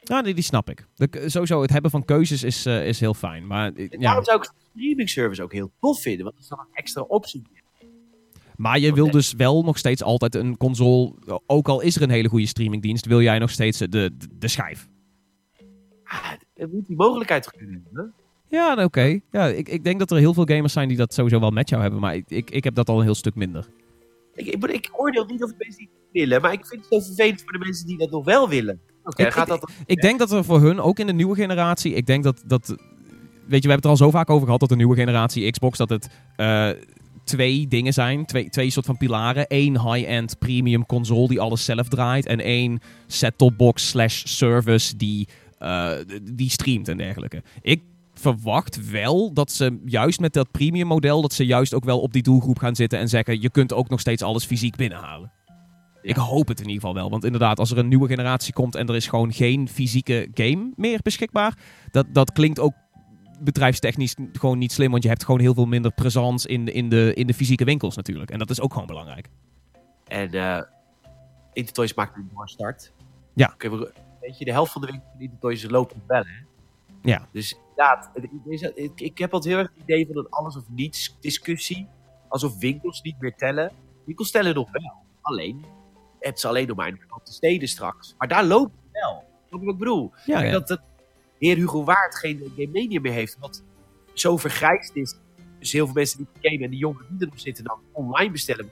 Ja, 0.03 0.21
die, 0.21 0.33
die 0.33 0.43
snap 0.43 0.69
ik. 0.69 0.87
De, 0.95 1.29
sowieso, 1.29 1.61
het 1.61 1.71
hebben 1.71 1.91
van 1.91 2.05
keuzes 2.05 2.43
is, 2.43 2.65
eh, 2.65 2.87
is 2.87 2.99
heel 2.99 3.13
fijn. 3.13 3.47
Maar, 3.47 3.73
en 3.73 3.99
ja, 3.99 4.23
zou 4.23 4.37
ik 4.37 4.43
de 4.43 4.53
streaming 4.69 5.09
service 5.09 5.43
ook 5.43 5.51
heel 5.51 5.71
tof 5.79 6.01
vinden. 6.01 6.23
Want 6.23 6.35
dat 6.35 6.43
is 6.43 6.49
dan 6.49 6.59
een 6.59 6.73
extra 6.73 7.01
optie. 7.01 7.41
maar 8.55 8.79
je 8.79 8.93
wil 8.93 9.11
dus 9.11 9.33
wel 9.33 9.63
nog 9.63 9.77
steeds 9.77 10.03
altijd 10.03 10.35
een 10.35 10.57
console... 10.57 11.13
Ook 11.45 11.67
al 11.67 11.81
is 11.81 11.95
er 11.95 12.01
een 12.01 12.09
hele 12.09 12.29
goede 12.29 12.47
streamingdienst, 12.47 13.05
wil 13.05 13.21
jij 13.21 13.39
nog 13.39 13.49
steeds 13.49 13.77
de, 13.77 13.89
de, 13.89 14.17
de 14.31 14.47
schijf. 14.47 14.87
Ah, 16.03 16.31
er 16.53 16.69
moet 16.69 16.87
die 16.87 16.95
mogelijkheid 16.95 17.51
kunnen 17.51 17.81
hebben. 17.83 18.13
Ja, 18.49 18.83
oké. 18.83 19.19
Ja, 19.31 19.47
ik, 19.47 19.69
ik 19.69 19.83
denk 19.83 19.99
dat 19.99 20.11
er 20.11 20.17
heel 20.17 20.33
veel 20.33 20.45
gamers 20.45 20.73
zijn 20.73 20.87
die 20.87 20.97
dat 20.97 21.13
sowieso 21.13 21.39
wel 21.39 21.49
met 21.51 21.69
jou 21.69 21.81
hebben. 21.81 21.99
Maar 21.99 22.15
ik, 22.15 22.23
ik, 22.27 22.49
ik 22.51 22.63
heb 22.63 22.75
dat 22.75 22.89
al 22.89 22.97
een 22.97 23.03
heel 23.03 23.15
stuk 23.15 23.35
minder. 23.35 23.67
Ik, 24.33 24.45
ik, 24.47 24.63
ik 24.65 24.89
oordeel 24.91 25.25
niet 25.25 25.43
of 25.43 25.49
de 25.49 25.55
mensen 25.57 25.77
die 25.77 25.89
het 25.93 26.11
willen. 26.11 26.41
Maar 26.41 26.51
ik 26.53 26.65
vind 26.65 26.81
het 26.89 26.93
zo 26.93 26.99
vervelend 27.13 27.41
voor 27.41 27.51
de 27.51 27.59
mensen 27.59 27.87
die 27.87 27.97
dat 27.97 28.11
nog 28.11 28.25
wel 28.25 28.49
willen. 28.49 28.79
Oké, 29.03 29.25
Ik- 29.25 29.31
gaat 29.31 29.47
dat... 29.47 29.71
Ik 29.85 30.01
denk 30.01 30.19
dat 30.19 30.31
er 30.31 30.43
voor 30.43 30.61
hun, 30.61 30.79
ook 30.79 30.99
in 30.99 31.07
de 31.07 31.13
nieuwe 31.13 31.35
generatie... 31.35 31.93
Ik 31.93 32.05
denk 32.05 32.23
dat... 32.23 32.43
dat 32.45 32.67
weet 32.67 32.77
je, 33.61 33.67
we 33.67 33.73
hebben 33.73 33.75
het 33.75 33.83
er 33.83 33.89
al 33.89 33.97
zo 33.97 34.09
vaak 34.11 34.29
over 34.29 34.43
gehad... 34.45 34.59
dat 34.59 34.69
de 34.69 34.75
nieuwe 34.75 34.95
generatie 34.95 35.51
Xbox... 35.51 35.77
dat 35.77 35.89
het 35.89 36.09
eh, 36.35 36.69
twee 37.23 37.67
dingen 37.67 37.93
zijn. 37.93 38.25
Twee, 38.25 38.49
twee 38.49 38.69
soort 38.69 38.85
van 38.85 38.97
pilaren. 38.97 39.45
Eén 39.47 39.91
high-end 39.91 40.39
premium 40.39 40.85
console 40.85 41.27
die 41.27 41.39
alles 41.39 41.65
zelf 41.65 41.87
draait. 41.87 42.25
En 42.25 42.39
één 42.39 42.79
set-top 43.07 43.57
box 43.57 43.87
slash 43.89 44.23
service 44.25 44.97
die, 44.97 45.27
eh, 45.57 45.91
die 46.23 46.49
streamt 46.49 46.87
en 46.87 46.97
dergelijke. 46.97 47.43
Ik 47.61 47.81
verwacht 48.19 48.89
wel 48.91 49.33
dat 49.33 49.51
ze 49.51 49.81
juist 49.85 50.19
met 50.19 50.33
dat 50.33 50.51
premium 50.51 50.87
model... 50.87 51.21
dat 51.21 51.33
ze 51.33 51.45
juist 51.45 51.73
ook 51.73 51.83
wel 51.83 51.99
op 51.99 52.13
die 52.13 52.23
doelgroep 52.23 52.57
gaan 52.59 52.75
zitten 52.75 52.99
en 52.99 53.07
zeggen... 53.07 53.41
je 53.41 53.49
kunt 53.49 53.73
ook 53.73 53.89
nog 53.89 53.99
steeds 53.99 54.21
alles 54.23 54.45
fysiek 54.45 54.75
binnenhalen. 54.75 55.31
Ik 56.01 56.15
hoop 56.15 56.47
het 56.47 56.59
in 56.59 56.65
ieder 56.65 56.81
geval 56.81 56.95
wel. 56.95 57.09
Want 57.09 57.23
inderdaad, 57.23 57.59
als 57.59 57.71
er 57.71 57.77
een 57.77 57.87
nieuwe 57.87 58.07
generatie 58.07 58.53
komt 58.53 58.75
en 58.75 58.87
er 58.87 58.95
is 58.95 59.07
gewoon 59.07 59.33
geen 59.33 59.67
fysieke 59.67 60.27
game 60.33 60.71
meer 60.75 60.99
beschikbaar, 61.01 61.57
dat, 61.91 62.05
dat 62.13 62.31
klinkt 62.31 62.59
ook 62.59 62.73
bedrijfstechnisch 63.39 64.15
gewoon 64.33 64.57
niet 64.57 64.71
slim. 64.71 64.91
Want 64.91 65.03
je 65.03 65.09
hebt 65.09 65.25
gewoon 65.25 65.39
heel 65.39 65.53
veel 65.53 65.65
minder 65.65 65.91
presence 65.91 66.47
in, 66.47 66.65
de- 66.65 66.71
in, 66.71 66.89
de, 66.89 67.11
in 67.13 67.27
de 67.27 67.33
fysieke 67.33 67.63
winkels 67.63 67.95
natuurlijk. 67.95 68.31
En 68.31 68.39
dat 68.39 68.49
is 68.49 68.61
ook 68.61 68.71
gewoon 68.73 68.87
belangrijk. 68.87 69.29
En 70.07 70.31
eh 70.31 70.61
Intertoys 71.53 71.93
maakt 71.93 72.15
een 72.15 72.29
mooie 72.33 72.49
start. 72.49 72.91
Ja. 73.33 73.55
Weet 74.21 74.37
je, 74.37 74.45
de 74.45 74.51
helft 74.51 74.71
van 74.71 74.81
de 74.81 74.87
winkel 74.87 75.07
van 75.11 75.21
Intertoys 75.21 75.69
loopt 75.69 75.93
op 75.93 76.07
bellen. 76.07 76.27
Hè? 76.27 76.41
Ja. 77.01 77.27
Dus 77.31 77.55
inderdaad, 77.79 78.09
het 78.13 78.61
dat- 78.61 78.77
ik, 78.77 79.01
ik 79.01 79.17
heb 79.17 79.33
altijd 79.33 79.53
heel 79.53 79.63
erg 79.63 79.71
het 79.73 79.83
idee 79.83 80.07
van 80.07 80.17
een 80.17 80.29
alles 80.29 80.55
of 80.57 80.63
niets 80.69 81.17
discussie. 81.19 81.87
Alsof 82.27 82.57
winkels 82.59 83.01
niet 83.01 83.15
meer 83.19 83.35
tellen. 83.35 83.71
Winkels 84.05 84.31
tellen 84.31 84.55
nog 84.55 84.71
wel. 84.71 84.93
Alleen, 85.21 85.65
het 86.19 86.37
is 86.37 86.45
alleen 86.45 86.67
nog 86.67 86.77
maar 86.77 86.87
in 86.87 86.93
de 86.93 87.01
grote 87.07 87.31
steden 87.33 87.67
straks. 87.67 88.15
Maar 88.17 88.27
daar 88.27 88.45
loopt 88.45 88.71
het 88.75 88.91
wel. 88.91 89.23
Je 89.49 89.65
wat 89.65 89.73
ik 89.73 89.77
bedoel? 89.79 90.11
Ja, 90.25 90.35
Ik 90.35 90.41
denk 90.41 90.43
ja. 90.53 90.59
dat 90.59 90.69
het 90.69 90.81
heer 91.39 91.55
Hugo 91.55 91.83
Waard 91.83 92.15
geen 92.15 92.51
Game 92.55 92.69
Mania 92.73 92.99
meer 92.99 93.11
heeft. 93.11 93.37
Wat 93.39 93.63
zo 94.13 94.37
vergrijsd 94.37 94.95
is. 94.95 95.15
Dus 95.59 95.71
heel 95.71 95.85
veel 95.85 95.93
mensen 95.95 96.17
die 96.17 96.27
gamen 96.49 96.63
en 96.63 96.69
die 96.69 96.79
jongeren 96.79 97.07
die 97.17 97.27
erop 97.27 97.39
zitten 97.39 97.63
dan 97.63 97.79
online 97.91 98.31
bestellen. 98.31 98.69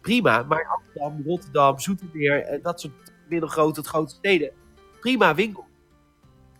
Prima, 0.00 0.42
maar 0.42 0.60
in 0.60 0.66
Amsterdam, 0.66 1.22
Rotterdam, 1.26 1.78
Zoetermeer, 1.78 2.58
dat 2.62 2.80
soort 2.80 3.12
middelgrote 3.28 3.72
tot 3.74 3.86
grote 3.86 4.14
steden. 4.14 4.50
Prima 5.00 5.34
winkel. 5.34 5.64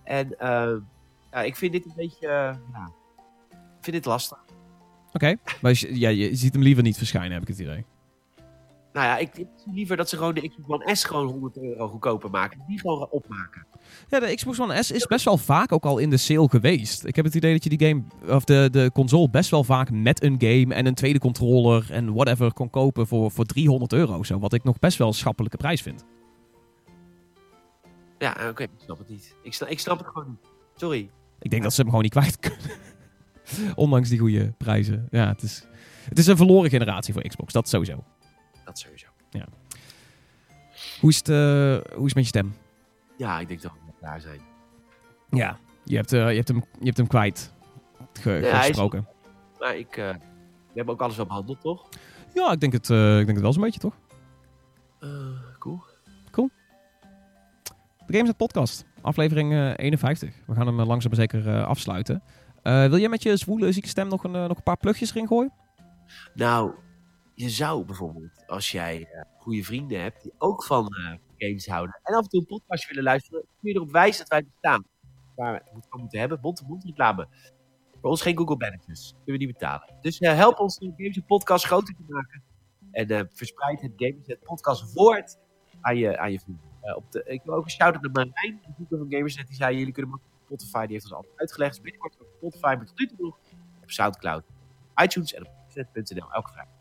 En 0.04 0.38
eh, 0.38 0.72
ja, 1.34 1.42
ik 1.42 1.56
vind 1.56 1.72
dit 1.72 1.84
een 1.84 1.92
beetje, 1.96 2.26
eh, 2.26 2.56
ja, 2.72 2.90
ik 3.50 3.80
vind 3.80 3.96
dit 3.96 4.04
lastig. 4.04 4.38
Oké. 5.12 5.36
Maar 5.60 5.72
je, 5.74 5.98
ja, 5.98 6.08
je 6.08 6.34
ziet 6.36 6.52
hem 6.52 6.62
liever 6.62 6.82
niet 6.82 6.96
verschijnen, 6.96 7.32
heb 7.32 7.42
ik 7.42 7.48
het 7.48 7.58
idee. 7.58 7.84
Nou 8.92 9.06
ja, 9.06 9.18
ik, 9.18 9.36
ik 9.36 9.46
zie 9.64 9.72
liever 9.72 9.96
dat 9.96 10.08
ze 10.08 10.16
gewoon 10.16 10.34
de 10.34 10.48
Xbox 10.48 10.68
One 10.68 10.94
S 10.94 11.04
gewoon 11.04 11.26
100 11.26 11.56
euro 11.56 11.88
goedkoper 11.88 12.30
maken. 12.30 12.64
Die 12.66 12.80
gewoon 12.80 13.08
opmaken. 13.10 13.66
Ja, 14.08 14.20
de 14.20 14.34
Xbox 14.34 14.60
One 14.60 14.82
S 14.82 14.90
is 14.90 15.06
best 15.06 15.24
wel 15.24 15.36
vaak 15.36 15.72
ook 15.72 15.84
al 15.84 15.98
in 15.98 16.10
de 16.10 16.16
sale 16.16 16.48
geweest. 16.48 17.04
Ik 17.04 17.16
heb 17.16 17.24
het 17.24 17.34
idee 17.34 17.52
dat 17.52 17.64
je 17.64 17.76
die 17.76 17.88
game, 17.88 18.02
of 18.28 18.44
de, 18.44 18.68
de 18.72 18.90
console 18.92 19.30
best 19.30 19.50
wel 19.50 19.64
vaak 19.64 19.90
met 19.90 20.22
een 20.22 20.36
game 20.38 20.74
en 20.74 20.86
een 20.86 20.94
tweede 20.94 21.18
controller 21.18 21.86
en 21.90 22.12
whatever 22.12 22.52
kon 22.52 22.70
kopen 22.70 23.06
voor, 23.06 23.30
voor 23.30 23.44
300 23.44 23.92
euro. 23.92 24.22
Zo, 24.22 24.38
wat 24.38 24.52
ik 24.52 24.64
nog 24.64 24.78
best 24.78 24.98
wel 24.98 25.06
een 25.06 25.14
schappelijke 25.14 25.56
prijs 25.56 25.82
vind. 25.82 26.04
Ja, 28.18 28.36
oké, 28.48 28.62
ik 28.62 28.70
snap 28.76 28.98
het 28.98 29.08
niet. 29.08 29.36
Ik 29.42 29.54
snap, 29.54 29.68
ik 29.68 29.80
snap 29.80 29.98
het 29.98 30.06
gewoon 30.06 30.28
niet. 30.28 30.50
Sorry. 30.76 31.10
Ik 31.40 31.50
denk 31.50 31.62
dat 31.62 31.72
ze 31.72 31.80
hem 31.80 31.88
gewoon 31.88 32.02
niet 32.02 32.12
kwijt 32.12 32.38
kunnen. 32.38 32.70
Ondanks 33.84 34.08
die 34.08 34.18
goede 34.18 34.52
prijzen. 34.58 35.06
Ja, 35.10 35.28
het 35.28 35.42
is, 35.42 35.66
het 36.08 36.18
is 36.18 36.26
een 36.26 36.36
verloren 36.36 36.70
generatie 36.70 37.12
voor 37.12 37.22
Xbox, 37.22 37.52
dat 37.52 37.68
sowieso. 37.68 38.04
Dat 38.64 38.78
sowieso. 38.78 39.06
Hoe 41.00 41.10
is 41.10 41.16
het, 41.16 41.28
eh, 41.28 41.36
hoe 41.96 41.98
is 41.98 42.04
het 42.04 42.14
met 42.14 42.22
je 42.22 42.24
stem? 42.24 42.54
Ja, 43.16 43.40
ik 43.40 43.48
denk 43.48 43.62
dat 43.62 43.72
we 43.72 43.92
klaar 43.98 44.20
zijn. 44.20 44.40
Ja. 45.30 45.58
Je 45.84 45.96
hebt, 45.96 46.12
eh, 46.12 46.28
je 46.30 46.34
hebt, 46.36 46.48
hem, 46.48 46.64
je 46.78 46.84
hebt 46.84 46.96
hem 46.96 47.06
kwijt 47.06 47.52
ge- 48.12 48.30
hij 48.30 48.40
is- 48.60 48.66
gesproken. 48.66 49.06
Maar 49.58 49.76
ik, 49.76 49.96
eh, 49.96 50.08
we 50.10 50.72
hebben 50.74 50.94
ook 50.94 51.00
alles 51.00 51.16
wel 51.16 51.26
behandeld, 51.26 51.60
toch? 51.60 51.88
Ja, 52.34 52.52
ik 52.52 52.60
denk 52.60 52.72
het, 52.72 52.88
ik 52.90 52.96
denk 52.96 53.28
het 53.28 53.40
wel 53.40 53.52
zo'n 53.52 53.62
beetje, 53.62 53.80
toch? 53.80 53.94
Eh, 55.00 55.08
cool. 55.58 55.82
De 58.06 58.16
Gameset 58.16 58.36
Podcast, 58.36 58.84
aflevering 59.04 59.52
eh, 59.52 59.72
51. 59.76 60.34
We 60.46 60.54
gaan 60.54 60.66
hem 60.66 60.80
eh, 60.80 60.86
langzaam 60.86 61.10
maar 61.10 61.20
zeker 61.20 61.48
eh, 61.48 61.66
afsluiten. 61.66 62.22
Eh, 62.62 62.86
wil 62.86 62.98
jij 62.98 63.08
met 63.08 63.22
je 63.22 63.36
zwoele, 63.36 63.72
zieke 63.72 63.88
stem 63.88 64.08
nog 64.08 64.24
een, 64.24 64.34
eh, 64.34 64.46
nog 64.46 64.56
een 64.56 64.62
paar 64.62 64.76
plugjes 64.76 65.10
erin 65.10 65.26
gooien? 65.26 65.52
Nou, 66.34 66.74
je 67.34 67.50
zou 67.50 67.84
bijvoorbeeld, 67.84 68.44
als 68.46 68.70
jij 68.70 69.08
eh, 69.12 69.22
goede 69.38 69.62
vrienden 69.64 70.00
hebt 70.02 70.22
die 70.22 70.32
ook 70.38 70.64
van 70.64 70.86
eh, 70.86 71.14
games 71.38 71.66
houden 71.66 72.00
en 72.02 72.14
af 72.14 72.22
en 72.22 72.28
toe 72.28 72.40
een 72.40 72.46
podcastje 72.46 72.88
willen 72.88 73.04
luisteren, 73.04 73.40
kun 73.60 73.70
je 73.70 73.74
erop 73.74 73.90
wijzen 73.90 74.18
dat 74.18 74.28
wij 74.28 74.44
bestaan. 74.44 74.84
Waar 75.36 75.52
we 75.52 75.58
het 75.74 75.84
gewoon 75.84 76.00
moeten 76.00 76.18
hebben, 76.18 76.38
mond-to-mond 76.42 76.84
reclame. 76.84 77.28
Voor 78.00 78.10
ons 78.10 78.22
geen 78.22 78.36
Google 78.36 78.56
Managers. 78.56 79.10
Kunnen 79.24 79.40
we 79.40 79.44
niet 79.46 79.58
betalen. 79.58 79.94
Dus 80.00 80.18
eh, 80.18 80.34
help 80.34 80.58
ons 80.58 80.78
de 80.78 80.92
Games 80.96 81.18
Podcast 81.26 81.64
groter 81.64 81.94
te 81.94 82.02
maken. 82.08 82.42
En 82.90 83.08
eh, 83.08 83.20
verspreid 83.32 83.80
het 83.80 83.92
Games 83.96 84.36
Podcast 84.42 84.92
woord 84.92 85.38
aan 85.80 85.96
je, 85.96 86.18
aan 86.18 86.32
je 86.32 86.40
vrienden. 86.40 86.64
Eh, 86.84 86.96
op 86.96 87.12
de, 87.12 87.22
ik 87.26 87.42
wil 87.44 87.54
ook 87.54 87.64
een 87.64 87.70
shout-out 87.70 88.02
naar 88.02 88.12
Marijn, 88.12 88.60
de 88.66 88.72
boeker 88.76 88.98
van 88.98 89.06
Gamersnet. 89.10 89.46
Die 89.46 89.56
zei, 89.56 89.78
jullie 89.78 89.92
kunnen 89.92 90.20
Spotify. 90.44 90.82
Die 90.82 90.92
heeft 90.92 91.04
ons 91.04 91.14
altijd 91.14 91.32
uitgelegd. 91.36 91.82
Binnenkort 91.82 92.16
op 92.20 92.26
Spotify, 92.36 92.74
maar 92.76 92.86
tot 92.86 92.98
nu 92.98 93.10
nog 93.18 93.38
op 93.82 93.90
Soundcloud, 93.90 94.44
iTunes 95.02 95.34
en 95.34 95.42
op 95.42 95.52
elke 96.32 96.50
vrijdag. 96.52 96.74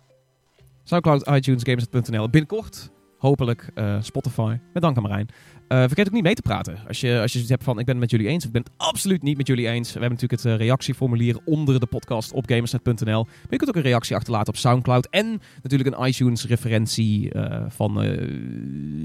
Soundcloud, 0.84 1.28
iTunes, 1.28 1.64
Gamersnet.nl. 1.64 2.30
Binnenkort 2.30 2.92
hopelijk 3.24 3.72
eh, 3.74 3.98
Spotify. 4.02 4.58
Met 4.74 4.84
dank 4.84 4.98
aan 4.98 5.04
Marijn. 5.04 5.28
Eh, 5.68 5.78
vergeet 5.78 6.08
ook 6.08 6.14
niet 6.14 6.24
mee 6.24 6.34
te 6.34 6.42
praten. 6.42 6.78
Als 6.88 7.00
je, 7.02 7.20
als 7.22 7.34
je 7.34 7.40
het 7.40 7.50
hebt 7.50 7.64
van 7.64 7.80
ik 7.80 7.86
ben 7.86 7.94
het 7.94 8.04
met 8.04 8.12
jullie 8.12 8.28
eens 8.28 8.42
of 8.44 8.48
ik 8.48 8.52
ben 8.52 8.64
het 8.64 8.72
absoluut 8.78 9.22
niet 9.22 9.38
met 9.38 9.48
jullie 9.48 9.68
eens. 9.68 9.94
We 9.94 10.00
hebben 10.00 10.20
natuurlijk 10.20 10.42
het 10.42 10.52
eh, 10.52 10.58
reactieformulier 10.58 11.38
onder 11.46 11.80
de 11.80 11.86
podcast 11.86 12.34
op 12.34 12.48
gamersnet.nl. 12.48 13.24
Maar 13.24 13.48
je 13.50 13.58
kunt 13.58 13.70
ook 13.70 13.76
een 13.76 13.82
reactie 13.82 14.16
achterlaten 14.16 14.54
op 14.54 14.60
Soundcloud. 14.60 15.08
En 15.10 15.42
natuurlijk 15.62 15.96
een 15.96 16.08
iTunes 16.08 16.46
referentie 16.46 17.32
van 17.68 17.94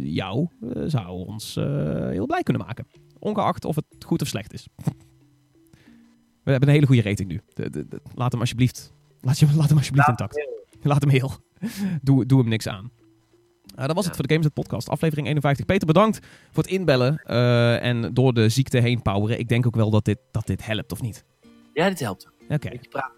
jou 0.03 0.49
zou 0.87 1.27
ons 1.27 1.55
heel 2.11 2.27
blij 2.27 2.43
kunnen 2.43 2.65
maken. 2.67 2.87
Ongeacht 3.19 3.65
of 3.65 3.75
het 3.75 3.85
goed 4.07 4.23
of 4.23 4.29
slecht 4.29 4.53
is. 4.53 4.69
We 6.45 6.51
hebben 6.51 6.69
een 6.69 6.75
hele 6.75 6.87
goede 6.87 7.03
rating 7.03 7.29
nu. 7.29 7.41
De, 7.55 7.71
de, 7.71 7.89
de- 7.89 8.01
laat 8.15 8.33
hem 8.33 8.41
alsjeblieft, 8.41 8.93
laat, 9.21 9.39
je, 9.39 9.47
laat 9.57 9.69
hem 9.69 9.79
alsjeblieft 9.79 10.09
intact. 10.09 10.49
Laat 10.83 11.01
hem 11.01 11.11
heel. 11.11 11.33
doe, 12.03 12.27
doe 12.27 12.41
hem 12.41 12.49
niks 12.49 12.69
aan. 12.69 12.91
Uh, 13.77 13.87
dat 13.87 13.95
was 13.95 14.05
het 14.05 14.07
Ja. 14.07 14.15
voor 14.15 14.27
de 14.27 14.35
Games 14.35 14.49
Podcast, 14.49 14.89
aflevering 14.89 15.27
51. 15.27 15.67
Peter, 15.67 15.87
bedankt 15.87 16.27
voor 16.53 16.63
het 16.63 16.73
inbellen 16.73 17.17
eh, 17.25 17.85
en 17.85 18.15
door 18.15 18.35
de 18.35 18.49
ziekte 18.49 18.79
heen 18.79 19.03
poweren. 19.03 19.39
Ik 19.39 19.49
denk 19.49 19.67
ook 19.67 19.75
wel 19.77 19.91
dat 19.91 20.05
dit, 20.05 20.19
dat 20.31 20.47
dit 20.47 20.67
helpt, 20.67 20.93
of 20.93 21.01
niet? 21.03 21.25
Ja, 21.75 21.89
dit 21.89 22.01
helpt. 22.01 22.29
Oké. 22.49 22.69
Beetje 22.69 22.89
praten. 22.89 23.17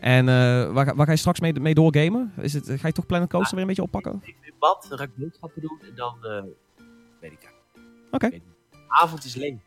En 0.00 0.28
eh, 0.28 0.72
waar, 0.72 0.86
ga- 0.86 0.94
waar 0.94 1.06
ga 1.06 1.12
je 1.12 1.18
straks 1.18 1.40
mee, 1.40 1.60
mee 1.60 1.74
doorgamen? 1.74 2.32
Is 2.40 2.52
het, 2.52 2.70
ga 2.70 2.86
je 2.86 2.92
toch 2.92 3.06
Planet 3.06 3.28
Coaster 3.28 3.52
weer 3.52 3.60
een 3.60 3.66
beetje 3.66 3.82
oppakken? 3.82 4.12
Ik 4.22 4.36
ben 4.40 4.48
in 4.48 4.54
bad, 4.58 4.86
dan 4.88 4.98
ga 4.98 5.04
ik 5.04 5.10
boodschappen 5.16 5.62
doen 5.62 5.80
en 5.88 5.94
dan 5.94 6.16
eh 6.24 6.42
weet 7.20 7.32
ik. 7.32 7.54
Oké. 8.10 8.30
Avond 8.88 9.24
is 9.24 9.36
alleen. 9.36 9.60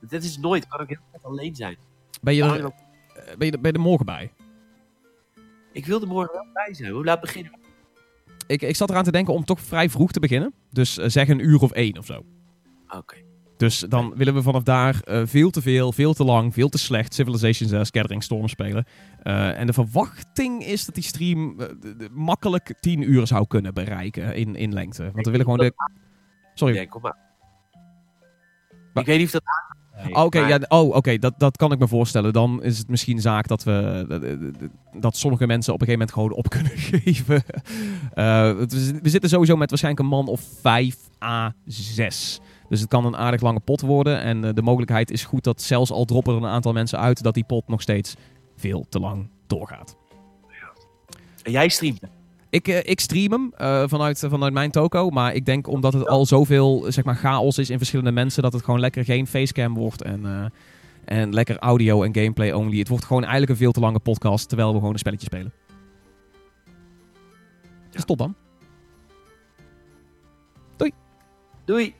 Dit 0.00 0.24
is 0.24 0.38
nooit, 0.38 0.66
kan 0.66 0.80
ik 0.80 0.88
heel 0.88 0.98
tijd 1.10 1.24
alleen 1.24 1.54
zijn. 1.54 1.76
Ben, 2.20 2.34
je 2.34 2.42
er, 2.44 2.64
ook- 2.64 2.72
eh, 3.14 3.36
ben, 3.36 3.46
je, 3.46 3.52
er- 3.52 3.60
ben 3.60 3.70
je 3.72 3.76
er 3.78 3.84
morgen 3.84 4.06
bij? 4.06 4.32
Ik 5.72 5.86
wil 5.86 6.00
er 6.00 6.06
morgen 6.06 6.32
wel 6.34 6.46
bij 6.52 6.74
zijn. 6.74 6.92
Hoe 6.92 7.04
laat 7.04 7.20
beginnen 7.20 7.52
we? 7.52 7.58
Ik, 8.52 8.62
ik 8.62 8.76
zat 8.76 8.90
eraan 8.90 9.04
te 9.04 9.12
denken 9.12 9.34
om 9.34 9.44
toch 9.44 9.60
vrij 9.60 9.90
vroeg 9.90 10.12
te 10.12 10.20
beginnen. 10.20 10.54
Dus 10.70 10.98
eh, 10.98 11.08
zeg 11.08 11.28
een 11.28 11.44
uur 11.46 11.60
of 11.60 11.70
één 11.72 11.98
of 11.98 12.06
zo. 12.06 12.24
Oké. 12.88 13.16
Dus 13.56 13.78
dan 13.78 14.12
willen 14.16 14.34
we 14.34 14.42
vanaf 14.42 14.62
daar 14.62 15.00
eh, 15.04 15.22
veel 15.24 15.50
te 15.50 15.62
veel, 15.62 15.92
veel 15.92 16.14
te 16.14 16.24
lang, 16.24 16.52
veel 16.54 16.68
te 16.68 16.78
slecht 16.78 17.14
Civilization 17.14 17.68
6 17.68 17.88
Gathering 17.90 18.22
Storm 18.22 18.48
spelen. 18.48 18.84
Eh, 19.22 19.58
en 19.58 19.66
de 19.66 19.72
verwachting 19.72 20.64
is 20.64 20.84
dat 20.84 20.94
die 20.94 21.04
stream 21.04 21.56
de- 21.56 21.76
de- 21.96 22.08
makkelijk 22.12 22.74
10 22.80 23.10
uur 23.10 23.26
zou 23.26 23.46
kunnen 23.46 23.74
bereiken 23.74 24.34
in, 24.34 24.56
in 24.56 24.72
lengte. 24.72 25.02
Want 25.12 25.24
we 25.24 25.30
willen 25.30 25.46
gewoon 25.46 25.60
de... 25.60 25.72
Sorry. 26.54 26.74
Nee, 26.74 26.88
kom 26.88 27.02
maar. 27.02 27.16
Maar- 28.92 29.02
Ik 29.02 29.08
weet 29.08 29.18
niet 29.18 29.26
of 29.26 29.32
dat. 29.32 29.42
Nee, 30.04 30.14
Oh, 30.14 30.24
Oké, 30.24 30.40
maar- 30.40 30.48
ja, 30.48 30.58
oh, 30.68 30.94
oké, 30.96 31.18
dat, 31.18 31.34
dat 31.38 31.56
kan 31.56 31.72
ik 31.72 31.78
me 31.78 31.88
voorstellen. 31.88 32.32
Dan 32.32 32.62
is 32.62 32.78
het 32.78 32.88
misschien 32.88 33.20
zaak 33.20 33.46
dat 33.46 33.62
we 33.62 34.04
dat, 34.08 34.22
dat 35.00 35.16
sommige 35.16 35.46
mensen 35.46 35.72
op 35.72 35.80
een 35.80 35.86
gegeven 35.86 36.08
moment 36.08 36.32
gewoon 36.32 36.38
op 36.44 36.48
kunnen 36.58 36.78
geven. 36.78 37.44
Eh, 38.14 38.52
we 39.02 39.08
zitten 39.08 39.30
sowieso 39.30 39.56
met 39.56 39.68
waarschijnlijk 39.70 40.04
een 40.04 40.10
man 40.10 40.26
of 40.28 40.40
5 40.60 40.96
à 41.22 41.52
6. 41.66 42.40
Dus 42.68 42.80
het 42.80 42.88
kan 42.88 43.04
een 43.04 43.16
aardig 43.16 43.40
lange 43.40 43.60
pot 43.60 43.80
worden. 43.80 44.20
En 44.20 44.44
eh, 44.44 44.54
de 44.54 44.62
mogelijkheid 44.62 45.10
is 45.10 45.24
goed 45.24 45.44
dat 45.44 45.62
zelfs 45.62 45.90
al 45.90 46.04
droppen 46.04 46.34
er 46.34 46.42
een 46.42 46.48
aantal 46.48 46.72
mensen 46.72 46.98
uit, 46.98 47.22
dat 47.22 47.34
die 47.34 47.44
pot 47.44 47.68
nog 47.68 47.82
steeds 47.82 48.14
veel 48.56 48.86
te 48.88 48.98
lang 49.00 49.28
doorgaat. 49.46 49.96
En 51.42 51.52
jij 51.52 51.68
streamt. 51.68 52.00
Ik, 52.52 52.68
eh, 52.68 52.78
ik 52.82 53.00
stream 53.00 53.32
hem 53.32 53.52
eh, 53.56 53.82
vanuit, 53.86 54.18
vanuit 54.28 54.52
mijn 54.52 54.70
toko. 54.70 55.10
Maar 55.10 55.34
ik 55.34 55.46
denk 55.46 55.66
omdat 55.66 55.92
het 55.92 56.08
al 56.08 56.26
zoveel 56.26 56.84
zeg 56.88 57.04
maar, 57.04 57.14
chaos 57.14 57.58
is 57.58 57.70
in 57.70 57.78
verschillende 57.78 58.12
mensen. 58.12 58.42
Dat 58.42 58.52
het 58.52 58.64
gewoon 58.64 58.80
lekker 58.80 59.04
geen 59.04 59.26
facecam 59.26 59.74
wordt. 59.74 60.02
En, 60.02 60.26
eh, 60.26 60.44
en 61.18 61.34
lekker 61.34 61.58
audio 61.58 62.02
en 62.02 62.14
gameplay 62.14 62.52
only. 62.52 62.78
Het 62.78 62.88
wordt 62.88 63.04
gewoon 63.04 63.22
eigenlijk 63.22 63.52
een 63.52 63.58
veel 63.58 63.72
te 63.72 63.80
lange 63.80 63.98
podcast. 63.98 64.48
Terwijl 64.48 64.68
we 64.68 64.78
gewoon 64.78 64.92
een 64.92 64.98
spelletje 64.98 65.26
spelen. 65.26 65.52
Dus 67.90 68.04
tot 68.04 68.18
dan. 68.18 68.34
Doei. 71.64 71.94